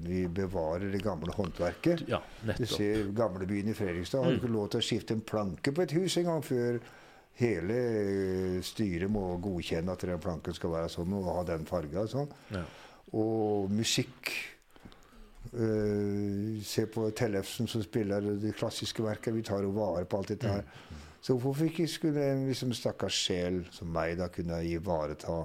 vi, 0.03 0.27
bevarer 0.29 0.91
det 0.91 1.03
gamle 1.05 1.31
håndverket. 1.37 2.09
Ja, 2.09 2.21
Du 2.57 2.65
ser 2.67 3.13
gamlebyen 3.13 3.69
i 3.69 3.75
Fredrikstad 3.75 4.25
har 4.25 4.31
Mm. 4.33 4.39
ikke 4.41 4.53
lov 4.53 4.71
til 4.71 4.81
å 4.81 4.83
skifte 4.83 5.11
en 5.13 5.21
planke 5.21 5.73
på 5.75 5.83
et 5.83 5.91
hus 5.93 6.17
engang 6.17 6.43
før 6.43 6.81
hele 7.35 7.75
eh, 7.77 8.61
styret 8.63 9.11
må 9.11 9.39
godkjenne 9.41 9.93
at 9.93 9.99
den 10.01 10.19
planken 10.19 10.55
skal 10.55 10.71
være 10.71 10.89
sånn 10.89 11.13
og 11.13 11.25
ha 11.37 11.45
den 11.45 11.67
farga 11.67 12.01
og 12.01 12.09
sånn. 12.09 12.29
Ja. 12.51 12.65
Og 13.13 13.71
musikk 13.71 14.33
eh, 15.53 16.63
Se 16.65 16.87
på 16.87 17.11
Tellefsen 17.17 17.69
som 17.71 17.83
spiller 17.83 18.25
det 18.43 18.55
klassiske 18.59 19.03
verket. 19.03 19.35
Vi 19.35 19.43
tar 19.43 19.63
jo 19.63 19.75
vare 19.77 20.05
på 20.05 20.21
alt 20.21 20.35
dette 20.35 20.49
her. 20.49 20.65
Så 21.21 21.35
hvorfor 21.39 21.67
ikke 21.67 21.89
skulle 21.91 22.25
en 22.33 22.47
liksom, 22.47 22.73
stakkars 22.73 23.17
sjel 23.27 23.65
som 23.75 23.91
meg 23.93 24.19
da 24.21 24.29
kunne 24.33 24.61
ivareta 24.65 25.43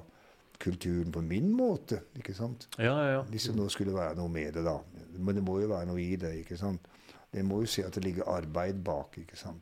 kulturen 0.63 1.11
på 1.11 1.21
min 1.25 1.49
måte? 1.57 2.03
ikke 2.15 2.33
sant? 2.37 2.67
ja, 2.77 2.93
ja, 2.93 3.07
ja. 3.17 3.21
Hvis 3.29 3.49
det 3.49 3.55
nå 3.57 3.67
skulle 3.73 3.95
være 3.95 4.15
noe 4.19 4.29
med 4.29 4.53
det, 4.53 4.63
da. 4.65 4.77
Men 5.17 5.35
det 5.35 5.43
må 5.43 5.59
jo 5.59 5.71
være 5.73 5.89
noe 5.89 6.01
i 6.01 6.15
det. 6.15 6.35
ikke 6.43 6.57
sant? 6.57 6.87
Det 7.33 7.41
må 7.45 7.63
jo 7.63 7.69
se 7.69 7.83
at 7.85 7.95
det 7.97 8.03
ligger 8.05 8.29
arbeid 8.29 8.83
bak. 8.85 9.17
ikke 9.17 9.37
sant? 9.37 9.61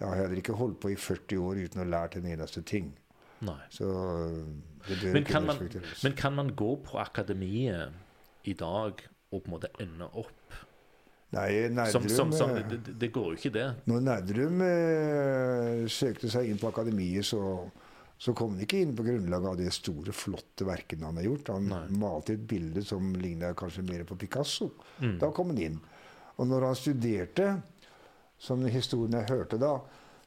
Jeg 0.00 0.08
har 0.08 0.16
heller 0.16 0.40
ikke 0.40 0.56
holdt 0.58 0.80
på 0.80 0.90
i 0.90 0.96
40 0.98 1.38
år 1.38 1.60
uten 1.64 1.80
å 1.80 1.84
ha 1.84 1.90
lært 1.90 2.16
en 2.18 2.26
eneste 2.26 2.64
ting. 2.66 2.94
Nei. 3.44 3.60
Så 3.70 3.86
det 4.88 4.98
bør 5.02 5.12
Men 5.12 5.24
kan, 5.28 5.46
man, 5.46 5.60
men 6.02 6.16
kan 6.16 6.34
man 6.34 6.54
gå 6.56 6.70
på 6.84 6.98
akademiet 6.98 7.92
i 8.44 8.52
dag 8.52 9.00
og 9.34 9.42
på 9.44 9.50
en 9.50 9.56
måte 9.58 9.70
ende 9.82 10.06
opp 10.14 10.62
Nei, 11.34 11.66
som, 11.90 12.04
som, 12.08 12.30
som, 12.30 12.52
eh, 12.54 12.62
det, 12.70 12.92
det- 12.94 13.08
går 13.10 13.32
jo 13.32 13.38
ikke, 13.40 13.50
det. 13.56 13.64
Når 13.90 14.02
Nerdrum 14.06 14.60
eh, 14.62 15.80
søkte 15.90 16.30
seg 16.30 16.46
inn 16.46 16.60
på 16.60 16.68
akademiet, 16.70 17.26
så, 17.26 17.40
så 18.22 18.34
kom 18.38 18.52
han 18.54 18.62
ikke 18.62 18.78
inn 18.84 18.92
på 18.94 19.02
grunnlag 19.02 19.48
av 19.50 19.56
de 19.58 19.66
store, 19.74 20.14
flotte 20.14 20.66
verkene 20.68 21.08
han 21.08 21.18
har 21.18 21.26
gjort. 21.26 21.50
Han 21.56 21.66
Nei. 21.72 21.80
malte 21.98 22.36
et 22.36 22.44
bilde 22.46 22.84
som 22.86 23.10
lignet 23.18 23.56
kanskje 23.58 23.82
mer 23.88 24.04
på 24.06 24.14
Picasso. 24.20 24.70
Mm. 25.02 25.16
Da 25.24 25.32
kom 25.34 25.50
han 25.50 25.58
inn. 25.64 25.80
Og 26.38 26.46
når 26.52 26.68
han 26.68 26.78
studerte, 26.78 27.48
som 28.38 28.62
historien 28.70 29.18
jeg 29.18 29.32
hørte 29.32 29.58
da, 29.58 29.74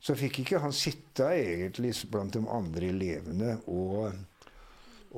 så 0.03 0.16
fikk 0.16 0.41
ikke 0.43 0.60
han 0.66 0.76
sitte 0.76 1.32
egentlig 1.39 1.93
blant 2.12 2.36
de 2.36 2.43
andre 2.51 2.91
elevene 2.91 3.55
og, 3.72 4.12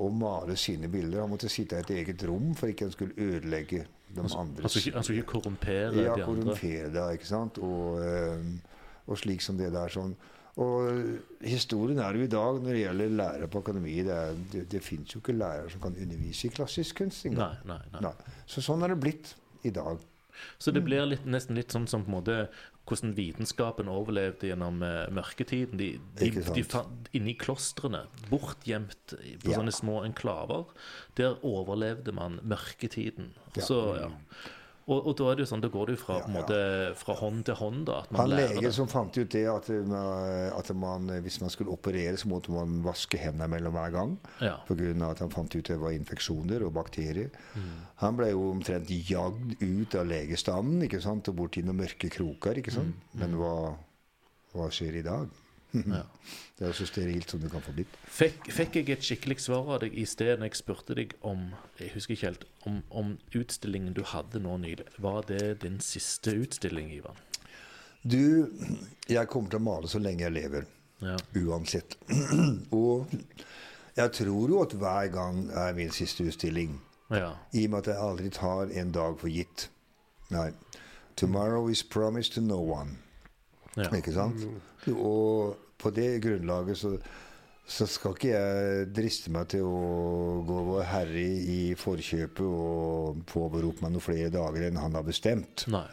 og 0.00 0.16
male 0.16 0.56
sine 0.56 0.88
bilder. 0.88 1.20
Han 1.24 1.32
måtte 1.34 1.50
sitte 1.52 1.76
i 1.78 1.84
et 1.84 1.94
eget 2.00 2.24
rom 2.28 2.54
for 2.58 2.72
ikke 2.72 2.88
han 2.88 2.94
skulle 2.94 3.16
ødelegge 3.20 3.84
de 4.10 4.22
altså, 4.24 4.40
andres 4.42 4.74
han 4.94 5.04
skulle 5.04 5.22
ikke 5.22 5.36
korrumpere 5.36 5.92
ja, 5.94 6.02
de 6.02 6.10
andre. 6.10 6.24
korrumpere 6.24 6.90
det, 6.94 7.06
ikke 7.18 7.28
sant? 7.28 7.60
Og, 7.62 8.00
eh, 8.02 9.06
og 9.06 9.18
slik 9.20 9.44
som 9.44 9.58
det 9.60 9.70
der 9.74 9.92
sånn. 9.92 10.14
Og 10.60 10.88
eh, 10.90 11.12
historien 11.52 12.00
er 12.02 12.18
jo 12.18 12.26
i 12.26 12.30
dag 12.32 12.58
når 12.58 12.72
det 12.72 12.80
gjelder 12.82 13.12
lærere 13.20 13.50
på 13.50 13.62
akademiet 13.62 14.08
Det, 14.08 14.16
er, 14.16 14.40
det, 14.52 14.64
det 14.72 14.82
fins 14.84 15.14
jo 15.14 15.22
ikke 15.22 15.36
lærere 15.36 15.70
som 15.70 15.84
kan 15.84 15.94
undervise 15.94 16.48
i 16.48 16.54
klassisk 16.54 17.02
kunst 17.04 17.28
engang. 17.28 17.60
Nei, 17.68 17.76
nei, 17.76 17.92
nei. 17.94 18.08
Nei. 18.08 18.40
Så 18.50 18.64
sånn 18.64 18.82
er 18.86 18.94
det 18.94 19.00
blitt 19.04 19.34
i 19.68 19.74
dag. 19.74 20.00
Så 20.58 20.72
det 20.72 20.82
blir 20.86 21.04
litt, 21.04 21.26
nesten 21.28 21.58
litt 21.58 21.72
sånn 21.74 21.86
som 21.90 22.06
på 22.06 22.10
en 22.10 22.16
måte 22.16 22.36
hvordan 22.90 23.14
vitenskapen 23.16 23.88
overlevde 23.90 24.50
gjennom 24.50 24.82
eh, 24.82 25.06
mørketiden. 25.14 25.78
De, 25.80 25.92
de, 26.18 26.30
de 26.54 26.64
fant 26.66 27.10
Inni 27.16 27.36
klostrene, 27.38 28.04
bortgjemt 28.30 29.14
på 29.14 29.50
Ja. 29.50 29.56
sånne 29.60 29.72
små 29.74 30.00
enklaver, 30.06 30.68
der 31.18 31.38
overlevde 31.46 32.12
man 32.14 32.38
mørketiden. 32.42 33.32
Ja. 33.56 33.62
Så, 33.66 33.78
ja. 33.98 34.10
Og, 34.90 35.04
og 35.06 35.14
da 35.20 35.26
er 35.30 35.36
det 35.38 35.44
jo 35.44 35.48
sånn, 35.52 35.60
da 35.62 35.68
går 35.70 35.86
det 35.86 35.94
jo 35.94 36.00
fra, 36.02 36.16
Ja, 36.18 36.28
måte, 36.34 36.56
fra 36.98 37.14
hånd 37.20 37.44
til 37.46 37.54
hånd. 37.60 37.84
da, 37.86 38.00
at 38.02 38.10
man 38.10 38.20
Han 38.20 38.32
lærer 38.32 38.56
legen 38.56 38.72
som 38.74 38.88
fant 38.90 39.18
ut 39.20 39.30
det 39.30 39.44
at, 39.46 39.68
at 39.70 40.72
man, 40.74 41.06
hvis 41.22 41.40
man 41.44 41.52
skulle 41.54 41.70
operere, 41.70 42.16
så 42.18 42.30
måtte 42.32 42.50
man 42.54 42.80
vaske 42.82 43.20
hendene 43.22 43.46
mellom 43.52 43.76
hver 43.78 43.94
gang. 43.94 44.16
Ja. 44.42 44.56
Pga. 44.66 44.90
at 45.10 45.22
han 45.22 45.30
fant 45.30 45.54
ut 45.54 45.70
det 45.70 45.78
var 45.78 45.94
infeksjoner 45.94 46.64
og 46.66 46.74
bakterier. 46.74 47.30
Mm. 47.54 47.68
Han 48.02 48.18
ble 48.18 48.32
jo 48.32 48.48
omtrent 48.50 48.90
jagd 48.90 49.54
ut 49.62 49.94
av 49.94 50.10
legestanden 50.10 50.82
ikke 50.88 51.00
sant? 51.00 51.28
og 51.30 51.38
bort 51.38 51.56
i 51.60 51.62
noen 51.62 51.78
mørke 51.84 52.10
kroker. 52.10 52.58
ikke 52.58 52.74
sant? 52.74 52.96
Men 53.14 53.38
hva, 53.38 53.76
hva 54.56 54.66
skjer 54.74 54.98
i 54.98 55.06
dag? 55.06 55.30
Ja. 55.72 56.04
Det 56.60 56.68
er 56.68 56.74
så 56.76 56.84
sterilt 56.84 57.30
som 57.32 57.40
det 57.40 57.48
kan 57.48 57.62
få 57.64 57.72
blitt. 57.72 57.94
Fikk, 58.12 58.50
fikk 58.52 58.74
jeg 58.76 58.90
et 58.92 59.06
skikkelig 59.06 59.38
svar 59.40 59.64
av 59.64 59.78
deg 59.80 59.94
i 59.96 60.02
sted 60.04 60.34
når 60.36 60.50
jeg 60.50 60.58
spurte 60.58 60.92
deg 60.98 61.14
om 61.24 61.46
jeg 61.78 61.94
husker 61.94 62.12
ikke 62.12 62.26
helt, 62.26 62.44
om, 62.68 62.82
om 62.92 63.14
utstillingen 63.38 63.94
du 63.96 64.02
hadde 64.04 64.42
nå 64.44 64.58
nylig? 64.60 64.84
Var 65.00 65.24
det 65.30 65.46
din 65.62 65.78
siste 65.80 66.34
utstilling, 66.36 66.90
Ivan? 66.92 67.16
Du, 68.02 68.52
jeg 69.08 69.28
kommer 69.32 69.48
til 69.48 69.62
å 69.62 69.64
male 69.70 69.88
så 69.88 70.02
lenge 70.04 70.26
jeg 70.26 70.36
lever. 70.36 70.68
Ja. 71.00 71.16
Uansett. 71.40 71.96
og 72.76 73.08
jeg 73.96 74.12
tror 74.20 74.52
jo 74.52 74.60
at 74.60 74.76
hver 74.76 75.08
gang 75.16 75.46
er 75.56 75.72
min 75.80 75.96
siste 75.96 76.28
utstilling. 76.28 76.76
ja. 77.08 77.32
I 77.52 77.64
og 77.64 77.70
med 77.70 77.78
at 77.78 77.94
jeg 77.94 78.04
aldri 78.04 78.30
tar 78.36 78.68
en 78.68 78.92
dag 78.92 79.16
for 79.20 79.32
gitt. 79.32 79.70
Nei. 80.28 80.50
Tomorrow 81.16 81.68
is 81.68 81.82
promised 81.82 82.34
to 82.34 82.40
no 82.40 82.60
one. 82.60 82.98
Ja. 83.78 83.88
Ikke 83.96 84.14
sant? 84.14 84.46
Og 84.94 85.58
på 85.80 85.92
det 85.94 86.08
grunnlaget 86.24 86.78
så, 86.80 86.94
så 87.70 87.86
skal 87.88 88.16
ikke 88.16 88.32
jeg 88.32 88.86
driste 88.96 89.32
meg 89.34 89.50
til 89.54 89.66
å 89.66 90.40
gå 90.46 90.62
vår 90.72 90.88
herre 90.90 91.26
i 91.54 91.60
forkjøpet 91.78 92.46
og 92.46 93.20
påberope 93.30 93.84
meg 93.84 93.94
noen 93.94 94.04
flere 94.04 94.32
dager 94.34 94.66
enn 94.68 94.80
han 94.80 94.98
har 94.98 95.06
bestemt. 95.06 95.66
Nei. 95.70 95.86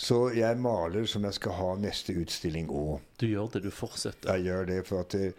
Så 0.00 0.30
jeg 0.32 0.56
maler 0.56 1.04
som 1.08 1.26
jeg 1.28 1.36
skal 1.36 1.56
ha 1.58 1.72
neste 1.76 2.14
utstilling 2.16 2.70
òg. 2.72 3.00
Du 3.20 3.26
gjør 3.28 3.50
det, 3.52 3.66
du 3.66 3.72
fortsetter. 3.74 4.32
Jeg 4.32 4.48
gjør 4.48 4.70
det 4.70 4.78
for 4.88 5.04
at 5.04 5.16
jeg, 5.18 5.34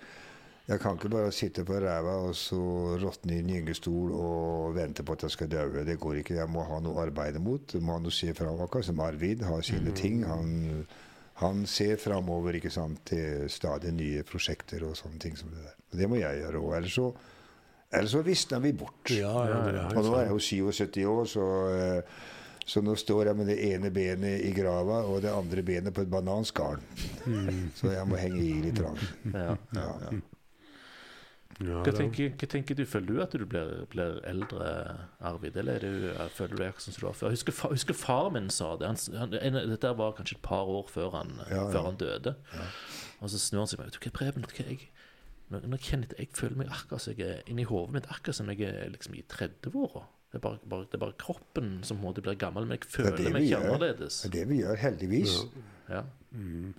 jeg 0.67 0.81
kan 0.83 0.99
ikke 0.99 1.09
bare 1.15 1.31
sitte 1.33 1.63
på 1.65 1.79
ræva 1.81 2.19
og 2.27 2.35
så 2.37 2.59
råtne 3.01 3.39
i 3.39 3.41
en 3.41 3.49
gyngestol 3.55 4.13
og 4.13 4.75
vente 4.77 5.01
på 5.05 5.17
at 5.17 5.25
jeg 5.25 5.33
skal 5.33 5.49
dø. 5.49 5.63
Det 5.87 5.97
går 5.99 6.19
ikke. 6.21 6.37
Jeg 6.37 6.51
må 6.53 6.61
ha 6.69 6.77
noe 6.83 6.93
å 6.93 7.01
arbeide 7.07 7.41
mot. 7.41 7.73
Jeg 7.73 7.81
må 7.81 7.97
ha 7.97 8.03
noe 8.03 8.13
å 8.13 8.19
se 8.19 8.29
fram. 8.37 8.61
Akkurat 8.61 8.85
som 8.91 9.01
Arvid 9.01 9.41
har 9.49 9.65
sine 9.65 9.95
ting. 9.97 10.21
Han, 10.29 10.85
han 11.41 11.63
ser 11.69 11.97
framover 12.01 12.57
ikke 12.59 12.71
sant, 12.73 13.01
til 13.09 13.47
stadig 13.49 13.93
nye 13.97 14.23
prosjekter 14.27 14.83
og 14.87 14.97
sånne 14.99 15.21
ting 15.21 15.37
som 15.39 15.49
det 15.53 15.63
der. 15.65 15.77
Og 15.91 15.97
Det 15.99 16.09
må 16.09 16.19
jeg 16.21 16.43
gjøre 16.43 16.61
òg. 16.61 16.75
Ellers 16.77 16.97
så, 16.99 17.07
ellers 17.91 18.13
så 18.13 18.21
visner 18.25 18.61
vi 18.63 18.73
bort. 18.77 19.09
Ja, 19.15 19.33
ja, 19.49 19.57
det 19.65 19.73
er 19.81 19.97
Og 19.97 20.05
nå 20.05 20.13
er 20.19 20.27
jeg 20.27 20.35
jo 20.35 20.43
77 20.69 21.07
år, 21.11 21.25
så, 21.31 21.47
eh, 21.75 22.19
så 22.71 22.83
nå 22.85 22.93
står 22.95 23.31
jeg 23.31 23.39
med 23.41 23.49
det 23.49 23.57
ene 23.71 23.89
benet 23.91 24.45
i 24.45 24.53
grava 24.55 25.01
og 25.09 25.23
det 25.25 25.33
andre 25.33 25.65
benet 25.65 25.93
på 25.97 26.05
et 26.05 26.13
bananskall. 26.13 26.77
Så 27.75 27.91
jeg 27.91 28.05
må 28.07 28.21
henge 28.21 28.43
i 28.45 28.61
litt. 28.67 28.79
Ja. 29.33 29.57
Ja, 29.73 29.89
ja. 30.05 30.21
Ja, 31.67 31.81
Hva 31.85 31.91
tenker, 31.93 32.31
hva 32.39 32.47
tenker 32.49 32.75
du? 32.79 32.83
Føler 32.89 33.07
du 33.13 33.21
at 33.23 33.35
du 33.37 33.45
blir, 33.45 33.71
blir 33.91 34.19
eldre, 34.29 34.69
Arvid? 35.19 35.57
Eller 35.61 35.77
er 35.77 35.79
du, 35.85 36.29
føler 36.35 36.55
du 36.55 36.63
deg 36.63 36.79
som 36.81 36.93
du 36.97 37.05
var 37.05 37.13
før? 37.17 37.29
Jeg 37.29 37.37
husker, 37.39 37.55
fa- 37.57 37.71
husker 37.73 37.97
far 37.97 38.29
min 38.33 38.49
sa 38.49 38.71
det. 38.81 38.87
Han, 38.91 39.19
han, 39.19 39.35
en, 39.41 39.59
dette 39.69 39.91
var 39.99 40.15
kanskje 40.17 40.37
et 40.39 40.43
par 40.45 40.69
år 40.71 40.89
før 40.89 41.11
han, 41.19 41.35
Ja. 41.49 41.67
Før 41.73 41.85
han 41.91 41.99
døde. 42.01 42.35
Og 43.21 43.29
så 43.29 43.37
snur 43.39 43.65
han 43.65 43.67
seg 43.71 43.83
og 43.83 43.91
sier 43.99 44.15
Preben? 44.15 44.45
hva, 44.47 44.65
Jeg, 44.69 44.89
når, 45.51 45.67
når 45.67 45.83
jeg, 46.17 46.29
føler 46.33 46.55
meg 46.63 46.71
akkurat 46.71 47.01
som 47.03 47.13
jeg 47.17 47.27
er 47.27 47.41
inni 47.51 47.63
hodet 47.67 47.93
mitt 47.99 48.05
akkurat 48.09 48.35
som 48.35 48.49
jeg 48.49 48.61
er 48.71 48.89
liksom 48.89 49.15
i 49.19 49.23
30-åra. 49.27 50.05
Det, 50.31 50.37
er 50.39 50.43
bare, 50.45 50.59
bare, 50.71 50.85
det 50.87 50.95
er 50.95 51.01
bare 51.03 51.17
kroppen 51.19 51.81
som 51.83 51.97
måte 51.99 52.21
blir 52.23 52.37
gammel, 52.39 52.63
men 52.65 52.77
jeg 52.79 52.87
er 52.87 52.93
føler 52.95 53.17
det 53.17 53.33
meg 53.33 53.41
vi 53.43 53.49
ikke 53.51 53.59
annerledes. 53.67 54.21
Det 54.23 54.29
er 54.29 54.37
det 54.37 54.45
vi 54.49 54.61
gjør, 54.61 54.77
heldigvis. 54.79 55.33
Ja. 55.91 56.03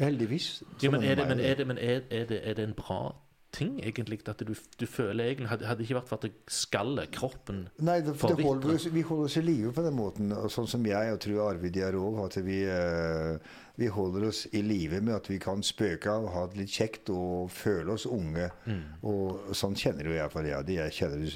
Heldigvis. 0.01 0.63
Ja, 0.83 0.91
men 0.91 1.03
er 1.05 1.15
det, 1.21 1.27
men 1.29 1.41
er 1.41 1.55
men 1.69 1.79
er, 1.79 2.01
er 2.11 2.25
er 2.41 2.55
det 2.57 2.65
en 2.65 2.75
bra 2.79 3.15
ting, 3.53 3.79
egentlig? 3.85 4.21
At 4.29 4.43
du, 4.47 4.55
du 4.55 4.87
føler 4.89 5.31
egentlig 5.31 5.51
Hadde 5.51 5.67
hadde 5.69 5.83
det 5.83 5.89
ikke 5.89 5.99
vært 6.01 6.11
for 6.11 6.21
at 6.21 6.27
det 6.27 6.53
skallet, 6.53 7.11
kroppen 7.15 7.65
Nei, 7.85 7.99
det, 8.05 8.15
det 8.17 8.47
holder 8.47 8.87
vi 8.93 9.05
holder 9.07 9.29
oss 9.29 9.37
i 9.39 9.45
live 9.45 9.73
på 9.77 9.85
den 9.85 9.97
måten. 9.97 10.33
Og 10.37 10.49
sånn 10.53 10.71
som 10.71 10.87
jeg 10.89 11.15
og 11.15 11.21
tror 11.23 11.43
Arvid 11.51 11.79
òg, 11.89 12.21
at 12.25 12.39
vi, 12.47 12.63
eh, 12.69 13.59
vi 13.81 13.91
holder 13.93 14.29
oss 14.31 14.45
i 14.53 14.63
live 14.65 15.03
med 15.05 15.19
at 15.19 15.29
vi 15.31 15.41
kan 15.43 15.65
spøke 15.67 16.15
og 16.23 16.31
ha 16.35 16.47
det 16.53 16.63
litt 16.63 16.73
kjekt 16.73 17.13
og 17.15 17.53
føle 17.53 17.97
oss 17.97 18.09
unge. 18.09 18.49
Mm. 18.67 18.83
Og 19.09 19.53
sånn 19.57 19.77
kjenner 19.79 20.09
jo 20.09 20.17
jeg 20.17 20.33
for 20.33 20.49
ja, 20.49 20.63
det. 20.67 20.81
jeg 20.81 20.99
kjenner 21.03 21.29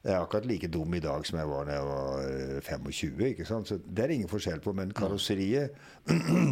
jeg 0.00 0.14
er 0.14 0.22
akkurat 0.22 0.46
like 0.48 0.68
dum 0.72 0.94
i 0.96 1.02
dag 1.04 1.26
som 1.28 1.36
jeg 1.36 1.48
var 1.50 1.66
da 1.68 1.74
jeg 1.76 1.88
var 1.90 2.20
eh, 2.24 2.60
25. 2.64 3.24
ikke 3.34 3.44
sant? 3.48 3.68
Så 3.68 3.76
det 3.84 4.06
er 4.06 4.14
ingen 4.14 4.30
forskjell 4.32 4.62
på. 4.64 4.72
Men 4.76 4.94
karosseriet, 4.96 5.76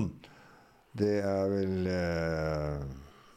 det 1.00 1.14
er 1.24 1.52
vel 1.54 1.88
eh, 1.88 2.82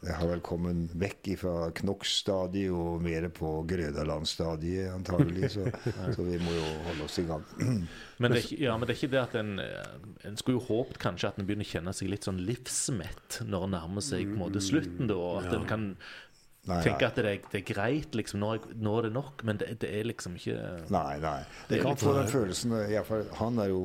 Jeg 0.02 0.16
har 0.18 0.26
vel 0.26 0.40
kommet 0.42 0.94
vekk 0.98 1.28
fra 1.38 1.52
Knox-stadiet 1.78 2.74
og 2.74 3.02
mer 3.04 3.28
på 3.30 3.52
Grødaland-stadiet, 3.70 4.88
antagelig. 4.90 5.52
Så, 5.54 5.66
så 6.16 6.24
vi 6.26 6.40
må 6.42 6.54
jo 6.56 6.64
holde 6.88 7.06
oss 7.06 7.20
i 7.22 7.26
gang. 7.28 7.44
Men 8.22 8.34
det, 8.34 8.40
er 8.42 8.64
ja, 8.64 8.74
men 8.78 8.86
det 8.86 8.94
er 8.94 8.98
ikke 9.00 9.12
det 9.14 9.18
at 9.18 9.32
en 9.40 9.56
eh, 9.58 10.26
En 10.28 10.36
skulle 10.38 10.60
jo 10.60 10.66
håpet 10.68 10.98
kanskje 11.02 11.30
at 11.32 11.38
en 11.40 11.46
begynner 11.48 11.66
å 11.66 11.70
kjenne 11.72 11.94
seg 11.96 12.10
litt 12.12 12.26
sånn 12.28 12.38
livsmett 12.46 13.40
når 13.46 13.64
en 13.66 13.74
nærmer 13.74 14.04
seg 14.06 14.28
på 14.28 14.36
en 14.36 14.42
måte 14.44 14.62
slutten, 14.62 15.08
da. 15.10 15.16
At 15.40 15.48
Ja. 15.50 15.56
en 15.58 15.66
kan 15.66 15.86
Nei, 16.62 16.76
tenker 16.84 17.02
nei. 17.02 17.08
at 17.08 17.16
det 17.18 17.22
er, 17.26 17.38
det 17.50 17.58
er 17.58 17.64
greit, 17.66 18.12
liksom. 18.14 18.38
Nå 18.38 18.52
er, 18.54 18.66
nå 18.78 18.92
er 18.98 19.08
det 19.08 19.12
nok. 19.16 19.42
Men 19.48 19.58
det, 19.58 19.72
det 19.82 19.88
er 19.98 20.04
liksom 20.06 20.36
ikke 20.38 20.58
Nei, 20.94 21.16
nei. 21.22 21.38
Det 21.66 21.76
Det 21.76 21.80
kan 21.82 21.96
få 21.98 22.12
den 22.14 22.28
sånn- 22.28 22.34
følelsen 22.36 22.76
i 22.78 23.00
Han 23.40 23.58
er 23.58 23.72
jo 23.72 23.80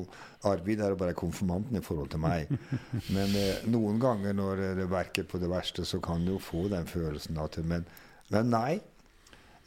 Arvid 0.46 0.80
er 0.80 0.92
jo 0.94 0.98
bare 1.00 1.16
konfirmanten 1.18 1.76
i 1.76 1.82
forhold 1.82 2.12
til 2.14 2.22
meg. 2.22 2.52
Men 3.16 3.34
eh, 3.34 3.64
noen 3.66 3.98
ganger 3.98 4.36
når 4.38 4.62
det 4.78 4.86
verker 4.90 5.26
på 5.26 5.40
det 5.42 5.50
verste, 5.50 5.82
så 5.84 5.98
kan 6.00 6.22
du 6.24 6.36
jo 6.36 6.38
få 6.38 6.68
den 6.70 6.86
følelsen. 6.86 7.40
At, 7.42 7.58
men, 7.66 7.86
men 8.30 8.50
nei. 8.54 8.78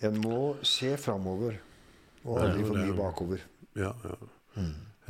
En 0.02 0.16
må 0.24 0.56
se 0.64 0.96
framover, 0.98 1.60
og 2.24 2.40
aldri 2.40 2.64
for 2.64 2.80
mye 2.80 2.96
bakover. 2.96 3.44
Ja, 3.76 3.92
ja. 4.08 4.16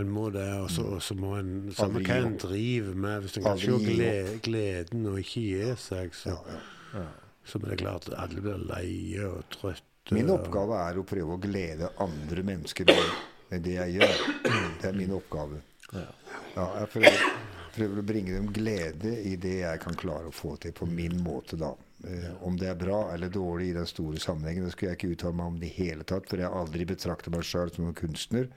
En 0.02 0.10
må 0.10 0.30
det, 0.34 0.48
og 0.58 0.72
så, 0.72 1.14
må 1.14 1.36
en 1.38 1.72
Samme 1.78 2.02
hva 2.02 2.18
en 2.24 2.38
driver 2.42 2.96
med, 2.98 3.22
hvis 3.22 3.38
en 3.38 3.46
kan 3.46 3.60
se 3.62 4.40
gleden 4.42 5.06
og 5.12 5.20
ikke 5.22 5.44
gi 5.46 5.74
seg, 5.78 6.16
så, 6.18 6.34
Ja, 6.34 6.58
ja. 6.98 7.10
Så 7.46 7.60
det 7.62 7.80
klart 7.82 8.10
alle 8.14 8.42
blir 8.42 8.66
leie 8.70 9.28
og 9.28 9.46
trøtte. 9.54 10.16
Min 10.16 10.32
oppgave 10.34 10.80
er 10.90 10.98
å 10.98 11.06
prøve 11.08 11.36
å 11.36 11.42
glede 11.42 11.92
andre 12.02 12.44
mennesker 12.46 12.90
med, 12.90 13.62
det 13.64 13.76
jeg 13.78 14.00
gjør. 14.00 14.24
Det 14.82 14.90
er 14.90 14.98
min 14.98 15.14
oppgave. 15.16 15.62
Ja. 15.92 16.08
Ja, 16.56 16.66
jeg 16.82 16.90
prøver, 16.94 17.22
prøver 17.76 18.02
å 18.02 18.06
bringe 18.08 18.36
dem 18.36 18.50
glede 18.54 19.14
i 19.28 19.36
det 19.40 19.56
jeg 19.62 19.82
kan 19.84 19.96
klare 20.00 20.32
å 20.32 20.36
få 20.36 20.56
til 20.62 20.74
på 20.76 20.88
min 20.90 21.20
måte, 21.24 21.60
da. 21.60 21.72
Eh, 22.08 22.32
om 22.48 22.58
det 22.58 22.72
er 22.72 22.80
bra 22.80 23.02
eller 23.14 23.32
dårlig 23.32 23.72
i 23.72 23.78
den 23.78 23.88
store 23.90 24.20
sammenhengen, 24.20 24.66
det 24.66 24.74
skulle 24.74 24.94
jeg 24.94 25.00
ikke 25.00 25.14
uttale 25.16 25.38
meg 25.38 25.52
om 25.54 25.60
det 25.62 25.72
hele 25.78 26.08
tatt, 26.08 26.28
for 26.30 26.42
jeg 26.42 26.50
har 26.50 26.64
aldri 26.64 26.88
betraktet 26.90 27.34
meg 27.34 27.46
sjøl 27.48 27.72
som 27.76 27.88
en 27.88 27.98
kunstner, 27.98 28.50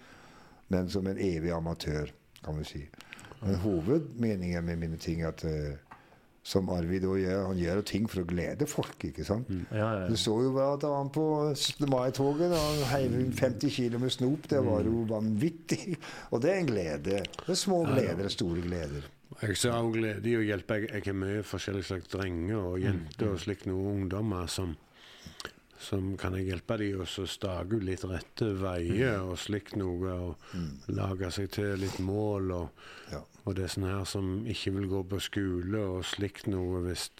men 0.72 0.88
som 0.90 1.06
en 1.10 1.20
evig 1.20 1.52
amatør, 1.54 2.12
kan 2.44 2.58
vi 2.60 2.68
si. 2.68 2.84
Men 3.44 3.60
hovedmeningen 3.60 4.64
med 4.64 4.80
mine 4.80 4.98
ting 5.00 5.22
er 5.22 5.34
at 5.34 5.44
eh, 5.44 5.93
som 6.44 6.68
Arvid 6.68 7.06
òg 7.08 7.22
gjør, 7.22 7.46
han 7.48 7.56
gjør 7.60 7.80
ting 7.88 8.04
for 8.10 8.20
å 8.20 8.26
glede 8.28 8.66
folk, 8.68 8.98
ikke 9.08 9.24
sant? 9.24 9.48
Ja, 9.72 9.86
ja, 10.02 10.08
Du 10.10 10.16
så 10.20 10.34
jo 10.44 10.52
at 10.60 10.84
han 10.84 11.08
på 11.14 11.24
17. 11.56 11.88
mai-toget. 11.88 12.52
da 12.52 12.60
Han 12.60 12.84
heiv 12.92 13.16
50 13.38 13.72
kg 13.72 13.98
med 14.02 14.12
snop. 14.12 14.44
Det 14.52 14.60
var 14.66 14.84
jo 14.84 15.06
vanvittig. 15.08 15.96
Og 16.32 16.42
det 16.44 16.52
er 16.52 16.60
en 16.60 16.68
glede. 16.68 17.22
Det 17.24 17.48
er 17.56 17.60
små 17.60 17.80
gleder, 17.88 18.28
store 18.28 18.60
gleder. 18.60 19.08
Jeg 19.40 19.56
ser 19.56 19.72
òg 19.74 19.96
glede 19.96 20.28
i 20.30 20.36
å 20.36 20.44
hjelpe. 20.44 20.82
Jeg, 20.82 20.90
jeg 20.92 21.08
har 21.08 21.16
mye 21.18 21.42
forskjellige 21.48 21.88
slags 21.88 22.12
drenger 22.12 22.60
og 22.60 22.76
jenter 22.84 23.32
og 23.32 23.40
slik 23.42 23.64
noen 23.66 24.04
ungdommer 24.04 24.46
som 24.52 24.76
som 25.78 26.16
kan 26.16 26.34
jeg 26.38 26.46
hjelpe 26.48 26.76
dem 26.78 27.00
å 27.02 27.06
så 27.08 27.26
stake 27.28 27.76
ut 27.76 27.84
litt 27.84 28.04
rette 28.08 28.52
veier 28.60 29.20
og 29.24 29.36
slikt 29.38 29.76
noe. 29.76 30.12
Og 30.14 30.36
lage 30.94 31.30
seg 31.34 31.50
til 31.50 31.76
litt 31.82 31.98
mål. 31.98 32.50
Og, 32.52 32.68
Ja. 33.12 33.20
og 33.44 33.54
det 33.56 33.70
sånn 33.70 33.84
her 33.88 34.04
som 34.04 34.44
ikke 34.46 34.72
vil 34.78 34.88
gå 34.88 35.02
på 35.08 35.20
skole 35.20 35.78
og 35.78 36.04
slikt 36.04 36.46
noe 36.46 36.80
hvis 36.86 37.10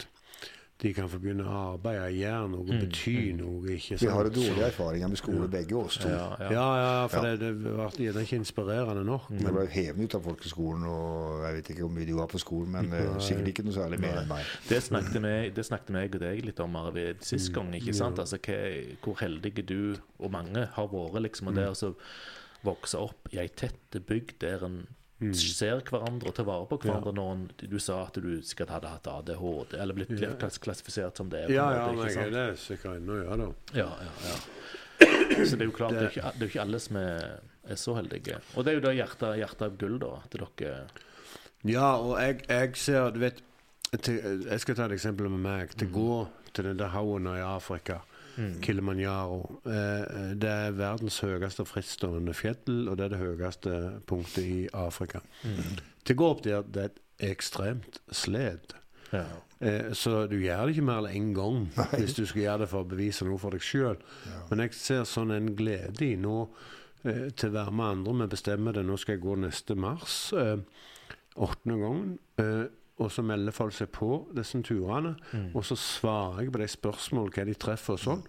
de 0.83 0.89
kan 0.93 1.07
få 1.07 1.17
begynne 1.23 1.45
å 1.47 1.53
arbeide, 1.77 2.09
gjøre 2.17 2.49
noe, 2.51 2.65
bety 2.81 3.13
noe. 3.37 3.61
ikke 3.77 3.95
sant? 3.95 4.01
Vi 4.01 4.09
har 4.11 4.27
dårlige 4.35 4.65
erfaringer 4.67 5.07
med 5.07 5.17
skole, 5.21 5.47
begge 5.47 5.77
oss 5.79 5.95
to. 6.03 6.09
ja, 6.11 6.25
ja. 6.41 6.49
Ja, 6.51 6.65
ja, 6.81 7.07
for 7.07 7.23
Ja. 7.23 7.35
Det, 7.37 7.39
det, 7.39 7.51
ble- 7.63 8.23
ikke 8.25 8.35
inspirerende 8.41 9.05
nok. 9.07 9.29
Jeg 9.31 9.53
ble 9.55 9.63
hevet 9.71 10.03
ut 10.03 10.15
av 10.19 10.25
folkeskolen, 10.27 10.83
og 10.91 11.45
jeg 11.45 11.55
vet 11.55 11.69
ikke 11.71 11.85
hvor 11.85 11.93
mye 11.95 12.05
de 12.09 12.17
var 12.17 12.27
på 12.27 12.41
skolen, 12.43 12.71
men 12.75 12.89
nei. 12.91 13.05
sikkert 13.23 13.47
ikke 13.53 13.63
noe 13.69 13.77
særlig 13.77 14.01
mer 14.03 14.19
enn 14.19 14.27
meg. 14.33 14.51
Det 14.67 14.81
snakket, 14.83 15.21
vi, 15.23 15.33
det 15.55 15.65
snakket 15.65 15.89
meg 15.95 16.19
og 16.19 16.25
deg 16.25 16.43
litt 16.49 16.59
om 16.59 16.75
Arvid, 16.75 17.23
sist 17.23 17.53
gang. 17.55 17.71
ikke 17.79 17.95
sant? 17.95 18.19
Altså, 18.19 18.37
hva, 18.43 18.59
Hvor 19.05 19.15
heldige 19.23 19.63
du 19.63 19.95
og 20.19 20.31
mange 20.35 20.67
har 20.75 20.87
vært. 20.91 21.21
liksom, 21.23 21.47
og 21.47 21.55
det 21.55 21.69
å 21.71 21.95
vokse 22.65 22.97
opp 22.99 23.31
i 23.31 23.39
ei 23.39 23.47
tett 23.47 23.95
bygd 24.09 24.39
der 24.43 24.63
en 24.65 24.87
ser 25.33 25.79
hverandre 25.87 26.27
og 26.27 26.35
tar 26.35 26.43
vare 26.47 26.65
på 26.67 26.77
hverandre. 26.83 27.13
når 27.15 27.31
en, 27.33 27.43
Du 27.69 27.77
sa 27.79 28.01
at 28.05 28.13
du 28.19 28.41
sikkert 28.43 28.69
hadde 28.69 28.89
hatt 28.91 29.07
ADHD, 29.07 29.73
eller 29.79 29.93
blitt 29.95 30.11
Ja. 30.19 30.33
klassifisert 30.35 31.17
som 31.17 31.29
det. 31.29 31.49
Ja, 31.49 31.69
ja, 31.71 31.91
men 31.91 32.07
jeg 32.07 32.17
er 32.27 32.31
det 32.31 32.59
sikkert 32.59 32.97
ennå, 32.99 33.23
ja 33.23 33.35
da. 33.37 33.47
Ja, 33.73 33.89
ja, 34.03 34.11
ja. 34.29 34.35
Så 35.45 35.55
det 35.55 35.61
er 35.61 35.65
jo 35.69 35.71
klart, 35.75 35.91
det 35.91 36.01
er 36.03 36.09
ikke, 36.11 36.31
det 36.33 36.41
er 36.41 36.45
jo 36.47 36.51
ikke 36.53 36.61
alle 36.61 36.79
som 36.79 36.95
er, 36.97 37.39
er 37.67 37.75
så 37.75 37.95
heldige. 37.95 38.37
Og 38.55 38.63
det 38.65 38.71
er 38.73 38.77
jo 38.79 38.83
da 38.85 38.91
hjertet, 38.95 39.37
hjertet 39.39 39.61
av 39.61 39.77
gull, 39.77 39.97
da. 39.99 40.11
til 40.31 40.45
dere 40.59 40.87
Ja, 41.65 41.95
og 41.97 42.19
jeg, 42.21 42.43
jeg 42.47 42.75
ser 42.77 43.09
Du 43.11 43.19
vet 43.19 43.41
til, 44.01 44.19
Jeg 44.49 44.59
skal 44.59 44.75
ta 44.75 44.85
et 44.85 44.91
eksempel 44.99 45.29
med 45.29 45.39
meg. 45.39 45.75
Til 45.79 45.89
gå 45.91 46.27
til 46.53 46.63
den 46.69 46.77
der 46.77 46.91
haugen 46.93 47.27
i 47.27 47.39
Afrika, 47.43 48.01
Kilimanjaro 48.61 49.39
eh, 49.65 50.33
Det 50.35 50.49
er 50.51 50.75
verdens 50.75 51.19
høyeste 51.23 51.65
frittstående 51.67 52.33
fjell, 52.35 52.87
og 52.89 52.97
det 52.99 53.05
er 53.07 53.13
det 53.15 53.21
høyeste 53.21 53.75
punktet 54.09 54.43
i 54.43 54.59
Afrika. 54.75 55.21
Til 56.05 56.15
å 56.15 56.19
gå 56.19 56.29
opp 56.33 56.43
der, 56.45 56.63
det 56.67 56.81
er 56.83 56.91
et 56.93 57.01
ekstremt 57.31 58.01
sled. 58.11 58.75
ja. 59.11 59.25
Eh, 59.63 59.93
så 59.95 60.25
du 60.27 60.35
gjør 60.35 60.65
det 60.67 60.73
ikke 60.75 60.83
mer 60.83 61.05
enn 61.07 61.13
én 61.15 61.29
gang 61.33 61.61
hvis 61.95 62.17
du 62.17 62.25
skal 62.27 62.41
gjøre 62.41 62.65
det 62.65 62.69
for 62.73 62.83
å 62.83 62.89
bevise 62.91 63.23
noe 63.25 63.39
for 63.39 63.55
deg 63.55 63.63
sjøl. 63.63 63.95
Men 64.49 64.65
jeg 64.65 64.75
ser 64.75 65.05
sånn 65.07 65.31
en 65.31 65.53
glede 65.55 66.03
i 66.03 66.17
nå 66.19 66.41
eh, 67.07 67.29
til 67.31 67.53
å 67.53 67.55
være 67.55 67.71
med 67.71 67.85
andre. 67.93 68.17
Vi 68.25 68.27
bestemmer 68.35 68.75
det. 68.75 68.83
Nå 68.85 68.97
skal 68.99 69.15
jeg 69.15 69.23
gå 69.23 69.37
neste 69.39 69.77
mars. 69.79 70.17
Eh, 70.35 70.57
åttende 71.39 71.77
gangen. 71.79 72.11
Eh, 72.43 72.65
og 72.95 73.11
så 73.11 73.23
melder 73.27 73.51
folk 73.55 73.75
seg 73.75 73.89
på 73.91 74.21
disse 74.35 74.61
turene. 74.63 75.15
Mm. 75.33 75.49
Og 75.53 75.65
så 75.67 75.75
svarer 75.79 76.45
jeg 76.45 76.53
på 76.55 76.61
de 76.61 76.69
spørsmålene 76.71 77.35
hva 77.35 77.47
de 77.49 77.57
treffer 77.59 77.97
og 77.97 78.03
sånn. 78.05 78.23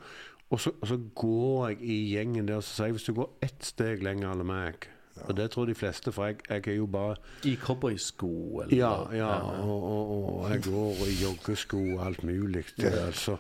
Og 0.50 0.62
så, 0.62 0.72
og 0.80 0.90
så 0.90 0.98
går 1.18 1.68
jeg 1.70 1.80
i 1.82 1.96
gjengen 2.14 2.48
der 2.48 2.60
og 2.60 2.66
så 2.66 2.74
sier 2.74 2.90
jeg 2.90 2.98
hvis 2.98 3.08
du 3.08 3.16
går 3.18 3.32
ett 3.46 3.66
steg 3.66 4.04
lenger 4.06 4.34
enn 4.34 4.46
meg 4.46 4.86
Og 5.24 5.36
det 5.36 5.46
tror 5.50 5.66
de 5.66 5.74
fleste, 5.74 6.12
for 6.12 6.28
jeg, 6.28 6.36
jeg 6.48 6.68
er 6.68 6.76
jo 6.76 6.86
bare 6.86 7.16
I 7.48 7.54
cowboysko, 7.56 8.28
eller 8.62 8.76
Ja, 8.76 8.92
ja. 9.16 9.30
Og, 9.62 9.82
og, 9.82 10.12
og 10.44 10.50
jeg 10.52 10.62
går 10.68 11.00
i 11.06 11.16
joggesko 11.22 11.80
og 11.96 12.06
alt 12.06 12.22
mulig. 12.26 12.64
Det, 12.76 12.92
altså, 13.06 13.36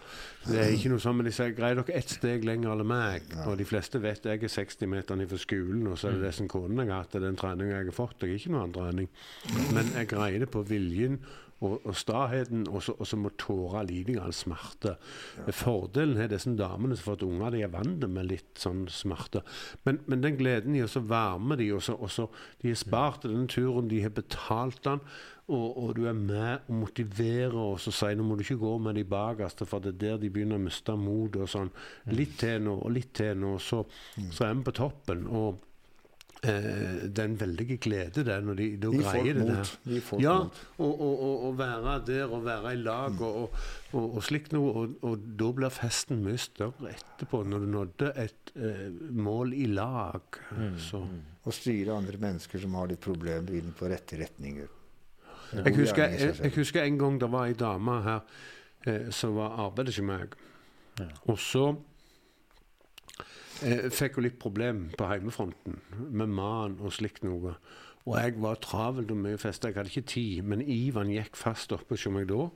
det 0.48 0.58
er 0.62 0.72
ikke 0.74 0.90
noe 0.94 1.02
sånn, 1.02 1.18
men 1.20 1.28
de 1.28 1.34
sier 1.36 1.54
greier 1.56 1.78
dere 1.80 1.98
ett 2.00 2.16
steg 2.16 2.46
lenger 2.48 2.72
enn 2.74 2.86
meg? 2.90 3.30
Og 3.46 3.56
de 3.60 3.68
fleste 3.68 4.00
vet 4.02 4.26
jeg 4.26 4.42
er 4.42 4.54
60 4.56 4.90
meter 4.90 5.20
ned 5.20 5.30
fra 5.30 5.40
skolen, 5.42 5.86
og 5.92 5.98
så 6.00 6.10
er 6.10 6.18
det 6.18 6.28
det 6.28 6.34
som 6.40 6.48
konen 6.50 6.82
jeg 6.82 6.92
har 6.92 7.04
hatt, 7.04 7.12
det 7.12 7.22
er 7.22 7.28
den 7.28 7.40
treninga 7.40 7.80
jeg 7.80 7.90
har 7.92 7.98
fått. 8.00 8.22
Jeg 8.24 8.32
er 8.34 8.40
ikke 8.40 8.54
noe 8.56 8.64
annen 8.66 8.78
trening. 8.80 9.10
Men 9.76 9.92
jeg 9.94 10.10
greier 10.14 10.42
det 10.46 10.50
på 10.54 10.64
viljen 10.66 11.20
og, 11.64 11.78
og 11.88 11.96
staheten, 11.96 12.66
og 12.68 12.82
så, 12.84 12.94
og 13.00 13.08
så 13.08 13.18
må 13.20 13.32
tåre 13.40 13.84
lite 13.88 14.18
av 14.20 14.34
smerte. 14.36 14.96
Fordelen 15.56 16.20
er 16.20 16.32
disse 16.32 16.52
damene 16.58 16.96
som 16.96 17.06
har 17.06 17.16
fått 17.16 17.24
unger, 17.26 17.54
de 17.54 17.62
er 17.64 17.72
vant 17.72 18.04
med 18.12 18.28
litt 18.28 18.60
sånn 18.60 18.84
smerte. 18.92 19.40
Men, 19.88 20.02
men 20.10 20.24
den 20.24 20.36
gleden 20.40 20.76
i 20.76 20.84
å 20.84 21.06
varme 21.06 21.56
de, 21.60 21.70
og 21.76 21.84
så, 21.86 21.96
og 21.96 22.12
så 22.12 22.28
De 22.60 22.70
har 22.72 22.78
spart 22.78 23.24
den 23.24 23.46
turen, 23.48 23.88
de 23.88 24.02
har 24.02 24.12
betalt 24.14 24.82
den, 24.84 25.00
og, 25.46 25.66
og 25.78 25.90
du 25.94 26.06
er 26.10 26.16
med 26.18 26.66
og 26.66 26.80
motiverer 26.80 27.54
og 27.54 27.76
så 27.78 27.92
sier 27.94 28.16
nå 28.18 28.24
må 28.26 28.34
du 28.34 28.42
ikke 28.42 28.58
gå 28.58 28.72
med 28.82 28.98
de 28.98 29.04
bakerste, 29.06 29.68
for 29.68 29.82
det 29.82 29.92
er 29.94 30.00
der 30.00 30.24
de 30.24 30.30
begynner 30.34 30.58
å 30.58 30.64
miste 30.64 30.96
motet 30.98 31.44
og 31.44 31.52
sånn. 31.52 31.70
Litt 32.10 32.34
til 32.40 32.64
nå, 32.66 32.74
og 32.82 32.94
litt 32.96 33.12
til 33.14 33.38
nå, 33.38 33.54
så, 33.62 33.84
så 34.26 34.48
er 34.48 34.56
vi 34.56 34.66
på 34.66 34.74
toppen. 34.80 35.22
og 35.30 35.62
Eh, 36.46 37.06
det 37.10 37.22
er 37.22 37.28
en 37.30 37.38
veldig 37.40 37.78
glede 37.82 38.22
det 38.26 38.36
når 38.44 38.58
de 38.60 38.66
de, 38.82 38.90
greier 39.00 39.38
det 39.38 39.46
der. 39.48 39.72
Gi 39.90 40.00
folk 40.04 40.22
ja, 40.22 40.36
mot. 40.44 40.60
og, 40.78 40.92
og, 40.92 41.22
og, 41.28 41.44
og 41.48 41.58
være 41.58 41.94
der 42.06 42.34
og 42.36 42.44
være 42.46 42.74
i 42.76 42.80
lag 42.82 43.22
og, 43.26 43.38
og, 43.42 43.60
og, 43.92 44.04
og 44.18 44.26
slikt 44.26 44.54
noe. 44.54 44.72
Og, 44.72 44.96
og 45.06 45.26
da 45.40 45.50
blir 45.58 45.74
festen 45.74 46.22
mye 46.24 46.38
større 46.40 46.92
etterpå, 46.92 47.42
når 47.50 47.64
du 47.64 47.70
nådde 47.74 48.12
et 48.24 48.54
eh, 48.54 48.86
mål 49.26 49.56
i 49.56 49.66
lag. 49.72 50.40
Så. 50.82 51.02
Og 51.46 51.54
styre 51.54 51.96
andre 51.96 52.20
mennesker 52.22 52.62
som 52.62 52.76
har 52.78 52.90
litt 52.90 53.02
problemer, 53.02 53.58
inn 53.58 53.74
på 53.76 53.90
rette 53.90 54.18
retninger. 54.20 54.72
Jeg, 55.54 55.76
husker, 55.76 56.10
jeg, 56.10 56.34
jeg 56.42 56.54
husker 56.56 56.82
en 56.82 56.98
gang 56.98 57.20
det 57.22 57.28
var 57.30 57.46
ei 57.46 57.54
dame 57.58 58.00
her 58.02 58.22
eh, 58.86 59.10
som 59.14 59.36
var 59.38 59.58
arbeidet 59.66 59.94
hos 59.94 60.02
meg. 60.06 60.34
Ja. 60.98 61.06
Og 61.30 61.38
så 61.42 61.68
eh, 63.62 63.88
fikk 63.92 64.18
jo 64.18 64.26
litt 64.26 64.38
problem 64.42 64.86
på 64.96 65.08
heimefronten 65.10 65.80
med 66.10 66.32
mannen 66.32 66.80
og 66.80 66.94
slikt 66.96 67.24
noe. 67.26 67.56
Og 68.06 68.18
jeg 68.20 68.36
var 68.38 68.60
travelt 68.62 69.10
og 69.10 69.18
mye 69.18 69.38
festa, 69.38 69.68
jeg 69.68 69.80
hadde 69.80 69.90
ikke 69.90 70.12
tid. 70.12 70.42
Men 70.46 70.62
Ivan 70.62 71.10
gikk 71.10 71.38
fast 71.38 71.72
oppe 71.74 71.96
hos 71.96 72.06
meg 72.14 72.28
da. 72.30 72.46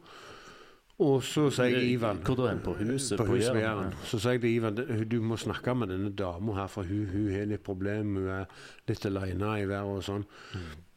Og 1.01 1.23
så 1.25 1.47
sier 1.49 1.79
jeg 1.79 1.95
Ivan 1.95 2.19
Hvor 2.27 2.37
da? 2.37 2.51
På 2.61 2.75
huset? 2.77 3.17
på 3.19 3.25
huset 3.25 3.55
på 3.55 3.59
Jæren? 3.59 3.89
Jæren. 3.89 3.95
Så 4.05 4.19
sier 4.21 4.37
jeg 4.37 4.41
til 4.41 4.55
Ivan 4.55 4.77
du 5.09 5.21
må 5.25 5.37
snakke 5.41 5.75
med 5.75 5.89
denne 5.89 6.13
dama 6.13 6.55
her, 6.55 6.67
for 6.69 6.85
hun, 6.85 7.07
hun 7.13 7.31
har 7.33 7.49
litt 7.49 7.65
problemer. 7.65 8.21
Hun 8.21 8.29
er 8.29 8.45
litt 8.89 9.07
alene 9.09 9.55
i 9.63 9.69
været 9.69 9.97
og 9.97 10.05
sånn. 10.05 10.27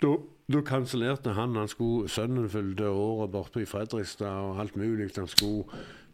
Da, 0.04 0.14
da 0.52 0.62
kansellerte 0.68 1.34
han. 1.38 1.56
han 1.56 1.72
skulle, 1.72 2.12
Sønnen 2.12 2.50
fylte 2.52 2.92
året 2.92 3.32
borte 3.32 3.64
i 3.64 3.70
Fredrikstad 3.70 4.52
og 4.52 4.60
alt 4.60 4.76
mulig. 4.76 5.08
Han 5.16 5.32
skulle 5.32 5.64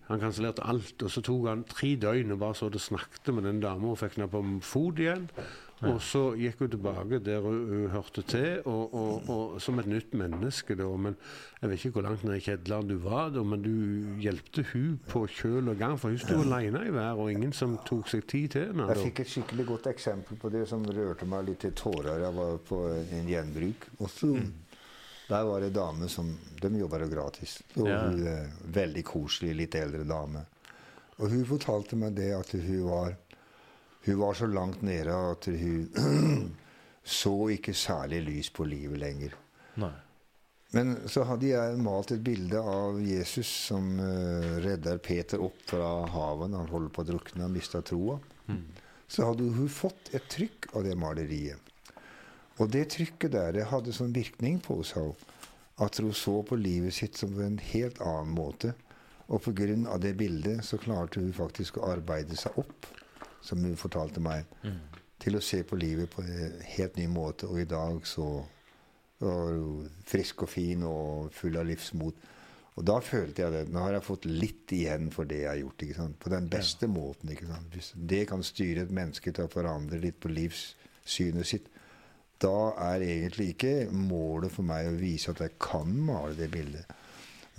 han 0.10 0.22
kansellerte 0.22 0.66
alt. 0.66 1.06
Og 1.06 1.14
så 1.14 1.24
tok 1.26 1.48
han 1.52 1.66
tre 1.70 1.94
døgn 2.02 2.36
og 2.36 2.44
bare 2.44 2.58
så 2.58 2.70
det 2.74 2.82
snakket 2.82 3.34
med 3.36 3.46
den 3.46 3.64
dama 3.64 3.94
og 3.94 4.00
fikk 4.02 4.18
henne 4.18 4.30
på 4.32 4.44
fot 4.66 5.02
igjen. 5.02 5.30
Og 5.88 6.02
så 6.04 6.22
gikk 6.36 6.60
hun 6.60 6.72
tilbake 6.74 7.22
der 7.24 7.40
hun, 7.40 7.86
hørte 7.94 8.22
til, 8.28 8.58
og, 8.68 8.94
og, 8.94 9.30
og 9.32 9.62
som 9.64 9.80
et 9.80 9.88
nytt 9.88 10.14
menneske. 10.18 10.76
da, 10.76 10.88
men 11.00 11.16
Jeg 11.62 11.70
vet 11.70 11.86
ikke 11.86 11.94
hvor 12.00 12.06
langt 12.10 12.24
ned 12.28 12.36
i 12.36 12.44
kjedleren 12.44 12.90
du 12.90 12.98
var, 13.04 13.30
da, 13.32 13.44
men 13.44 13.64
du 13.64 14.20
hjelpte 14.20 14.66
hun 14.74 15.00
på 15.08 15.26
kjøl 15.32 15.72
og 15.72 15.80
gang, 15.80 15.96
for 16.00 16.12
hun 16.12 16.20
sto 16.20 16.42
alene 16.44 16.84
i 16.88 16.94
været, 16.94 17.20
og 17.20 17.32
ingen 17.32 17.54
som 17.56 17.78
tok 17.88 18.12
seg 18.12 18.28
tid 18.28 18.48
til 18.56 18.68
henne. 18.70 18.90
Jeg 18.92 19.06
fikk 19.10 19.24
et 19.24 19.34
skikkelig 19.36 19.68
godt 19.72 19.88
eksempel 19.94 20.40
på 20.42 20.52
det 20.52 20.66
som 20.68 20.84
rørte 20.84 21.28
meg 21.30 21.48
litt 21.48 21.64
til 21.64 21.76
tårer. 21.80 22.26
Jeg 22.26 22.36
var 22.36 22.60
på 22.68 22.82
en 23.00 23.32
gjenbruk. 23.32 23.88
Og 24.00 24.12
så, 24.12 24.34
Der 25.30 25.44
var 25.46 25.62
det 25.62 25.74
dame 25.76 26.10
som 26.10 26.32
De 26.62 26.72
jobber 26.80 27.06
jo 27.06 27.10
gratis. 27.12 27.60
Og 27.78 27.88
Ja. 27.88 28.00
hun 28.08 28.28
er 28.28 28.50
Veldig 28.66 29.04
koselig, 29.06 29.56
litt 29.56 29.76
eldre 29.76 30.04
dame. 30.10 30.46
Og 31.20 31.30
hun 31.30 31.46
fortalte 31.46 31.96
meg 32.00 32.16
det 32.18 32.32
at 32.34 32.52
hun 32.56 32.84
var 32.90 33.16
Hun 34.06 34.18
var 34.20 34.34
så 34.34 34.48
langt 34.48 34.82
nede 34.82 35.12
at 35.14 35.46
hun 35.46 36.56
så 37.04 37.34
ikke 37.52 37.74
særlig 37.74 38.22
lys 38.26 38.50
på 38.50 38.64
livet 38.66 39.00
lenger. 39.00 39.34
Nei. 39.76 39.92
Men 40.72 40.96
så 41.10 41.24
hadde 41.26 41.48
jeg 41.50 41.78
malt 41.82 42.12
et 42.14 42.22
bilde 42.24 42.60
av 42.62 43.00
Jesus 43.02 43.48
som 43.68 43.88
uh, 44.00 44.60
redder 44.62 45.00
Peter 45.02 45.42
opp 45.42 45.58
fra 45.66 46.06
havet 46.14 46.52
når 46.52 46.60
han 46.64 46.70
holder 46.74 46.94
på 46.94 47.02
å 47.02 47.08
drukne 47.10 47.48
og 47.48 47.52
mister 47.56 47.82
troa. 47.82 48.20
Så 49.10 49.26
hadde 49.26 49.48
hun 49.56 49.70
fått 49.74 50.12
et 50.14 50.28
trykk 50.30 50.70
av 50.78 50.86
det 50.86 50.94
maleriet. 50.96 51.69
Og 52.60 52.72
det 52.72 52.90
trykket 52.96 53.34
der 53.34 53.54
det 53.56 53.70
hadde 53.72 53.96
sånn 53.96 54.16
virkning 54.16 54.60
på 54.64 54.82
henne 54.82 55.16
at 55.80 55.98
hun 56.04 56.14
så 56.14 56.42
på 56.44 56.58
livet 56.60 56.94
sitt 56.94 57.18
som 57.18 57.32
på 57.32 57.44
en 57.46 57.60
helt 57.72 58.02
annen 58.04 58.34
måte. 58.36 58.74
Og 59.30 59.42
pga. 59.46 59.98
det 59.98 60.18
bildet 60.18 60.66
så 60.66 60.78
klarte 60.78 61.22
hun 61.22 61.34
faktisk 61.34 61.78
å 61.78 61.92
arbeide 61.94 62.36
seg 62.36 62.58
opp, 62.58 62.88
som 63.42 63.64
hun 63.64 63.78
fortalte 63.78 64.20
meg, 64.20 64.46
til 65.20 65.38
å 65.38 65.44
se 65.44 65.62
på 65.64 65.78
livet 65.80 66.10
på 66.10 66.24
en 66.24 66.60
helt 66.76 66.98
ny 66.98 67.08
måte. 67.08 67.48
Og 67.48 67.62
i 67.62 67.70
dag 67.70 68.02
så 68.08 68.44
var 69.20 69.54
hun 69.54 69.88
frisk 70.08 70.44
og 70.44 70.50
fin 70.50 70.84
og 70.84 71.32
full 71.36 71.58
av 71.60 71.68
livsmot. 71.70 72.28
Og 72.80 72.86
da 72.88 73.00
følte 73.04 73.44
jeg 73.44 73.52
det. 73.54 73.64
Nå 73.72 73.82
har 73.84 73.98
jeg 73.98 74.08
fått 74.08 74.26
litt 74.26 74.72
igjen 74.72 75.10
for 75.12 75.28
det 75.28 75.42
jeg 75.44 75.52
har 75.52 75.60
gjort. 75.60 75.84
ikke 75.84 75.98
sant? 75.98 76.20
På 76.20 76.32
den 76.32 76.48
beste 76.50 76.88
måten. 76.88 77.32
ikke 77.32 77.50
sant? 77.50 77.74
Hvis 77.76 77.92
det 77.96 78.22
kan 78.30 78.44
styre 78.44 78.86
et 78.86 78.94
menneske 78.96 79.32
til 79.36 79.48
å 79.48 79.52
forandre 79.52 80.00
litt 80.00 80.20
på 80.24 80.32
livssynet 80.32 81.48
sitt, 81.48 81.68
da 82.40 82.72
er 82.94 83.04
egentlig 83.04 83.50
ikke 83.56 83.74
målet 83.92 84.52
for 84.52 84.64
meg 84.64 84.88
å 84.88 84.96
vise 85.00 85.32
at 85.34 85.42
jeg 85.44 85.58
kan 85.60 85.92
male 86.08 86.36
det 86.38 86.50
bildet. 86.54 86.86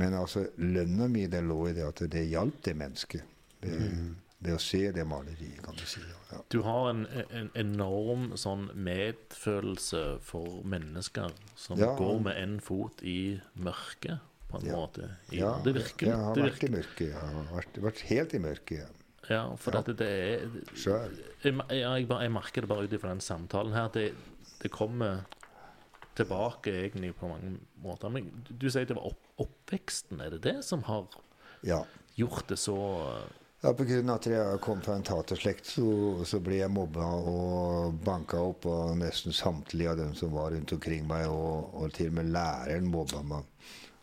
Men 0.01 0.15
altså, 0.17 0.47
lønna 0.57 1.09
mi 1.13 1.27
det 1.29 1.43
lå 1.45 1.69
i 1.69 1.75
det 1.77 1.85
at 1.85 2.01
det 2.11 2.23
hjalp 2.31 2.63
det 2.65 2.77
mennesket. 2.81 3.23
Det, 3.61 3.75
det 4.41 4.55
å 4.57 4.61
se 4.65 4.87
det 4.97 5.05
maleriet, 5.05 5.59
kan 5.61 5.77
du 5.77 5.83
si. 5.85 6.01
Ja. 6.31 6.39
Du 6.49 6.63
har 6.65 6.87
en, 6.95 7.03
en 7.29 7.51
enorm 7.61 8.31
sånn 8.41 8.71
medfølelse 8.75 10.01
for 10.25 10.63
mennesker 10.65 11.33
som 11.61 11.79
Ja. 11.79 11.91
går 11.99 12.23
med 12.25 12.37
én 12.41 12.57
fot 12.65 13.03
i 13.03 13.41
mørket, 13.61 14.19
på 14.49 14.59
en 14.63 14.67
Ja. 14.67 14.77
måte. 14.77 15.11
I, 15.31 15.37
Ja, 15.43 15.61
det 15.63 15.75
virker 15.75 16.07
jeg 16.07 16.17
har 16.17 16.35
vært 16.35 16.65
i 16.65 16.73
mørket. 16.73 17.07
Jeg 17.11 17.21
har 17.21 17.45
vært, 17.53 17.77
vært 17.85 18.01
helt 18.09 18.35
i 18.35 18.39
mørket. 18.39 18.79
Ja. 18.79 18.87
Ja, 19.29 19.55
for 19.57 19.73
Ja. 19.77 19.83
Det 19.83 20.01
er 20.01 20.49
Sjøl. 20.75 21.13
jeg, 21.45 21.55
jeg, 21.71 22.09
jeg 22.09 22.33
merker 22.33 22.61
det 22.63 22.69
bare 22.69 22.85
ut 22.89 22.93
ifra 22.93 23.11
den 23.11 23.21
samtalen 23.21 23.73
her. 23.73 23.89
Det, 23.93 24.13
det 24.63 24.69
kommer 24.73 25.25
tilbake 26.19 26.73
egentlig 26.85 27.15
på 27.17 27.29
mange 27.31 27.57
måter. 27.83 28.11
Men 28.13 28.31
du, 28.49 28.69
sier 28.71 28.87
det 28.89 28.97
var 28.99 29.07
opp, 29.13 29.21
oppveksten. 29.41 30.21
Er 30.21 30.31
det 30.37 30.43
det 30.45 30.59
som 30.67 30.83
har 30.89 31.07
Ja. 31.63 31.85
gjort 32.17 32.49
det 32.49 32.59
så 32.59 32.77
Ja, 33.63 33.75
av 33.75 34.11
at 34.15 34.25
jeg 34.27 34.61
kom 34.65 34.81
fra 34.81 34.95
en 34.97 35.03
taterslekt, 35.05 35.67
så, 35.69 36.25
så 36.25 36.39
ble 36.41 36.63
jeg 36.63 36.71
mobba 36.73 37.05
og 37.05 37.99
banka 38.05 38.39
opp 38.41 38.65
av 38.67 38.95
nesten 38.97 39.33
samtlige 39.37 39.91
av 39.91 39.99
dem 39.99 40.15
som 40.17 40.33
var 40.33 40.51
rundt 40.55 40.73
omkring 40.73 41.05
meg, 41.07 41.27
og, 41.29 41.69
og 41.77 41.93
til 41.93 42.09
og 42.09 42.15
med 42.15 42.31
læreren 42.33 42.89
mobba 42.89 43.21
meg. 43.23 43.45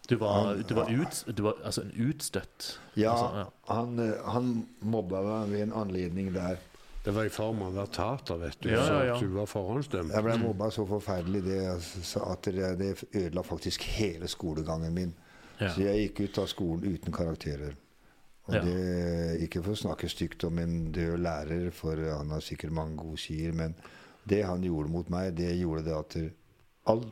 Du 0.08 0.16
var, 0.22 0.34
Han- 0.46 0.62
du 0.62 0.74
var, 0.78 0.92
ut, 0.94 1.24
du 1.36 1.42
var 1.44 1.58
altså 1.66 1.82
en 1.82 1.92
utstøtt? 2.06 2.78
Ja, 2.96 3.12
Altså, 3.12 3.52
Han, 3.68 4.00
eh, 4.00 4.22
han 4.32 4.68
mobba 4.82 5.22
meg 5.26 5.50
ved 5.50 5.62
en 5.66 5.74
anledning 5.74 6.30
der. 6.38 6.62
Det 7.08 7.14
var 7.16 7.24
i 7.24 7.32
form 7.32 7.62
av 7.64 7.70
å 7.72 7.76
være 7.78 7.92
tater, 7.96 8.40
vet 8.42 8.58
du. 8.60 8.68
Ja, 8.74 8.82
så 8.84 8.96
ja, 9.00 9.04
ja. 9.14 9.20
du 9.24 9.30
var 9.32 9.46
forhåndsdømt. 9.48 10.12
Jeg 10.12 10.26
ble 10.26 10.34
mobba 10.42 10.68
så 10.76 10.84
forferdelig 10.90 11.40
det, 11.46 11.60
at 12.20 12.50
det, 12.52 12.72
det 12.82 12.90
ødela 13.16 13.44
faktisk 13.48 13.86
hele 13.96 14.28
skolegangen 14.28 14.92
min. 14.92 15.14
Ja. 15.62 15.70
Så 15.72 15.86
jeg 15.86 16.02
gikk 16.02 16.20
ut 16.26 16.42
av 16.44 16.50
skolen 16.52 16.84
uten 16.84 17.16
karakterer. 17.16 17.78
Og 18.50 18.58
Ja. 18.58 18.62
det, 18.66 19.40
Ikke 19.48 19.64
for 19.64 19.72
å 19.72 19.80
snakke 19.80 20.10
stygt 20.12 20.44
om 20.44 20.60
en 20.60 20.92
død 20.92 21.16
lærer, 21.24 21.72
for 21.72 21.96
han 21.96 22.36
har 22.36 22.44
sikkert 22.44 22.76
mange 22.76 23.00
gode 23.00 23.24
sider, 23.24 23.56
men 23.56 23.76
det 24.28 24.44
han 24.44 24.68
gjorde 24.68 24.92
mot 24.92 25.10
meg, 25.10 25.36
det 25.40 25.56
gjorde 25.62 25.86
det 25.88 25.96
at 25.96 26.18
all 26.92 27.06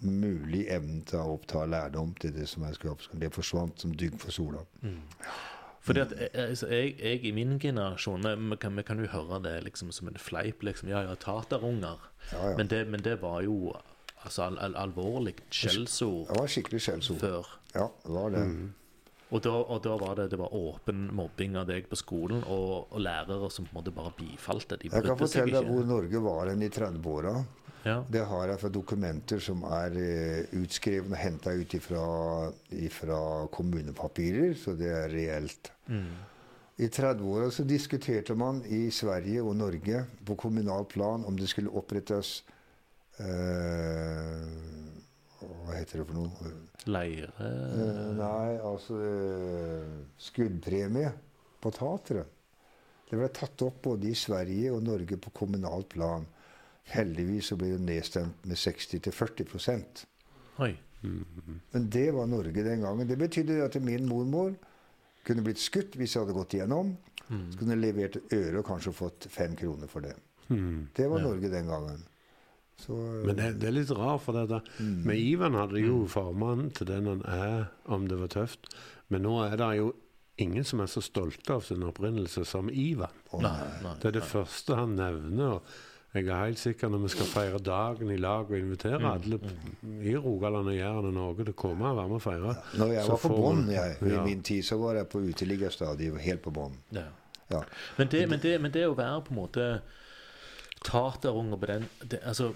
mulig 0.00 0.68
evne 0.70 1.02
til 1.04 1.18
å 1.18 1.34
oppta 1.34 1.66
lærdom 1.66 2.14
til 2.14 2.32
det 2.32 2.46
som 2.48 2.62
jeg 2.62 2.78
skulle 2.78 2.94
opp, 2.94 3.02
det 3.12 3.34
forsvant 3.34 3.82
som 3.82 3.90
dygg 3.92 4.20
for 4.22 4.30
sola. 4.30 4.62
Fordi 5.80 6.00
at 6.00 6.10
jeg, 6.12 6.28
altså, 6.34 6.66
jeg, 6.68 6.96
jeg 7.00 7.24
i 7.24 7.30
min 7.32 7.58
generasjon 7.58 8.26
vi, 8.26 8.34
vi, 8.50 8.56
kan, 8.60 8.76
vi 8.76 8.82
kan 8.82 8.98
jo 9.00 9.06
høre 9.08 9.38
det 9.44 9.54
liksom 9.64 9.92
som 9.92 10.08
en 10.08 10.18
fleip. 10.20 10.62
liksom, 10.62 10.88
Ja, 10.92 11.00
ja, 11.08 11.14
taterunger. 11.14 12.02
Ja, 12.32 12.50
ja. 12.50 12.56
Men, 12.56 12.68
det, 12.68 12.86
men 12.88 13.00
det 13.04 13.22
var 13.22 13.40
jo 13.46 13.72
altså 14.24 14.42
al, 14.42 14.58
al, 14.58 14.76
alvorlig 14.76 15.34
skjellsord 15.50 16.28
Det 16.28 16.36
var 16.40 16.46
skikkelig 16.52 16.80
skjellsord. 16.84 17.18
før. 17.22 17.48
Ja, 17.74 17.86
det 18.04 18.12
var 18.12 18.34
det. 18.34 18.44
Og 19.30 19.42
da, 19.44 19.52
og 19.54 19.78
da 19.84 19.94
var 20.00 20.16
det, 20.18 20.30
det 20.32 20.38
var 20.40 20.54
åpen 20.56 21.06
mobbing 21.14 21.54
av 21.60 21.68
deg 21.68 21.86
på 21.90 21.98
skolen, 21.98 22.42
og, 22.50 22.90
og 22.90 23.02
lærere 23.02 23.50
som 23.52 23.66
på 23.66 23.74
en 23.74 23.78
måte 23.78 23.94
bare 23.94 24.12
bifalte. 24.18 24.78
De 24.80 24.90
Jeg 24.90 25.06
kan 25.06 25.18
fortelle 25.18 25.60
deg 25.60 25.70
hvor 25.70 25.86
Norge 25.86 26.22
var 26.24 26.50
hen 26.50 26.64
i 26.66 26.70
30-åra. 26.74 27.34
Ja. 27.86 28.00
Det 28.12 28.24
har 28.28 28.50
jeg 28.50 28.60
fra 28.60 28.70
dokumenter 28.72 29.40
som 29.40 29.62
er 29.64 29.94
eh, 29.96 30.56
utskrevet 30.60 31.14
og 31.14 31.16
henta 31.16 31.54
ut 31.56 31.76
fra 31.86 33.28
kommunepapirer, 33.54 34.52
så 34.58 34.74
det 34.76 34.90
er 34.92 35.14
reelt. 35.14 35.70
Mm. 35.88 36.10
I 36.80 36.88
30-åra 36.88 37.50
så 37.52 37.64
diskuterte 37.68 38.34
man 38.36 38.62
i 38.66 38.88
Sverige 38.92 39.42
og 39.44 39.56
Norge 39.56 40.04
på 40.26 40.36
kommunalt 40.40 40.88
plan 40.92 41.24
om 41.28 41.38
det 41.38 41.48
skulle 41.52 41.72
opprettes 41.76 42.40
eh, 43.20 44.44
Hva 45.40 45.76
heter 45.78 46.02
det 46.02 46.06
for 46.08 46.18
noe? 46.18 46.52
Leire 46.90 47.30
Eh, 47.40 48.10
nei, 48.18 48.58
altså 48.60 48.98
eh, 49.00 49.96
skuddpremie 50.20 51.12
på 51.60 51.72
tatere. 51.76 52.26
Det 53.10 53.18
ble 53.18 53.28
tatt 53.34 53.62
opp 53.66 53.80
både 53.82 54.10
i 54.10 54.14
Sverige 54.14 54.72
og 54.74 54.84
Norge 54.86 55.16
på 55.18 55.32
kommunalt 55.34 55.88
plan. 55.96 56.26
Heldigvis 56.92 57.50
så 57.50 57.58
ble 57.58 57.72
det 57.74 57.82
nedstemt 57.84 58.46
med 58.48 58.58
60-40% 58.58 60.04
Oi. 60.60 60.72
Men 61.00 61.86
det 61.88 62.10
var 62.12 62.26
Norge 62.28 62.62
den 62.62 62.82
gangen. 62.84 63.08
Det 63.08 63.16
betydde 63.18 63.62
at 63.64 63.78
min 63.82 64.08
mormor 64.08 64.52
kunne 65.24 65.44
blitt 65.44 65.62
skutt 65.62 65.96
hvis 65.96 66.14
jeg 66.14 66.24
hadde 66.24 66.36
gått 66.36 66.56
igjennom. 66.58 66.92
Mm. 67.30 67.46
Så 67.52 67.60
kunne 67.60 67.78
levert 67.78 68.18
øre 68.34 68.60
og 68.60 68.66
kanskje 68.68 68.92
fått 68.92 69.28
fem 69.32 69.54
kroner 69.56 69.88
for 69.88 70.04
det. 70.04 70.16
Mm. 70.50 70.88
Det 70.96 71.06
var 71.08 71.22
Ja. 71.22 71.28
Norge 71.28 71.48
den 71.48 71.66
gangen. 71.70 72.04
Så, 72.80 72.96
Men 73.26 73.36
det, 73.36 73.50
det 73.60 73.68
er 73.70 73.76
litt 73.76 73.90
rart, 73.96 74.22
for 74.24 74.36
dette. 74.38 74.62
mm. 74.78 75.02
Men 75.06 75.16
Ivan 75.20 75.54
hadde 75.58 75.82
jo 75.84 76.06
formannen 76.10 76.70
til 76.76 76.88
den 76.88 77.06
han 77.10 77.22
er, 77.28 77.68
om 77.86 78.06
det 78.08 78.18
var 78.22 78.32
tøft. 78.32 78.70
Men 79.12 79.22
nå 79.26 79.36
er 79.44 79.56
det 79.60 79.70
jo 79.80 79.92
ingen 80.40 80.64
som 80.64 80.80
er 80.80 80.88
så 80.88 81.02
stolte 81.04 81.52
av 81.58 81.60
sin 81.66 81.82
opprinnelse 81.84 82.46
som 82.48 82.70
Ivan. 82.72 83.12
Nei, 83.34 83.42
nei. 83.42 83.70
nei. 83.84 83.94
Det 84.00 84.08
er 84.12 84.18
det 84.20 84.26
første 84.30 84.76
han 84.78 84.94
nevner. 84.96 85.58
og 85.58 86.16
Jeg 86.16 86.26
er 86.26 86.40
helt 86.46 86.58
sikker 86.58 86.88
når 86.90 87.02
vi 87.04 87.10
skal 87.12 87.28
feire 87.30 87.58
dagen 87.62 88.08
i 88.10 88.16
lag 88.18 88.48
og 88.48 88.56
invitere 88.56 88.98
Mm, 88.98 89.10
alle 89.10 89.38
i 90.10 90.14
Rogaland 90.16 90.68
og 90.72 90.74
Jæren 90.74 91.06
og 91.10 91.12
Norge 91.14 91.44
til 91.44 91.52
å 91.52 91.58
komme 91.60 91.90
og 91.92 91.98
være 92.00 92.08
med 92.08 92.16
og 92.16 92.24
feire. 92.24 92.54
Når 92.80 92.94
jeg 92.96 93.08
var 93.10 93.20
på 93.26 93.28
bånn 93.36 93.60
Ja. 93.70 93.84
i 94.00 94.24
min 94.24 94.42
tid, 94.42 94.64
så 94.64 94.78
var 94.80 94.94
jeg 94.96 95.08
på 95.12 95.20
uteliggerstadiet, 95.28 96.16
helt 96.24 96.42
på 96.42 96.50
bånn. 96.56 96.74
Ja. 96.96 97.04
Ja. 97.50 97.60
Men, 97.98 98.08
det, 98.08 98.28
men, 98.30 98.38
det, 98.42 98.56
men 98.62 98.70
det 98.72 98.86
å 98.88 98.94
være 98.96 99.20
på 99.26 99.34
en 99.34 99.40
måte 99.42 99.68
taterunger 100.84 101.58
på 101.60 101.66
den 101.68 101.82
det, 102.08 102.18
Altså, 102.24 102.52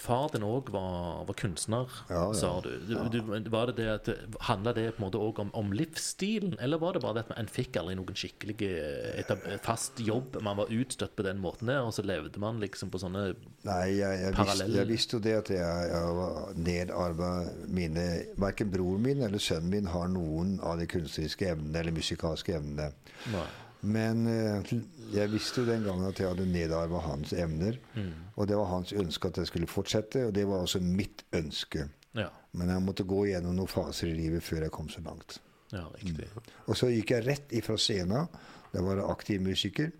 far 0.00 0.28
din 0.32 0.42
òg 0.42 0.70
var, 0.74 1.24
var 1.28 1.36
kunstner, 1.38 1.86
Ja, 2.08 2.24
ja. 2.26 2.32
sa 2.34 2.60
du. 2.64 2.70
du, 2.88 3.20
du 3.20 3.50
var 3.52 3.70
det 3.70 3.76
det 3.78 3.88
at 3.92 4.08
Handla 4.48 4.72
det 4.74 4.86
på 4.96 5.02
en 5.02 5.06
måte 5.06 5.20
òg 5.22 5.38
om, 5.44 5.50
om 5.54 5.70
livsstilen, 5.72 6.56
eller 6.60 6.80
var 6.82 6.96
det 6.96 7.02
bare 7.04 7.20
det 7.20 7.24
at 7.28 7.38
en 7.38 7.50
fikk 7.52 7.78
aldri 7.78 7.94
noen 7.98 8.18
skikkelig 8.18 8.56
eh, 8.66 9.20
etab 9.22 9.44
fast 9.62 10.00
jobb? 10.02 10.40
Man 10.42 10.58
var 10.58 10.72
utstøtt 10.74 11.14
på 11.18 11.26
den 11.26 11.38
måten 11.42 11.70
der, 11.70 11.84
og 11.86 11.94
så 11.94 12.02
levde 12.06 12.42
man 12.42 12.58
liksom 12.62 12.90
på 12.90 12.98
sånne 13.02 13.28
Nei, 13.68 13.84
jeg, 14.00 14.18
jeg, 14.24 14.34
visste, 14.38 14.68
jeg 14.74 14.88
visste 14.90 15.18
jo 15.18 15.22
det 15.28 15.36
at 15.44 15.52
jeg, 15.54 15.86
jeg 15.92 16.18
var 16.18 16.52
nedarva 16.58 17.30
mine 17.68 18.08
Verken 18.38 18.70
broren 18.72 19.02
min 19.04 19.22
eller 19.26 19.42
sønnen 19.42 19.70
min 19.72 19.88
har 19.92 20.10
noen 20.10 20.56
av 20.64 20.78
de 20.80 20.86
kunstneriske 20.90 21.52
evnene 21.54 21.82
eller 21.84 21.94
musikalske 21.94 22.54
evnene. 22.58 22.90
Nei. 23.34 23.46
Men 23.82 24.24
eh, 24.26 24.72
jeg 25.14 25.30
visste 25.32 25.62
jo 25.62 25.68
den 25.68 25.84
gangen 25.86 26.08
at 26.08 26.18
jeg 26.18 26.28
hadde 26.32 26.46
nedarva 26.50 26.98
hans 27.04 27.32
evner. 27.32 27.76
Mm. 27.94 28.10
Og 28.36 28.48
det 28.50 28.56
var 28.58 28.70
hans 28.72 28.92
ønske 28.92 29.28
at 29.30 29.38
jeg 29.38 29.46
skulle 29.52 29.66
fortsette, 29.70 30.24
og 30.26 30.34
det 30.34 30.46
var 30.48 30.64
også 30.64 30.80
mitt 30.82 31.22
ønske. 31.36 31.88
Ja. 32.18 32.28
Men 32.52 32.72
jeg 32.72 32.82
måtte 32.82 33.04
gå 33.06 33.24
gjennom 33.28 33.54
noen 33.54 33.70
faser 33.70 34.08
i 34.10 34.16
livet 34.18 34.42
før 34.42 34.64
jeg 34.66 34.74
kom 34.74 34.88
så 34.90 35.00
langt. 35.04 35.38
ja, 35.72 35.84
mm. 36.02 36.22
Og 36.66 36.76
så 36.76 36.88
gikk 36.90 37.10
jeg 37.12 37.26
rett 37.26 37.52
ifra 37.52 37.76
scenen. 37.78 38.26
Der 38.72 38.82
var 38.82 38.96
jeg 38.98 39.10
aktiv 39.10 39.40
musiker. 39.44 39.90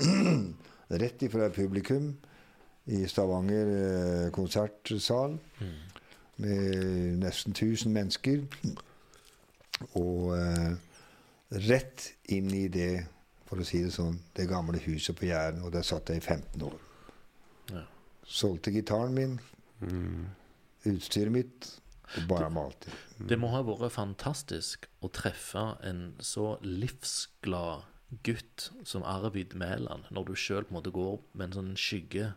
rett 1.02 1.22
ifra 1.22 1.48
publikum 1.50 2.12
i 2.86 3.02
Stavanger 3.10 3.72
eh, 3.76 4.30
konsertsal 4.32 5.38
Mm. 5.60 5.74
med 6.36 7.18
nesten 7.22 7.52
1000 7.52 7.92
mennesker. 7.92 8.42
Og 10.00 10.32
eh, 10.36 10.74
rett 11.68 12.10
inn 12.32 12.50
i 12.54 12.66
det, 12.68 13.06
for 13.46 13.56
å 13.62 13.64
si 13.66 13.82
det 13.84 13.92
sånn, 13.94 14.18
det 14.34 14.48
gamle 14.50 14.78
huset 14.84 15.16
på 15.18 15.28
Jæren. 15.28 15.62
Og 15.64 15.72
der 15.72 15.82
satt 15.86 16.08
jeg 16.10 16.18
i 16.22 16.24
15 16.26 16.62
år. 16.66 16.78
Ja. 17.72 17.82
Solgte 18.26 18.72
gitaren 18.74 19.14
min, 19.14 19.40
Mm. 19.80 20.26
utstyret 20.86 21.30
mitt, 21.30 21.80
og 22.16 22.28
bare 22.28 22.50
malte. 22.50 22.88
Det 23.18 23.38
må 23.38 23.50
ha 23.50 23.62
vært 23.62 23.92
fantastisk 23.92 24.86
å 25.02 25.10
treffe 25.12 25.76
en 25.84 26.14
så 26.18 26.58
livsglad 26.62 27.82
gutt 28.22 28.70
som 28.84 29.02
Arvid 29.02 29.54
Mæland, 29.54 30.04
når 30.10 30.26
du 30.26 30.34
sjøl 30.34 30.64
går 30.64 31.18
med 31.34 31.48
en 31.48 31.52
sånn 31.52 31.74
skygge 31.76 32.34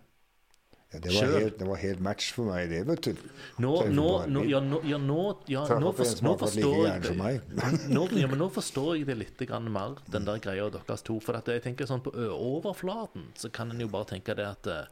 Ja, 0.90 1.00
det, 1.00 1.12
var 1.14 1.28
helt, 1.40 1.60
det 1.60 1.66
var 1.70 1.78
helt 1.78 2.00
match 2.02 2.32
for 2.34 2.50
meg, 2.50 2.72
det, 2.72 2.80
vet 2.88 3.06
du. 3.06 3.18
Nå, 3.62 3.74
ja, 3.86 4.58
ja, 4.58 4.62
ja, 5.46 5.60
forstår 6.40 6.80
jeg 6.88 7.12
nå, 7.94 8.06
ja, 8.18 8.30
men 8.32 8.42
nå 8.42 8.48
forstår 8.56 8.96
jeg 8.98 9.06
det 9.06 9.20
litt 9.20 9.44
mer, 9.70 10.00
den 10.10 10.26
der 10.26 10.42
greia 10.42 10.66
deres 10.74 11.06
to. 11.06 11.20
For 11.22 11.38
at 11.38 11.52
jeg 11.54 11.62
tenker 11.62 11.86
sånn 11.86 12.02
på 12.02 12.16
overflaten 12.34 13.30
så 13.38 13.54
kan 13.54 13.70
en 13.70 13.86
jo 13.86 13.92
bare 13.94 14.10
tenke 14.16 14.34
det 14.34 14.50
at 14.50 14.72
eh, 14.74 14.90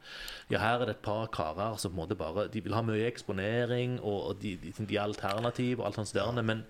ja, 0.54 0.62
her 0.62 0.86
er 0.86 0.86
det 0.86 0.96
et 1.00 1.02
par 1.02 1.26
karer 1.34 1.74
som 1.82 1.90
på 1.90 1.96
en 1.96 2.02
måte 2.04 2.20
bare 2.22 2.46
De 2.54 2.62
vil 2.62 2.78
ha 2.78 2.86
mye 2.86 3.10
eksponering, 3.10 3.98
og, 3.98 4.18
og 4.30 4.42
de, 4.46 4.54
de, 4.62 4.70
de 4.78 4.94
er 4.94 5.02
alternativ 5.02 5.80
og 5.80 5.90
alt 5.90 5.98
sånt 5.98 6.14
der, 6.14 6.42
men, 6.46 6.62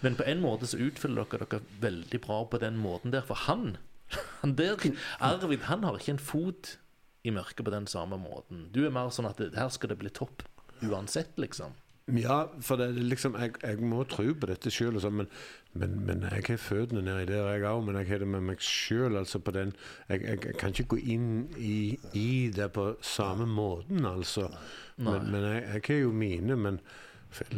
men 0.00 0.16
på 0.16 0.24
en 0.24 0.40
måte 0.40 0.72
så 0.72 0.80
utfyller 0.80 1.28
dere 1.28 1.44
dere 1.52 1.66
veldig 1.84 2.24
bra 2.24 2.46
på 2.48 2.64
den 2.64 2.80
måten 2.80 3.12
der. 3.12 3.28
For 3.28 3.44
han, 3.44 3.74
han 4.40 4.56
der, 4.56 4.80
Arvid, 5.20 5.68
han 5.68 5.84
har 5.84 6.00
ikke 6.00 6.16
en 6.16 6.28
fot 6.32 6.78
i 7.24 7.34
mørket 7.34 7.64
på 7.66 7.74
den 7.74 7.86
samme 7.90 8.18
måten. 8.20 8.68
Du 8.72 8.82
er 8.86 8.94
mer 8.94 9.12
sånn 9.12 9.28
at 9.28 9.40
det, 9.40 9.52
her 9.58 9.70
skal 9.72 9.92
det 9.92 10.00
bli 10.00 10.12
topp 10.14 10.44
uansett, 10.80 11.36
liksom. 11.40 11.76
Ja, 12.16 12.48
for 12.60 12.80
det 12.80 12.88
liksom 12.96 13.36
Jeg, 13.38 13.52
jeg 13.62 13.78
må 13.86 14.02
tro 14.08 14.24
på 14.34 14.48
dette 14.50 14.70
sjøl, 14.72 14.96
men, 15.14 15.28
men, 15.78 15.98
men 16.06 16.24
jeg 16.26 16.46
har 16.48 16.58
føttene 16.58 17.04
nedi 17.06 17.28
der, 17.30 17.46
jeg 17.52 17.66
òg. 17.68 17.84
Men 17.86 18.00
jeg 18.00 18.08
har 18.10 18.22
det 18.24 18.30
med 18.32 18.46
meg 18.48 18.64
sjøl, 18.64 19.18
altså 19.20 19.38
på 19.38 19.54
den 19.54 19.74
jeg, 20.08 20.24
jeg, 20.24 20.40
jeg 20.48 20.56
kan 20.58 20.74
ikke 20.74 20.96
gå 20.96 21.00
inn 21.14 21.30
i, 21.56 21.98
i 22.18 22.50
det 22.54 22.70
på 22.74 22.92
samme 23.04 23.46
måten, 23.46 24.04
altså. 24.08 24.48
Men, 24.96 25.30
men 25.30 25.46
jeg, 25.52 25.82
har 25.86 26.02
jo 26.02 26.12
mine. 26.12 26.56
Men 26.56 26.80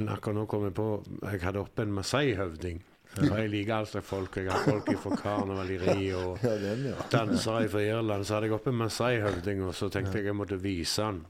akkurat 0.08 0.36
nå 0.36 0.46
kom 0.50 0.66
jeg 0.68 0.76
på 0.76 0.88
Jeg 1.22 1.44
hadde 1.46 1.62
oppe 1.62 1.86
en 1.86 1.94
Masai-høvding. 1.96 2.82
Jeg 3.20 3.50
liker 3.52 3.74
alt 3.76 3.90
slags 3.92 4.06
folk. 4.08 4.36
Jeg 4.40 4.48
har 4.48 4.64
folk 4.64 4.88
fra 5.02 5.16
karnevaleri 5.20 6.10
og 6.16 6.38
Ja, 6.42 6.54
den, 6.62 6.86
ja. 6.88 6.94
dansere 7.12 7.68
fra 7.68 7.82
Irland. 7.84 8.24
Så 8.24 8.34
hadde 8.38 8.48
jeg 8.48 8.56
oppe 8.56 8.72
en 8.72 8.80
Masai-høvding, 8.80 9.62
og 9.68 9.74
så 9.76 9.90
tenkte 9.92 10.18
jeg 10.22 10.30
jeg 10.30 10.36
måtte 10.38 10.56
vise 10.62 11.04
han 11.04 11.24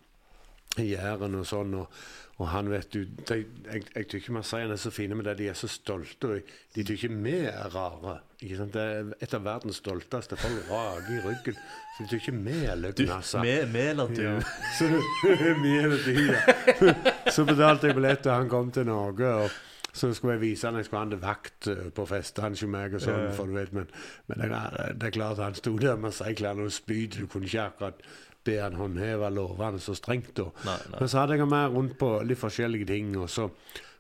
i 0.79 0.93
Jæren 0.95 1.35
og 1.41 1.47
sånn. 1.49 1.75
Og, 1.83 2.03
og 2.41 2.47
han 2.49 2.71
vet 2.73 2.87
du 2.95 3.03
de, 3.05 3.37
Jeg, 3.67 3.83
jeg 3.95 4.07
tykker 4.09 4.33
Masaiene 4.39 4.73
er 4.77 4.81
så 4.81 4.91
fine 4.95 5.15
med 5.19 5.27
det. 5.29 5.35
De 5.43 5.49
er 5.51 5.59
så 5.59 5.69
stolte. 5.69 6.31
Og 6.39 6.55
de 6.77 6.85
tykker 6.89 7.13
vi 7.23 7.35
er 7.51 7.75
rare. 7.75 8.15
Ikke 8.43 8.57
sant? 8.63 8.73
Det 8.79 8.87
er 8.95 9.11
et 9.27 9.35
av 9.37 9.45
verdens 9.45 9.83
stolteste. 9.83 10.39
Folk 10.41 10.71
rager 10.71 11.19
i 11.19 11.21
ryggen. 11.27 11.59
Så 11.97 12.07
de 12.07 12.09
tykker 12.15 12.39
vi 12.47 12.57
er 12.71 12.79
løgnasser. 12.81 13.43
Vi 13.45 13.59
med 13.75 13.91
eller 13.91 14.15
du? 14.17 14.23
Ja. 14.23 14.39
Så 14.79 14.87
vi 14.87 15.77
du, 16.07 16.25
ja. 16.31 16.95
Så 17.31 17.45
betalte 17.45 17.91
jeg 17.91 17.99
billett, 17.99 18.27
og 18.31 18.39
han 18.39 18.49
kom 18.55 18.71
til 18.75 18.87
Norge. 18.89 19.35
og 19.45 19.61
så 19.93 20.09
skulle 20.17 20.39
jeg 20.39 20.41
vise 20.41 20.67
han, 20.67 20.77
jeg 20.81 20.89
skulle 20.89 21.03
ha 21.03 21.09
han 21.09 21.23
vakt 21.23 21.69
på 21.69 21.91
på 21.97 22.07
festene 22.09 22.57
ikke 22.57 22.71
meg. 22.73 22.95
og 22.97 23.05
sånn, 23.05 23.31
for 23.37 23.47
du 23.47 23.57
vet, 23.59 23.73
Men, 23.77 23.89
men 24.27 24.41
det, 24.41 24.51
er, 24.51 24.93
det 24.97 25.07
er 25.07 25.17
klart 25.19 25.43
han 25.43 25.55
sto 25.55 25.77
der 25.79 25.97
med 26.01 26.15
seiklærne 26.17 26.65
og 26.65 26.73
spyd. 26.73 27.19
Du 27.21 27.27
kunne 27.27 27.47
ikke 27.47 27.67
akkurat 27.69 28.03
be 28.45 28.59
han 28.59 28.75
håndheve 28.75 29.31
lovene 29.31 29.81
så 29.81 29.95
strengt. 29.95 30.35
da. 30.37 30.49
Nei, 30.65 30.79
nei. 30.91 31.01
Men 31.01 31.09
så 31.09 31.19
hadde 31.23 31.37
jeg 31.37 31.49
mer 31.49 31.69
rundt 31.69 31.99
på 31.99 32.23
litt 32.25 32.41
forskjellige 32.41 32.89
ting. 32.89 33.17
og 33.17 33.31
så 33.31 33.51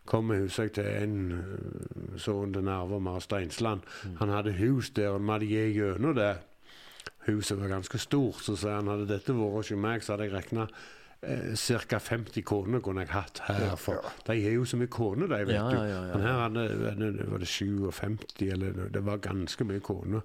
kom 0.04 0.32
jeg 0.32 0.46
husker 0.48 0.62
jeg 0.66 0.72
til 0.72 0.88
en 0.88 1.32
øh, 1.32 2.16
sønn 2.18 2.52
til 2.52 2.64
Narve, 2.66 3.00
Mar 3.00 3.20
Steinsland. 3.20 3.84
Han 4.18 4.28
hadde 4.28 4.56
hus 4.58 4.90
der, 4.90 5.12
og 5.14 5.20
vi 5.22 5.30
hadde 5.30 5.52
gått 5.52 5.76
gjennom 5.76 6.16
det. 6.18 6.32
Huset 7.28 7.60
var 7.60 7.70
ganske 7.70 7.98
stort, 7.98 8.42
så 8.42 8.56
sa 8.58 8.80
han 8.80 8.90
hadde 8.90 9.06
dette 9.06 9.34
vært 9.36 9.54
hos 9.54 9.70
meg, 9.78 10.02
så 10.02 10.16
hadde 10.16 10.26
jeg 10.26 10.34
regna 10.34 10.66
eh, 11.22 11.54
ca. 11.88 11.98
50 11.98 12.42
koner 12.42 12.80
kunne 12.80 13.00
jeg 13.04 13.08
hatt 13.14 13.40
her. 13.46 13.76
For 13.76 14.00
de 14.26 14.36
er 14.46 14.54
jo 14.56 14.64
så 14.64 14.76
mye 14.80 14.90
koner, 14.92 15.26
de, 15.28 15.38
vet 15.46 15.54
du. 15.70 15.76
Men 16.12 16.20
her 16.26 16.38
hadde- 16.42 17.30
var 17.30 17.38
det 17.38 17.48
57, 17.48 18.50
eller 18.52 18.88
det 18.90 19.04
var 19.04 19.18
ganske 19.18 19.64
mye 19.64 19.80
koner. 19.80 20.22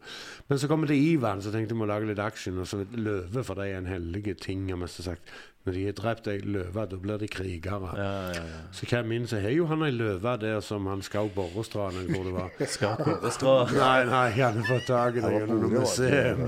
Men 0.49 0.57
så 0.57 0.67
kom 0.67 0.85
det 0.87 0.97
Ivan, 0.97 1.41
så 1.41 1.51
tenkte 1.51 1.73
jeg 1.75 1.77
må 1.77 1.85
lage 1.87 2.07
litt 2.07 2.19
action. 2.19 2.57
Og 2.59 2.65
så 2.67 2.85
løve, 2.91 3.43
for 3.43 3.53
det 3.55 3.71
er 3.71 3.77
en 3.77 3.85
hellig 3.85 4.37
ting, 4.41 4.69
har 4.69 4.77
mest 4.77 5.03
sagt. 5.03 5.21
Når 5.67 5.75
de 5.75 5.81
har 5.89 5.95
drept 5.99 6.27
ei 6.31 6.37
løve, 6.47 6.85
da 6.87 6.97
blir 7.03 7.17
de 7.19 7.27
krigere. 7.27 7.89
Ja, 7.99 8.11
ja, 8.31 8.39
ja. 8.39 8.59
Så 8.71 8.87
hvem 8.87 9.11
inn, 9.17 9.25
så 9.27 9.41
har 9.43 9.51
jo 9.51 9.65
han 9.67 9.83
ei 9.83 9.91
løve 9.91 10.37
der 10.39 10.61
som 10.63 10.85
han 10.87 11.01
skal 11.03 11.27
Borrestrand, 11.35 11.97
eller 11.99 12.15
hvor 12.15 12.23
det 12.29 12.33
var. 12.37 12.53
Skal 12.77 12.95
Korestrå 13.03 13.55
Nei, 13.75 14.05
nei, 14.07 14.29
han 14.37 14.61
har 14.61 14.69
fått 14.69 14.87
tak 14.87 15.17
i 15.19 15.23
det 15.25 15.31
gjennom 15.35 15.59
noe 15.65 15.81
museum. 15.81 16.45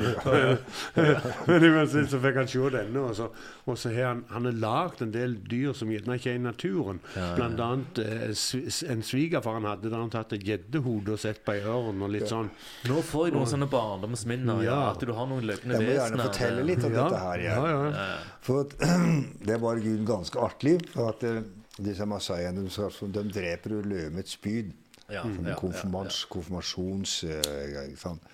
Men 1.47 1.65
uansett 1.73 2.09
så 2.11 2.19
fikk 2.23 2.39
han 2.39 2.47
se 2.49 2.69
denne, 2.73 3.03
og 3.09 3.15
så, 3.17 3.27
og 3.69 3.77
så 3.79 3.91
har 3.93 4.07
han, 4.13 4.23
han 4.31 4.47
har 4.49 4.57
lagd 4.63 5.03
en 5.05 5.11
del 5.13 5.35
dyr 5.49 5.73
som 5.77 5.91
gjerne 5.91 6.17
ikke 6.19 6.31
er 6.33 6.39
i 6.39 6.43
naturen. 6.43 6.99
Ja, 7.15 7.25
ja. 7.25 7.35
Blant 7.37 7.63
annet 7.65 8.01
eh, 8.03 8.93
en 8.93 9.03
svigerfar 9.05 9.59
han 9.59 9.67
hadde, 9.69 9.91
der 9.91 9.99
han 10.01 10.11
tatt 10.13 10.33
et 10.37 10.45
gjeddehode 10.47 11.15
og 11.15 11.21
sett 11.21 11.43
på 11.45 11.55
ei 11.57 11.61
ørn 11.67 12.01
og 12.05 12.13
litt 12.15 12.27
sånn. 12.31 12.49
Nå 12.89 13.01
får 13.09 13.29
jeg 13.29 13.35
noen 13.37 13.51
sånne 13.53 13.69
barndomsminner. 13.71 14.63
Ja. 14.65 14.69
Ja. 14.69 14.79
At 14.93 15.01
du 15.05 15.13
har 15.17 15.25
noen 15.29 15.45
løpende 15.49 15.79
Jeg 15.79 15.85
må 15.87 15.93
gjerne 15.95 16.03
vesener. 16.05 16.27
fortelle 16.29 16.65
litt 16.67 16.83
om 16.85 16.93
Ja, 16.93 17.05
dette 17.09 17.21
her. 17.25 17.45
ja, 17.45 17.55
Ja. 17.59 17.69
ja. 17.69 17.89
Ja. 17.89 18.17
For 18.45 18.63
at, 18.63 18.75
det 19.49 19.57
var 19.61 19.81
Gud 19.83 20.05
ganske 20.07 20.39
artig. 20.39 20.77
For 20.93 21.13
at 21.13 21.25
eh, 21.27 21.41
disse 21.79 22.05
masaiene 22.09 22.65
de, 22.65 22.71
sånn, 22.73 23.15
dreper 23.33 23.77
jo 23.77 23.81
løve 23.85 24.13
med 24.13 24.25
et 24.25 24.31
spyd. 24.35 24.71
Ja, 25.09 25.23
Som 25.25 25.47
ja, 25.49 25.55
konfirmans, 25.57 26.19
konfirmasjons... 26.29 27.23
Uh, 27.25 27.95
sant? 27.97 28.25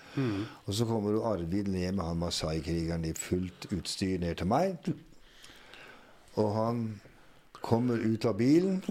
Og 0.66 0.74
så 0.76 0.84
kommer 0.84 1.14
jo 1.14 1.22
Arvid 1.24 1.70
ned 1.72 1.94
med 1.96 2.04
han 2.04 2.18
masai-krigeren 2.20 3.06
i 3.08 3.14
fullt 3.16 3.64
utstyr 3.72 4.20
ned 4.20 4.36
til 4.36 4.50
meg. 4.50 4.90
Og 6.36 6.50
han 6.52 6.82
kommer 7.64 7.96
ut 7.96 8.28
av 8.28 8.36
bilen 8.36 8.82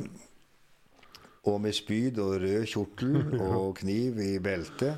og 1.46 1.60
med 1.62 1.76
spyd 1.78 2.18
og 2.24 2.40
rød 2.42 2.66
kjortel 2.72 3.20
og 3.52 3.76
kniv 3.82 4.18
i 4.22 4.32
beltet. 4.42 4.98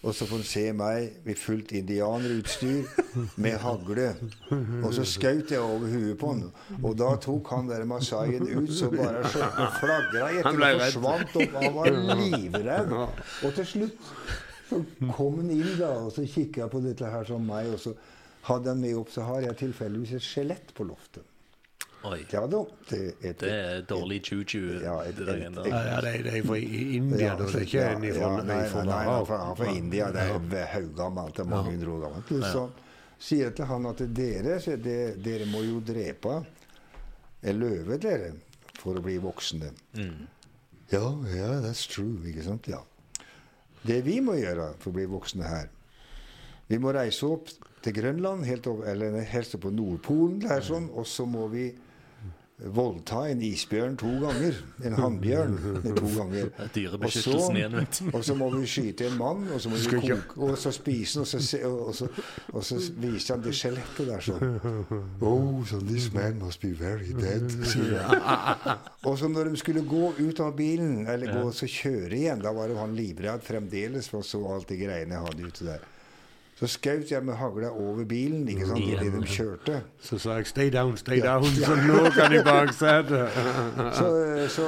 Og 0.00 0.14
så 0.16 0.24
får 0.24 0.38
han 0.40 0.46
se 0.48 0.62
meg 0.72 1.16
med 1.26 1.36
fullt 1.36 1.72
indianerutstyr 1.76 2.86
med 3.36 3.58
hagle. 3.60 4.06
Og 4.80 4.94
så 4.96 5.04
skjøt 5.04 5.52
jeg 5.52 5.60
over 5.60 5.90
huet 5.92 6.16
på 6.20 6.30
han. 6.32 6.46
Og 6.80 6.94
da 6.96 7.10
tok 7.20 7.50
han 7.52 7.68
der 7.68 7.84
masaien 7.88 8.46
ut 8.48 8.72
så 8.72 8.88
bare 8.94 9.20
flagra 9.28 10.30
etter 10.38 10.48
Han 10.48 10.62
og 10.64 10.80
forsvant. 10.86 11.36
opp. 11.36 11.58
han 11.60 11.76
var 11.76 11.90
livredd. 12.22 12.94
Og 12.96 13.52
til 13.58 13.68
slutt 13.74 14.08
så 14.70 14.80
kom 15.18 15.42
han 15.42 15.50
inn 15.52 15.74
da, 15.76 15.90
og 16.06 16.12
så 16.16 16.24
kikka 16.24 16.70
på 16.72 16.80
dette 16.84 17.04
her 17.12 17.28
som 17.28 17.44
meg. 17.44 17.68
Og 17.74 17.82
så 17.84 17.92
hadde 18.48 18.72
han 18.72 18.80
med 18.80 18.96
opp, 18.96 19.12
så 19.12 19.28
har 19.28 19.44
jeg 19.50 19.58
tilfeldigvis 19.66 20.16
et 20.16 20.24
skjelett 20.24 20.72
på 20.76 20.88
loftet. 20.88 21.26
Oi. 22.08 22.22
Ja 22.32 22.46
da. 22.48 22.60
Det, 22.88 22.98
et, 23.20 23.38
Det 23.42 23.50
er 23.52 23.82
dårlig 23.88 24.22
juju. 24.24 24.80
Ja, 24.82 24.94
et- 25.04 25.16
det 25.16 25.28
et- 25.28 25.58
et- 25.58 25.66
Ja, 25.66 26.00
det, 26.00 26.14
er- 26.14 26.22
det 26.22 26.34
er 26.38 26.46
fra 26.46 26.56
India, 26.56 27.34
da. 27.36 27.44
Det 27.44 27.54
er 27.54 27.60
ikke 27.66 27.78
ja, 27.80 27.90
en 27.96 28.02
ja, 28.04 28.12
fra 28.14 28.30
nei, 28.42 28.44
nei, 28.44 28.84
nei, 28.84 29.04
han 29.04 29.50
er 29.50 29.54
fra. 29.56 29.66
India. 29.74 30.10
Det 30.10 30.58
er 30.60 30.66
haugammelt. 30.66 31.34
Det 31.36 31.44
er 31.44 31.48
mange 31.50 31.70
hundre 31.70 31.88
år 31.92 32.00
gammelt. 32.06 32.52
Så 32.52 32.70
sier 33.18 33.44
jeg 33.44 33.54
til 33.56 33.64
han 33.66 33.86
at 33.86 33.98
dere, 34.16 34.60
jeg, 34.64 34.82
dere, 35.22 35.46
må 35.46 35.60
jo 35.62 35.80
drepe 35.80 36.38
en 37.42 37.58
løve, 37.60 37.98
dere, 38.00 38.32
for 38.78 38.94
å 38.94 39.02
bli 39.02 39.18
voksne. 39.18 39.70
Ja, 40.90 41.04
ja, 41.36 41.60
that's 41.60 41.86
true. 41.86 42.16
Ikke 42.24 42.42
sant? 42.44 42.66
Ja. 42.66 42.80
Det 43.86 44.02
vi 44.04 44.20
må 44.20 44.34
gjøre 44.40 44.74
for 44.78 44.90
å 44.90 44.94
bli 44.94 45.06
voksne 45.08 45.42
her 45.48 45.68
Vi 46.68 46.76
må 46.78 46.92
reise 46.92 47.24
opp 47.26 47.48
til 47.82 47.92
Grønland, 47.96 48.44
helt 48.44 48.66
opp, 48.66 48.82
eller 48.86 49.20
helst 49.24 49.56
på 49.60 49.70
Nordpolen, 49.72 50.38
der, 50.40 50.60
sånn, 50.60 50.90
og 50.94 51.06
så 51.06 51.24
må 51.26 51.48
vi 51.50 51.72
voldta 52.64 53.22
en 53.30 53.40
isbjørn 53.42 53.96
to 54.00 54.10
ganger. 54.20 54.56
En 54.84 54.96
hannbjørn 54.98 55.56
to 55.84 56.10
ganger. 56.16 56.50
Dyrebeskyttelsen 56.74 57.56
igjen, 57.56 57.76
vet 57.78 58.00
du. 58.00 58.10
Og 58.16 58.24
så 58.26 58.36
må 58.36 58.50
vi 58.54 58.66
skyte 58.68 59.06
en 59.08 59.16
mann, 59.20 59.46
og 59.54 59.60
så 59.62 59.72
må 59.72 59.80
vi 59.80 60.00
koke, 60.00 60.18
og 60.36 60.58
så 60.60 60.72
spise 60.74 61.18
den, 61.18 61.24
og 61.24 61.30
så, 61.30 61.40
se, 61.44 61.60
og, 61.66 61.94
så, 61.96 62.08
og 62.52 62.66
så 62.66 62.80
viser 63.00 63.36
han 63.36 63.44
det 63.46 63.54
skjelettet 63.56 64.10
der 64.10 64.26
sånn. 64.28 64.48
Oh, 65.30 65.62
so 65.66 65.78
this 65.80 66.08
man 66.12 66.38
must 66.40 66.60
be 66.60 66.72
very 66.76 67.12
dead, 67.16 67.50
sier 67.68 68.00
han. 68.04 68.80
Og 69.08 69.16
så 69.20 69.28
når 69.30 69.50
de 69.50 69.60
skulle 69.60 69.82
gå 69.86 70.10
ut 70.18 70.40
av 70.42 70.54
bilen, 70.56 71.06
eller 71.08 71.32
gå 71.32 71.44
og 71.48 71.54
så 71.56 71.68
kjøre 71.70 72.16
igjen, 72.16 72.42
da 72.42 72.52
var 72.56 72.72
jo 72.72 72.80
han 72.80 72.96
livredd 72.96 73.44
fremdeles, 73.44 74.08
for 74.10 74.20
han 74.20 74.28
så 74.28 74.40
alt 74.54 74.68
de 74.72 74.78
greiene 74.80 75.16
jeg 75.16 75.26
hadde 75.28 75.48
ute 75.48 75.68
der. 75.68 75.86
Så 76.60 76.68
skjøt 76.68 77.08
jeg 77.08 77.24
med 77.24 77.38
hagla 77.40 77.70
over 77.72 78.04
bilen, 78.04 78.42
ikke 78.52 78.66
sant, 78.68 78.82
idet 78.84 79.12
de 79.14 79.20
kjørte. 79.32 79.78
Så 80.04 80.18
sa 80.20 80.34
jeg 80.36 80.46
'stay 80.50 80.68
down, 80.72 80.96
stay 81.00 81.20
down', 81.24 81.46
så 81.56 81.72
nå 81.88 82.10
kan 82.12 82.32
jeg 82.36 82.44
baksetet. 82.44 83.30
Så, 84.00 84.08
så, 84.56 84.66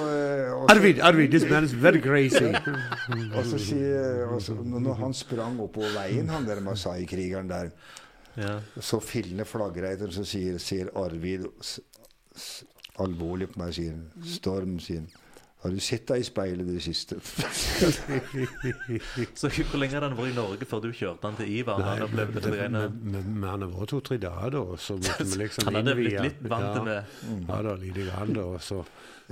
Arvid, 0.73 1.01
Arvid, 1.05 1.29
this 1.29 1.45
man 1.51 1.65
is 1.65 1.75
very 1.83 2.01
crazy. 2.01 2.49
Og 3.37 3.45
så 3.45 3.59
sier 3.59 4.25
og 4.27 4.41
så, 4.43 4.55
Når 4.65 4.95
han 4.95 5.15
sprang 5.15 5.61
oppover 5.61 5.93
veien, 5.99 6.29
han 6.29 6.47
der 6.49 6.61
Masai-krigeren 6.61 7.49
der, 7.49 7.69
Ja. 8.37 8.59
så 8.81 9.01
fillende 9.01 9.45
flagger 9.45 9.91
etter, 9.93 10.09
så 10.11 10.25
sier, 10.25 10.57
sier 10.59 10.89
Arvid 10.97 11.45
alvorlig 12.99 13.51
på 13.53 13.61
meg 13.61 13.75
sier 13.77 13.99
Storm, 14.25 14.79
sier 14.81 15.03
han. 15.05 15.09
Har 15.63 15.71
du 15.71 15.79
sett 15.79 16.09
deg 16.11 16.19
i 16.19 16.25
speilet 16.27 16.67
i 16.67 16.73
det 16.75 16.83
siste? 16.83 17.21
Så 19.39 19.47
hvor 19.53 19.79
lenge 19.79 19.95
hadde 19.95 20.09
han 20.09 20.17
vært 20.19 20.33
i 20.33 20.35
Norge 20.35 20.67
før 20.67 20.81
du 20.83 20.89
kjørte 20.91 21.23
han 21.29 21.37
til 21.39 21.47
Ivar? 21.61 21.79
Nei, 21.79 21.93
han 22.01 22.11
men- 22.17 22.33
det 22.35 22.51
men- 22.51 22.73
men- 23.13 23.29
men 23.41 23.47
han 23.49 23.63
har 23.63 23.71
vært 23.71 23.89
to-tre 23.95 24.17
dager, 24.19 24.51
da. 24.57 24.63
Så 24.77 24.97
måtte 24.99 25.23
vi 25.25 25.37
liksom 25.45 25.65
Han 25.71 25.75
hadde 25.79 25.95
blitt 25.95 26.19
litt 26.21 26.43
vant 26.43 26.75
til 26.75 26.83
ja, 26.91 26.91
det. 26.91 27.05
Ja 27.49 27.63
da, 27.63 27.75
lite 27.79 28.03
grann, 28.11 28.33
da. 28.35 28.59
Så, 28.59 28.83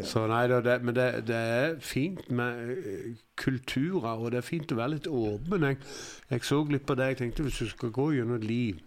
så 0.06 0.27
nei 0.31 0.44
da, 0.51 0.60
det, 0.64 0.77
men 0.85 0.94
det, 0.97 1.09
det 1.28 1.36
er 1.36 1.74
fint 1.85 2.31
med 2.31 2.70
eh, 2.77 3.18
kulturer, 3.40 4.20
og 4.20 4.31
det 4.32 4.40
er 4.40 4.47
fint 4.47 4.72
å 4.72 4.78
være 4.78 4.94
litt 4.94 5.09
åpen. 5.09 5.64
Jeg, 5.64 5.78
jeg 6.31 6.44
så 6.44 6.60
litt 6.68 6.85
på 6.86 6.97
det. 6.98 7.09
Jeg 7.12 7.18
tenkte 7.22 7.47
hvis 7.47 7.60
du 7.62 7.70
skal 7.72 7.93
gå 7.97 8.10
gjennom 8.16 8.36
et 8.36 8.44
liv, 8.44 8.82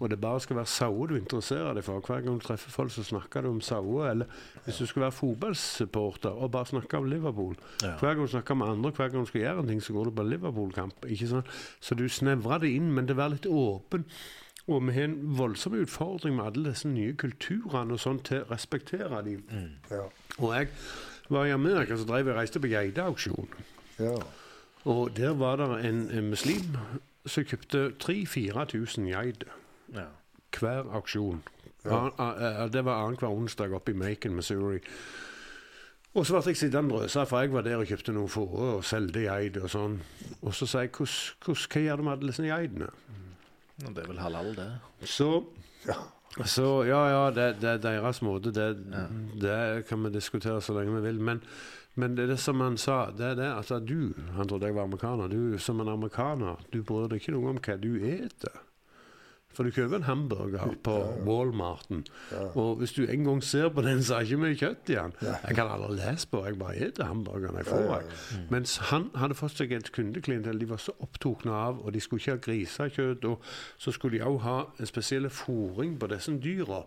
og 0.00 0.10
det 0.12 0.20
bare 0.20 0.42
skal 0.44 0.58
være 0.58 0.68
sauer 0.68 1.08
du 1.08 1.16
interesserer 1.16 1.72
deg 1.78 1.86
for 1.86 2.04
Hver 2.04 2.20
gang 2.26 2.36
du 2.36 2.44
treffer 2.44 2.74
folk, 2.74 2.92
så 2.92 3.04
snakker 3.06 3.46
du 3.46 3.50
om 3.54 3.62
sauer. 3.64 4.10
Eller 4.10 4.38
hvis 4.66 4.82
du 4.82 4.86
skal 4.90 5.06
være 5.06 5.16
fotballsupporter 5.16 6.36
og 6.36 6.52
bare 6.52 6.72
snakke 6.74 7.00
om 7.00 7.08
Liverpool. 7.08 7.56
Ja. 7.82 7.96
Hver 8.00 8.14
gang 8.14 8.28
du 8.28 8.34
snakker 8.34 8.60
med 8.60 8.74
andre, 8.74 8.92
hver 8.92 9.08
gang 9.08 9.24
du 9.24 9.32
skal 9.32 9.40
gjøre 9.40 9.64
en 9.64 9.72
ting, 9.72 9.82
så 9.82 9.96
går 9.96 10.10
du 10.10 10.16
på 10.18 10.28
Liverpool-kamp. 10.28 11.08
ikke 11.08 11.30
sant? 11.32 11.58
Så 11.80 11.96
du 11.96 12.08
snevrer 12.08 12.66
det 12.66 12.74
inn, 12.76 12.92
men 12.92 13.08
det 13.08 13.16
være 13.16 13.38
litt 13.38 13.48
åpen. 13.48 14.04
Og 14.68 14.86
vi 14.86 14.92
har 14.96 15.04
en 15.04 15.18
voldsom 15.38 15.74
utfordring 15.76 16.36
med 16.36 16.44
alle 16.46 16.70
disse 16.70 16.88
nye 16.88 17.12
kulturene 17.20 17.92
og 17.92 18.00
sånn 18.00 18.22
til 18.24 18.40
å 18.42 18.50
respektere 18.50 19.18
dem. 19.26 19.42
Ja. 19.90 20.06
Og 20.38 20.54
jeg 20.56 20.68
var 21.28 21.44
i 21.46 21.52
Amerika, 21.52 21.96
så 21.96 22.06
drev 22.08 22.26
jeg 22.30 22.36
reiste 22.38 22.60
på 22.60 22.70
geiteauksjon. 22.72 23.48
ja. 23.98 24.14
Og 24.84 25.14
der 25.16 25.32
var 25.32 25.56
det 25.56 25.84
en, 25.88 26.10
en 26.12 26.26
muslim 26.28 26.74
som 27.26 27.44
kjøpte 27.44 27.94
3000-4000 28.04 29.06
geiter 29.08 29.48
Ja. 29.94 30.04
hver 30.60 30.90
auksjon. 30.92 31.42
An- 31.86 32.12
a- 32.18 32.64
a- 32.64 32.68
Det 32.68 32.84
var 32.84 33.04
annenhver 33.06 33.28
onsdag 33.32 33.72
oppe 33.72 33.92
i 33.92 33.94
Macon, 33.94 34.34
Missouri. 34.36 34.80
Og 36.14 36.26
så 36.26 36.32
ble 36.36 36.42
jeg 36.52 36.56
sittende 36.56 36.92
og 36.94 37.00
drøse, 37.00 37.26
for 37.26 37.40
jeg 37.40 37.52
var 37.52 37.62
der 37.62 37.76
og 37.76 37.86
kjøpte 37.86 38.12
noen 38.12 38.28
får 38.28 38.52
og 38.58 38.84
solgte 38.84 39.24
geiter 39.24 39.62
og 39.64 39.70
sånn. 39.70 39.96
Og 40.42 40.52
så 40.54 40.66
sa 40.66 40.80
jeg 40.80 40.90
«Hvordan- 40.92 41.32
hvordan- 41.44 41.68
hva 41.72 41.80
gjør 41.80 41.96
du 41.96 42.02
med 42.02 42.12
alle 42.12 42.26
disse 42.26 42.42
geitene? 42.42 42.88
Ja, 43.82 43.90
Det 43.90 44.04
er 44.04 44.10
vel 44.10 44.22
halal, 44.22 44.52
det. 44.56 44.68
Så 45.02 45.44
så 46.44 46.84
ja, 46.86 47.00
ja, 47.10 47.30
det, 47.30 47.60
det 47.62 47.68
er 47.70 47.78
deres 47.82 48.20
måte. 48.22 48.50
Det, 48.50 48.68
det 49.40 49.86
kan 49.88 50.02
vi 50.02 50.10
diskutere 50.10 50.60
så 50.62 50.74
lenge 50.74 50.96
vi 50.96 51.06
vil. 51.08 51.20
Men, 51.22 51.42
men 51.94 52.16
det 52.18 52.26
det 52.32 52.40
som 52.42 52.60
han 52.60 52.76
sa, 52.80 53.10
det 53.14 53.32
er 53.32 53.36
det 53.38 53.50
at 53.54 53.70
du 53.86 54.14
Han 54.34 54.48
trodde 54.48 54.66
jeg 54.66 54.74
var 54.74 54.88
amerikaner. 54.88 55.28
Du 55.28 55.58
som 55.58 55.80
en 55.80 55.88
amerikaner, 55.88 56.58
du 56.72 56.82
bryr 56.82 57.08
deg 57.08 57.22
ikke 57.22 57.36
noe 57.36 57.54
om 57.54 57.60
hva 57.62 57.76
du 57.78 57.92
eter. 58.02 58.62
For 59.54 59.66
du 59.66 59.70
kjøper 59.74 60.00
en 60.00 60.06
hamburger 60.08 60.74
på 60.84 60.94
Walmarten, 61.26 62.04
og 62.54 62.80
hvis 62.80 62.92
du 62.96 63.04
en 63.06 63.24
gang 63.24 63.42
ser 63.44 63.68
på 63.74 63.84
den, 63.86 64.02
så 64.02 64.18
er 64.18 64.24
det 64.24 64.32
ikke 64.32 64.42
mye 64.44 64.58
kjøtt 64.58 64.90
i 64.90 64.98
den. 64.98 65.14
Jeg 65.24 65.58
kan 65.58 65.70
aldri 65.70 65.98
lese 66.00 66.28
på, 66.30 66.42
jeg 66.46 66.58
bare 66.60 66.74
spiser 66.74 67.08
hamburgeren 67.10 67.60
jeg 67.60 67.68
får. 67.68 67.84
Jeg. 67.94 68.42
Mens 68.50 68.76
han 68.90 69.08
hadde 69.18 69.36
fått 69.38 69.58
seg 69.60 69.72
et 69.76 69.90
kundeklientell 69.94 70.58
de 70.60 70.68
var 70.70 70.82
så 70.82 70.94
opptatt 71.04 71.46
av, 71.50 71.80
og 71.84 71.92
de 71.94 72.00
skulle 72.02 72.20
ikke 72.22 72.34
ha 72.36 72.42
grisekjøtt, 72.48 73.24
og 73.30 73.44
så 73.80 73.94
skulle 73.94 74.18
de 74.18 74.24
også 74.24 74.42
ha 74.44 74.56
en 74.80 74.90
spesiell 74.90 75.28
fòring 75.30 75.96
på 76.00 76.08
disse 76.12 76.34
dyra. 76.42 76.82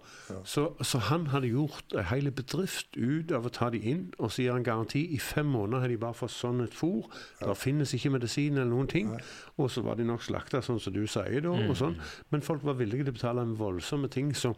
Så, 0.47 0.67
så 0.81 1.01
han 1.09 1.27
hadde 1.33 1.51
gjort 1.51 1.95
en 1.95 2.07
hel 2.11 2.29
bedrift 2.31 2.97
ut 2.97 3.31
av 3.35 3.47
å 3.47 3.53
ta 3.53 3.69
de 3.73 3.81
inn, 3.91 4.07
og 4.19 4.31
så 4.31 4.43
gir 4.43 4.55
han 4.55 4.65
garanti. 4.67 5.05
I 5.15 5.19
fem 5.23 5.47
måneder 5.51 5.85
har 5.85 5.93
de 5.93 5.99
bare 6.01 6.17
fått 6.17 6.35
sånn 6.35 6.61
et 6.65 6.75
fôr. 6.75 7.07
Det 7.41 7.55
finnes 7.57 7.93
ikke 7.95 8.11
medisin 8.17 8.57
eller 8.57 8.71
noen 8.71 8.89
ting. 8.91 9.13
Og 9.57 9.71
så 9.73 9.81
var 9.85 9.97
de 9.99 10.05
nok 10.07 10.23
slakta, 10.25 10.61
sånn 10.65 10.79
som 10.83 10.93
du 10.95 11.03
sier, 11.09 11.41
da, 11.45 11.53
og 11.53 11.75
sånn. 11.79 11.95
Men 12.33 12.43
folk 12.57 12.71
var 12.71 12.79
villige 12.81 13.05
til 13.05 13.13
å 13.13 13.17
betale 13.19 13.43
en 13.45 13.57
voldsomme 13.59 14.09
ting. 14.09 14.33
så 14.35 14.55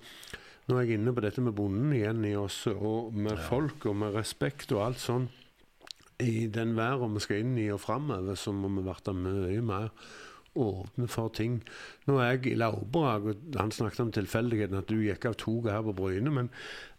nå 0.69 0.77
er 0.77 0.85
jeg 0.85 0.99
inne 0.99 1.11
på 1.17 1.21
dette 1.26 1.41
med 1.41 1.55
bonden 1.57 1.93
igjen 1.97 2.23
i 2.30 2.35
oss, 2.38 2.67
og 2.69 3.13
med 3.13 3.39
folk 3.49 3.88
og 3.89 3.95
med 4.03 4.13
respekt 4.13 4.71
og 4.71 4.84
alt 4.85 5.01
sånn. 5.01 5.27
I 6.21 6.47
den 6.47 6.76
verden 6.77 7.15
vi 7.15 7.23
skal 7.23 7.41
inn 7.41 7.57
i 7.57 7.71
og 7.73 7.81
framover, 7.81 8.38
så 8.38 8.53
må 8.53 8.69
vi 8.76 8.84
bli 8.85 9.13
mye 9.17 9.63
mer 9.65 9.89
åpne 10.59 11.07
for 11.09 11.34
ting. 11.34 11.59
Nå 12.05 12.19
er 12.19 12.35
jeg 12.35 12.51
i 12.51 12.59
Lauberag, 12.59 13.31
og 13.31 13.57
han 13.57 13.73
snakket 13.73 14.03
om 14.03 14.13
tilfeldigheten 14.13 14.77
at 14.77 14.91
du 14.91 14.99
gikk 15.01 15.26
av 15.26 15.39
toget 15.41 15.73
her 15.73 15.84
på 15.88 15.95
Bryne, 15.97 16.34
men 16.35 16.51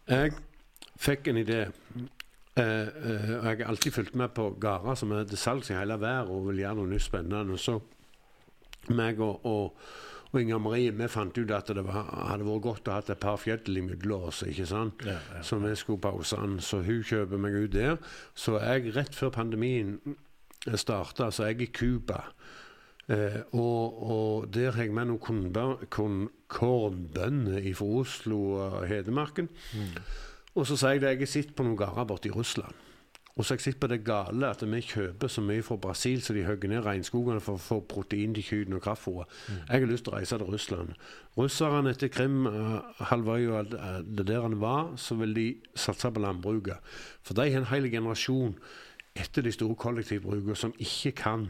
jeg 0.09 0.35
fikk 0.99 1.31
en 1.31 1.39
idé. 1.39 1.63
Eh, 2.59 2.63
eh, 2.65 3.33
og 3.37 3.45
jeg 3.47 3.61
har 3.61 3.67
alltid 3.71 3.95
fulgt 3.95 4.15
med 4.19 4.33
på 4.35 4.49
gårder 4.59 4.99
som 4.99 5.13
er 5.15 5.23
til 5.29 5.39
salgs 5.39 5.71
i 5.71 5.77
hele 5.77 5.95
verden 6.01 6.33
og 6.35 6.49
vil 6.49 6.65
gjøre 6.65 6.81
noe 6.81 6.91
nytt 6.91 7.07
spennende. 7.07 7.55
Så 7.61 7.79
meg 8.91 9.21
og, 9.23 9.45
og, 9.47 9.77
og 10.31 10.39
Inger 10.41 10.59
Marie 10.63 10.91
vi 10.95 11.07
fant 11.11 11.35
ut 11.37 11.51
at 11.51 11.67
det 11.75 11.83
var, 11.83 12.05
hadde 12.29 12.45
vært 12.47 12.61
godt 12.63 12.87
å 12.87 12.93
ha 12.95 12.99
et 13.03 13.19
par 13.19 13.35
fjell 13.41 13.77
imellom 13.81 14.29
oss. 14.29 14.43
ikke 14.47 14.65
sant? 14.69 15.01
Ja, 15.05 15.17
ja. 15.35 15.41
Så 15.43 15.57
vi 15.59 15.73
skulle 15.75 15.99
pause 15.99 16.37
den. 16.39 16.59
Så 16.63 16.79
hun 16.85 17.01
kjøper 17.03 17.37
meg 17.41 17.57
ut 17.65 17.71
der. 17.73 17.97
Så 18.35 18.55
jeg, 18.63 18.93
rett 18.95 19.15
før 19.17 19.29
pandemien 19.35 19.97
starta, 20.77 21.31
så 21.31 21.43
er 21.43 21.55
jeg 21.55 21.61
i 21.67 21.71
Cuba. 21.75 22.21
Eh, 23.11 23.41
og, 23.57 23.97
og 24.07 24.47
der 24.53 24.71
har 24.71 24.85
jeg 24.85 24.93
med 24.95 25.09
noen 25.09 25.19
kornbø- 25.19 25.85
korn- 25.91 26.29
kornbønder 26.47 27.65
fra 27.75 27.85
Oslo 28.01 28.37
og 28.61 28.87
Hedmarken. 28.87 29.49
Og 30.55 30.67
så 30.67 30.77
sier 30.77 30.95
jeg 30.97 31.01
det, 31.03 31.11
jeg 31.25 31.31
sett 31.31 31.51
på 31.55 31.63
noen 31.65 31.77
gårder 31.79 32.07
borte 32.07 32.29
i 32.31 32.33
Russland. 32.35 32.75
Og 33.35 33.45
så 33.45 33.53
har 33.53 33.59
jeg 33.59 33.63
sett 33.63 33.79
på 33.79 33.87
det 33.87 34.01
gale 34.03 34.49
at 34.51 34.63
vi 34.67 34.81
kjøper 34.83 35.31
så 35.31 35.41
mye 35.45 35.63
fra 35.63 35.77
Brasil 35.81 36.21
så 36.21 36.35
de 36.35 36.43
hogger 36.45 36.71
ned 36.71 36.83
regnskogene 36.85 37.41
for 37.43 37.55
å 37.55 37.63
få 37.63 37.79
protein 37.87 38.35
til 38.35 38.43
kyrne 38.43 38.77
og 38.77 38.83
kraftfôret. 38.85 39.31
Jeg 39.69 39.83
har 39.83 39.87
lyst 39.89 40.05
til 40.07 40.13
å 40.13 40.17
reise 40.17 40.39
til 40.41 40.51
Russland. 40.51 40.93
Russerne 41.37 41.93
etter 41.95 42.11
Krim-halvøya 42.11 43.51
og 43.51 43.57
alt 43.61 44.07
det 44.17 44.27
der 44.27 44.43
han 44.43 44.59
var, 44.61 44.93
så 44.99 45.15
vil 45.21 45.35
de 45.37 45.47
satse 45.75 46.11
på 46.11 46.23
landbruket. 46.23 46.79
For 47.23 47.37
de 47.37 47.47
har 47.47 47.63
en 47.63 47.71
hel 47.71 47.87
generasjon 47.91 48.57
etter 49.15 49.43
de 49.43 49.51
store 49.55 49.79
kollektivbrukene 49.79 50.55
som 50.55 50.75
ikke 50.79 51.15
kan 51.23 51.47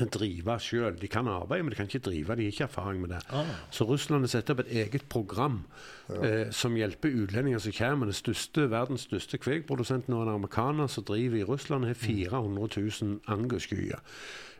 drive 0.00 0.54
sjøl. 0.62 0.94
De 0.96 1.08
kan 1.10 1.28
arbeide, 1.28 1.62
men 1.62 1.72
de 1.72 1.76
kan 1.76 1.88
ikke 1.88 2.04
drive. 2.06 2.36
De 2.36 2.46
har 2.46 2.52
ikke 2.54 2.64
erfaring 2.64 3.00
med 3.02 3.10
det. 3.12 3.20
Ah. 3.30 3.50
Så 3.70 3.84
Russland 3.84 4.24
har 4.24 4.32
satt 4.32 4.50
opp 4.50 4.62
et 4.64 4.72
eget 4.72 5.04
program 5.12 5.62
eh, 6.08 6.48
som 6.50 6.76
hjelper 6.76 7.12
utlendinger 7.12 7.60
som 7.60 7.76
kommer. 7.76 8.08
Den 8.08 8.16
største, 8.16 8.70
verdens 8.72 9.04
største 9.08 9.38
kvegprodusenten 9.38 10.16
og 10.16 10.24
en 10.24 10.34
amerikaner 10.38 10.88
som 10.88 11.04
driver 11.04 11.42
i 11.42 11.44
Russland, 11.44 11.84
har 11.84 11.94
400 11.94 12.80
000 13.02 13.20
anguskyer. 13.28 14.00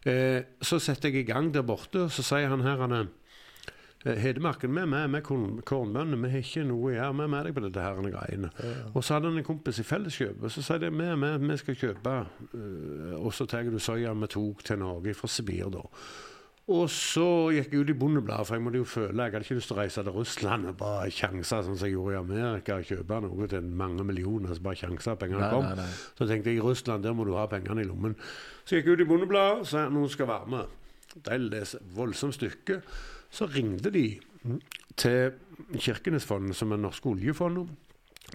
Eh, 0.04 0.42
så 0.60 0.78
setter 0.82 1.09
jeg 1.09 1.24
i 1.24 1.30
gang 1.32 1.52
der 1.54 1.64
borte, 1.64 2.09
og 2.09 2.12
så 2.12 2.24
sier 2.26 2.52
han 2.52 2.64
her 2.66 2.84
han 2.84 2.92
er 2.92 3.10
Hedmarken, 4.04 4.72
vi 4.74 4.80
er 4.82 4.86
med, 4.90 5.14
er 5.14 5.20
korn- 5.22 5.60
kornbønder, 5.62 6.18
vi 6.24 6.30
har 6.32 6.42
ikke 6.42 6.64
noe 6.66 6.88
å 6.90 6.94
gjøre, 6.94 7.10
er 7.22 7.30
med 7.30 7.44
deg 7.46 7.54
på 7.54 7.62
dette 7.62 7.84
her 7.84 8.00
greiene. 8.02 8.50
Og 8.96 9.04
så 9.04 9.14
hadde 9.14 9.30
han 9.30 9.38
en 9.38 9.46
kompis 9.46 9.78
i 9.78 9.86
Felleskjøpet, 9.86 10.50
så 10.50 10.62
sa 10.66 10.78
de 10.82 10.90
vi 10.90 11.04
er 11.06 11.16
med, 11.16 11.38
vi 11.46 11.56
skal 11.60 11.78
kjøpe, 11.78 12.16
øh, 12.54 13.14
og 13.22 13.30
så 13.36 13.46
tar 13.46 13.62
du 13.70 13.78
soya 13.78 14.12
vi 14.18 14.26
tok 14.34 14.64
til 14.66 14.78
Norge 14.82 15.14
fra 15.14 15.28
Sibir 15.30 15.70
da. 15.70 15.84
Og 16.72 16.86
så 16.94 17.24
gikk 17.54 17.72
jeg 17.74 17.80
ut 17.82 17.90
i 17.90 17.96
Bondebladet, 17.98 18.46
for 18.46 18.54
jeg 18.54 18.62
måtte 18.62 18.78
jo 18.78 18.84
føle 18.86 19.24
Jeg 19.24 19.32
hadde 19.32 19.44
ikke 19.44 19.56
lyst 19.58 19.66
til 19.72 19.74
å 19.76 19.80
reise 19.80 20.02
til 20.06 20.12
Russland 20.14 20.68
og 20.70 20.76
bare 20.78 21.08
sjanse 21.10 21.58
sånn 21.66 21.74
som 21.76 21.86
jeg 21.88 21.96
gjorde 21.96 22.14
i 22.14 22.20
Amerika, 22.20 22.76
og 22.78 22.86
kjøpe 22.86 23.18
noe 23.24 23.48
til 23.50 23.62
mange 23.82 24.04
millioner, 24.06 24.54
så 24.54 24.62
bare 24.62 24.78
sjanse 24.78 25.10
at 25.10 25.18
pengene 25.18 25.48
kom. 25.50 25.64
nei, 25.66 25.74
nei. 25.82 25.88
Så 26.18 26.26
tenkte 26.30 26.50
jeg 26.54 26.58
i 26.60 26.62
Russland, 26.62 27.02
der 27.02 27.12
må 27.18 27.26
du 27.26 27.34
ha 27.34 27.46
pengene 27.50 27.82
i 27.82 27.88
lommen. 27.90 28.14
Så 28.64 28.78
gikk 28.78 28.86
jeg 28.92 28.94
ut 29.00 29.04
i 29.06 29.08
Bondebladet, 29.10 29.66
sa 29.72 29.88
noen 29.90 30.08
skal 30.14 30.30
være 30.30 30.54
med. 30.54 30.78
De 31.26 31.38
leser 31.38 31.82
voldsomt 31.98 32.38
stykke. 32.38 32.80
Så 33.32 33.48
ringte 33.48 33.90
de 33.94 34.06
til 35.00 35.32
Kirkenesfondet, 35.78 36.56
som 36.56 36.72
er 36.72 36.80
norske 36.82 37.09
oljefondet. 37.09 37.70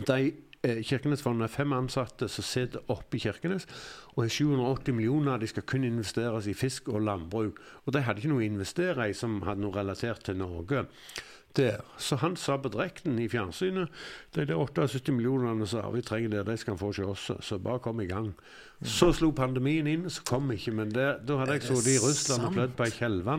De 0.07 0.31
eh, 0.63 0.81
Kirkenesfondet 0.85 1.45
er 1.45 1.53
fem 1.53 1.73
ansatte 1.77 2.29
som 2.31 2.45
sitter 2.45 2.81
oppe 2.93 3.19
i 3.19 3.21
Kirkenes, 3.21 3.67
og 4.15 4.23
har 4.23 4.33
780 4.33 4.95
millioner. 4.97 5.37
De 5.37 5.47
skal 5.47 5.65
kun 5.69 5.85
investeres 5.85 6.49
i 6.49 6.55
fisk 6.57 6.89
og 6.89 7.05
landbruk. 7.05 7.61
Og 7.85 7.93
de 7.93 8.01
hadde 8.01 8.23
ikke 8.23 8.33
noe 8.33 8.41
å 8.41 8.49
investere 8.49 9.09
i 9.09 9.17
som 9.17 9.41
hadde 9.45 9.61
noe 9.61 9.75
relatert 9.77 10.25
til 10.25 10.39
Norge. 10.41 10.87
Der. 11.57 11.81
Så 11.97 12.19
han 12.21 12.35
sa 12.37 12.57
bedrekten 12.61 13.17
i 13.19 13.27
fjernsynet 13.31 13.89
de 14.35 14.45
der 14.45 14.59
78 14.59 15.11
millionene 15.15 15.67
som 15.67 15.85
Arvid 15.87 16.05
trenger 16.07 16.35
der, 16.35 16.43
de 16.47 16.57
skal 16.57 16.75
han 16.75 16.81
få 16.81 16.91
hos 16.93 16.99
oss. 16.99 17.31
Så 17.45 17.57
bare 17.57 17.81
kom 17.83 18.01
i 18.01 18.07
gang. 18.09 18.33
Så 18.85 19.09
slo 19.17 19.31
pandemien 19.33 19.87
inn, 19.89 20.05
så 20.13 20.21
kom 20.27 20.51
ikke. 20.53 20.75
Men 20.77 20.93
det, 20.93 21.07
da 21.25 21.39
hadde 21.41 21.57
jeg 21.57 21.65
sittet 21.65 21.95
i 21.95 21.99
Russland 22.03 22.45
og 22.45 22.57
blødd 22.57 22.75
på 22.77 22.85
ei 22.85 22.93
kjelve. 22.93 23.37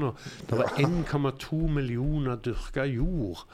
det 0.51 0.59
var 0.59 0.81
1,2 0.82 1.61
millioner 1.78 2.40
dyrka 2.43 2.85
jord. 2.90 3.47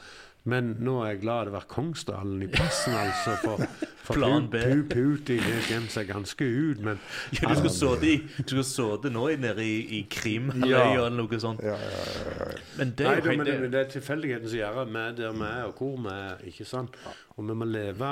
Men 0.45 0.75
nå 0.85 0.99
er 1.01 1.15
jeg 1.15 1.21
glad 1.23 1.47
det 1.49 1.53
var 1.55 1.63
Kongsdalen 1.71 2.43
i 2.45 2.47
passen, 2.53 2.93
altså. 3.01 3.33
For, 3.41 3.63
for 4.05 4.19
Plan 4.19 4.45
B. 4.53 4.59
Pu- 4.61 4.83
Putin 4.91 5.39
har 5.41 5.63
gjemt 5.71 5.89
seg 5.95 6.11
ganske 6.11 6.45
ut. 6.45 6.83
Men 6.85 6.99
Ja, 7.33 7.49
du 7.49 7.65
skulle 7.69 7.73
sittet 7.73 8.03
det 8.37 8.45
du 8.51 8.61
skulle 8.63 9.09
nå 9.15 9.23
nede 9.41 9.65
i, 9.65 9.79
i 9.97 10.03
Krimhalvøya 10.13 10.83
Ja. 10.83 11.05
eller 11.07 11.17
noe 11.17 11.39
sånt. 11.41 11.63
Ja, 11.65 11.73
ja, 11.81 12.03
ja, 12.05 12.35
ja. 12.45 12.59
Men 12.77 12.93
det 12.99 13.07
er 13.09 13.17
jo 13.17 13.25
helt 13.31 13.41
men 13.41 13.49
det, 13.49 13.55
det, 13.73 13.81
er 13.81 13.89
tilfeldigheten 13.95 14.51
som 14.51 14.59
gjør 14.61 14.79
at 14.83 14.93
vi 14.93 15.01
er 15.01 15.17
der 15.21 15.33
vi 15.39 15.47
er, 15.49 15.63
og 15.71 15.81
hvor 15.81 15.95
vi 16.05 16.13
er. 16.13 16.43
ikke 16.53 16.67
sant? 16.69 16.99
Og 17.35 17.49
vi 17.49 17.57
må 17.57 17.65
leve 17.69 18.11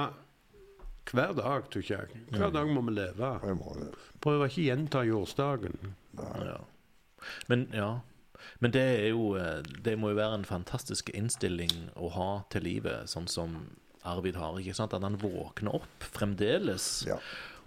hver 1.13 1.33
dag, 1.37 1.65
tror 1.69 1.83
jeg. 1.85 2.23
Hver 2.33 2.49
dag 2.55 2.69
må 2.73 2.81
vi 2.87 2.95
leve. 2.97 3.29
Prøve. 3.43 3.91
Prøv 4.23 4.41
å 4.41 4.49
ikke 4.49 4.65
gjenta 4.71 5.03
jorddagen. 5.05 5.77
ja. 6.17 6.57
Men 7.47 7.67
ja. 7.75 7.91
Men 8.61 8.71
det 8.71 8.81
er 8.81 9.09
jo 9.09 9.35
eh, 9.35 9.61
Det 9.83 9.97
må 9.99 10.09
jo 10.13 10.15
være 10.19 10.35
en 10.41 10.45
fantastisk 10.45 11.09
innstilling 11.13 11.71
å 11.95 12.09
ha 12.13 12.29
til 12.53 12.63
livet, 12.63 13.09
sånn 13.09 13.27
som 13.27 13.55
Arvid 14.03 14.35
har. 14.35 14.57
ikke 14.59 14.75
sant? 14.75 14.93
At 14.93 15.01
han 15.03 15.17
våkner 15.17 15.75
opp 15.79 16.03
fremdeles 16.13 17.05
Ja. 17.07 17.17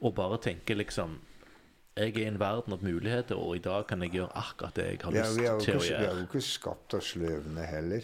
og 0.01 0.15
bare 0.15 0.39
tenker 0.39 0.77
liksom 0.77 1.19
Jeg 1.97 2.13
er 2.17 2.19
i 2.21 2.25
en 2.29 2.39
verden 2.39 2.73
av 2.75 2.83
muligheter, 2.85 3.37
og 3.41 3.57
i 3.57 3.59
dag 3.65 3.87
kan 3.89 4.03
jeg 4.03 4.13
gjøre 4.13 4.33
akkurat 4.37 4.75
det 4.77 4.85
jeg 4.91 4.99
har 5.03 5.13
lyst 5.13 5.41
ja, 5.41 5.55
til 5.59 5.75
ikke, 5.75 5.79
å 5.79 5.87
vi 5.87 5.95
er 5.95 6.19
jo 6.21 6.27
ikke 6.27 6.43
skapt 6.45 6.95
av 6.95 7.01
sløvene 7.01 7.65
heller. 7.65 8.03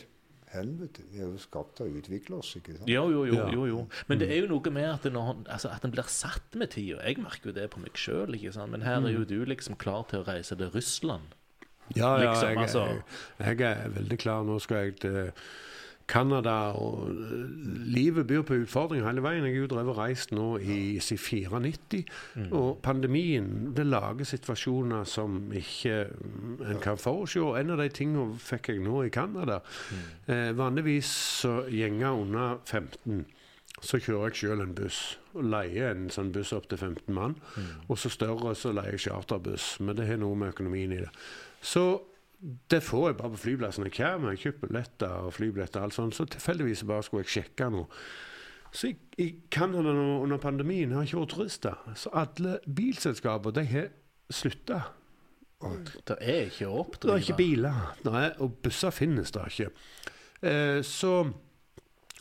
Helvete. 0.53 1.03
Vi 1.11 1.21
er 1.21 1.29
jo 1.29 1.37
skapt 1.41 1.81
av 1.81 1.87
å 1.89 1.93
utvikle 2.01 2.39
oss, 2.39 2.55
ikke 2.57 2.75
sant? 2.79 2.89
Jo, 2.89 3.07
jo, 3.13 3.25
jo, 3.29 3.35
Ja. 3.37 3.51
jo, 3.53 3.67
jo. 3.67 3.83
Men 4.09 4.19
det 4.21 4.31
er 4.31 4.41
jo 4.43 4.49
noe 4.49 4.71
med 4.73 4.89
at, 4.89 5.05
når, 5.13 5.45
altså, 5.49 5.69
at 5.73 5.85
en 5.85 5.91
blir 5.93 6.09
satt 6.09 6.57
med 6.57 6.71
tida. 6.71 7.03
Jeg 7.05 7.21
merker 7.21 7.51
jo 7.51 7.53
det 7.53 7.71
på 7.71 7.81
meg 7.81 7.93
sjøl. 7.93 8.33
Men 8.69 8.83
her 8.83 9.01
er 9.01 9.13
jo 9.13 9.25
du 9.25 9.45
liksom 9.45 9.77
klar 9.77 10.05
til 10.09 10.21
å 10.21 10.27
reise 10.27 10.57
til 10.57 10.69
Russland. 10.73 11.35
Ja, 11.97 12.15
ja, 12.17 12.31
Liksom, 12.31 12.49
jeg, 12.49 12.59
altså. 12.59 12.87
jeg, 13.39 13.61
jeg 13.61 13.85
er 13.85 13.89
veldig 13.89 14.19
klar. 14.19 14.43
Nå 14.49 14.59
skal 14.59 14.77
jeg 14.77 14.97
til 15.03 15.33
Canada. 16.09 16.51
Og 16.51 17.11
øh, 17.11 17.49
livet 17.87 18.27
byr 18.27 18.43
på 18.43 18.55
utfordringer 18.55 19.09
hele 19.09 19.23
veien. 19.23 19.45
Jeg 19.47 19.57
er 19.57 19.85
jo 19.85 19.93
reist 19.97 20.33
nå 20.33 20.57
i 20.59 20.99
si 21.01 21.17
94. 21.17 22.05
Mm. 22.35 22.53
Og 22.53 22.79
pandemien 22.83 23.73
det 23.77 23.87
lager 23.87 24.25
situasjoner 24.25 25.05
som 25.05 25.53
ikke 25.53 26.07
mm, 26.11 26.59
en 26.71 26.81
kan 26.83 26.99
forutse. 26.99 27.39
En 27.39 27.71
av 27.71 27.79
de 27.79 27.89
tingene 27.89 28.39
fikk 28.39 28.69
jeg 28.69 28.83
nå 28.85 29.03
i 29.07 29.13
Canada. 29.15 29.61
Mm. 29.91 30.35
Eh, 30.35 30.51
vanligvis 30.59 31.13
så 31.43 31.63
gjenger 31.71 32.11
under 32.25 32.59
15 32.65 33.25
så 33.83 33.99
kjører 33.99 34.31
jeg 34.31 34.39
sjøl 34.39 34.63
en 34.63 34.75
buss. 34.79 34.99
og 35.35 35.47
Leier 35.51 35.91
en 35.91 36.11
sånn 36.13 36.31
buss 36.35 36.53
opp 36.55 36.69
til 36.71 36.79
15 36.79 37.15
mann. 37.15 37.35
Og 37.89 37.99
så 37.99 38.13
større 38.13 38.55
så 38.59 38.71
leier 38.75 38.95
jeg 38.95 39.09
charterbuss. 39.09 39.81
Men 39.81 39.97
det 39.99 40.07
har 40.07 40.21
noe 40.23 40.39
med 40.39 40.53
økonomien 40.55 40.93
i 40.95 41.01
det. 41.03 41.09
Så 41.63 41.85
det 42.71 42.81
får 42.83 43.09
jeg 43.09 43.17
bare 43.21 43.33
på 43.37 43.41
flyplassen 43.45 43.87
jeg 43.87 43.95
kommer. 44.01 44.35
Jeg 44.35 44.43
kjøper 44.49 44.67
billetter 44.73 45.27
og 45.29 45.35
flybilletter 45.37 45.85
alt 45.85 45.95
sånt. 45.95 46.17
Så 46.19 46.27
tilfeldigvis 46.27 46.83
bare 46.89 47.05
skulle 47.07 47.23
jeg 47.23 47.35
sjekke 47.37 47.69
noe. 47.71 47.87
Så 48.73 48.89
i, 48.89 48.97
i 49.21 49.29
Canada 49.53 49.93
under 49.93 50.41
pandemien 50.43 50.95
har 50.97 51.07
ikke 51.07 51.21
vært 51.21 51.35
turister. 51.37 51.79
Så 51.99 52.11
alle 52.17 52.57
bilselskaper 52.67 53.55
de 53.55 53.65
har 53.69 53.89
slutta. 54.33 54.81
Det 55.63 56.17
er 56.19 56.49
ikke 56.49 56.67
å 56.67 56.83
Det 56.91 57.11
er 57.13 57.21
ikke 57.23 57.35
oppdrive. 57.37 57.37
biler. 57.39 57.81
Nei, 58.09 58.27
og 58.43 58.57
busser 58.65 58.91
finnes 58.91 59.31
det 59.31 59.45
ikke. 59.53 59.69
Eh, 60.43 60.81
så 60.83 61.13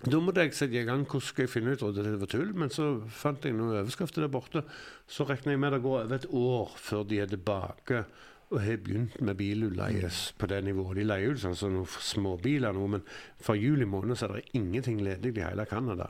da 0.02 0.20
måtte 0.22 0.44
jeg 0.46 0.54
sette 0.58 0.78
i 0.78 0.86
gang 0.86 1.06
hvordan 1.06 1.26
skal 1.26 1.48
jeg 1.48 1.54
finne 1.56 1.74
ut 1.74 1.82
om 1.88 1.96
det 1.96 2.20
var 2.22 2.30
tull. 2.30 2.52
Men 2.54 2.70
så 2.70 2.92
fant 3.10 3.42
jeg 3.48 3.56
noen 3.58 3.80
overskrifter 3.80 4.22
der 4.28 4.34
borte. 4.34 4.62
Så 5.10 5.26
regner 5.30 5.56
jeg 5.56 5.64
med 5.64 5.74
det 5.74 5.82
går 5.82 6.04
over 6.04 6.20
et 6.20 6.30
år 6.30 6.76
før 6.78 7.08
de 7.10 7.24
er 7.24 7.32
tilbake 7.32 8.04
og 8.52 8.60
har 8.60 8.82
begynt 8.84 9.22
med 9.24 9.38
bilutleie 9.40 10.10
på 10.38 10.48
det 10.52 10.60
nivået. 10.68 10.98
De 11.00 11.06
leier 11.08 11.32
ut 11.32 11.40
sånn 11.40 11.56
som 11.56 11.72
noen 11.72 11.88
småbiler 11.88 12.76
nå, 12.76 12.88
men 12.98 13.04
fra 13.40 13.56
juli 13.56 13.88
måned 13.88 14.20
så 14.20 14.28
er 14.28 14.42
det 14.42 14.58
ingenting 14.60 15.00
ledig 15.04 15.38
i 15.38 15.46
hele 15.46 15.66
Canada. 15.70 16.10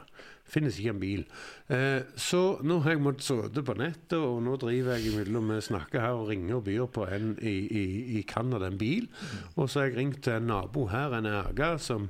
Finnes 0.49 0.79
ikke 0.81 0.95
en 0.95 1.03
bil. 1.03 1.25
Eh, 1.71 2.01
så 2.19 2.41
nå 2.67 2.81
har 2.83 2.97
jeg 2.97 2.99
måttet 3.05 3.23
sitte 3.23 3.63
på 3.63 3.77
nettet, 3.79 4.17
og 4.19 4.41
nå 4.43 4.57
driver 4.59 4.97
jeg 4.97 5.13
imellom 5.13 5.53
Vi 5.53 5.61
snakker 5.69 6.03
her 6.03 6.17
og 6.19 6.27
ringer 6.27 6.57
og 6.57 6.65
byr 6.67 6.89
på 6.91 7.05
en 7.07 7.37
i, 7.39 7.55
i, 7.63 7.85
i 8.19 8.23
Canada 8.27 8.67
en 8.67 8.79
bil. 8.81 9.07
Og 9.55 9.69
så 9.69 9.79
har 9.79 9.91
jeg 9.91 9.97
ringt 10.01 10.21
til 10.25 10.35
en 10.35 10.49
nabo 10.51 10.89
her, 10.91 11.15
en 11.15 11.29
erga, 11.31 11.77
som 11.79 12.09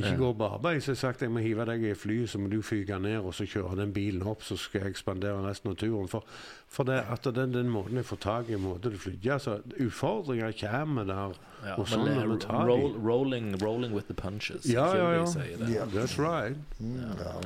ikke 0.00 0.14
går 0.16 0.32
på 0.38 0.48
arbeid. 0.56 0.80
Så 0.80 0.92
jeg 0.92 0.96
har 0.96 1.00
sagt 1.00 1.22
jeg 1.26 1.32
må 1.34 1.42
hive 1.44 1.66
deg 1.68 1.84
i 1.90 1.94
flyet, 1.98 2.30
så 2.32 2.40
må 2.40 2.48
du 2.48 2.62
fyke 2.64 2.96
ned 3.04 3.18
og 3.20 3.34
så 3.36 3.44
kjøre 3.44 3.76
den 3.82 3.92
bilen 3.92 4.24
opp, 4.24 4.44
så 4.46 4.56
skal 4.56 4.86
jeg 4.86 4.96
spandere 4.96 5.42
resten 5.44 5.74
av 5.74 5.76
turen. 5.82 6.08
For, 6.08 6.24
for 6.72 6.88
det 6.88 7.02
at 7.12 7.28
den, 7.36 7.52
den 7.52 7.68
måten 7.68 8.00
jeg 8.00 8.08
får 8.08 8.22
tak 8.24 8.48
i 8.48 8.56
måten 8.56 8.94
du 8.94 8.98
flyr 9.00 9.34
altså, 9.34 9.58
Utfordringer 9.76 10.56
kommer 10.56 11.04
der. 11.04 11.36
Ja, 11.62 11.76
og 11.76 11.84
sånn 11.90 12.08
det 12.08 12.16
er 12.16 12.32
de. 12.32 12.64
roll, 12.66 12.96
rolling, 12.96 13.52
rolling 13.60 13.92
with 13.92 14.08
the 14.08 14.16
punches. 14.16 14.64
Ja, 14.66 14.88
ja, 14.96 15.12
ja. 15.20 15.28
det. 15.36 15.68
Ja. 15.70 15.84
That's 15.92 16.16
right. 16.18 16.56
Mm, 16.80 17.12
ja. 17.20 17.36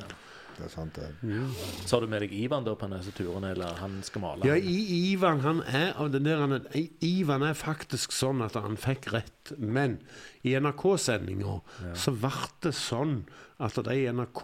Det 0.57 0.65
er 0.65 0.73
sant, 0.73 0.97
det. 0.97 1.09
Så 1.85 1.97
har 1.97 2.05
du 2.05 2.09
med 2.11 2.23
deg 2.25 2.33
Ivan 2.33 2.65
da 2.65 2.73
på 2.79 2.89
disse 2.93 3.13
turene, 3.17 3.51
eller 3.53 3.77
han 3.81 3.99
skal 4.07 4.25
male? 4.25 4.47
Ja, 4.49 4.57
I, 4.57 4.77
Ivan 5.13 5.43
han 5.45 5.61
er 5.69 5.93
av 6.01 6.11
den 6.15 6.25
der, 6.29 6.41
han, 6.41 6.57
er- 6.57 6.89
Ivan 7.05 7.45
er 7.45 7.59
faktisk 7.59 8.15
sånn 8.17 8.41
at 8.47 8.57
han 8.57 8.79
fikk 8.81 9.11
rett. 9.13 9.53
Men 9.59 9.99
i 10.47 10.57
NRK-sendinga 10.57 11.61
så 11.97 12.17
ble 12.17 12.33
det 12.65 12.73
sånn 12.79 13.21
at 13.63 13.77
de 13.85 14.01
i 14.01 14.09
NRK 14.13 14.43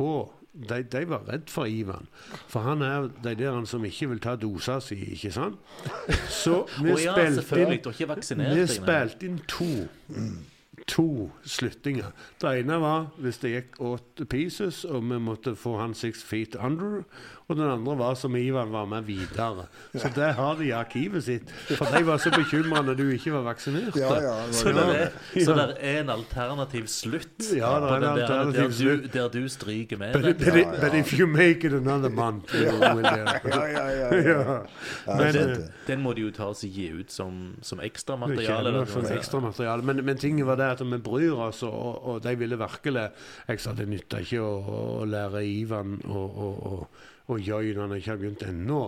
de, 0.52 0.82
de 0.84 1.04
var 1.08 1.24
redd 1.28 1.48
for 1.48 1.64
Ivan. 1.64 2.08
For 2.52 2.60
han 2.66 2.82
er 2.84 3.08
de 3.24 3.32
der 3.40 3.64
som 3.68 3.84
ikke 3.88 4.10
vil 4.10 4.20
ta 4.20 4.34
dosa 4.36 4.78
si, 4.84 4.98
ikke 5.14 5.32
sant? 5.32 5.56
Så 6.42 6.66
vi 6.82 6.92
ja, 7.06 7.14
spilte 7.16 7.62
inn 7.64 9.30
inn 9.30 9.38
to. 9.48 9.70
To 10.90 11.30
sluttinger. 11.46 12.10
Det 12.40 12.50
ene 12.58 12.78
var 12.82 13.10
hvis 13.22 13.38
det 13.42 13.52
gikk 13.52 13.78
åt 13.80 14.22
pieces, 14.30 14.84
og 14.84 15.04
vi 15.10 15.18
måtte 15.22 15.54
få 15.56 15.76
han 15.78 15.94
six 15.94 16.24
feet 16.26 16.56
under. 16.58 17.04
Og 17.52 17.58
og 17.58 17.58
den 17.60 17.70
andre 17.70 17.98
var 17.98 18.14
som 18.16 18.36
Ivan 18.36 18.72
var 18.72 18.86
med 18.88 19.02
videre. 19.04 19.66
Så 19.94 20.08
det 20.14 20.32
har 20.34 20.54
de 20.56 20.64
i 20.66 20.70
arkivet 20.72 21.24
sitt. 21.24 21.50
For 21.76 21.84
de 21.92 22.00
var 22.06 22.20
så 22.22 22.30
bekymra 22.32 22.80
når 22.86 22.96
du 22.96 23.04
ikke 23.12 23.32
var 23.34 23.44
vaksinert. 23.50 23.96
Ja, 23.98 24.14
ja. 24.22 24.36
det 24.48 24.54
Så 24.56 24.72
det 24.72 24.84
er, 24.96 25.08
så 25.44 25.56
det 25.58 25.76
er 25.80 26.00
en 26.00 26.10
alternativ 26.10 26.86
slutt 26.86 27.50
Ja, 27.56 27.74
det 27.82 27.90
er 27.90 27.96
en 27.96 28.02
der, 28.02 28.22
alternativ 28.22 28.60
der, 28.60 28.68
du, 28.68 28.72
slutt. 28.72 29.12
der 29.12 29.28
du 29.28 29.48
stryker 29.48 29.98
med 30.00 30.12
But, 30.12 30.38
but, 30.38 30.56
Ja, 30.56 30.70
but 30.80 30.94
if 30.94 31.12
you 31.18 31.26
make 31.26 31.66
it 31.66 31.72
another 31.72 32.08
month 32.10 32.54
you 32.54 32.72
will, 32.72 33.04
Ja, 33.52 33.66
ja, 33.66 33.86
ja. 33.88 34.14
ja. 34.14 34.22
ja. 34.22 34.58
Ja, 35.06 35.16
Men, 35.16 35.32
skjønte 35.32 35.60
eh. 35.60 35.68
Den 35.86 36.02
må 36.02 36.12
de 36.16 36.24
jo 36.26 36.32
ta 36.32 36.48
og 36.48 36.56
gi 36.62 36.88
ut 36.94 37.12
som, 37.12 37.56
som 37.62 37.80
ekstramateriale. 37.82 38.84
ekstramateriale. 39.16 39.82
Men, 39.82 40.04
men 40.06 40.16
tingen 40.18 40.46
var 40.46 40.56
det 40.60 40.68
at 40.76 40.84
vi 40.86 40.98
bryr 41.02 41.32
oss, 41.48 41.62
og, 41.66 42.04
og 42.06 42.22
de 42.24 42.36
ville 42.38 42.58
virkelig 42.58 43.08
Jeg 43.48 43.60
sa 43.60 43.72
det 43.76 43.88
nytter 43.90 44.22
ikke 44.22 44.40
å, 44.40 44.52
å 45.02 45.08
lære 45.08 45.42
Ivan 45.44 45.98
og, 46.06 46.86
og, 47.32 47.42
gjøre 47.42 47.74
når 47.76 47.86
han 47.88 47.96
ikke 47.98 48.10
har 48.12 48.20
begynt 48.20 48.44
ennå. 48.46 48.80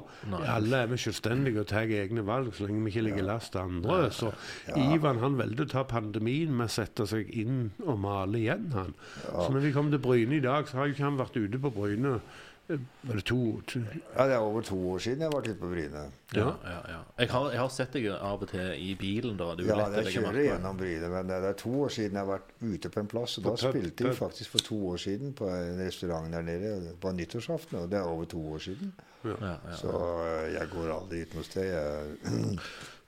Alle 0.55 0.83
er 0.85 0.91
vi 0.93 0.99
selvstendige 1.03 1.61
og 1.65 1.69
tar 1.71 1.91
egne 1.91 2.25
valg 2.27 2.53
så 2.55 2.67
lenge 2.69 2.85
vi 2.85 2.93
ikke 2.95 3.07
ligger 3.09 3.27
last 3.29 3.53
til 3.53 3.65
andre. 3.65 4.11
Så 4.15 4.33
Ja. 4.69 4.79
Ivan 4.95 5.19
han 5.23 5.37
valgte 5.39 5.67
å 5.67 5.71
ta 5.71 5.83
pandemien 5.89 6.55
med 6.57 6.69
å 6.69 6.75
sette 6.77 7.07
seg 7.11 7.29
inn 7.35 7.71
og 7.85 7.99
male 8.01 8.39
igjen, 8.41 8.71
han. 8.75 8.95
Så 9.27 9.51
når 9.53 9.61
vi 9.69 9.73
kom 9.73 9.91
til 9.91 9.99
Bryne 10.05 10.37
i 10.37 10.45
dag, 10.45 10.69
så 10.69 10.79
har 10.79 10.87
jo 10.87 10.95
ikke 10.95 11.05
han 11.09 11.19
vært 11.21 11.37
ute 11.37 11.59
på 11.61 11.73
Bryne 11.75 12.21
Var 12.67 13.19
det 13.19 13.25
to, 13.29 13.61
to 13.69 13.81
Ja, 14.17 14.25
det 14.25 14.35
er 14.35 14.41
over 14.41 14.63
to 14.65 14.77
år 14.95 14.99
siden 15.05 15.21
jeg 15.21 15.33
var 15.33 15.45
ute 15.45 15.55
på 15.61 15.69
Bryne. 15.69 16.05
Ja, 16.33 16.47
ja, 16.65 16.79
ja. 16.89 17.01
Jeg, 17.19 17.29
har, 17.31 17.51
jeg 17.53 17.61
har 17.61 17.69
sett 17.69 17.93
deg 17.93 18.07
av 18.15 18.41
og 18.43 18.49
til 18.49 18.71
i 18.81 18.95
bilen. 18.97 19.37
da. 19.37 19.51
Du 19.55 19.67
Ja, 19.67 19.77
jeg 19.99 20.15
kjører 20.15 20.41
gjennom 20.47 20.79
Bryne, 20.81 21.11
men 21.13 21.29
det 21.29 21.41
er 21.51 21.59
to 21.61 21.75
år 21.85 21.93
siden 21.93 22.17
jeg 22.17 22.25
har 22.25 22.31
vært 22.31 22.55
ute 22.63 22.93
på 22.95 23.03
en 23.05 23.11
plass. 23.13 23.37
Og 23.39 23.45
da 23.45 23.53
tøp, 23.61 23.77
spilte 23.77 24.09
vi 24.09 24.15
faktisk 24.17 24.57
for 24.57 24.65
to 24.71 24.81
år 24.95 25.03
siden 25.05 25.37
på 25.37 25.51
en 25.53 25.83
restaurant 25.85 26.33
der 26.33 26.43
nede. 26.49 26.73
på 26.79 26.89
det 26.89 26.97
var 27.05 27.19
nyttårsaften, 27.21 27.79
og 27.83 27.91
det 27.93 28.01
er 28.01 28.09
over 28.15 28.25
to 28.25 28.41
år 28.55 28.59
siden. 28.71 28.95
Ja, 29.25 29.37
ja. 29.53 29.77
Så 29.77 29.93
eh, 30.25 30.55
jeg 30.55 30.69
går 30.73 30.93
aldri 30.97 31.23
ut 31.23 31.35
noe 31.37 31.45
sted. 31.45 31.69
Jeg, 31.69 32.59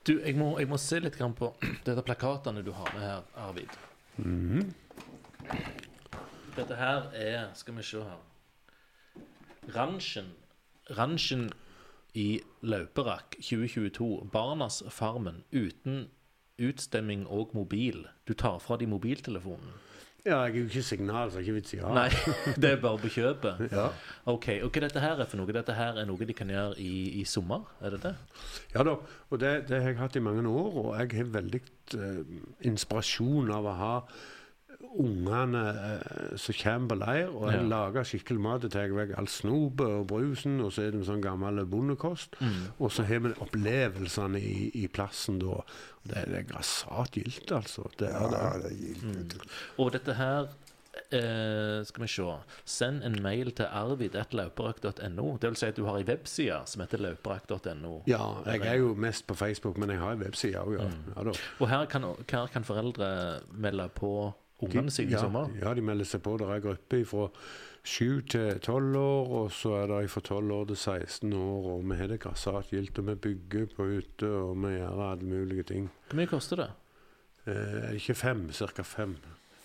Du, 0.06 0.20
jeg 0.20 0.36
må, 0.38 0.52
jeg 0.60 0.68
må 0.68 0.76
se 0.78 1.00
litt 1.00 1.16
på 1.18 1.54
dette 1.86 2.02
plakatene 2.04 2.62
du 2.62 2.72
har 2.76 2.92
med 2.92 3.02
her, 3.02 3.24
Arvid. 3.48 3.72
Mhm. 4.16 4.74
Dette 6.56 6.76
her 6.76 7.10
er 7.12 7.50
Skal 7.54 7.74
vi 7.76 7.82
se 7.82 8.00
her. 8.04 8.20
Ranchen. 9.74 10.32
Ranchen 10.96 11.50
i 12.14 12.40
Lauperak 12.62 13.36
2022. 13.40 14.28
Barnas 14.32 14.82
Farmen 14.90 15.42
uten 15.52 16.06
utstemming 16.58 17.26
og 17.26 17.50
mobil. 17.54 18.06
Du 18.28 18.32
tar 18.34 18.58
fra 18.58 18.76
de 18.76 18.86
mobiltelefonen. 18.86 19.74
Ja, 20.26 20.40
jeg 20.42 20.56
er 20.56 20.58
jo 20.58 20.64
ikke 20.64 20.82
signal, 20.82 21.30
så 21.30 21.38
jeg 21.38 21.44
er 21.44 21.46
ikke 21.46 21.54
vits 21.60 21.74
i 21.76 21.78
å 21.78 21.86
ha. 21.86 21.92
Nei, 21.94 22.32
det 22.62 22.70
er 22.72 22.80
bare 22.82 22.98
på 22.98 23.10
kjøpet. 23.14 23.60
Ja. 23.70 23.84
Ok, 24.32 24.48
og 24.66 24.72
hva 24.74 24.82
dette 24.82 25.02
her 25.04 25.20
er 25.22 25.28
for 25.30 25.38
noe? 25.38 25.54
Dette 25.54 25.76
her 25.76 26.00
er 26.00 26.08
noe 26.08 26.26
de 26.26 26.34
kan 26.34 26.50
gjøre 26.50 26.74
i, 26.82 27.20
i 27.20 27.22
sommer? 27.30 27.68
Er 27.78 27.94
det 27.94 28.00
det? 28.08 28.14
Ja 28.74 28.82
da, 28.86 28.96
og 29.30 29.42
det, 29.42 29.52
det 29.70 29.78
har 29.84 29.92
jeg 29.92 30.00
hatt 30.00 30.18
i 30.18 30.24
mange 30.26 30.42
år, 30.50 30.80
og 30.82 30.88
jeg 30.98 31.12
har 31.20 31.30
veldig 31.36 31.60
eh, 32.00 32.18
inspirasjon 32.72 33.54
av 33.54 33.70
å 33.70 33.76
ha 33.78 33.92
ungene 34.94 35.62
eh, 35.70 36.36
som 36.40 36.54
kommer 36.62 36.88
på 36.92 36.98
leir, 37.00 37.28
og 37.32 37.50
jeg 37.52 37.60
Ja. 37.62 37.68
lager 37.68 38.04
skikkelig 38.04 38.40
mat. 38.40 38.62
Jeg 38.62 38.70
tar 38.76 38.94
vekk 38.96 39.14
all 39.18 39.26
snopet 39.28 39.86
og 39.86 40.06
brusen, 40.06 40.60
og 40.60 40.72
så 40.72 40.86
er 40.86 40.90
det 40.96 41.06
sånn 41.06 41.22
gammel 41.24 41.64
bondekost. 41.66 42.36
Og 42.78 42.92
så 42.92 43.02
har 43.08 43.20
vi 43.24 43.34
opplevelsene 43.40 44.40
i, 44.40 44.70
i 44.74 44.86
plassen 44.88 45.38
da. 45.42 45.62
Det, 46.06 46.22
det 46.30 46.38
er 46.38 46.46
grassat 46.52 47.10
gildt, 47.18 47.50
altså. 47.52 47.88
Det 47.98 48.08
er 48.08 48.30
det. 48.30 48.62
det 48.62 48.70
er 48.70 48.78
gildt. 48.78 49.34
Mm. 49.34 49.50
Og 49.82 49.92
dette 49.92 50.14
her 50.14 50.46
eh, 51.12 51.82
Skal 51.84 52.02
vi 52.04 52.08
se 52.08 52.26
Send 52.64 53.02
en 53.04 53.18
mail 53.22 53.50
til 53.52 53.66
arvid.lauperak.no. 53.66 55.36
Det 55.42 55.50
vil 55.50 55.56
si 55.58 55.66
at 55.66 55.76
du 55.76 55.84
har 55.88 55.98
ei 55.98 56.06
webside 56.08 56.60
som 56.70 56.82
heter 56.84 57.02
lauperak.no. 57.02 58.02
Ja, 58.08 58.22
jeg 58.46 58.62
er 58.66 58.78
jo 58.80 58.94
mest 58.94 59.26
på 59.26 59.34
Facebook, 59.34 59.78
men 59.78 59.90
jeg 59.90 59.98
har 60.00 60.12
en 60.16 60.22
webside 60.24 60.62
òg, 60.62 60.76
ja. 60.78 60.88
ja 61.16 61.26
da. 61.28 61.36
Og 61.60 61.68
her 61.68 61.84
kan, 61.90 62.06
her 62.30 62.46
kan 62.52 62.64
foreldre 62.64 63.40
melde 63.52 63.88
på 63.94 64.32
ungene 64.62 64.90
sine 64.90 65.10
i 65.10 65.16
ja, 65.16 65.20
sommer. 65.20 65.50
ja, 65.60 65.74
de 65.74 65.84
melder 65.84 66.08
seg 66.08 66.22
på. 66.24 66.36
Det 66.40 66.48
er 66.48 66.64
grupper 66.64 67.04
fra 67.04 67.28
7 67.86 68.20
til 68.32 68.60
12 68.60 68.96
år, 68.98 69.30
og 69.40 69.52
så 69.52 69.76
er 69.82 69.86
det 69.92 70.10
fra 70.10 70.20
12 70.20 70.52
år 70.52 70.64
til 70.72 70.76
16 70.76 71.32
år. 71.32 71.70
Og 71.76 71.86
vi 71.90 72.00
har 72.00 72.10
det 72.10 72.20
grassatgilt, 72.20 72.98
og 72.98 73.06
vi 73.06 73.14
bygger 73.28 73.70
på 73.76 73.88
ute, 73.98 74.26
og 74.30 74.56
vi 74.64 74.74
gjør 74.76 75.04
alle 75.10 75.30
mulige 75.30 75.62
ting. 75.62 75.90
Hvor 76.08 76.20
mye 76.20 76.30
koster 76.30 76.62
det? 76.62 76.70
Eh, 77.46 77.94
ikke 77.94 78.14
fem, 78.14 78.48
ca. 78.52 78.82
fem. 78.82 79.16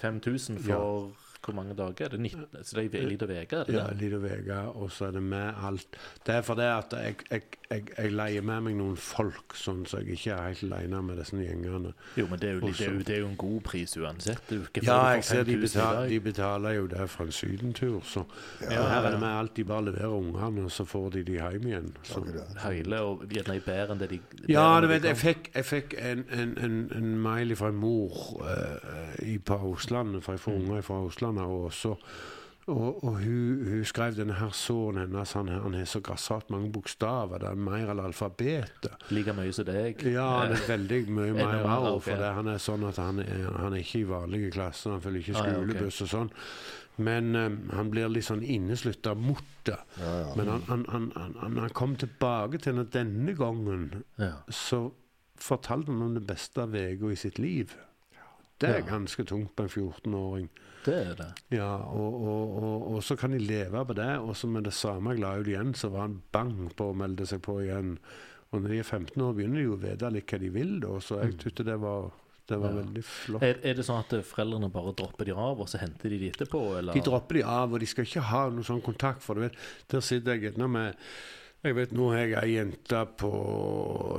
5000 0.01 0.59
for 0.59 1.11
hvor 1.45 1.53
mange 1.53 1.73
dager? 1.73 2.05
Er 2.05 2.09
det 2.09 2.19
19, 2.19 2.45
så 2.63 2.75
det 2.77 2.95
er 2.95 3.01
en 3.01 3.09
liten 3.09 3.29
uke? 3.29 3.55
er 3.55 3.63
det 3.63 3.73
Ja, 3.73 3.87
en 3.87 4.25
uke, 4.25 4.59
og 4.75 4.91
så 4.91 5.05
er 5.05 5.11
det 5.11 5.23
med 5.23 5.53
alt. 5.67 5.97
Det 6.25 6.35
er 6.35 6.41
fordi 6.41 6.61
at 6.61 6.93
jeg, 6.93 7.15
jeg, 7.31 7.41
jeg, 7.71 7.83
jeg 7.97 8.11
leier 8.11 8.41
med 8.41 8.61
meg 8.61 8.75
noen 8.77 8.97
folk, 8.97 9.55
sånn 9.57 9.85
så 9.89 10.01
jeg 10.01 10.17
ikke 10.17 10.35
er 10.35 10.47
helt 10.47 10.63
aleine 10.67 11.01
med 11.07 11.17
disse 11.17 11.39
gjengene. 11.39 11.93
Jo, 12.19 12.27
men 12.29 12.41
det 12.41 12.49
er 12.49 12.53
jo, 12.53 12.61
Også, 12.67 12.77
det 12.77 12.87
er 12.87 12.93
jo, 12.93 13.05
det 13.07 13.15
er 13.15 13.19
jo 13.23 13.29
en 13.31 13.39
god 13.41 13.61
pris 13.65 13.97
uansett. 13.97 14.53
Ja, 14.83 14.99
jeg 15.15 15.23
ser 15.25 15.43
de 15.47 15.57
betaler, 15.57 16.07
de 16.11 16.19
betaler 16.19 16.77
jo 16.77 16.85
det 16.91 17.09
for 17.09 17.25
en 17.25 17.31
sydentur, 17.31 18.01
så 18.05 18.25
Ja, 18.61 18.73
ja, 18.73 18.87
her 18.89 19.07
er 19.07 19.11
det 19.15 19.19
med 19.19 19.29
alt. 19.29 19.55
De 19.57 19.63
bare 19.63 19.85
leverer 19.85 20.13
ungene, 20.13 20.65
og 20.65 20.71
så 20.71 20.85
får 20.85 21.09
de 21.17 21.23
de 21.23 21.39
hjem 21.39 21.67
igjen. 21.67 21.89
Så. 22.03 22.21
Hele 22.61 23.01
og 23.01 23.25
gjerne 23.31 23.57
bedre 23.65 23.95
enn 23.95 24.03
det 24.03 24.11
de 24.13 24.21
Ja, 24.51 24.79
du 24.81 24.87
vet, 24.91 25.05
jeg 25.07 25.17
fikk, 25.17 25.51
jeg 25.55 25.65
fikk 25.65 25.95
en, 25.97 26.25
en, 26.29 26.53
en, 26.61 26.77
en 26.97 27.11
mail 27.21 27.55
fra 27.55 27.71
en 27.73 27.81
mor 27.81 28.21
uh, 28.41 29.25
i, 29.25 29.37
på 29.37 29.57
Østlandet, 29.73 30.23
for 30.23 30.37
jeg 30.37 30.43
får 30.45 30.59
unger 30.59 30.81
fra 30.85 31.01
Østlandet. 31.07 31.30
Og, 31.39 31.69
så, 31.73 31.93
og, 32.67 33.03
og 33.03 33.19
hun, 33.21 33.61
hun 33.67 33.85
skrev 33.87 34.17
denne 34.17 34.35
her 34.39 34.51
sønnen 34.55 35.05
hennes, 35.05 35.33
han, 35.37 35.47
han 35.53 35.77
har 35.77 35.87
så 35.89 36.01
grassat 36.03 36.51
mange 36.53 36.71
bokstaver. 36.73 37.43
Det 37.43 37.51
er 37.51 37.63
mer 37.69 37.93
enn 37.93 38.03
alfabetet. 38.03 39.07
Like 39.13 39.35
mye 39.37 39.53
som 39.55 39.69
deg. 39.69 40.03
Ja, 40.11 40.27
han 40.41 40.57
er 40.57 40.67
veldig 40.67 41.01
mye 41.09 41.33
mer 41.39 41.63
òg, 41.69 42.01
for 42.05 42.19
det, 42.19 42.35
han 42.37 42.51
er 42.51 42.61
sånn 42.61 42.85
at 42.89 43.01
han 43.01 43.23
er, 43.23 43.49
han 43.57 43.73
er 43.73 43.81
ikke 43.81 44.03
i 44.03 44.11
vanlige 44.11 44.53
klasser. 44.57 44.95
Han 44.97 45.03
følger 45.03 45.25
ikke 45.25 45.41
skolebuss 45.45 46.05
og 46.07 46.13
sånn. 46.17 46.31
Men 47.01 47.35
um, 47.35 47.57
han 47.73 47.89
blir 47.91 48.09
litt 48.11 48.27
sånn 48.27 48.43
inneslutta 48.43 49.13
mot 49.17 49.45
det. 49.65 49.77
Ja, 50.01 50.15
ja. 50.21 50.33
Men 50.37 50.49
han, 50.67 51.11
han, 51.39 51.69
kom 51.77 51.95
tilbake 51.99 52.59
til 52.59 52.75
henne 52.75 52.89
denne 52.91 53.35
gangen 53.37 54.03
Ja. 54.19 54.33
så 54.51 54.89
fortalte 55.41 55.91
han 55.91 56.01
om 56.01 56.13
det 56.13 56.25
beste 56.27 56.61
av 56.61 56.75
uka 56.75 57.11
i 57.11 57.15
sitt 57.17 57.39
liv. 57.39 57.73
Det 58.61 58.69
er 58.69 58.85
ganske 58.85 59.23
tungt 59.25 59.55
på 59.55 59.65
en 59.65 59.71
14-åring. 59.71 60.49
Det 60.85 60.95
er 60.97 61.13
det. 61.19 61.29
Ja, 61.53 61.69
og, 61.77 62.15
og, 62.21 62.55
og, 62.63 62.87
og 62.95 63.03
så 63.05 63.15
kan 63.19 63.31
de 63.35 63.39
leve 63.43 63.83
på 63.85 63.93
det, 63.97 64.09
og 64.19 64.35
så 64.39 64.47
med 64.49 64.63
det 64.65 64.73
samme 64.73 65.13
jeg 65.13 65.21
la 65.21 65.35
ut 65.37 65.47
igjen, 65.51 65.73
så 65.77 65.89
var 65.93 66.07
han 66.07 66.15
bang 66.33 66.55
på 66.77 66.89
å 66.91 66.95
melde 66.97 67.27
seg 67.29 67.41
på 67.45 67.59
igjen. 67.65 67.97
Og 68.51 68.61
når 68.63 68.73
de 68.73 68.79
er 68.81 68.87
15 68.87 69.21
år, 69.23 69.35
begynner 69.37 69.61
de 69.61 69.67
jo 69.69 69.75
å 69.77 69.81
vite 69.83 70.09
litt 70.11 70.31
hva 70.33 70.39
de 70.41 70.49
vil, 70.51 70.73
da, 70.83 70.95
så 70.99 71.21
jeg 71.21 71.37
syntes 71.37 71.65
det 71.69 71.75
var, 71.79 72.09
det 72.51 72.57
var 72.59 72.73
Ja. 72.73 72.79
veldig 72.81 73.03
flott. 73.07 73.43
Er, 73.47 73.59
er 73.63 73.77
det 73.77 73.85
sånn 73.87 74.01
at 74.01 74.15
foreldrene 74.27 74.71
bare 74.73 74.91
dropper 74.99 75.29
de 75.29 75.35
av, 75.37 75.61
og 75.63 75.69
så 75.71 75.79
henter 75.79 76.09
de 76.11 76.17
de 76.25 76.31
etterpå? 76.33 76.63
Eller? 76.81 76.97
De 76.97 77.05
dropper 77.05 77.39
de 77.39 77.43
av, 77.47 77.71
og 77.71 77.79
de 77.79 77.87
skal 77.87 78.03
ikke 78.09 78.25
ha 78.31 78.41
noen 78.49 78.67
sånn 78.67 78.81
kontakt. 78.83 79.23
For 79.23 79.39
vet, 79.39 79.55
der 79.93 80.03
sitter 80.03 80.35
jeg 80.35 80.49
gjerne 80.49 80.67
med 80.73 80.97
Jeg 81.63 81.75
vet, 81.77 81.91
nå 81.93 82.07
har 82.09 82.23
jeg 82.25 82.31
ei 82.41 82.53
jente 82.57 82.99
på 83.21 83.29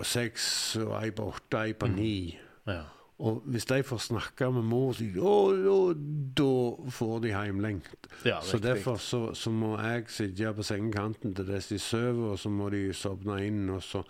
seks, 0.06 0.76
og 0.78 0.92
ei 1.02 1.10
på 1.10 1.24
åtte, 1.32 1.58
ei 1.66 1.72
på 1.74 1.88
ni. 1.90 2.38
Ja. 2.70 2.84
Og 3.18 3.42
hvis 3.46 3.64
de 3.66 3.82
får 3.82 3.98
snakke 3.98 4.48
med 4.52 4.62
mor 4.66 4.92
si, 4.96 5.10
da 5.14 6.90
får 6.90 7.20
de 7.22 7.32
heimlengt. 7.34 8.08
Ja, 8.26 8.40
så 8.42 8.58
derfor 8.58 8.96
så, 8.96 9.34
så 9.34 9.50
må 9.50 9.76
jeg 9.80 10.04
sitte 10.08 10.52
på 10.56 10.62
sengekanten 10.66 11.34
til 11.36 11.46
dess 11.46 11.68
de 11.68 11.78
sover, 11.78 12.32
og 12.32 12.38
så 12.38 12.48
må 12.50 12.70
de 12.72 12.88
sovne 12.96 13.38
inn. 13.46 13.68
og 13.70 13.82
så 13.82 14.02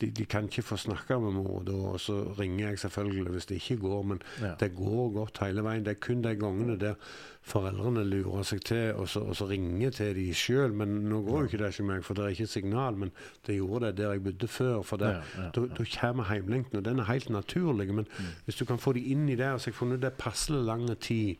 de, 0.00 0.08
de 0.16 0.24
kan 0.24 0.44
ikke 0.48 0.62
få 0.64 0.76
snakke 0.80 1.18
med 1.20 1.34
mor 1.36 1.62
da, 1.66 1.72
og 1.72 1.98
så 2.00 2.20
ringer 2.38 2.68
jeg 2.70 2.78
selvfølgelig 2.78 3.32
hvis 3.34 3.46
det 3.50 3.54
ikke 3.60 3.76
går. 3.82 4.02
Men 4.02 4.22
Ja. 4.40 4.54
det 4.60 4.70
går 4.76 5.10
godt 5.12 5.38
hele 5.44 5.62
veien. 5.64 5.84
Det 5.84 5.90
er 5.96 6.00
kun 6.06 6.22
de 6.22 6.34
gangene 6.36 6.78
der 6.80 6.94
foreldrene 7.42 8.04
lurer 8.04 8.42
seg 8.44 8.60
til, 8.64 8.94
og 8.94 9.08
så, 9.08 9.20
og 9.20 9.36
så 9.36 9.46
ringer 9.50 9.90
til 9.90 10.14
de 10.16 10.26
sjøl. 10.34 10.72
Men 10.72 10.88
nå 11.10 11.20
går 11.26 11.38
jo 11.42 11.44
ikke 11.50 11.58
det 11.64 11.72
ikke 11.74 11.84
meg, 11.90 12.04
for 12.04 12.14
det 12.14 12.24
er 12.24 12.28
ikke 12.28 12.42
et 12.48 12.54
signal. 12.54 12.96
Men 12.96 13.10
det 13.46 13.56
gjorde 13.58 13.86
det 13.90 13.96
der 13.96 14.12
jeg 14.12 14.24
bodde 14.24 14.48
før. 14.48 14.82
For 14.82 14.96
da 15.00 15.10
Ja, 15.36 15.50
kommer 16.00 16.24
heimlengten, 16.30 16.78
og 16.78 16.84
den 16.84 16.98
er 16.98 17.04
helt 17.10 17.30
naturlig. 17.30 17.88
Men 17.94 18.06
Mm. 18.20 18.24
Hvis 18.50 18.58
du 18.58 18.66
kan 18.68 18.82
få 18.82 18.92
de 18.98 19.06
inn 19.14 19.28
i 19.30 19.38
det, 19.38 19.46
altså 19.46 19.70
Jeg 19.70 19.76
har 19.78 19.80
funnet 19.84 20.02
det 20.02 20.18
passelig 20.18 20.64
lang 20.66 20.90
tid 20.98 21.38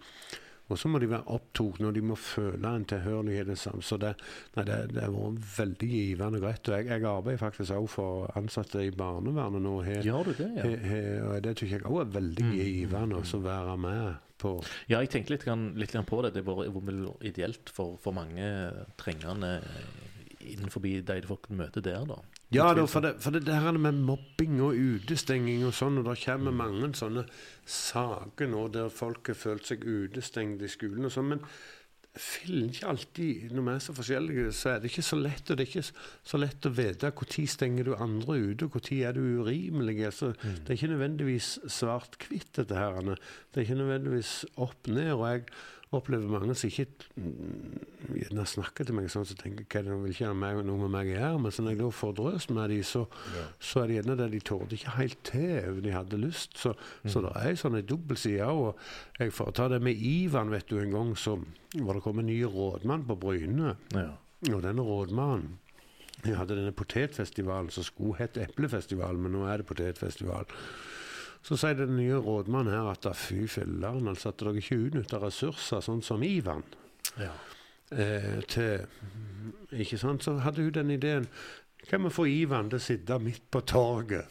og 0.71 0.79
så 0.79 0.89
må 0.91 1.01
de 1.03 1.09
være 1.11 1.27
opptatt 1.35 1.81
når 1.83 1.97
de 1.97 2.03
må 2.13 2.17
føle 2.19 2.71
en 2.79 2.87
tilhørighet. 2.89 3.49
Liksom. 3.51 3.83
Så 3.83 3.99
det, 3.99 4.13
nei, 4.55 4.65
det, 4.69 4.79
det 4.95 5.03
har 5.03 5.15
vært 5.17 5.49
veldig 5.57 5.89
givende 5.91 6.39
og 6.39 6.47
greit. 6.47 6.71
Og 6.71 6.77
jeg, 6.77 6.87
jeg 6.93 7.07
arbeider 7.11 7.41
faktisk 7.43 7.75
også 7.75 7.95
for 7.97 8.39
ansatte 8.39 8.85
i 8.87 8.93
barnevernet 8.95 9.65
nå. 9.65 9.77
He, 9.87 9.99
Gjør 10.07 10.31
du 10.31 10.35
det, 10.39 10.51
ja? 10.61 10.67
he, 10.69 10.77
he, 10.87 11.01
og 11.27 11.41
det 11.47 11.57
syns 11.59 11.75
jeg 11.75 11.87
òg 11.91 12.03
er 12.05 12.13
veldig 12.21 12.47
givende 12.55 13.19
å 13.19 13.43
være 13.49 13.77
med 13.83 14.29
på. 14.41 14.55
Ja, 14.87 15.01
jeg 15.03 15.11
tenkte 15.13 15.35
litt, 15.35 15.49
litt 15.83 15.99
på 16.07 16.23
det. 16.25 16.33
Det 16.39 16.47
var 16.47 16.63
vært 16.63 17.27
ideelt 17.33 17.75
for, 17.75 17.99
for 18.01 18.17
mange 18.17 18.47
trengende 19.01 19.57
innenfor 20.41 20.83
de 20.85 21.27
folk 21.29 21.51
møter 21.53 21.85
der, 21.85 22.05
da. 22.09 22.21
Ja, 22.51 22.71
da, 22.75 22.85
for, 22.91 23.05
det, 23.05 23.15
for 23.23 23.35
det 23.35 23.45
der 23.47 23.69
er 23.69 23.77
med 23.79 23.99
mobbing 24.07 24.57
og 24.65 24.75
utestenging 24.75 25.63
og 25.69 25.75
sånn, 25.77 26.01
og 26.01 26.09
det 26.09 26.17
kommer 26.25 26.55
mange 26.55 26.91
sånne 26.99 27.27
saker 27.69 28.51
nå 28.51 28.65
der 28.75 28.91
folk 28.91 29.31
har 29.31 29.39
følt 29.39 29.69
seg 29.71 29.85
utestengt 29.87 30.65
i 30.67 30.71
skolen 30.71 31.07
og 31.07 31.15
sånn. 31.15 31.31
Men 31.37 31.45
fillen 32.19 32.73
ikke 32.73 32.89
alltid 32.91 33.53
Når 33.55 33.63
vi 33.63 33.73
er 33.73 33.83
så 33.85 33.93
forskjellige, 33.95 34.53
så 34.53 34.73
er 34.73 34.81
det 34.81 34.91
ikke 34.91 35.07
så 35.07 35.19
lett. 35.21 35.51
Og 35.51 35.59
det 35.59 35.67
er 35.67 35.71
ikke 35.71 35.85
så 36.33 36.41
lett 36.41 36.67
å 36.67 36.75
vite 36.75 37.13
når 37.15 37.47
stenger 37.55 37.87
du 37.87 37.93
andre 37.95 38.39
ute, 38.39 38.67
og 38.67 38.79
når 38.81 39.01
er 39.07 39.15
du 39.15 39.21
urimelig. 39.41 39.99
Altså, 40.09 40.33
mm. 40.35 40.57
Det 40.65 40.73
er 40.73 40.79
ikke 40.79 40.95
nødvendigvis 40.95 41.51
svart-hvitt, 41.71 42.51
dette 42.59 42.75
her. 42.75 42.99
Det 43.01 43.61
er 43.61 43.69
ikke 43.69 43.83
nødvendigvis 43.83 44.33
opp-ned. 44.57 45.13
Og 45.15 45.29
jeg 45.31 45.45
opplever 45.91 46.31
mange 46.31 46.55
som 46.55 46.71
ikke 46.71 46.87
gjerne 48.15 48.45
snakker 48.47 48.87
til 48.87 48.95
meg 48.95 49.09
sånn, 49.11 49.27
så 49.27 49.35
tenker 49.39 49.67
jeg 49.67 49.89
hva 49.89 49.97
vil 50.05 50.13
ikke 50.15 50.29
ha 50.29 50.37
meg, 50.39 50.61
noe 50.67 50.79
med 50.85 50.93
meg 50.95 51.11
å 51.11 51.15
gjøre. 51.17 51.41
Men 51.43 51.55
så 51.55 51.65
når 51.65 51.75
jeg 51.75 51.81
da 51.81 51.89
får 52.01 52.13
drøst 52.21 52.53
med 52.55 52.75
dem, 52.75 52.83
så, 52.87 53.05
ja. 53.35 53.47
så, 53.59 53.83
er 53.83 53.91
det 53.91 53.97
gjerne 53.99 54.19
det 54.21 54.29
de 54.35 54.43
tålte 54.51 54.79
ikke 54.79 54.97
helt 54.99 55.23
til 55.27 55.81
de 55.83 55.95
hadde 55.97 56.21
lyst. 56.23 56.55
Så, 56.63 56.75
mm. 56.77 57.11
så 57.15 57.25
det 57.27 57.33
er 57.43 57.59
sånn 57.59 57.81
en 57.81 57.89
dobbeltside 57.91 58.51
òg. 58.51 58.85
Jeg 59.19 59.35
får 59.35 59.57
ta 59.59 59.67
det 59.73 59.81
med 59.83 60.05
Ivan, 60.13 60.55
vet 60.55 60.71
du. 60.71 60.79
En 60.79 60.95
gang 60.95 61.17
så 61.19 61.41
var 61.75 61.99
det 61.99 62.05
kommet 62.07 62.27
en 62.27 62.31
ny 62.31 62.39
rådmann 62.47 63.09
på 63.11 63.19
Bryne. 63.27 63.75
Ja. 63.97 64.13
Og 64.51 64.63
denne 64.65 64.87
rådmannen 64.87 65.59
jeg 66.21 66.37
hadde 66.37 66.57
denne 66.59 66.73
potetfestivalen 66.77 67.71
som 67.73 67.85
skulle 67.87 68.19
hett 68.19 68.37
Eplefestivalen, 68.41 69.23
men 69.25 69.33
nå 69.33 69.47
er 69.49 69.63
det 69.63 69.69
potetfestival. 69.71 70.49
Så 71.43 71.57
sier 71.57 71.79
den 71.79 71.97
nye 71.97 72.19
rådmannen 72.21 72.75
her 72.75 72.91
at 72.93 73.07
fy 73.17 73.47
filler'n, 73.49 74.09
altså 74.11 74.29
at 74.31 74.43
dere 74.43 74.61
ikke 74.61 74.81
utnytter 74.87 75.23
ressurser 75.25 75.81
sånn 75.85 76.03
som 76.05 76.23
Ivan. 76.27 76.65
Ja. 77.19 77.33
Eh, 77.91 78.43
til 78.47 78.87
Ikke 79.73 79.99
sant? 79.99 80.25
Så 80.25 80.37
hadde 80.45 80.63
hun 80.63 80.75
den 80.75 80.91
ideen. 80.95 81.27
Kan 81.89 82.05
vi 82.05 82.13
få 82.13 82.27
Ivan 82.29 82.69
til 82.71 82.79
å 82.79 82.85
sitte 82.85 83.19
midt 83.23 83.47
på 83.51 83.63
torget 83.67 84.29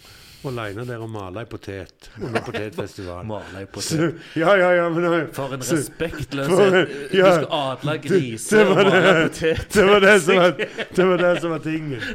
aleine 0.47 0.85
der 0.87 1.01
og 1.03 1.09
male 1.11 1.41
ei 1.43 1.47
potet 1.49 2.09
under 2.21 2.43
potetfestivalen? 2.45 3.27
male 3.33 3.63
ei 3.63 3.67
potet? 3.67 4.19
ja, 4.39 4.53
ja, 4.55 4.69
ja, 4.77 4.85
men, 4.93 5.27
for 5.35 5.55
en 5.55 5.63
respektløshet. 5.65 6.93
Ja, 7.13 7.25
du 7.25 7.41
skal 7.41 7.47
adle 7.57 7.95
griser 8.05 8.71
og 8.71 8.79
male 8.79 9.13
potet. 9.27 9.65
Det 9.73 9.85
var 9.89 10.05
det, 10.05 10.15
som 10.23 10.39
var, 10.39 10.53
det 10.95 11.07
var 11.11 11.23
det 11.23 11.33
som 11.41 11.55
var 11.55 11.63
tingen. 11.65 12.05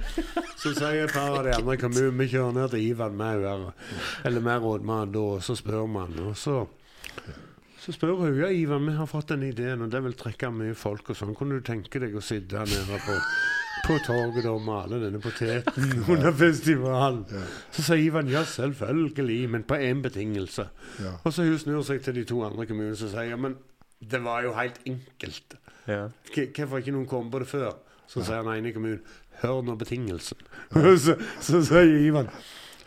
Så 0.62 0.72
sier 0.72 1.02
et 1.04 1.12
par 1.12 1.34
av 1.38 1.42
de 1.44 1.52
andre 1.58 1.76
kommunene 1.80 2.16
vi 2.22 2.30
kjører 2.32 2.56
ned 2.56 2.72
til 2.72 2.86
Ivan 2.86 3.18
med 3.20 3.44
eller 4.24 4.40
med 4.40 4.62
rådmannen 4.64 5.12
da, 5.12 5.24
og 5.34 5.42
så 5.44 5.56
spør 5.58 5.84
man. 5.90 6.16
Og 6.24 6.36
så, 6.40 6.62
så 7.80 7.92
spør 7.92 8.16
hun 8.22 8.38
ja, 8.40 8.48
Ivan, 8.48 8.86
vi 8.88 8.96
har 8.96 9.10
fått 9.10 9.34
den 9.34 9.44
ideen, 9.50 9.84
og 9.84 9.92
det 9.92 10.00
vil 10.06 10.16
trekke 10.16 10.52
mye 10.54 10.78
folk 10.78 11.12
og 11.12 11.20
sånn. 11.20 11.36
Kunne 11.36 11.60
du 11.60 11.66
tenke 11.66 12.00
deg 12.00 12.16
å 12.16 12.24
sitte 12.24 12.64
nede 12.64 13.02
på 13.04 13.18
på 13.84 13.98
torget 14.06 14.46
og 14.48 14.62
male 14.64 15.00
denne 15.02 15.20
poteten 15.20 15.92
under 16.12 16.32
festivalen. 16.32 17.24
Ja. 17.32 17.44
Så 17.74 17.84
sier 17.90 18.00
Ivan 18.00 18.30
ja, 18.32 18.44
selvfølgelig, 18.48 19.50
men 19.50 19.66
på 19.68 19.76
én 19.76 20.02
betingelse. 20.02 20.68
Ja. 21.00 21.16
Og 21.24 21.32
så 21.32 21.44
hun 21.44 21.58
snur 21.60 21.84
seg 21.86 22.02
til 22.04 22.20
de 22.20 22.24
to 22.28 22.40
andre 22.46 22.66
kommunene 22.66 22.96
og 22.96 23.02
sier 23.04 23.30
ja, 23.30 23.36
men 23.40 23.58
det 24.00 24.20
var 24.24 24.42
jo 24.44 24.54
helt 24.56 24.80
enkelt. 24.88 25.56
Ja. 25.88 26.08
Hvorfor 26.32 26.80
ikke 26.80 26.94
noen 26.96 27.08
kom 27.08 27.30
på 27.32 27.42
det 27.44 27.48
før? 27.48 27.74
Så 28.08 28.24
sier 28.24 28.44
den 28.44 28.52
ene 28.58 28.72
kommunen 28.72 29.04
Hør 29.42 29.64
nå 29.66 29.74
betingelsen. 29.74 30.38
så, 31.04 31.16
så 31.42 31.64
sier 31.66 31.96
Ivan 32.04 32.30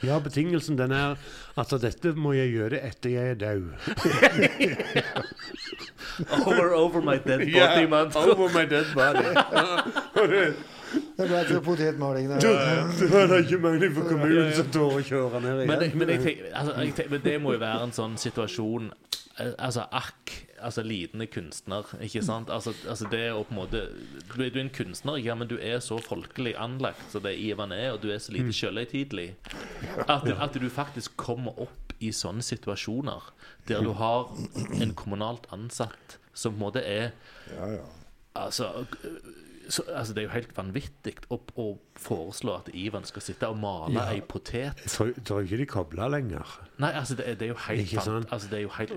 ja, 0.05 0.19
betingelsen 0.21 0.77
den 0.77 0.91
er 0.93 1.15
at 1.57 1.71
dette 1.81 2.11
må 2.13 2.35
jeg 2.37 2.51
gjøre 2.53 2.81
etter 2.85 3.09
jeg 3.15 3.31
er 3.33 3.39
død. 3.41 3.71
over, 6.45 6.73
over 6.77 7.01
my 7.01 7.17
dead 7.17 7.39
body, 7.39 7.55
yeah, 7.57 7.89
man. 7.89 8.11
over 8.15 8.49
my 8.53 8.65
dead 8.69 8.85
body. 8.93 9.25
Det 10.93 11.25
ble 11.27 11.43
til 11.47 11.61
potetmaling 11.65 12.29
Du, 12.41 12.47
Det 12.47 13.07
er 13.11 13.27
da 13.31 13.39
ikke 13.41 13.59
mulig 13.63 13.89
for 13.95 14.09
kommunen 14.11 14.53
som 14.55 14.69
tør 14.73 14.99
å 14.99 15.03
kjøre 15.03 15.41
ned 15.43 15.63
igjen. 15.63 15.71
Men, 15.71 15.97
men, 15.99 16.11
tenker, 16.13 16.49
altså, 16.53 16.75
tenker, 16.79 17.09
men, 17.11 17.23
det 17.25 17.37
må 17.43 17.55
jo 17.55 17.61
være 17.63 17.87
en 17.87 17.95
sånn 17.95 18.17
situasjon 18.21 18.91
eh, 18.91 19.53
Altså, 19.57 19.87
akk 19.91 20.33
altså, 20.61 20.85
lidende 20.87 21.27
kunstner. 21.31 21.89
ikke 22.01 22.23
sant? 22.25 22.51
Altså, 22.53 22.73
altså 22.87 23.09
det 23.11 23.25
å 23.33 23.43
på 23.47 23.55
en 23.55 23.61
måte 23.61 23.83
du 24.33 24.37
er, 24.43 24.51
du 24.53 24.59
er, 24.59 24.63
en 24.65 24.73
kunstner, 24.73 25.19
ja, 25.21 25.35
men 25.37 25.49
du 25.49 25.57
er 25.57 25.81
så 25.83 25.99
folkelig 26.03 26.55
anlagt 26.59 27.11
som 27.11 27.25
det 27.25 27.35
Ivan 27.41 27.75
er, 27.75 27.91
og 27.95 28.01
du 28.05 28.11
er 28.13 28.21
så 28.23 28.35
lite 28.35 28.53
sjølhøytidelig 28.55 28.67
selvhøytidelig 28.87 29.35
at, 30.07 30.27
at 30.43 30.57
du 30.61 30.69
faktisk 30.69 31.17
kommer 31.17 31.57
opp 31.67 31.93
i 32.03 32.11
sånne 32.13 32.45
situasjoner 32.45 33.31
der 33.67 33.81
du 33.81 33.93
har 33.97 34.29
en 34.77 34.93
kommunalt 34.97 35.47
ansatt 35.53 36.17
som 36.37 36.53
på 36.53 36.59
en 36.59 36.65
måte 36.67 36.83
er 36.85 37.11
Altså 38.37 38.67
så, 39.69 39.83
altså 39.95 40.13
Det 40.13 40.21
er 40.21 40.27
jo 40.27 40.33
helt 40.33 40.57
vanvittig 40.57 41.13
å, 41.33 41.39
å, 41.59 41.67
foreslå 41.97 42.53
at 42.59 42.69
Ivan 42.77 43.05
skal 43.07 43.23
sitte 43.25 43.49
og 43.49 43.57
male 43.59 43.97
ja. 43.97 44.05
ei 44.13 44.21
potet. 44.21 44.83
Jeg 44.85 45.23
tror 45.25 45.45
ikke 45.45 45.57
de 45.57 45.65
kobler 45.69 46.11
lenger. 46.13 46.51
Nei, 46.77 46.91
altså 46.93 47.17
det, 47.17 47.39
det 47.39 47.47
er 47.47 47.53
jo 47.53 47.59
helt 47.65 47.93
fant, 47.95 48.27
altså, 48.31 48.49
det 48.51 48.59
er 48.59 48.65
jo 48.65 48.73
helt 48.77 48.93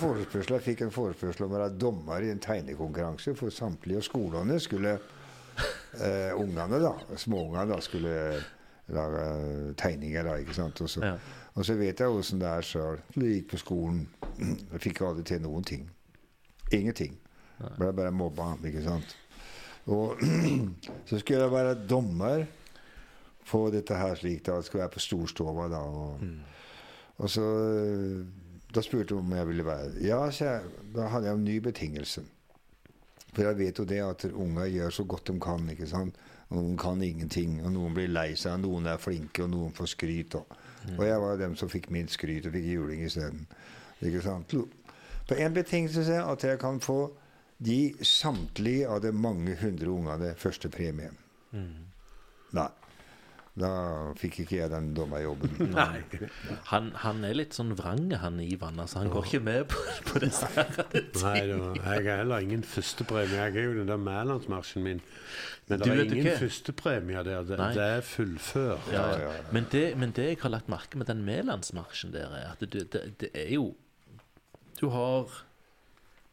forespørsler. 0.00 0.60
Jeg 0.60 0.66
fikk 0.68 0.84
en 0.86 0.94
forespørsel 0.94 1.46
om 1.46 1.54
å 1.54 1.58
være 1.58 1.74
dommer 1.82 2.26
i 2.26 2.30
en 2.32 2.42
tegnekonkurranse 2.42 3.34
for 3.38 3.54
samtlige 3.54 4.00
av 4.00 4.06
skolene. 4.06 4.60
skulle 4.62 4.94
eh, 5.98 6.30
Ungene, 6.38 6.80
da, 6.82 6.94
småungene, 7.18 7.66
da, 7.72 7.80
skulle 7.84 8.16
lage 8.94 9.24
tegninger. 9.82 10.24
da, 10.26 10.36
ikke 10.42 10.54
sant? 10.54 10.80
Og 10.80 10.90
så, 10.90 11.02
ja. 11.04 11.16
og 11.54 11.66
så 11.66 11.74
vet 11.80 12.00
jeg 12.00 12.20
åssen 12.20 12.42
det 12.42 12.52
er 12.52 12.68
sjøl. 12.70 13.02
Gikk 13.18 13.50
på 13.54 13.64
skolen. 13.64 14.04
Jeg 14.38 14.84
fikk 14.86 15.02
aldri 15.08 15.26
til 15.26 15.42
noen 15.44 15.66
ting. 15.66 15.90
Ingenting. 16.70 17.18
Ble 17.76 17.90
bare 17.92 18.14
mobba. 18.14 18.54
ikke 18.64 18.84
sant? 18.84 19.16
Og 19.86 20.18
så 21.08 21.18
skulle 21.18 21.40
jeg 21.40 21.52
være 21.52 21.78
dommer 21.88 22.44
på 23.50 23.70
dette 23.70 23.96
her 23.96 24.14
slik. 24.14 24.44
da, 24.46 24.60
skulle 24.62 24.82
være 24.82 24.96
på 24.96 25.02
Storstova. 25.06 25.68
Da 25.68 25.76
og, 25.76 26.18
mm. 26.20 26.38
og 27.18 27.30
så 27.30 27.46
Da 28.74 28.82
spurte 28.86 29.14
hun 29.14 29.24
om 29.26 29.32
jeg 29.36 29.48
ville 29.48 29.64
være 29.66 29.92
Ja, 30.00 30.20
jeg, 30.40 30.60
da 30.94 31.08
hadde 31.08 31.26
jeg 31.26 31.34
en 31.34 31.44
ny 31.44 31.56
betingelse. 31.56 32.22
For 33.34 33.42
jeg 33.42 33.58
vet 33.58 33.78
jo 33.78 33.84
det 33.84 33.98
at 33.98 34.24
unger 34.32 34.66
gjør 34.66 34.90
så 34.90 35.04
godt 35.04 35.26
de 35.26 35.40
kan. 35.40 35.70
ikke 35.70 35.86
sant? 35.86 36.14
Noen 36.50 36.76
kan 36.78 37.02
ingenting, 37.02 37.60
og 37.64 37.72
noen 37.72 37.94
blir 37.94 38.08
lei 38.10 38.34
seg, 38.34 38.58
noen 38.58 38.86
er 38.86 38.98
flinke, 38.98 39.44
og 39.44 39.50
noen 39.50 39.72
får 39.72 39.92
skryt. 39.92 40.34
Og, 40.34 40.56
mm. 40.88 40.96
og 40.98 41.04
jeg 41.06 41.20
var 41.20 41.36
dem 41.38 41.56
som 41.56 41.70
fikk 41.70 41.90
minst 41.90 42.18
skryt, 42.18 42.46
og 42.46 42.52
fikk 42.52 42.66
juling 42.66 43.04
isteden. 43.06 43.46
På 45.28 45.34
én 45.34 45.54
betingelse 45.54 46.22
at 46.22 46.44
jeg 46.44 46.58
kan 46.58 46.80
få 46.80 47.12
de 47.60 47.80
samtlige 48.06 48.88
av 48.88 49.02
de 49.04 49.12
mange 49.12 49.56
hundre 49.60 49.92
ungene 49.92 50.34
første 50.40 50.70
premien. 50.72 51.16
Mm. 51.52 51.88
Nei. 52.56 52.70
Da 53.60 53.70
fikk 54.16 54.38
ikke 54.44 54.60
jeg 54.60 54.70
den 54.70 54.92
dommerjobben. 54.94 55.56
Nei. 55.74 56.00
Han, 56.70 56.92
han, 57.02 57.24
er 57.26 57.34
litt 57.36 57.56
sånn 57.56 57.74
vrang, 57.76 58.06
han 58.22 58.38
Ivan. 58.40 58.78
Altså, 58.80 59.00
han 59.02 59.10
går 59.12 59.26
ikke 59.26 59.42
med 59.44 59.66
på, 59.72 59.82
på 60.06 60.22
disse 60.22 60.48
ting. 60.54 60.70
Nei, 61.24 61.34
jeg 61.42 61.82
har 61.84 62.22
heller 62.22 62.46
ingen 62.46 62.62
førstepremie. 62.64 63.36
Jeg 63.36 63.58
er 63.58 63.68
jo 63.68 63.74
den 63.80 63.90
der 63.90 64.00
Mælandsmarsjen 64.00 64.86
min. 64.86 65.02
Men 65.68 65.82
det 65.82 65.90
er 65.90 66.02
ingen 66.06 66.40
førstepremie 66.40 67.26
der. 67.26 67.44
Det, 67.50 67.60
det, 67.76 67.90
er 67.98 68.06
fullfør. 68.06 68.88
Ja, 68.94 69.04
ja. 69.26 69.36
Men, 69.52 69.68
det, 69.74 69.84
men, 69.98 70.14
det, 70.16 70.30
jeg 70.30 70.42
har 70.46 70.54
lagt 70.54 70.72
merke 70.72 71.02
med 71.02 71.10
den 71.10 71.26
Mælandsmarsjen 71.26 72.14
der, 72.16 72.32
er 72.38 72.54
at 72.54 72.64
det, 72.64 72.88
det 73.20 73.34
er 73.34 73.54
jo 73.58 73.74
Du 74.80 74.88
har 74.94 75.28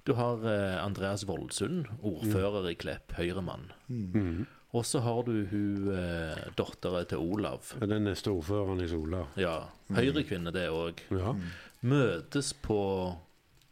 du 0.08 0.14
har 0.16 0.44
eh, 0.48 0.78
Andreas 0.80 1.26
Voldsund, 1.28 1.90
ordfører 2.00 2.70
i 2.72 2.78
Klepp, 2.80 3.12
Høyremann. 3.18 3.74
Mm. 3.92 4.46
Og 4.72 4.86
så 4.88 5.02
har 5.04 5.26
du 5.28 5.34
hun 5.52 5.90
eh, 5.92 6.46
dattera 6.56 7.02
til 7.12 7.24
Olav. 7.24 7.74
Ja, 7.76 7.90
den 7.92 8.08
neste 8.08 8.32
ordføreren 8.32 8.80
i 8.84 8.88
Sola. 8.88 9.26
Ja. 9.40 9.58
Høyrekvinne, 9.92 10.54
det 10.56 10.70
òg. 10.72 11.04
Ja. 11.12 11.34
Møtes 11.88 12.54
på 12.56 12.80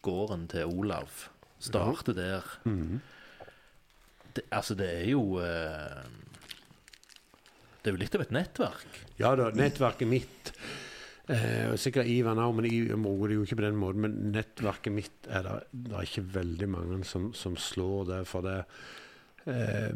gården 0.03 0.47
til 0.51 0.67
Olav. 0.67 1.29
Starter 1.63 2.19
ja. 2.19 2.19
der. 2.19 2.51
Mm. 2.67 2.99
Det, 4.35 4.43
altså, 4.51 4.75
det 4.75 4.91
er 4.91 5.07
jo 5.13 5.39
eh, 5.39 6.03
Det 7.79 7.93
er 7.93 7.95
jo 7.95 8.01
litt 8.01 8.19
av 8.19 8.25
et 8.25 8.35
nettverk. 8.35 8.99
Ja 9.23 9.31
da. 9.39 9.53
Nettverket 9.55 10.11
mitt 10.11 10.51
Eh, 11.25 11.71
sikkert 11.81 12.05
Ivan 12.05 12.37
òg, 12.37 12.51
men 12.53 12.67
jeg 12.69 12.99
bruker 13.01 13.31
det 13.31 13.35
jo 13.39 13.43
ikke 13.47 13.57
på 13.57 13.65
den 13.65 13.79
måten. 13.81 14.01
Men 14.05 14.11
nettverket 14.35 14.93
mitt 14.93 15.25
er 15.25 15.41
det, 15.47 15.55
det 15.73 15.93
er 15.97 16.03
ikke 16.05 16.33
veldig 16.35 16.69
mange 16.69 17.03
som, 17.09 17.23
som 17.33 17.53
slår 17.57 18.01
det. 18.11 18.21
For 18.29 18.41
det 18.45 18.59
eh, 19.49 19.91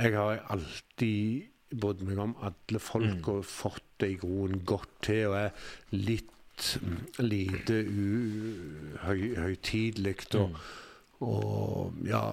Jeg 0.00 0.10
har 0.16 0.42
alltid 0.50 1.42
brydd 1.74 2.02
meg 2.06 2.18
om 2.22 2.34
alle 2.46 2.78
folk 2.82 3.22
mm. 3.22 3.30
og 3.32 3.46
fått 3.46 3.90
det 4.02 4.08
i 4.16 4.20
groen 4.22 4.56
godt 4.66 4.94
til. 5.06 5.28
Og 5.30 5.36
er 5.44 5.50
litt 5.94 6.32
mm, 6.82 7.00
lite 7.22 7.76
uhøytidelig. 9.04 10.18
Og, 10.34 10.50
mm. 10.50 10.56
og 11.30 12.06
ja 12.10 12.26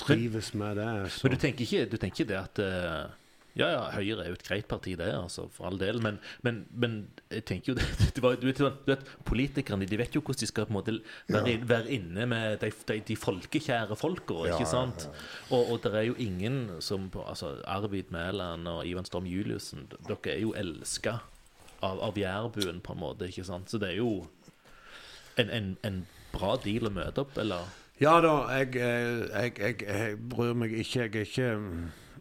trives 0.00 0.54
med 0.56 0.80
det. 0.80 1.10
Så. 1.12 1.28
Men 1.28 1.36
du 1.36 1.40
tenker 1.44 1.62
ikke, 1.68 1.84
du 1.92 1.96
tenker 2.00 2.24
det 2.26 2.38
at 2.40 2.56
uh 2.64 3.19
ja, 3.58 3.66
ja, 3.72 3.80
Høyre 3.96 4.24
er 4.24 4.30
jo 4.30 4.36
et 4.38 4.44
greit 4.46 4.66
parti, 4.70 4.92
det, 4.98 5.08
altså, 5.10 5.48
for 5.50 5.66
all 5.70 5.78
del. 5.80 5.98
Men, 6.04 6.20
men, 6.46 6.60
men 6.70 6.96
jeg 7.32 7.44
tenker 7.48 7.72
jo 7.72 7.76
det, 7.80 7.86
det 8.16 8.22
var, 8.22 8.36
du, 8.38 8.46
vet, 8.46 8.60
du, 8.60 8.92
vet, 8.92 9.08
Politikerne 9.26 9.88
de 9.90 9.98
vet 9.98 10.14
jo 10.14 10.22
hvordan 10.22 10.42
de 10.42 10.50
skal 10.50 10.68
på 10.68 10.74
en 10.74 10.78
måte 10.78 10.94
være, 11.26 11.54
ja. 11.56 11.64
være 11.72 11.96
inne 11.98 12.28
med 12.30 12.60
de, 12.62 12.70
de, 12.88 13.00
de 13.08 13.18
folkekjære 13.18 13.98
folka. 13.98 14.44
Ja, 14.46 14.54
ikke 14.54 14.70
sant? 14.70 15.08
Ja, 15.08 15.26
og, 15.56 15.74
og 15.74 15.82
det 15.84 15.94
er 15.98 16.06
jo 16.10 16.16
ingen 16.22 16.62
som 16.84 17.10
altså 17.24 17.56
Arvid 17.66 18.14
Mæland 18.14 18.68
og 18.70 18.86
Ivan 18.86 19.08
Storm 19.08 19.26
Juliussen 19.26 19.88
Dere 20.06 20.34
er 20.36 20.40
jo 20.44 20.54
elska 20.56 21.18
av, 21.82 22.00
av 22.00 22.18
jærbuen, 22.18 22.80
på 22.84 22.94
en 22.94 23.02
måte. 23.02 23.28
ikke 23.28 23.46
sant? 23.48 23.70
Så 23.70 23.80
det 23.82 23.94
er 23.94 24.00
jo 24.00 24.26
en, 25.40 25.50
en, 25.50 25.70
en 25.86 26.02
bra 26.30 26.54
deal 26.62 26.86
å 26.86 26.94
møte 26.94 27.24
opp, 27.24 27.38
eller? 27.40 27.66
Ja 28.00 28.14
da, 28.24 28.34
jeg, 28.56 28.76
eh, 28.80 29.26
jeg, 29.28 29.56
jeg, 29.60 29.82
jeg 29.84 30.20
bryr 30.32 30.54
meg 30.56 30.72
ikke. 30.72 31.02
Jeg 31.04 31.10
er 31.10 31.26
ikke 31.26 31.50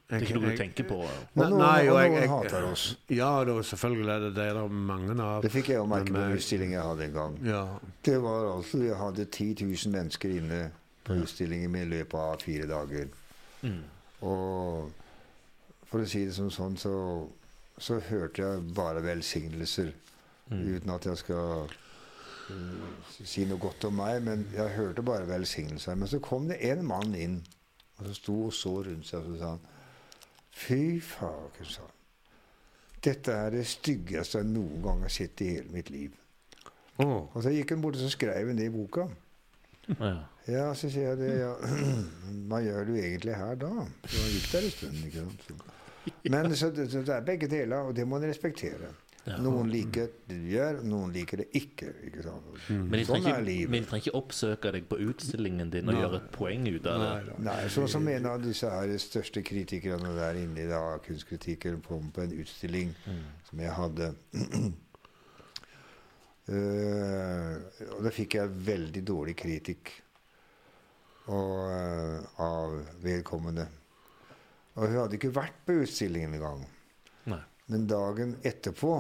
Det 0.10 0.18
er 0.18 0.24
ikke 0.26 0.40
noe 0.40 0.50
du 0.50 0.58
tenker 0.58 0.86
på? 0.90 0.96
Nei, 1.06 1.44
Og 1.46 1.52
noen, 1.52 1.60
nei, 1.62 1.88
og 1.88 1.98
jeg- 2.02 2.10
noen 2.10 2.22
jeg- 2.22 2.30
hater 2.30 2.64
oss. 2.72 2.84
Ja 3.14 3.44
da, 3.46 3.52
selvfølgelig 3.62 4.10
er 4.10 4.20
det 4.20 4.34
det. 4.36 4.46
Det 4.56 4.64
er 4.64 4.68
mange 4.68 5.20
av. 5.22 5.42
Det 5.44 5.52
fikk 5.52 5.68
jeg 5.70 5.78
jo 5.78 5.86
merke 5.86 6.14
på 6.16 6.18
eh, 6.24 6.36
utstilling 6.36 6.72
jeg 6.72 6.82
hadde 6.82 7.04
en 7.06 7.14
gang. 7.14 7.38
Ja. 7.46 7.78
Det 8.04 8.22
var 8.22 8.58
altså, 8.58 8.78
Jeg 8.84 8.96
hadde 8.98 9.26
10 9.26 9.54
000 9.66 9.92
mennesker 9.94 10.30
inne 10.30 10.72
på 11.06 11.14
utstillingen 11.14 11.72
min 11.72 11.84
i 11.86 11.98
løpet 11.98 12.18
av 12.20 12.42
fire 12.42 12.66
dager. 12.68 13.08
Mm. 13.62 13.84
Og 14.22 14.92
for 15.86 16.00
å 16.00 16.08
si 16.08 16.26
det 16.26 16.34
som 16.34 16.50
sånn, 16.50 16.76
så, 16.78 17.30
så 17.78 18.00
hørte 18.10 18.42
jeg 18.42 18.74
bare 18.74 19.04
velsignelser. 19.04 19.94
Mm. 20.50 20.76
Uten 20.76 20.90
at 20.90 21.06
jeg 21.06 21.18
skal 21.18 21.70
uh, 22.50 22.90
si 23.24 23.46
noe 23.46 23.62
godt 23.62 23.86
om 23.86 23.94
meg, 24.02 24.24
men 24.26 24.48
jeg 24.56 24.74
hørte 24.76 25.06
bare 25.06 25.28
velsignelser. 25.30 25.96
Men 25.96 26.08
så 26.08 26.20
kom 26.20 26.48
det 26.50 26.58
en 26.66 26.84
mann 26.86 27.14
inn, 27.16 27.44
og 28.00 28.08
så 28.08 28.14
sto 28.18 28.46
og 28.48 28.54
så 28.58 28.80
rundt 28.90 29.06
seg, 29.06 29.20
og 29.22 29.36
så 29.36 29.38
sa 29.38 29.52
han 29.54 29.68
Fy 30.52 31.00
faen, 31.04 31.50
sa 31.64 31.82
han. 31.86 31.96
Dette 33.06 33.32
er 33.32 33.54
det 33.56 33.66
styggeste 33.70 34.42
jeg 34.42 34.50
noen 34.50 34.82
gang 34.84 35.02
har 35.06 35.14
sett 35.14 35.40
i 35.46 35.54
hele 35.56 35.72
mitt 35.72 35.90
liv. 35.94 36.16
Oh. 37.00 37.30
Og 37.32 37.44
så 37.46 37.54
gikk 37.56 37.72
hun 37.72 37.82
bort 37.86 37.96
og 37.96 38.02
så 38.04 38.10
skrev 38.12 38.50
hun 38.50 38.58
det 38.60 38.66
i 38.68 38.74
boka. 38.74 39.06
Ja. 40.00 40.10
Ja, 40.50 40.66
så 40.76 40.90
sier 40.92 41.14
jeg 41.14 41.20
det. 41.22 41.30
Ja. 41.40 41.54
Hva 42.50 42.60
gjør 42.66 42.90
du 42.90 42.96
egentlig 43.00 43.36
her 43.38 43.56
da? 43.62 43.70
Du 44.04 44.16
har 44.18 44.32
gikk 44.34 44.50
der 44.52 44.66
en 44.68 44.74
stund. 44.74 44.98
ikke 45.06 45.24
sant? 45.24 45.66
Men 46.34 46.56
så, 46.58 46.72
det- 46.76 46.90
så 46.92 47.04
det 47.06 47.16
er 47.16 47.26
begge 47.28 47.48
deler, 47.52 47.88
og 47.88 47.96
det 47.96 48.08
må 48.08 48.18
en 48.20 48.28
respektere. 48.28 48.92
Ja. 49.30 49.36
Noen 49.46 49.68
liker 49.70 50.08
det 50.28 50.36
du 50.40 50.48
gjør, 50.50 50.80
noen 50.90 51.12
liker 51.14 51.38
det 51.44 51.46
ikke. 51.54 51.92
ikke 52.08 52.24
sant? 52.26 52.46
Men 52.70 52.96
de 52.98 53.04
Sånn 53.06 53.20
trenger, 53.22 53.36
er 53.38 53.44
livet. 53.46 53.70
men 53.70 53.84
de 53.84 53.90
trenger 53.92 54.08
ikke 54.08 54.18
oppsøke 54.18 54.72
deg 54.74 54.88
på 54.90 54.98
utstillingen 55.06 55.70
din 55.70 55.88
og 55.90 55.94
Nei. 55.94 56.02
gjøre 56.02 56.16
et 56.24 56.32
poeng 56.34 56.66
ut 56.68 56.88
av 56.90 57.00
det. 57.04 57.10
nei. 57.38 57.38
Nei, 57.50 57.68
sånn 57.70 57.88
som 57.94 58.08
en 58.10 58.26
av 58.26 58.42
disse 58.42 58.70
her 58.74 58.94
største 58.98 59.44
kritikerne 59.46 60.16
der 60.18 60.40
inne, 60.42 60.66
da, 60.72 60.82
kunstkritikeren 61.06 61.82
kom 61.86 62.10
på 62.16 62.22
en 62.26 62.34
utstilling 62.42 62.96
Mm. 63.06 63.22
som 63.50 63.60
jeg 63.60 63.72
hadde. 63.78 64.14
uh, 66.50 67.56
og 67.94 68.04
da 68.06 68.14
fikk 68.14 68.36
jeg 68.40 68.56
veldig 68.66 69.04
dårlig 69.06 69.36
kritikk 69.40 69.92
og, 71.30 71.70
uh, 71.70 72.26
av 72.42 72.80
vedkommende. 73.04 73.68
Og 74.80 74.88
hun 74.88 74.98
hadde 75.04 75.18
ikke 75.20 75.34
vært 75.36 75.60
på 75.68 75.76
utstillingen 75.84 76.34
engang. 76.40 76.64
Nei. 77.30 77.42
Men 77.70 77.86
dagen 77.90 78.36
etterpå 78.48 78.96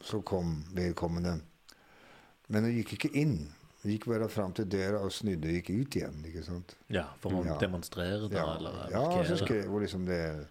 så 0.00 0.20
kom 0.22 0.64
vedkommende. 0.76 1.40
Men 2.48 2.64
hun 2.68 2.76
gikk 2.78 2.92
ikke 2.98 3.10
inn. 3.18 3.38
Hun 3.82 3.92
gikk 3.92 4.06
bare 4.10 4.28
fram 4.32 4.52
til 4.56 4.66
døra 4.70 5.00
og 5.04 5.12
snudde 5.14 5.48
og 5.50 5.58
gikk 5.58 5.70
ut 5.74 5.96
igjen. 6.00 6.22
ikke 6.26 6.42
sant? 6.46 6.76
Ja, 6.90 7.06
for 7.22 7.30
å 7.38 7.44
Ja. 7.46 7.58
demonstrere 7.60 8.28
det, 8.28 8.36
Ja, 8.38 8.56
eller 8.56 8.90
ja 8.90 9.24
så 9.24 9.36
skrev 9.38 9.68
hun 9.70 9.82
liksom 9.82 10.06
det, 10.06 10.46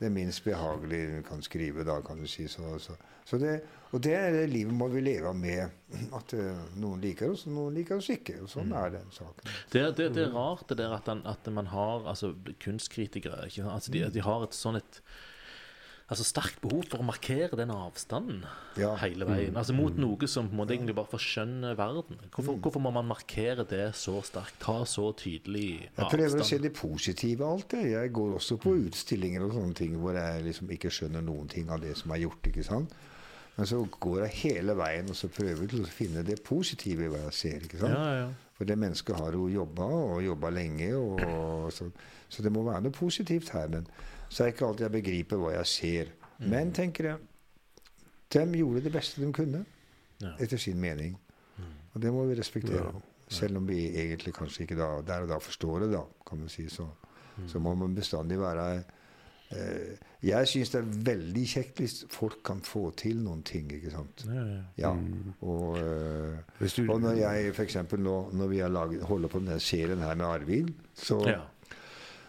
det 0.00 0.10
minst 0.12 0.44
behagelige 0.44 1.14
hun 1.14 1.22
kan 1.24 1.42
skrive 1.42 1.84
da, 1.84 2.00
kan 2.02 2.20
du 2.20 2.26
si. 2.26 2.46
Så, 2.48 2.78
så, 2.78 2.96
så 3.24 3.38
det, 3.38 3.62
og 3.92 4.02
det 4.02 4.12
er 4.14 4.32
det 4.32 4.50
livet 4.50 4.74
må 4.74 4.88
vi 4.92 5.00
leve 5.00 5.32
med. 5.34 5.70
At 6.12 6.34
eh, 6.34 6.58
noen 6.76 7.00
liker 7.00 7.30
oss, 7.32 7.46
og 7.46 7.52
noen 7.56 7.74
liker 7.78 7.96
oss 7.96 8.10
ikke. 8.12 8.42
Og 8.42 8.48
sånn 8.52 8.72
er 8.76 8.90
den 8.98 9.08
saken. 9.10 9.48
Det, 9.72 9.86
det, 9.96 10.10
det 10.14 10.26
er 10.26 10.34
rart 10.36 10.66
det 10.68 10.76
der 10.82 10.92
at, 10.98 11.06
den, 11.06 11.22
at 11.24 11.46
man 11.52 11.66
har 11.72 12.04
altså, 12.04 12.34
kunstkritikere? 12.60 13.46
Altså, 13.46 13.90
de, 13.92 14.04
de 14.10 14.20
har 14.20 14.44
et 14.44 14.52
sånn 14.56 14.76
et 14.76 15.00
altså, 16.08 16.24
sterkt 16.26 16.60
behov 16.62 16.84
for 16.90 17.02
å 17.02 17.06
markere 17.06 17.56
den 17.58 17.70
avstanden 17.74 18.44
Ja. 18.78 18.92
hele 19.00 19.24
veien. 19.26 19.56
Altså 19.56 19.74
Mot 19.74 19.96
noe 19.98 20.28
som 20.28 20.48
på 20.48 20.52
en 20.54 20.60
måte 20.60 20.74
egentlig 20.76 20.94
bare 20.94 21.10
forskjønner 21.10 21.76
verden. 21.78 22.20
Hvorfor, 22.34 22.58
hvorfor 22.62 22.80
må 22.84 22.92
man 22.94 23.08
markere 23.10 23.64
det 23.68 23.94
så 23.98 24.20
sterkt? 24.22 24.58
Ta 24.62 24.84
så 24.84 25.10
tydelig 25.16 25.88
avstand? 25.96 25.98
Jeg 25.98 26.12
prøver 26.18 26.40
å 26.44 26.48
se 26.52 26.58
det 26.58 26.72
positive 26.76 27.44
alltid. 27.50 27.90
Jeg 27.90 28.12
går 28.12 28.34
også 28.38 28.58
på 28.62 28.76
utstillinger 28.86 29.42
og 29.48 29.52
sånne 29.58 29.74
ting 29.74 29.96
hvor 30.00 30.14
jeg 30.14 30.44
liksom 30.46 30.70
ikke 30.70 30.90
skjønner 30.94 31.22
noen 31.26 31.48
ting 31.48 31.70
av 31.70 31.80
det 31.80 31.96
som 31.96 32.10
er 32.12 32.22
gjort. 32.26 32.42
ikke 32.52 32.64
sant? 32.64 32.92
Men 33.56 33.66
så 33.66 33.78
går 33.88 34.26
jeg 34.26 34.34
hele 34.42 34.74
veien 34.76 35.06
og 35.08 35.16
så 35.16 35.28
prøver 35.32 35.66
til 35.70 35.80
å 35.86 35.88
finne 35.88 36.22
det 36.22 36.42
positive 36.44 37.06
i 37.06 37.08
hva 37.08 37.22
jeg 37.30 37.32
ser. 37.32 37.62
ikke 37.64 37.78
sant? 37.80 37.96
Ja, 37.96 38.18
ja. 38.20 38.26
For 38.56 38.64
det 38.68 38.76
mennesket 38.80 39.16
har 39.16 39.32
jo 39.36 39.48
jobba, 39.52 39.84
og 39.84 40.22
jobba 40.24 40.48
lenge. 40.52 40.90
Og 40.96 41.72
så, 41.72 41.90
så 42.28 42.42
det 42.44 42.52
må 42.52 42.62
være 42.64 42.82
noe 42.86 42.92
positivt 42.92 43.50
her. 43.52 43.68
Men 43.68 43.88
så 44.28 44.42
er 44.42 44.46
det 44.50 44.54
ikke 44.54 44.66
alltid 44.66 44.86
jeg 44.86 44.94
begriper 44.96 45.40
hva 45.42 45.52
jeg 45.56 45.66
ser. 45.66 46.12
Mm. 46.38 46.48
Men 46.52 46.72
tenker 46.76 47.10
jeg, 47.10 47.18
de 48.34 48.58
gjorde 48.58 48.82
det 48.84 48.92
beste 48.92 49.22
de 49.22 49.32
kunne, 49.32 49.64
Ja. 50.20 50.32
etter 50.40 50.56
sin 50.56 50.80
mening. 50.80 51.18
Og 51.96 52.02
det 52.02 52.12
må 52.12 52.24
vi 52.28 52.34
respektere. 52.36 52.92
Selv 53.28 53.56
om 53.56 53.66
vi 53.68 53.88
egentlig 53.98 54.34
kanskje 54.36 54.66
ikke 54.66 54.76
da, 54.78 55.00
der 55.06 55.24
og 55.24 55.28
da 55.32 55.38
forstår 55.42 55.80
det, 55.86 55.92
da, 55.96 56.02
kan 56.28 56.38
man 56.38 56.48
si. 56.52 56.68
Så, 56.70 56.84
så 57.48 57.58
må 57.58 57.74
man 57.74 57.94
bestandig 57.94 58.38
være 58.38 58.66
eh, 59.50 59.96
Jeg 60.22 60.48
syns 60.48 60.70
det 60.70 60.80
er 60.80 60.92
veldig 61.08 61.46
kjekt 61.48 61.80
hvis 61.82 61.96
folk 62.12 62.38
kan 62.44 62.60
få 62.64 62.90
til 63.00 63.18
noen 63.24 63.42
ting, 63.42 63.72
ikke 63.72 63.90
sant. 63.90 64.26
Ja, 64.28 64.44
ja. 64.44 64.60
Ja. 64.76 64.92
Og 65.40 65.78
eh, 65.80 66.86
og 66.88 67.00
når 67.00 67.18
jeg 67.22 67.54
eksempel 67.64 68.00
nå, 68.04 68.16
når 68.32 68.52
vi 68.52 68.58
har 68.62 68.68
laget, 68.68 69.02
holder 69.02 69.28
på 69.32 69.40
med 69.40 69.54
denne 69.54 69.60
serien 69.60 70.04
her 70.04 70.14
med 70.14 70.26
Arvid, 70.26 70.72
så, 70.94 71.20
ja. 71.26 71.40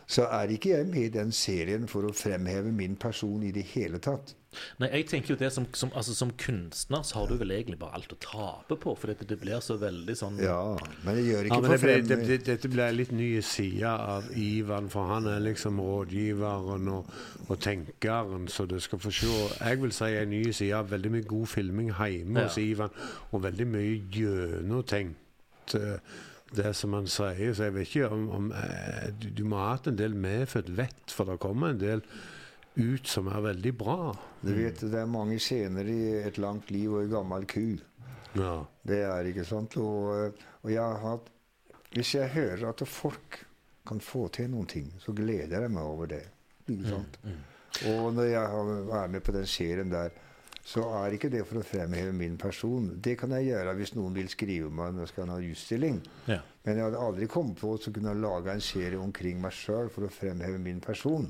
Så 0.08 0.24
er 0.32 0.54
ikke 0.56 0.70
jeg 0.72 0.88
med 0.88 1.04
i 1.10 1.14
den 1.20 1.32
serien 1.36 1.88
for 1.92 2.08
å 2.08 2.14
fremheve 2.16 2.72
min 2.72 2.96
person 2.96 3.42
i 3.44 3.52
det 3.52 3.66
hele 3.74 4.00
tatt. 4.00 4.36
Nei, 4.80 4.88
jeg 4.94 5.06
tenker 5.12 5.34
jo 5.34 5.38
det 5.38 5.50
som, 5.54 5.66
som, 5.76 5.92
altså, 5.94 6.14
som 6.16 6.32
kunstner 6.40 7.04
så 7.06 7.20
har 7.20 7.28
du 7.30 7.36
vel 7.38 7.52
egentlig 7.54 7.78
bare 7.78 8.00
alt 8.00 8.14
å 8.16 8.18
tape 8.24 8.78
på, 8.80 8.94
for 8.98 9.12
det, 9.12 9.28
det 9.30 9.38
blir 9.42 9.60
så 9.62 9.76
veldig 9.78 10.16
sånn 10.18 10.40
Ja, 10.42 10.62
men 11.04 11.20
det 11.20 11.26
gjør 11.28 11.50
ikke 11.50 11.60
ja, 11.60 11.68
for 11.68 11.84
fremme 11.84 12.08
Dette 12.08 12.38
det, 12.48 12.56
det, 12.64 12.72
blir 12.74 12.96
litt 12.96 13.12
nye 13.14 13.44
sider 13.46 14.06
av 14.16 14.32
Ivan, 14.40 14.88
for 14.90 15.12
han 15.12 15.28
er 15.30 15.44
liksom 15.46 15.82
rådgiveren 15.84 16.90
og, 16.96 17.12
og 17.50 17.60
tenkeren, 17.68 18.48
så 18.50 18.66
du 18.72 18.80
skal 18.82 19.04
få 19.04 19.12
se 19.14 19.30
Jeg 19.30 19.82
vil 19.84 19.94
si 20.00 20.10
en 20.24 20.34
ny 20.34 20.42
side 20.56 20.80
av 20.80 20.90
veldig 20.96 21.14
mye 21.18 21.28
god 21.36 21.52
filming 21.54 21.92
hjemme 21.92 22.40
Ja. 22.40 22.48
hos 22.48 22.58
Ivan, 22.64 22.96
og 23.30 23.44
veldig 23.46 23.68
mye 23.76 23.94
gjennomtenkt. 24.16 25.76
eh, 25.76 26.00
Det 26.56 26.74
som 26.76 26.94
han 26.94 27.08
sier, 27.12 27.54
så 27.54 27.66
jeg 27.68 27.74
vet 27.76 27.88
ikke 27.92 28.10
om, 28.16 28.30
om 28.32 28.52
eh, 28.56 29.10
du, 29.20 29.30
du 29.36 29.44
må 29.44 29.58
ha 29.60 29.74
hatt 29.76 29.88
en 29.92 29.98
del 30.00 30.14
medfødt 30.16 30.70
vett, 30.78 31.12
for 31.12 31.26
det 31.28 31.40
kommer 31.44 31.74
en 31.74 31.82
del 31.82 32.04
ut 32.78 33.08
som 33.10 33.28
er 33.28 33.42
veldig 33.42 33.74
bra. 33.78 34.14
Du 34.46 34.54
vet, 34.54 34.80
det 34.80 35.00
er 35.02 35.10
mange 35.10 35.40
scener 35.42 35.88
i 35.90 36.00
Et 36.22 36.38
langt 36.38 36.70
liv 36.72 36.94
og 36.94 37.04
en 37.04 37.10
gammel 37.18 37.48
ku. 37.50 37.78
Ja. 38.38 38.54
Det 38.86 39.02
er 39.10 39.28
ikke 39.32 39.44
sant. 39.50 39.76
Og, 39.82 40.12
eh, 40.14 40.48
og 40.64 40.72
jeg 40.72 40.84
har 40.84 41.02
hatt 41.04 41.34
Hvis 41.96 42.12
jeg 42.16 42.30
hører 42.30 42.66
at 42.70 42.82
folk 42.88 43.38
kan 43.88 44.00
få 44.04 44.28
til 44.36 44.50
noen 44.52 44.68
ting, 44.68 44.90
så 45.00 45.14
gleder 45.16 45.64
jeg 45.64 45.72
meg 45.72 45.84
over 45.88 46.06
det. 46.12 46.26
Ikke 46.68 46.90
sant? 46.92 47.16
Og 47.88 48.10
når 48.14 48.28
jeg 48.28 48.50
har- 48.52 49.04
er 49.04 49.08
med 49.08 49.24
på 49.24 49.32
den 49.32 49.46
serien 49.48 49.90
der, 49.90 50.10
så 50.68 50.84
er 51.00 51.16
ikke 51.16 51.30
det 51.32 51.46
for 51.48 51.62
å 51.62 51.66
fremheve 51.66 52.12
min 52.12 52.36
person. 52.40 52.90
Det 53.04 53.16
kan 53.22 53.32
jeg 53.38 53.54
gjøre 53.54 53.76
hvis 53.78 53.94
noen 53.96 54.16
vil 54.18 54.28
skrive 54.32 54.68
meg 54.68 54.96
når 54.96 55.06
jeg 55.06 55.14
skal 55.14 55.32
ha 55.32 55.38
utstilling. 55.40 56.02
ja. 56.28 56.42
Men 56.68 56.76
jeg 56.76 56.84
hadde 56.84 57.00
aldri 57.00 57.28
kommet 57.32 57.62
på 57.62 57.70
å 57.72 57.92
kunne 57.96 58.14
lage 58.20 58.52
en 58.52 58.64
serie 58.64 59.00
omkring 59.00 59.40
meg 59.40 59.56
sjøl 59.56 59.88
for 59.94 60.04
å 60.04 60.12
fremheve 60.12 60.60
min 60.60 60.82
person. 60.84 61.30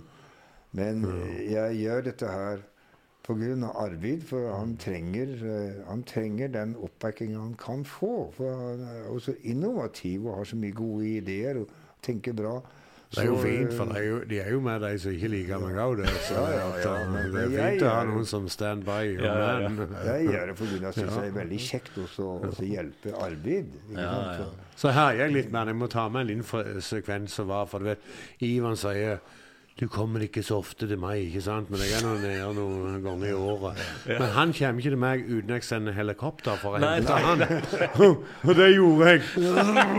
Men 0.73 1.05
jeg 1.45 1.77
gjør 1.83 2.01
dette 2.09 2.31
her 2.31 2.63
pga. 3.27 3.69
Arvid, 3.75 4.23
for 4.23 4.49
han 4.55 4.77
trenger, 4.77 5.27
eh, 5.27 5.85
han 5.87 6.03
trenger 6.03 6.47
den 6.47 6.75
oppbackinga 6.75 7.39
han 7.39 7.55
kan 7.55 7.83
få. 7.85 8.31
For 8.33 8.55
han 8.55 8.81
er 8.87 9.09
også 9.11 9.35
innovativ 9.43 10.25
og 10.25 10.37
har 10.37 10.43
så 10.43 10.55
mye 10.55 10.71
gode 10.71 11.05
ideer 11.05 11.61
og 11.61 11.69
tenker 12.01 12.33
bra. 12.33 12.61
Det 13.07 13.21
er 13.23 13.27
jo 13.29 13.37
fint, 13.39 13.69
eh, 13.71 13.77
for 13.77 13.85
det 13.87 14.01
er 14.01 14.05
jo, 14.07 14.17
de 14.29 14.39
er 14.43 14.49
jo 14.51 14.59
med 14.65 14.81
de 14.83 14.89
som 14.99 15.13
ikke 15.15 15.29
liker 15.31 15.61
meg 15.63 15.77
òg. 15.79 16.01
Ja, 16.03 16.41
ja, 16.51 16.65
ja, 16.83 16.95
det 17.31 17.43
er 17.45 17.53
fint 17.55 17.85
å 17.87 17.93
ha 17.93 18.01
noen 18.09 18.27
som 18.27 18.49
stand 18.51 18.83
by. 18.87 18.99
Ja, 19.27 19.33
ja, 19.37 19.69
ja. 19.69 19.87
Jeg 20.11 20.27
gjør 20.33 20.51
det 20.51 20.55
fordi 20.59 20.79
jeg 20.83 20.97
syns 20.97 21.15
det 21.15 21.23
er 21.29 21.35
veldig 21.37 21.59
kjekt 21.63 21.97
også 22.03 22.27
å 22.51 22.67
hjelpe 22.67 23.15
Arvid. 23.23 23.73
Ja, 23.95 24.11
ja. 24.41 24.49
Så- 24.75 24.91
herjer 24.91 24.99
her 24.99 25.13
er 25.13 25.23
jeg 25.23 25.35
litt 25.37 25.51
mer. 25.55 25.71
Jeg 25.71 25.79
må 25.79 25.87
ta 25.89 26.07
med 26.09 26.25
en 26.25 26.31
liten 26.35 26.81
sekvens 26.83 27.39
som 27.39 27.47
var. 27.49 27.65
For 27.71 27.79
du 27.79 27.89
vet, 27.93 28.03
Ivan 28.45 28.75
sier 28.77 29.21
du 29.77 29.85
kommer 29.87 30.23
ikke 30.25 30.41
så 30.41 30.57
ofte 30.57 30.87
til 30.89 30.97
meg, 30.97 31.27
ikke 31.27 31.41
sant? 31.45 31.69
Men 31.69 31.83
jeg 31.85 31.99
er 31.99 32.05
nå 32.05 32.15
nede 32.17 32.47
noen 32.57 33.03
ganger 33.03 33.27
i 33.29 33.33
året. 33.37 33.81
Men 34.09 34.31
han 34.33 34.53
kommer 34.57 34.81
ikke 34.81 34.93
til 34.95 35.01
meg 35.03 35.25
uten 35.27 35.53
jeg 35.53 35.65
sender 35.67 35.93
helikopter 35.93 36.57
for 36.61 36.77
å 36.77 36.81
hente 36.81 37.19
han. 37.21 37.43
Og 38.01 38.53
det 38.57 38.71
gjorde 38.73 39.11
jeg. 39.11 39.21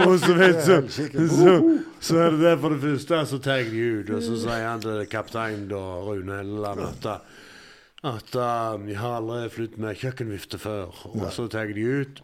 Og 0.02 0.16
så, 0.24 0.32
vet 0.38 0.59
du, 0.66 0.88
så, 1.30 1.55
så 2.02 2.22
er 2.24 2.34
det 2.34 2.42
det 2.42 2.56
for 2.64 2.74
det 2.74 2.80
første, 2.82 3.20
så 3.30 3.42
tar 3.44 3.62
jeg 3.62 3.70
de 3.76 3.84
ut. 4.00 4.14
Og 4.18 4.24
så 4.26 4.40
sier 4.42 4.66
han 4.66 4.82
til 4.82 5.05
kaptein 5.12 5.68
da, 5.70 5.84
Rune 6.09 6.40
Helleland 6.40 6.88
at 6.88 7.12
at 8.06 8.36
uh, 8.38 8.78
jeg 8.86 8.94
har 9.00 9.16
aldri 9.16 9.48
flyttet 9.50 9.80
med 9.82 9.98
kjøkkenvifte 9.98 10.59
før. 10.62 10.94
Og 11.10 11.32
så 11.34 11.48
tar 11.50 11.66
jeg 11.66 11.78
de 11.80 11.86
ut. 12.02 12.20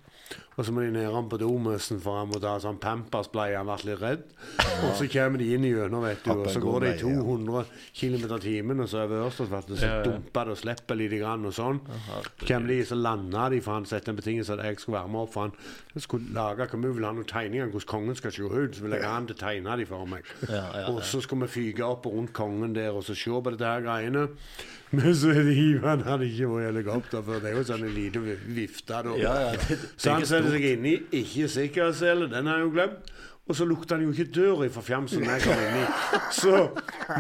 Og 0.57 0.65
så 0.65 0.71
må 0.71 0.85
de 0.85 0.91
ned 0.95 1.09
han 1.11 1.27
på 1.29 1.39
domøsen, 1.41 1.99
for 2.01 2.21
han 2.21 2.29
må 2.31 2.39
ta 2.43 2.53
sånn 2.63 2.77
Pampers-bleie. 2.79 3.57
Han 3.59 3.67
ble 3.67 3.89
litt 3.91 4.01
redd. 4.03 4.21
Og 4.87 4.93
så 5.01 5.09
kommer 5.11 5.41
de 5.43 5.49
inn 5.57 5.65
gjennom, 5.67 6.05
vet 6.07 6.23
du. 6.23 6.31
Og 6.31 6.47
så 6.53 6.61
går 6.63 6.85
det 6.85 6.91
i 6.95 7.01
200 7.03 7.65
km 7.99 8.27
i 8.37 8.39
timen, 8.45 8.81
og 8.85 8.89
så 8.93 9.01
over 9.05 9.25
Ørstadsvatnet, 9.27 9.81
så 9.83 9.89
dumper 10.05 10.45
det 10.51 10.55
og 10.55 10.61
slipper 10.63 11.01
litt 11.01 11.17
grann 11.19 11.49
og 11.51 11.57
sånn. 11.57 11.81
Kommer 12.47 12.69
de, 12.71 12.79
så 12.87 12.95
lander 13.01 13.51
de, 13.57 13.61
for 13.67 13.75
han 13.81 13.89
setter 13.91 14.15
en 14.15 14.21
betingelse 14.23 14.55
at 14.55 14.63
jeg 14.69 14.79
skulle 14.79 15.01
være 15.01 15.11
med 15.17 15.21
opp. 15.25 15.33
For 15.35 15.51
han 15.51 16.07
skulle 16.07 16.31
lage 16.39 16.69
hva 16.71 16.81
vi 16.85 16.95
vil 17.01 17.09
ha 17.09 17.13
noen 17.19 17.27
tegninger 17.35 17.73
hvordan 17.75 17.91
kongen 17.97 18.21
skal 18.23 18.37
se 18.39 18.47
ut. 18.47 18.79
Så 18.79 18.87
vil 18.87 18.95
jeg 18.95 19.03
ha 19.09 19.15
han 19.19 19.27
til 19.27 19.35
å 19.35 19.43
tegne 19.43 19.77
de 19.83 19.89
for 19.91 20.07
meg. 20.07 20.23
Og 20.93 21.03
så 21.03 21.21
skal 21.25 21.43
vi 21.43 21.51
fyke 21.59 21.83
opp 21.85 22.07
rundt 22.07 22.33
kongen 22.37 22.75
der 22.79 22.95
og 22.95 23.03
så 23.07 23.15
se 23.19 23.31
på 23.35 23.51
dette 23.57 23.67
her 23.75 23.83
greiene. 23.83 24.29
Men 24.95 25.11
så 25.19 25.33
er 25.35 25.41
det 25.43 25.57
Ivan 25.59 26.05
hadde 26.07 26.27
ikke 26.29 26.47
vært 26.53 26.69
helikopter 26.69 27.23
før. 27.27 27.41
Det 27.43 27.49
er 27.51 27.57
jo 27.57 27.63
sånn 27.67 27.83
en 27.83 27.95
liten 27.97 28.23
vi- 28.23 28.37
vifte 28.61 29.01
da. 29.03 29.15
Så 29.97 30.13
han. 30.13 30.23
Seg 30.53 30.67
inn 30.75 30.89
i 30.89 30.95
ikke 31.21 31.49
sikkerhetssele, 31.49 32.29
den 32.33 32.47
har 32.51 32.61
jeg 32.61 32.67
jo 32.69 32.75
glemt. 32.75 33.13
Og 33.45 33.53
så 33.59 33.67
lukter 33.69 33.99
han 33.99 34.07
jo 34.07 34.13
ikke 34.15 34.33
døra 34.33 34.67
fra 34.73 34.81
fjamsen 34.81 35.27
jeg 35.29 35.43
kom 35.45 35.59
inn 35.61 35.75
i. 35.83 36.21
Så 36.33 36.53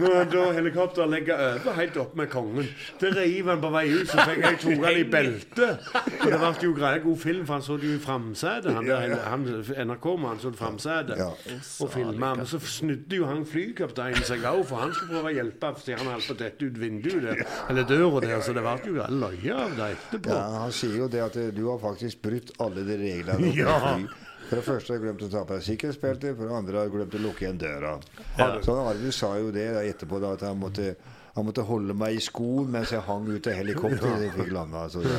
når 0.00 0.30
da 0.32 0.44
helikopteret 0.56 1.10
legger 1.12 1.42
over 1.58 1.74
helt 1.76 1.98
opp 2.00 2.14
med 2.16 2.30
kongen, 2.32 2.70
det 3.02 3.10
river 3.18 3.50
han 3.52 3.60
på 3.60 3.70
vei 3.74 3.82
ut, 3.92 4.08
så 4.08 4.24
fikk 4.30 4.40
jeg 4.40 4.60
tok 4.62 4.86
han 4.86 5.00
i 5.02 5.04
beltet. 5.12 5.84
Og 6.22 6.24
det 6.32 6.38
ble 6.40 6.52
jo 6.64 6.72
greia 6.78 7.02
god 7.04 7.20
film, 7.20 7.44
for 7.44 7.58
han 7.58 7.66
så 7.66 7.76
det 7.76 7.90
jo 7.90 7.98
i 7.98 8.00
framsetet. 8.06 8.72
Han, 8.72 8.88
han, 9.26 9.44
NRK-mannen 9.90 10.40
så 10.40 10.54
det 10.54 10.62
framsetet 10.62 11.20
Ja. 11.20 11.28
og 11.84 11.92
filma. 11.92 12.32
Men 12.40 12.48
så 12.48 12.62
snudde 12.72 13.20
jo 13.20 13.28
han 13.28 13.44
flykapteinen 13.44 14.24
seg 14.24 14.48
òg, 14.48 14.64
for 14.72 14.80
han 14.80 14.96
skulle 14.96 15.18
prøve 15.18 15.34
å 15.34 15.36
hjelpe. 15.42 15.74
siden 15.84 16.06
han 16.06 16.14
holdt 16.16 16.30
på 16.32 16.38
å 16.38 16.40
dette 16.40 16.64
ut 16.72 16.80
vinduet 16.80 17.22
der, 17.28 17.44
eller 17.68 17.84
døra 17.84 18.24
der, 18.24 18.40
så 18.40 18.56
det 18.56 18.64
ble 18.64 18.94
jo 18.96 19.10
løye 19.20 19.60
av 19.60 19.76
det 19.76 19.92
etterpå. 19.98 20.32
Ja, 20.32 20.44
han 20.64 20.72
sier 20.72 20.96
jo 21.04 21.08
det 21.12 21.20
at 21.28 21.36
du 21.52 21.66
har 21.68 21.78
faktisk 21.84 22.24
brutt 22.24 22.56
alle 22.64 22.88
de 22.88 22.96
reglene. 22.96 23.52
Ja. 23.60 23.98
For 24.48 24.60
det 24.60 24.64
første 24.66 24.92
har 24.92 25.00
du 25.00 25.06
glemt 25.06 25.24
å 25.24 25.30
ta 25.32 25.42
på 25.46 25.56
deg 25.56 25.66
sikkerhetsbeltet, 25.66 26.36
for 26.36 26.50
det 26.50 26.56
andre 26.58 26.80
har 26.80 26.90
du 26.90 26.96
glemt 26.98 27.16
å 27.16 27.22
lukke 27.22 27.46
igjen 27.46 27.60
døra. 27.60 27.94
Ja. 28.38 28.48
Så 28.64 28.76
Arvid 28.82 29.14
sa 29.16 29.32
jo 29.40 29.52
det 29.54 29.66
etterpå, 29.80 30.20
da, 30.22 30.34
at 30.36 30.44
han 30.44 30.60
måtte, 30.60 30.94
han 31.34 31.44
måtte 31.48 31.62
holde 31.66 31.94
meg 31.98 32.14
i 32.14 32.20
skoen 32.22 32.68
mens 32.70 32.92
jeg 32.94 33.02
hang 33.08 33.24
ut 33.26 33.46
av 33.50 33.56
helikopteret 33.58 34.04
Ja. 34.06 34.18
jeg 34.22 34.32
fikk 34.36 34.52
landa. 34.54 34.84
Så 34.88 35.00
det, 35.02 35.14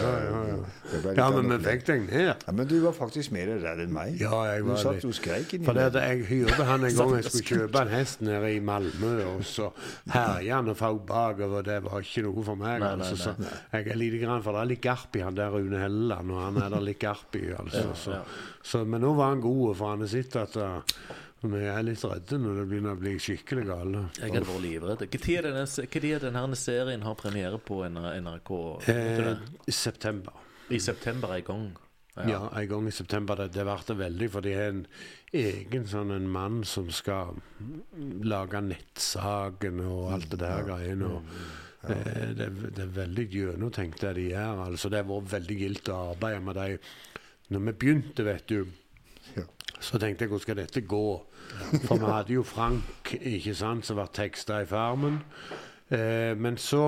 det 0.92 1.00
ble 1.04 1.14
Ja, 1.18 1.26
men 1.36 1.50
vi 1.52 1.58
fikk 1.66 1.84
deg 1.90 2.06
ned. 2.08 2.30
ja, 2.48 2.54
men 2.56 2.68
du 2.70 2.76
var 2.86 2.94
faktisk 2.96 3.34
mer 3.36 3.50
redd 3.60 3.82
enn 3.84 3.92
meg. 3.94 4.16
Ja, 4.22 4.32
jeg 4.54 4.64
du 4.64 4.70
var 4.70 4.78
satt 4.80 4.96
litt- 5.02 5.06
og 5.10 5.16
skreik 5.18 5.54
inni 5.58 5.74
der. 5.76 6.00
jeg 6.00 6.24
hyrte 6.30 6.64
han 6.70 6.86
en 6.88 6.96
gang 7.00 7.16
jeg 7.18 7.26
skulle 7.26 7.50
kjøpe 7.68 7.82
en 7.82 7.92
hest 7.96 8.22
nede 8.22 8.54
i 8.56 8.62
Malmö, 8.64 9.12
og 9.34 9.44
så 9.44 9.68
herja 10.14 10.56
han 10.62 10.70
og 10.72 10.78
fau 10.80 10.94
bakover. 11.00 11.62
Det 11.68 11.82
var 11.84 12.00
ikke 12.00 12.24
noe 12.30 12.44
for 12.48 12.56
meg. 12.56 12.80
Nei, 12.80 12.96
nei, 12.96 13.10
altså. 13.12 13.36
nei, 13.38 13.50
Så 13.50 13.82
jeg 13.82 13.88
er 13.92 14.02
lite 14.06 14.24
grann, 14.24 14.42
for 14.46 14.56
det 14.56 14.62
er 14.64 14.72
litt 14.72 14.82
garp 14.88 15.16
i 15.20 15.26
han 15.26 15.36
der 15.36 15.52
Rune 15.52 15.84
Helleland, 15.84 16.32
og 16.32 16.42
han 16.46 16.62
er 16.64 16.70
der 16.78 16.88
litt 16.88 17.00
garp 17.04 17.36
i. 17.36 17.50
Altså, 17.60 17.86
så, 17.94 18.12
ja. 18.12 18.24
så, 18.64 18.86
men 18.88 19.02
nå 19.04 19.14
var 19.20 19.34
han 19.36 19.42
god, 19.44 19.76
for 19.76 19.92
han 19.92 20.00
har 20.06 20.08
sett 20.16 20.36
at 20.40 20.56
uh, 20.56 20.80
vi 21.54 21.64
er 21.70 21.84
litt 21.86 22.04
redde 22.06 22.40
når 22.42 22.60
det 22.62 22.66
begynner 22.72 22.96
å 22.96 23.00
bli 23.00 23.16
skikkelig 23.22 23.66
gale. 23.70 24.04
Jeg 24.20 24.34
hadde 24.34 24.50
vært 24.50 24.64
livredd. 24.66 25.06
Tid 25.16 25.38
er 25.40 25.48
denne, 26.28 26.44
er 26.46 26.60
serien 26.60 27.06
har 27.06 27.18
premiere 27.20 27.60
på 27.62 27.82
NRK? 27.90 28.52
Eh. 28.92 29.34
I 29.68 29.76
september. 29.76 30.34
I 30.74 30.80
september 30.82 31.34
er 31.36 31.44
i 31.44 31.46
gang. 31.46 31.68
Ja, 32.24 32.50
en 32.56 32.68
gang 32.70 32.88
i 32.88 32.92
september. 32.96 33.36
Det, 33.36 33.52
det 33.54 33.96
veldig, 34.00 34.30
for 34.32 34.46
det 34.46 34.54
er 34.56 34.70
en 34.72 34.86
egen 35.36 35.86
sånn 35.92 36.14
en 36.16 36.30
mann 36.32 36.62
som 36.64 36.88
skal 36.94 37.36
lage 38.24 38.62
nettsaken 38.64 39.82
og 39.84 40.14
alt 40.16 40.30
det 40.32 40.40
der 40.40 40.64
greiene. 40.70 41.10
Og, 41.18 41.36
eh, 41.90 42.32
det, 42.40 42.48
det 42.78 42.86
er 42.86 42.94
veldig 43.02 43.28
gjennomtenkt 43.34 44.06
det 44.06 44.14
de 44.22 44.30
gjør. 44.30 44.64
Altså, 44.70 44.92
det 44.94 45.02
har 45.02 45.10
vært 45.12 45.34
veldig 45.36 45.60
gildt 45.60 45.92
å 45.92 46.00
arbeide 46.14 46.46
med 46.48 46.60
dem. 46.62 46.90
Når 47.52 47.66
vi 47.68 47.76
begynte, 47.84 48.26
vet 48.26 48.48
du, 48.48 48.64
Ja. 49.36 49.44
så 49.82 50.00
tenkte 50.00 50.24
jeg 50.24 50.32
hvordan 50.32 50.46
skal 50.46 50.60
dette 50.62 50.82
gå? 50.88 51.04
For 51.86 51.98
vi 51.98 52.06
hadde 52.12 52.34
jo 52.34 52.44
Frank, 52.44 53.14
ikke 53.22 53.56
sant, 53.56 53.86
som 53.86 54.00
var 54.00 54.12
teksta 54.14 54.62
i 54.64 54.68
Farmen. 54.70 55.22
Eh, 55.90 56.34
men 56.38 56.58
så 56.58 56.88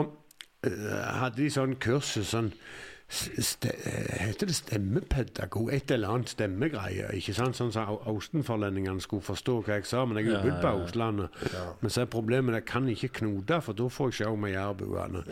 eh, 0.63 1.01
hadde 1.19 1.41
de 1.41 1.49
sånn 1.53 1.77
kurs 1.81 2.15
sånn 2.27 2.51
heter 3.07 4.45
det 4.49 4.55
stemmepedagog? 4.55 5.69
Et 5.73 5.91
eller 5.91 6.09
annet 6.11 6.29
stemmegreie. 6.33 7.05
ikke 7.15 7.33
sant? 7.33 7.55
Sånn 7.55 7.71
som 7.71 7.87
au- 7.87 8.01
austenforlendingene 8.11 9.01
skulle 9.01 9.23
forstå 9.23 9.55
hva 9.63 9.77
jeg 9.77 9.85
sa. 9.87 10.05
Men 10.05 10.17
jeg 10.19 10.27
er 10.27 10.35
jo 10.35 10.51
bodd 10.51 10.61
på 10.61 10.67
ja, 10.67 11.27
ja. 11.53 11.63
Men 11.81 11.89
så 11.93 12.01
er 12.03 12.09
problemet 12.11 12.53
jeg 12.59 12.65
kan 12.65 12.87
ikke 12.91 13.09
knote, 13.21 13.61
for 13.63 13.73
da 13.79 13.87
får 13.87 14.11
jeg 14.11 14.13
show 14.25 14.35
med 14.35 14.51
jærbuene. 14.53 15.23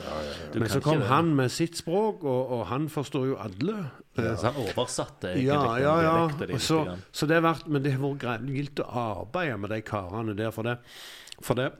Du 0.54 0.60
Men 0.60 0.70
så 0.70 0.80
kom 0.82 1.00
det. 1.00 1.08
han 1.08 1.36
med 1.36 1.52
sitt 1.52 1.78
språk, 1.78 2.24
og, 2.24 2.52
og 2.60 2.66
han 2.68 2.88
forstår 2.90 3.28
jo 3.28 3.36
alle. 3.44 3.78
Så 4.16 4.46
han 4.52 4.56
oversatte 4.64 5.34
egentlig 5.34 5.46
Ja, 5.50 5.78
ja, 5.78 5.96
ja. 6.02 6.46
din 6.48 6.60
Så, 6.60 6.98
så 7.12 7.28
det 7.28 7.36
har 7.42 7.54
vært, 7.54 7.68
men 7.68 7.84
det 7.84 7.92
har 7.98 8.00
vært 8.16 8.48
gildt 8.48 8.80
å 8.80 8.88
arbeide 9.20 9.58
med 9.60 9.70
de 9.76 9.82
karene 9.82 10.36
der. 10.38 10.52
For 10.56 10.64
det, 10.64 10.78
for 11.44 11.54
det 11.60 11.72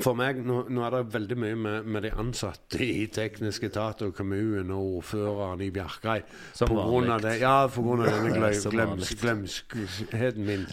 for 0.00 0.16
meg, 0.16 0.38
nå, 0.40 0.62
nå 0.72 0.84
er 0.86 0.94
det 0.94 1.02
veldig 1.12 1.36
mye 1.42 1.56
med, 1.66 1.88
med 1.92 2.06
de 2.06 2.12
ansatte 2.22 2.80
i 2.80 3.06
teknisk 3.12 3.66
etat 3.68 4.00
og 4.06 4.14
kommunen 4.16 4.70
og 4.72 4.98
ordføreren 5.02 5.60
i 5.64 5.68
Bjarkreim 5.74 6.24
det, 7.24 7.34
ja, 7.42 7.66
av 7.66 7.76
denne 7.76 8.32
glem, 8.32 8.62
glems, 8.72 9.12
glemskheten 9.20 10.48
min. 10.48 10.64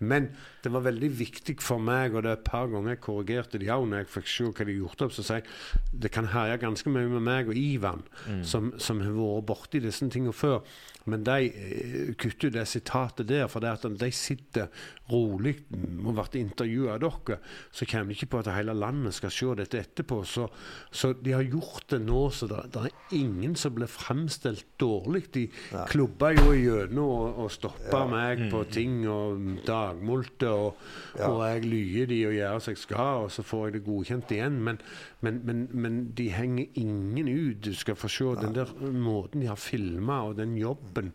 Men 0.00 0.30
det 0.64 0.72
var 0.74 0.86
veldig 0.86 1.10
viktig 1.18 1.58
for 1.62 1.82
meg, 1.82 2.14
og 2.16 2.24
det 2.24 2.32
er 2.32 2.38
et 2.40 2.46
par 2.46 2.70
ganger 2.72 2.94
jeg 2.94 3.02
korrigerte 3.04 3.60
de 3.62 3.70
òg 3.74 3.86
når 3.90 4.02
jeg 4.02 4.10
fikk 4.14 4.32
se 4.32 4.48
hva 4.48 4.66
de 4.66 4.78
gjorde 4.78 4.84
gjort 4.84 5.06
opp, 5.06 5.14
så 5.14 5.24
sier 5.26 5.42
jeg 5.42 6.00
det 6.04 6.10
kan 6.14 6.30
herje 6.32 6.60
ganske 6.62 6.92
mye 6.92 7.10
med 7.14 7.24
meg 7.24 7.50
og 7.50 7.58
Ivan, 7.58 8.04
som, 8.46 8.72
som 8.82 9.02
har 9.04 9.14
vært 9.14 9.48
borti 9.48 9.82
disse 9.84 10.08
tingene 10.10 10.34
før. 10.34 10.62
Men 11.10 11.24
de 11.26 11.48
eh, 11.50 12.12
kutter 12.16 12.48
ut 12.48 12.56
det 12.56 12.64
sitatet 12.70 13.28
der, 13.28 13.46
for 13.52 13.64
det 13.64 13.74
at 13.76 13.86
de 14.00 14.10
sitter 14.14 14.70
rolig 15.12 15.58
og 15.74 16.14
blir 16.16 16.38
intervjua 16.40 16.94
av 16.94 17.02
dere, 17.02 17.38
så 17.74 17.86
kommer 17.88 18.08
de 18.08 18.16
ikke 18.16 18.30
på 18.32 18.40
at 18.40 18.50
hele 18.56 18.74
landet 18.76 19.16
skal 19.16 19.32
se 19.34 19.50
dette 19.58 19.80
etterpå. 19.80 20.22
Så, 20.28 20.46
så 20.94 21.12
de 21.20 21.34
har 21.36 21.44
gjort 21.44 21.88
det 21.92 22.00
nå, 22.06 22.22
så 22.32 22.48
det, 22.48 22.62
det 22.74 22.86
er 22.86 23.18
ingen 23.20 23.56
som 23.58 23.76
blir 23.76 23.90
fremstilt 23.90 24.66
dårlig. 24.80 25.26
De 25.34 25.44
klubba 25.90 26.32
jo 26.36 26.54
gjennom 26.56 27.02
og, 27.04 27.42
og 27.44 27.68
ja. 27.92 28.04
meg 28.08 28.46
på 28.52 28.64
ting 28.72 29.02
og 29.10 29.64
dagmulte, 29.66 30.48
og, 30.50 30.80
og 31.20 31.42
jeg 31.44 31.66
lyer 31.68 32.10
de 32.10 32.20
og 32.30 32.38
gjør 32.38 32.64
som 32.64 32.74
jeg 32.74 32.84
skal, 32.84 33.26
og 33.26 33.34
så 33.34 33.44
får 33.44 33.66
jeg 33.66 33.76
det 33.76 33.84
godkjent 33.88 34.36
igjen. 34.38 34.60
Men, 34.64 34.80
men, 35.24 35.40
men, 35.48 35.64
men 35.72 36.00
de 36.18 36.28
henger 36.34 36.78
ingen 36.80 37.28
ut. 37.28 37.60
Du 37.64 37.74
skal 37.74 37.96
få 37.98 38.10
se 38.12 38.30
den 38.40 38.56
der 38.56 38.70
måten 38.92 39.42
de 39.42 39.50
har 39.50 39.60
filma, 39.60 40.20
og 40.28 40.38
den 40.38 40.56
jobben. 40.60 41.12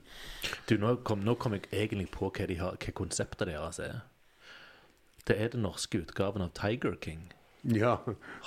Du, 0.69 0.77
nå 0.81 0.95
kom, 1.07 1.23
nå 1.25 1.37
kom 1.39 1.57
jeg 1.57 1.67
egentlig 1.71 2.09
på 2.15 2.29
hva, 2.29 2.47
de 2.49 2.57
har, 2.59 2.79
hva 2.79 2.95
konseptet 2.97 3.49
deres 3.51 3.81
er. 3.83 4.01
Det 5.29 5.37
er 5.37 5.53
den 5.53 5.61
norske 5.67 6.01
utgaven 6.01 6.41
av 6.41 6.55
Tiger 6.57 6.97
King. 7.03 7.27
Ja. 7.67 7.97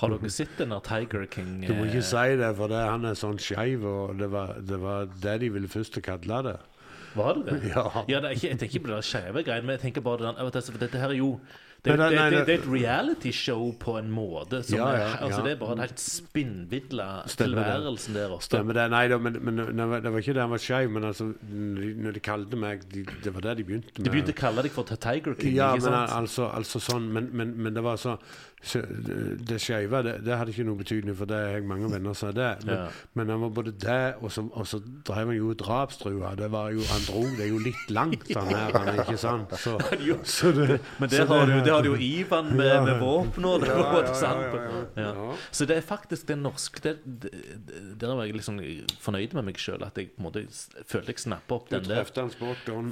Har 0.00 0.08
dere 0.08 0.30
sett 0.32 0.56
den 0.58 0.72
der 0.72 0.80
Tiger 0.86 1.26
King? 1.30 1.60
Du 1.66 1.74
må 1.76 1.84
ikke 1.84 2.00
eh, 2.00 2.10
si 2.10 2.36
det, 2.40 2.52
for 2.56 2.72
det, 2.72 2.80
han 2.88 3.04
er 3.04 3.18
sånn 3.18 3.40
skeiv, 3.42 3.84
og 3.86 4.16
det 4.18 4.30
var, 4.32 4.56
det 4.64 4.78
var 4.80 5.10
det 5.22 5.38
de 5.44 5.50
ville 5.52 5.70
først 5.70 6.00
kalle 6.04 6.42
det. 6.48 6.56
Var 7.12 7.36
det 7.36 7.44
det? 7.50 7.58
Ja. 7.74 7.84
det 8.08 8.16
er 8.22 8.30
ikke, 8.30 8.48
jeg 8.48 8.58
tenker 8.58 8.78
ikke 8.78 8.86
på 8.86 8.94
det 8.94 9.02
skeive 9.04 9.44
greiene, 9.44 9.68
men 9.68 9.76
jeg 9.76 9.84
tenker 9.84 10.04
bare 10.06 10.24
den, 10.24 10.40
altså, 10.40 10.72
for 10.72 10.80
dette 10.80 11.02
her 11.02 11.12
er 11.12 11.20
jo 11.20 11.34
det, 11.82 11.96
det, 11.98 12.08
det, 12.14 12.46
det 12.46 12.54
er 12.54 12.60
et 12.60 12.66
reality-show 12.70 13.72
på 13.82 13.96
en 13.98 14.10
måte. 14.14 14.60
Som 14.62 14.76
Ja, 14.78 14.90
ja, 14.94 14.98
er, 15.02 15.16
altså. 15.26 15.40
Det 15.42 15.52
er 15.52 15.56
bare 15.58 15.72
en 15.72 15.80
helt 15.82 15.98
spinnvidla 15.98 17.06
tilværelsen 17.26 18.14
der 18.14 18.34
oppe. 18.36 18.46
Stemmer 18.46 18.78
det. 18.78 18.84
Nei 18.92 19.08
da, 19.10 19.18
men, 19.18 19.38
men 19.42 19.58
det, 19.58 19.88
var, 19.90 20.18
ikke 20.20 20.36
det 20.36 20.44
han 20.44 20.52
var 20.54 20.62
skeiv, 20.62 20.92
men 20.94 21.04
altså, 21.10 21.32
når 21.42 22.14
de 22.14 22.20
kalte 22.22 22.56
meg 22.56 22.86
de, 22.92 23.02
Det 23.24 23.34
var 23.34 23.40
det 23.48 23.56
de 23.58 23.64
begynte 23.66 23.90
med. 23.96 24.04
De 24.06 24.10
begynte 24.14 24.30
å 24.30 24.38
kalle 24.44 24.62
deg 24.62 24.70
for 24.76 24.86
Tiger 24.94 25.34
King, 25.40 25.56
Ja, 25.58 25.72
men 25.74 25.98
altså, 25.98 26.46
altså 26.54 26.78
sånn 26.78 27.10
Men, 27.12 27.30
men, 27.34 27.56
men 27.58 27.74
det 27.74 27.82
var 27.82 27.98
så, 27.98 28.14
så 28.14 28.51
Det 28.62 29.58
skeive, 29.60 30.02
det, 30.06 30.12
det 30.24 30.36
hadde 30.38 30.52
ikke 30.54 30.64
noe 30.68 30.78
betydning, 30.78 31.16
for 31.18 31.26
det 31.26 31.36
har 31.36 31.56
jeg 31.58 31.64
mange 31.66 31.88
venner 31.90 32.14
som 32.14 32.28
er 32.30 32.36
det. 32.36 32.50
Men, 32.66 32.74
Ja. 32.76 32.86
men 33.18 33.28
han 33.28 33.40
var 33.42 33.48
både 33.50 33.72
det, 33.72 34.14
og 34.22 34.30
så, 34.32 34.44
og 34.52 34.66
så 34.66 34.78
drev 35.04 35.26
han 35.32 35.36
jo 35.36 35.52
drapstrua. 35.58 36.34
Det 36.38 36.50
var 36.52 36.70
jo 36.70 36.80
Han 36.92 37.02
dro 37.08 37.22
det 37.38 37.48
jo 37.48 37.58
litt 37.58 37.90
langt, 37.90 38.28
han 38.34 38.46
her, 38.54 38.72
han, 38.78 39.00
ikke 39.02 39.18
sant? 39.18 39.50
Så, 39.62 39.78
så 40.24 40.52
det, 40.52 40.80
Men 41.00 41.08
der 41.10 41.26
har, 41.26 41.46
har 41.70 41.82
du 41.82 41.90
jo 41.92 41.96
Ivan 41.98 42.52
med, 42.56 42.66
Ja. 42.66 42.80
med 42.84 43.00
våpen 43.00 43.44
og 43.44 43.60
det. 43.60 43.68
Ja. 44.96 45.12
Så 45.50 45.66
det 45.66 45.76
er 45.76 45.80
faktisk 45.86 46.26
det 46.28 46.38
norske 46.38 46.80
det- 46.82 46.98
det- 47.04 47.98
Der 48.00 48.14
var 48.14 48.24
jeg 48.24 48.34
liksom 48.34 48.58
fornøyd 49.00 49.34
med 49.34 49.44
meg 49.44 49.54
sjøl, 49.58 49.82
at 49.82 49.96
jeg 49.98 50.10
på 50.16 50.18
en 50.18 50.24
måte 50.24 50.46
følte 50.86 51.06
jeg 51.12 51.18
snappa 51.18 51.54
opp 51.54 51.68
den 51.70 51.84
der. 51.84 52.04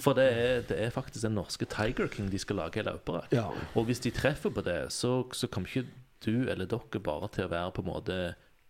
For 0.00 0.12
det 0.14 0.26
er, 0.32 0.60
det 0.68 0.78
er 0.80 0.90
faktisk 0.90 1.22
den 1.22 1.34
norske 1.34 1.64
Tiger 1.66 2.06
King 2.08 2.30
de 2.30 2.38
skal 2.38 2.56
lage 2.56 2.80
i. 2.80 3.20
Ja. 3.32 3.46
Og 3.74 3.84
hvis 3.84 3.98
de 4.00 4.10
treffer 4.10 4.50
på 4.50 4.60
det, 4.64 4.92
så, 4.92 5.24
så 5.32 5.46
kommer 5.60 5.70
ikke 5.70 5.86
du 6.26 6.50
eller 6.52 6.66
dere 6.68 7.00
bare 7.04 7.28
til 7.32 7.46
å 7.46 7.52
være 7.52 7.72
på 7.76 7.84
en 7.84 7.88
måte 7.92 8.16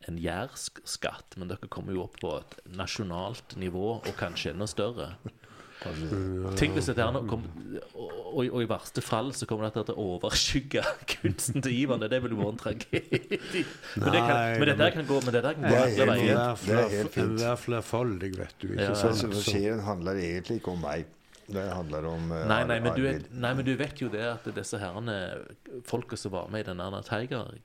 en 0.09 0.17
jærskatt, 0.17 1.35
men 1.37 1.51
dere 1.51 1.69
kommer 1.69 1.93
jo 1.93 2.05
opp 2.07 2.15
på 2.23 2.31
et 2.39 2.55
nasjonalt 2.73 3.57
nivå, 3.61 3.99
og 4.01 4.15
kanskje 4.17 4.55
enda 4.55 4.69
større. 4.71 5.15
Tenk 6.61 6.75
hvis 6.77 6.89
dette 6.91 7.01
her 7.01 7.13
nå 7.15 7.23
kom, 7.29 7.45
og, 7.97 8.11
og, 8.13 8.41
og 8.53 8.59
i 8.61 8.69
verste 8.69 9.01
fall 9.05 9.31
så 9.37 9.47
kommer 9.49 9.69
dette 9.71 9.87
til 9.89 9.97
å 9.97 10.07
overskygge 10.19 10.83
kunsten 11.15 11.65
til 11.65 11.73
Ivan. 11.73 12.03
Det 12.05 12.19
ville 12.21 12.37
vært 12.37 12.53
en 12.53 12.61
tragedie. 12.61 13.65
Men, 13.97 14.11
det 14.13 14.21
kan, 14.21 14.43
men 14.61 14.67
dette 14.69 14.85
her 14.85 14.97
kan 14.99 15.09
gå 15.09 15.21
Men 15.25 15.37
dette 15.39 15.55
kan 15.57 15.65
gå 15.65 15.71
Det 15.71 15.79
er 15.79 15.87
alle 15.87 15.95
helt 15.97 16.13
veier. 16.13 16.67
Det 16.67 16.77
er 16.77 16.93
helt 16.99 17.15
fint. 17.17 17.25
Enhver 17.31 17.63
flerfoldig, 17.65 18.31
vet 18.43 18.55
du. 18.61 18.69
Ikke 18.75 18.91
Ja. 18.91 18.99
sant? 19.05 19.17
Så, 19.23 19.33
Så- 19.33 19.47
serien 19.55 19.81
handler 19.89 20.21
egentlig 20.21 20.61
ikke 20.61 20.75
om 20.77 20.85
meg. 20.85 21.09
Det 21.55 21.67
handler 21.75 22.07
om 22.11 22.31
eh, 22.35 22.45
Nei, 22.51 22.61
nei, 22.69 22.79
men 22.85 22.95
du, 22.97 23.03
er, 23.11 23.25
nei, 23.31 23.55
men 23.59 23.67
du 23.67 23.75
vet 23.81 24.03
jo 24.03 24.11
det 24.13 24.23
at 24.27 24.47
disse 24.57 24.79
herrene 24.81 25.17
folka 25.89 26.19
som 26.21 26.35
var 26.35 26.51
med 26.53 26.65
i 26.65 26.71
den 26.71 27.03
Tiger 27.09 27.57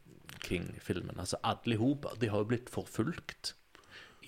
King-filmen, 0.46 1.18
altså 1.20 1.40
alle 1.44 1.78
i 1.78 1.80
hop, 1.80 2.06
de 2.22 2.30
har 2.30 2.44
jo 2.44 2.50
blitt 2.50 2.70
forfulgt 2.74 3.56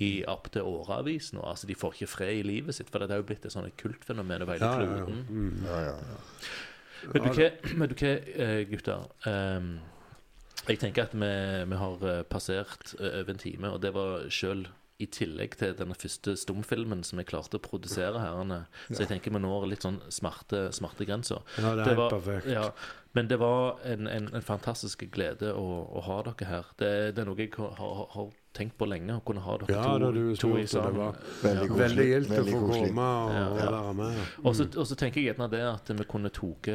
i 0.01 0.23
opp 0.29 0.49
til 0.53 0.65
årevis 0.65 1.31
nå. 1.33 1.41
Altså, 1.41 1.67
de 1.69 1.75
får 1.77 1.97
ikke 1.97 2.11
fred 2.11 2.39
i 2.39 2.45
livet 2.45 2.77
sitt, 2.77 2.89
for 2.93 3.01
det 3.01 3.13
har 3.13 3.21
jo 3.21 3.27
blitt 3.29 3.45
et 3.45 3.53
sånt 3.53 3.73
kultfenomen 3.81 4.45
over 4.45 4.57
hele 4.57 4.65
Ja, 4.65 4.81
ja, 4.81 4.97
ja. 5.01 5.21
Mm. 5.29 5.61
Ja, 5.65 5.79
ja. 5.89 5.93
Vet 7.13 7.23
du 7.23 7.29
hva, 7.29 7.47
vet 7.81 7.93
du 7.93 8.03
hva 8.03 8.11
eh, 8.45 8.61
gutter? 8.69 9.05
Um, 9.25 9.71
jeg 10.67 10.81
tenker 10.81 11.07
at 11.07 11.15
vi, 11.15 11.31
vi 11.71 11.79
har 11.79 12.05
eh, 12.11 12.23
passert 12.27 12.93
over 12.99 13.33
en 13.33 13.41
time, 13.41 13.71
og 13.71 13.81
det 13.81 13.93
var 13.95 14.27
sjøl 14.33 14.65
i 14.99 15.05
tillegg 15.13 15.53
til 15.59 15.75
denne 15.77 15.93
første 15.93 16.33
stumfilmen 16.41 17.03
som 17.05 17.19
jeg 17.21 17.27
klarte 17.29 17.59
å 17.59 17.61
produsere 17.61 18.17
her. 18.17 18.65
Så 18.89 19.03
jeg 19.03 19.11
tenker 19.11 19.31
vi 19.35 19.41
når 19.43 19.67
litt 19.69 19.83
sånn 19.85 19.99
smarte, 20.09 20.71
smertegrenser. 20.73 21.43
Ja, 21.61 21.75
det 21.75 21.83
er 21.83 21.89
Det 21.91 21.97
var- 21.99 22.09
perfekt. 22.15 22.47
Ja, 22.49 22.71
men 23.13 23.27
det 23.27 23.37
var 23.39 23.77
en, 23.85 24.07
en, 24.07 24.29
en 24.33 24.41
fantastisk 24.41 25.05
glede 25.11 25.53
å, 25.53 25.67
å 25.97 26.01
ha 26.01 26.17
dere 26.23 26.45
her. 26.49 26.65
Det, 26.77 26.89
det 27.15 27.21
er 27.21 27.25
noe 27.29 27.37
jeg 27.37 27.53
har, 27.57 27.71
har, 28.15 28.29
tenkt 28.57 28.73
på 28.77 28.87
lenge, 28.89 29.13
å 29.13 29.21
kunne 29.21 29.41
ha 29.45 29.57
dere 29.61 29.69
Ja, 29.75 29.83
to, 30.01 30.11
det 30.11 30.39
to 30.41 30.57
i 30.57 30.65
sammen. 30.65 30.95
var 30.97 31.13
Veldig 31.43 31.67
Ja. 31.69 31.75
Veldig 31.77 32.05
gildt 32.09 32.31
å 32.33 32.43
få 32.47 32.61
komme 32.73 33.05
og, 33.05 33.33
Ja. 33.35 33.47
og 33.49 33.57
være 33.61 33.93
med. 33.93 34.21
Så, 34.57 34.65
og 34.81 34.87
så 34.89 34.95
tenker 34.97 35.21
jeg 35.21 35.35
gjerne 35.35 35.49
det 35.51 35.61
at 35.61 35.93
vi 35.93 36.03
kunne 36.09 36.31
tatt 36.33 36.71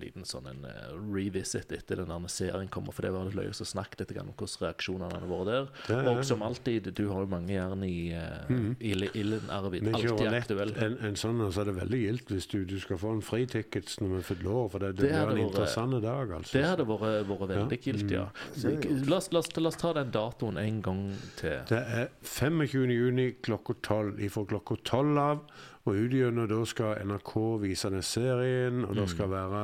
liten 0.00 0.24
sånn 0.24 0.46
en 0.48 0.64
eh, 0.64 0.92
revisit 1.12 1.72
etter 1.72 1.96
den 1.96 2.08
der 2.08 2.28
serien 2.28 2.68
kommer, 2.68 2.92
for 2.92 3.02
det 3.02 3.12
var 3.12 3.24
litt 3.24 3.34
løye 3.36 3.50
å 3.52 3.66
snakke 3.66 3.98
litt 4.00 4.12
om 4.20 4.32
hvordan 4.32 4.62
reaksjonene 4.66 5.12
hadde 5.12 5.28
vært 5.32 5.46
der. 5.50 5.68
Er- 5.98 6.08
Og 6.12 6.24
som 6.24 6.42
alltid, 6.42 6.92
du 6.94 7.08
har 7.10 7.20
jo 7.20 7.26
mange 7.26 7.52
jern 7.52 7.82
i 7.84 8.12
uh, 8.14 8.74
ilden, 8.80 9.50
Arvid. 9.50 9.82
Vi 9.84 9.92
Alltid 9.92 10.32
aktuell. 10.32 10.74
en, 10.76 10.96
en 11.08 11.16
sånn, 11.16 11.40
altså, 11.40 11.52
så 11.52 11.60
er 11.62 11.70
det 11.72 11.76
veldig 11.82 12.00
gildt 12.02 12.30
hvis 12.32 12.46
du, 12.52 12.64
du 12.64 12.78
skal 12.80 12.98
få 12.98 13.12
en 13.16 13.22
fritickets 13.24 13.98
når 14.00 14.16
vi 14.16 14.22
fyller 14.32 14.50
år, 14.62 14.68
for 14.72 14.78
det, 14.84 14.92
det, 14.96 15.10
Det 15.12 15.26
blir 15.28 15.42
en 15.42 15.48
interessant 15.48 15.98
dag, 16.02 16.30
altså. 16.38 16.52
Det 16.56 16.64
hadde 16.66 16.86
vært, 16.88 17.26
vært 17.28 17.48
veldig 17.52 17.78
Ja. 17.78 17.82
kult, 17.92 18.10
ja. 18.10 18.26
Så, 18.56 18.68
Mm. 18.72 19.08
la, 19.08 19.16
oss, 19.16 19.28
la, 19.32 19.38
oss, 19.40 19.48
la 19.56 19.68
oss 19.68 19.76
ta 19.76 19.92
den 19.92 20.10
datoen 20.14 20.56
en 20.58 20.80
gang 20.82 21.02
til. 21.36 21.58
Det 21.68 21.78
er 21.82 22.08
25. 22.22 22.90
juni 22.92 23.32
klokka 23.42 23.74
12. 23.82 24.18
Ifra 24.24 24.44
klokka 24.48 24.76
12 24.84 25.18
av 25.18 25.40
og 25.82 25.98
utgjennom 25.98 26.46
da 26.46 26.60
skal 26.68 27.00
NRK 27.08 27.32
vise 27.64 27.90
den 27.90 28.04
serien, 28.06 28.84
og 28.86 28.94
det 28.94 29.08
skal 29.10 29.32
være 29.32 29.62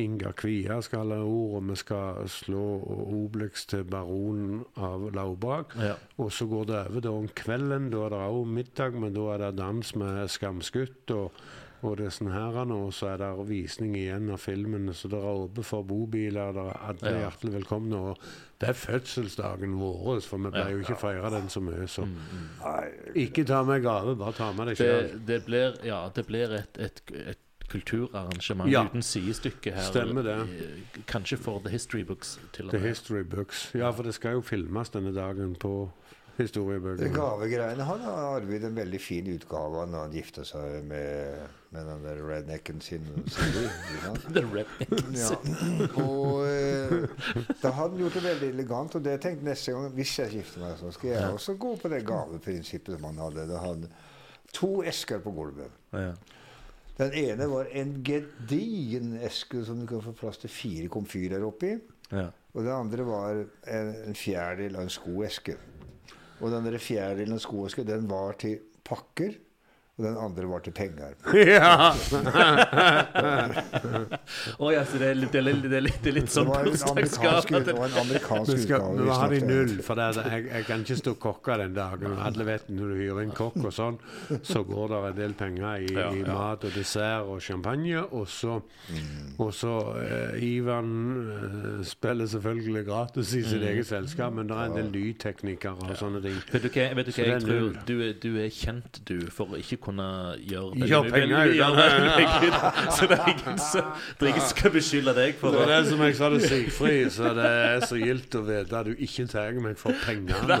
Inga 0.00 0.32
Kvia 0.38 0.78
skal 0.80 1.02
holde 1.02 1.18
ord, 1.20 1.56
og 1.58 1.66
vi 1.68 1.76
skal 1.76 2.28
slå 2.32 2.64
Obelix 3.04 3.66
til 3.68 3.84
baronen 3.84 4.62
av 4.80 5.10
Laubak. 5.12 5.76
Ja. 5.76 5.98
Og 6.16 6.32
så 6.32 6.48
går 6.48 6.70
det 6.70 6.78
over 6.86 7.04
da 7.04 7.12
om 7.12 7.28
kvelden. 7.42 7.90
Da 7.92 8.06
er 8.06 8.14
det 8.14 8.22
òg 8.30 8.54
middag, 8.56 8.96
men 8.96 9.12
da 9.16 9.26
er 9.34 9.44
det 9.44 9.58
dans 9.60 9.94
med 10.00 10.22
Skamskutt 10.32 11.12
og, 11.16 11.42
og 11.82 11.96
det 11.98 12.06
er 12.06 12.10
sånn 12.14 12.32
her, 12.32 12.56
og 12.74 12.92
så 12.92 13.08
er 13.14 13.18
det 13.22 13.48
visning 13.48 13.94
igjen 13.96 14.30
av 14.30 14.38
filmen. 14.42 14.88
Så 14.94 15.08
det 15.08 15.18
er 15.18 15.28
åpent 15.46 15.64
for 15.64 15.82
bobiler. 15.82 16.52
Det 16.52 16.64
er 16.66 16.80
alle 16.90 17.12
Ja. 17.14 17.30
hjertelig 17.30 17.52
velkomne. 17.62 17.96
Og 17.96 18.18
det 18.60 18.68
er 18.68 18.72
fødselsdagen 18.72 19.78
vår, 19.80 20.20
for 20.20 20.38
vi 20.38 20.50
pleier 20.50 20.70
jo 20.76 20.80
ikke 20.84 20.96
å 20.96 21.00
feire 21.00 21.30
den 21.30 21.48
så 21.48 21.60
mye. 21.64 21.86
Så 21.88 22.06
Nei, 22.06 22.90
ikke 23.26 23.46
ta 23.46 23.62
med 23.64 23.82
gave, 23.82 24.16
bare 24.16 24.32
ta 24.32 24.52
med 24.52 24.66
deg 24.68 24.76
sjøl. 24.76 25.12
Det, 25.12 25.26
det 25.26 25.44
blir, 25.46 25.78
ja, 25.84 26.08
det 26.14 26.26
blir 26.26 26.52
et, 26.58 26.78
et, 26.78 27.00
et 27.26 27.38
kulturarrangement 27.70 28.68
Ja. 28.70 28.84
uten 28.84 29.02
sidestykke 29.02 29.72
her. 29.72 29.82
Stemmer 29.90 30.22
det. 30.26 30.36
Eh, 30.40 31.02
Kanskje 31.06 31.38
for 31.38 31.60
The 31.60 31.70
History 31.70 32.02
Books, 32.04 32.38
til 32.52 32.66
og 32.66 32.72
The. 32.72 32.80
History 32.80 33.22
Books. 33.22 33.70
Ja, 33.74 33.90
for 33.92 34.02
det 34.02 34.14
skal 34.14 34.32
jo 34.32 34.40
filmes 34.42 34.90
denne 34.90 35.12
dagen 35.14 35.54
på 35.54 35.90
historiebøkene. 36.40 37.10
Gavegreiene 37.14 37.86
Han 37.88 38.02
har 38.04 38.18
Arvid 38.36 38.64
en 38.68 38.76
veldig 38.76 39.00
fin 39.02 39.28
utgave 39.32 39.82
av 39.82 39.90
når 39.90 40.04
han 40.06 40.16
gifta 40.16 40.44
seg 40.48 40.86
med, 40.88 41.44
med 41.74 41.88
den 41.90 42.04
der 42.06 42.22
rednecken 42.26 42.80
sin. 42.84 43.06
den 44.34 44.50
rednecken 44.56 45.16
sin. 45.16 45.54
Ja. 45.84 46.04
Og 46.04 46.46
eh, 46.48 47.06
da 47.62 47.74
hadde 47.76 47.94
han 47.94 48.02
gjort 48.04 48.18
det 48.18 48.24
veldig 48.26 48.50
elegant. 48.54 48.98
Og 48.98 49.04
det 49.04 49.16
jeg 49.16 49.24
tenkte 49.26 49.48
neste 49.50 49.76
gang, 49.76 49.94
hvis 49.98 50.16
jeg 50.22 50.34
gifter 50.38 50.64
meg, 50.64 50.76
så 50.80 50.92
skal 50.96 51.12
jeg 51.14 51.38
også 51.38 51.56
gå 51.60 51.76
på 51.82 51.92
det 51.92 52.02
gaveprinsippet 52.08 52.96
som 52.96 53.08
han 53.10 53.24
hadde. 53.26 53.48
Da 53.50 53.62
hadde 53.64 53.92
to 54.56 54.74
esker 54.86 55.22
på 55.24 55.32
gulvet. 55.36 55.80
Ja. 55.94 56.12
Den 57.00 57.14
ene 57.16 57.46
var 57.48 57.70
en 57.72 57.94
gedigen 58.04 59.14
eske 59.24 59.62
som 59.64 59.80
du 59.80 59.86
kan 59.88 60.02
få 60.04 60.12
plass 60.18 60.42
til 60.42 60.52
fire 60.52 60.90
komfyrer 60.92 61.46
oppi. 61.46 61.72
Ja. 62.10 62.26
Og 62.52 62.64
den 62.66 62.72
andre 62.74 63.06
var 63.06 63.38
en, 63.70 63.92
en 64.10 64.18
fjerdedel 64.18 64.76
av 64.76 64.88
en 64.88 64.92
skoeske. 64.92 65.54
Og 66.40 66.52
den 66.52 66.66
fjerdedelen 66.80 67.36
av 67.36 67.44
skoeske, 67.44 67.84
den 67.84 68.08
var 68.10 68.38
til 68.40 68.60
pakker. 68.86 69.36
Og 70.00 70.04
den 70.06 70.14
andre 70.16 70.46
var 70.48 70.62
til 70.64 70.72
penger. 70.72 71.12
ja! 71.44 71.90
Å 74.60 74.70
ja, 74.72 74.84
så 74.88 74.96
det 75.00 75.08
er 75.10 75.14
litt, 75.18 75.32
det 75.34 75.40
er 75.40 75.44
litt, 75.44 75.62
det 75.68 75.76
er 75.76 75.82
litt, 75.84 75.98
det 76.00 76.10
er 76.12 76.16
litt 76.16 76.30
sånn 76.32 76.48
bursdagsgave. 76.50 77.60
det 77.66 77.74
var 77.76 77.86
en 77.90 77.98
amerikansk 78.04 78.52
utgave. 78.54 78.94
vi 79.04 79.10
har 79.20 79.28
de 79.34 79.40
null, 79.44 79.74
for 79.84 79.94
det, 80.00 80.06
jeg, 80.16 80.46
jeg 80.48 80.64
kan 80.70 80.78
ikke 80.86 80.96
stå 81.02 81.12
kokka 81.26 81.58
den 81.60 81.74
dagen. 81.76 82.06
Og 82.14 82.22
alle 82.30 82.44
vet 82.48 82.70
når 82.72 82.94
du 82.94 82.98
hyrer 83.02 83.20
inn 83.26 83.34
kokk 83.36 83.58
og 83.60 83.72
sånn, 83.76 83.98
så 84.46 84.62
går 84.68 84.86
det 84.94 85.00
en 85.10 85.18
del 85.20 85.34
penger 85.42 85.84
i, 85.84 85.86
Ja, 86.00 86.06
i 86.16 86.22
mat 86.24 86.64
og 86.68 86.72
dessert 86.76 87.28
og 87.28 87.42
champagne. 87.44 88.00
Og 88.16 88.24
så, 88.30 88.56
og 89.36 89.50
så 89.56 89.74
uh, 90.00 90.40
Ivan 90.40 90.90
uh, 91.28 91.84
spiller 91.86 92.26
selvfølgelig 92.30 92.84
gratis 92.88 93.34
i 93.36 93.40
Mm. 93.40 93.46
sitt 93.50 93.62
eget 93.66 93.86
selskap, 93.88 94.32
men 94.36 94.46
det 94.50 94.56
er 94.56 94.64
en 94.68 94.74
del 94.76 94.88
lydteknikere 94.94 95.72
og 95.88 95.94
sånne 95.98 96.20
ting. 96.22 96.36
Vet 96.52 96.62
du 96.62 96.68
hva, 96.74 96.84
vet 96.98 97.06
du 97.08 97.12
hva 97.16 97.24
jeg 97.30 97.40
tror? 97.44 97.70
Du 97.88 97.94
du 98.20 98.36
er 98.38 98.50
kjent, 98.52 99.00
du, 99.08 99.16
for 99.32 99.44
å 99.50 99.54
ikke 99.58 99.76
kunne 99.90 100.08
gjøre 100.46 100.88
Gjør 100.90 101.04
veldig- 101.04 101.12
penger 101.18 101.50
ut 101.50 101.60
av 101.66 101.76
det. 101.76 101.88
Så 102.96 103.06
det 103.10 103.18
er 103.18 103.30
ingen 103.34 103.58
som 103.58 103.84
det 103.90 104.24
er 104.24 104.30
ingen 104.32 104.40
som 104.46 104.54
skal 104.56 104.70
beskylde 104.78 105.14
deg 105.20 105.34
for 105.40 105.50
Det 105.54 105.60
Det 105.66 105.74
er 105.76 105.82
det 105.82 105.90
som 105.90 106.00
jeg 106.06 106.16
sa 106.16 106.30
til 106.30 106.40
Sigfrid, 106.46 107.10
så 107.12 107.34
det 107.36 107.46
er 107.50 107.84
så 107.90 108.00
gildt 108.00 108.34
å 108.38 108.42
vite 108.46 108.80
at 108.80 108.86
du 108.86 108.94
ikke 108.96 109.26
tar 109.30 109.52
meg 109.60 109.76
for 109.80 109.92
pengene. 110.06 110.58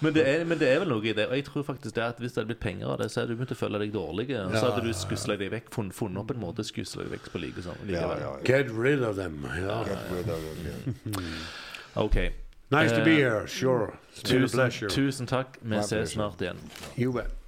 Men 0.00 0.14
det, 0.14 0.24
er, 0.26 0.44
men 0.44 0.58
det 0.60 0.68
er 0.70 0.82
vel 0.82 0.88
noe 0.92 1.04
i 1.06 1.14
det. 1.16 1.26
Og 1.30 1.36
jeg 1.38 1.44
tror 1.48 1.64
faktisk 1.66 1.94
det 1.96 2.04
at 2.04 2.20
hvis 2.22 2.32
det 2.34 2.42
hadde 2.42 2.50
blitt 2.52 2.62
penger 2.64 2.92
av 2.94 2.98
det, 3.02 3.10
så 3.12 3.22
hadde 3.22 3.34
du 3.34 3.40
begynt 3.40 3.54
å 3.54 3.58
føle 3.60 3.80
deg 3.82 3.92
dårlig. 3.94 4.28
Og 4.40 4.56
så 4.56 4.64
hadde 4.70 4.84
du 4.86 4.92
skusla 4.96 5.36
deg 5.40 5.52
vekk, 5.54 5.70
funnet, 5.74 5.96
funnet 5.96 6.22
opp 6.24 6.34
en 6.34 6.42
måte 6.42 6.64
å 6.64 6.68
skusle 6.68 7.06
deg 7.06 7.14
vekk 7.18 7.30
på 7.34 7.42
like 7.42 7.64
sånn. 7.64 7.80
Likevel. 7.88 8.22
ja, 8.26 8.34
ja. 8.34 8.36
Get 8.50 8.70
rid 8.76 9.02
of 9.06 9.16
them. 9.20 9.40
Ja. 9.60 9.80
Get 9.88 10.14
rid 10.14 10.30
of 10.30 10.46
them, 10.46 10.58
yeah. 10.66 12.04
OK. 12.04 12.16
Nice 12.70 12.92
to 12.92 13.04
be 13.04 13.10
eh, 13.10 13.16
here, 13.16 13.46
sure. 13.48 13.98
Tusen, 14.22 14.88
tusen, 14.88 15.26
takk. 15.26 15.58
Vi 15.62 15.82
ses 15.82 16.12
snart 16.12 16.40
igjen. 16.40 16.56
bet. 17.12 17.39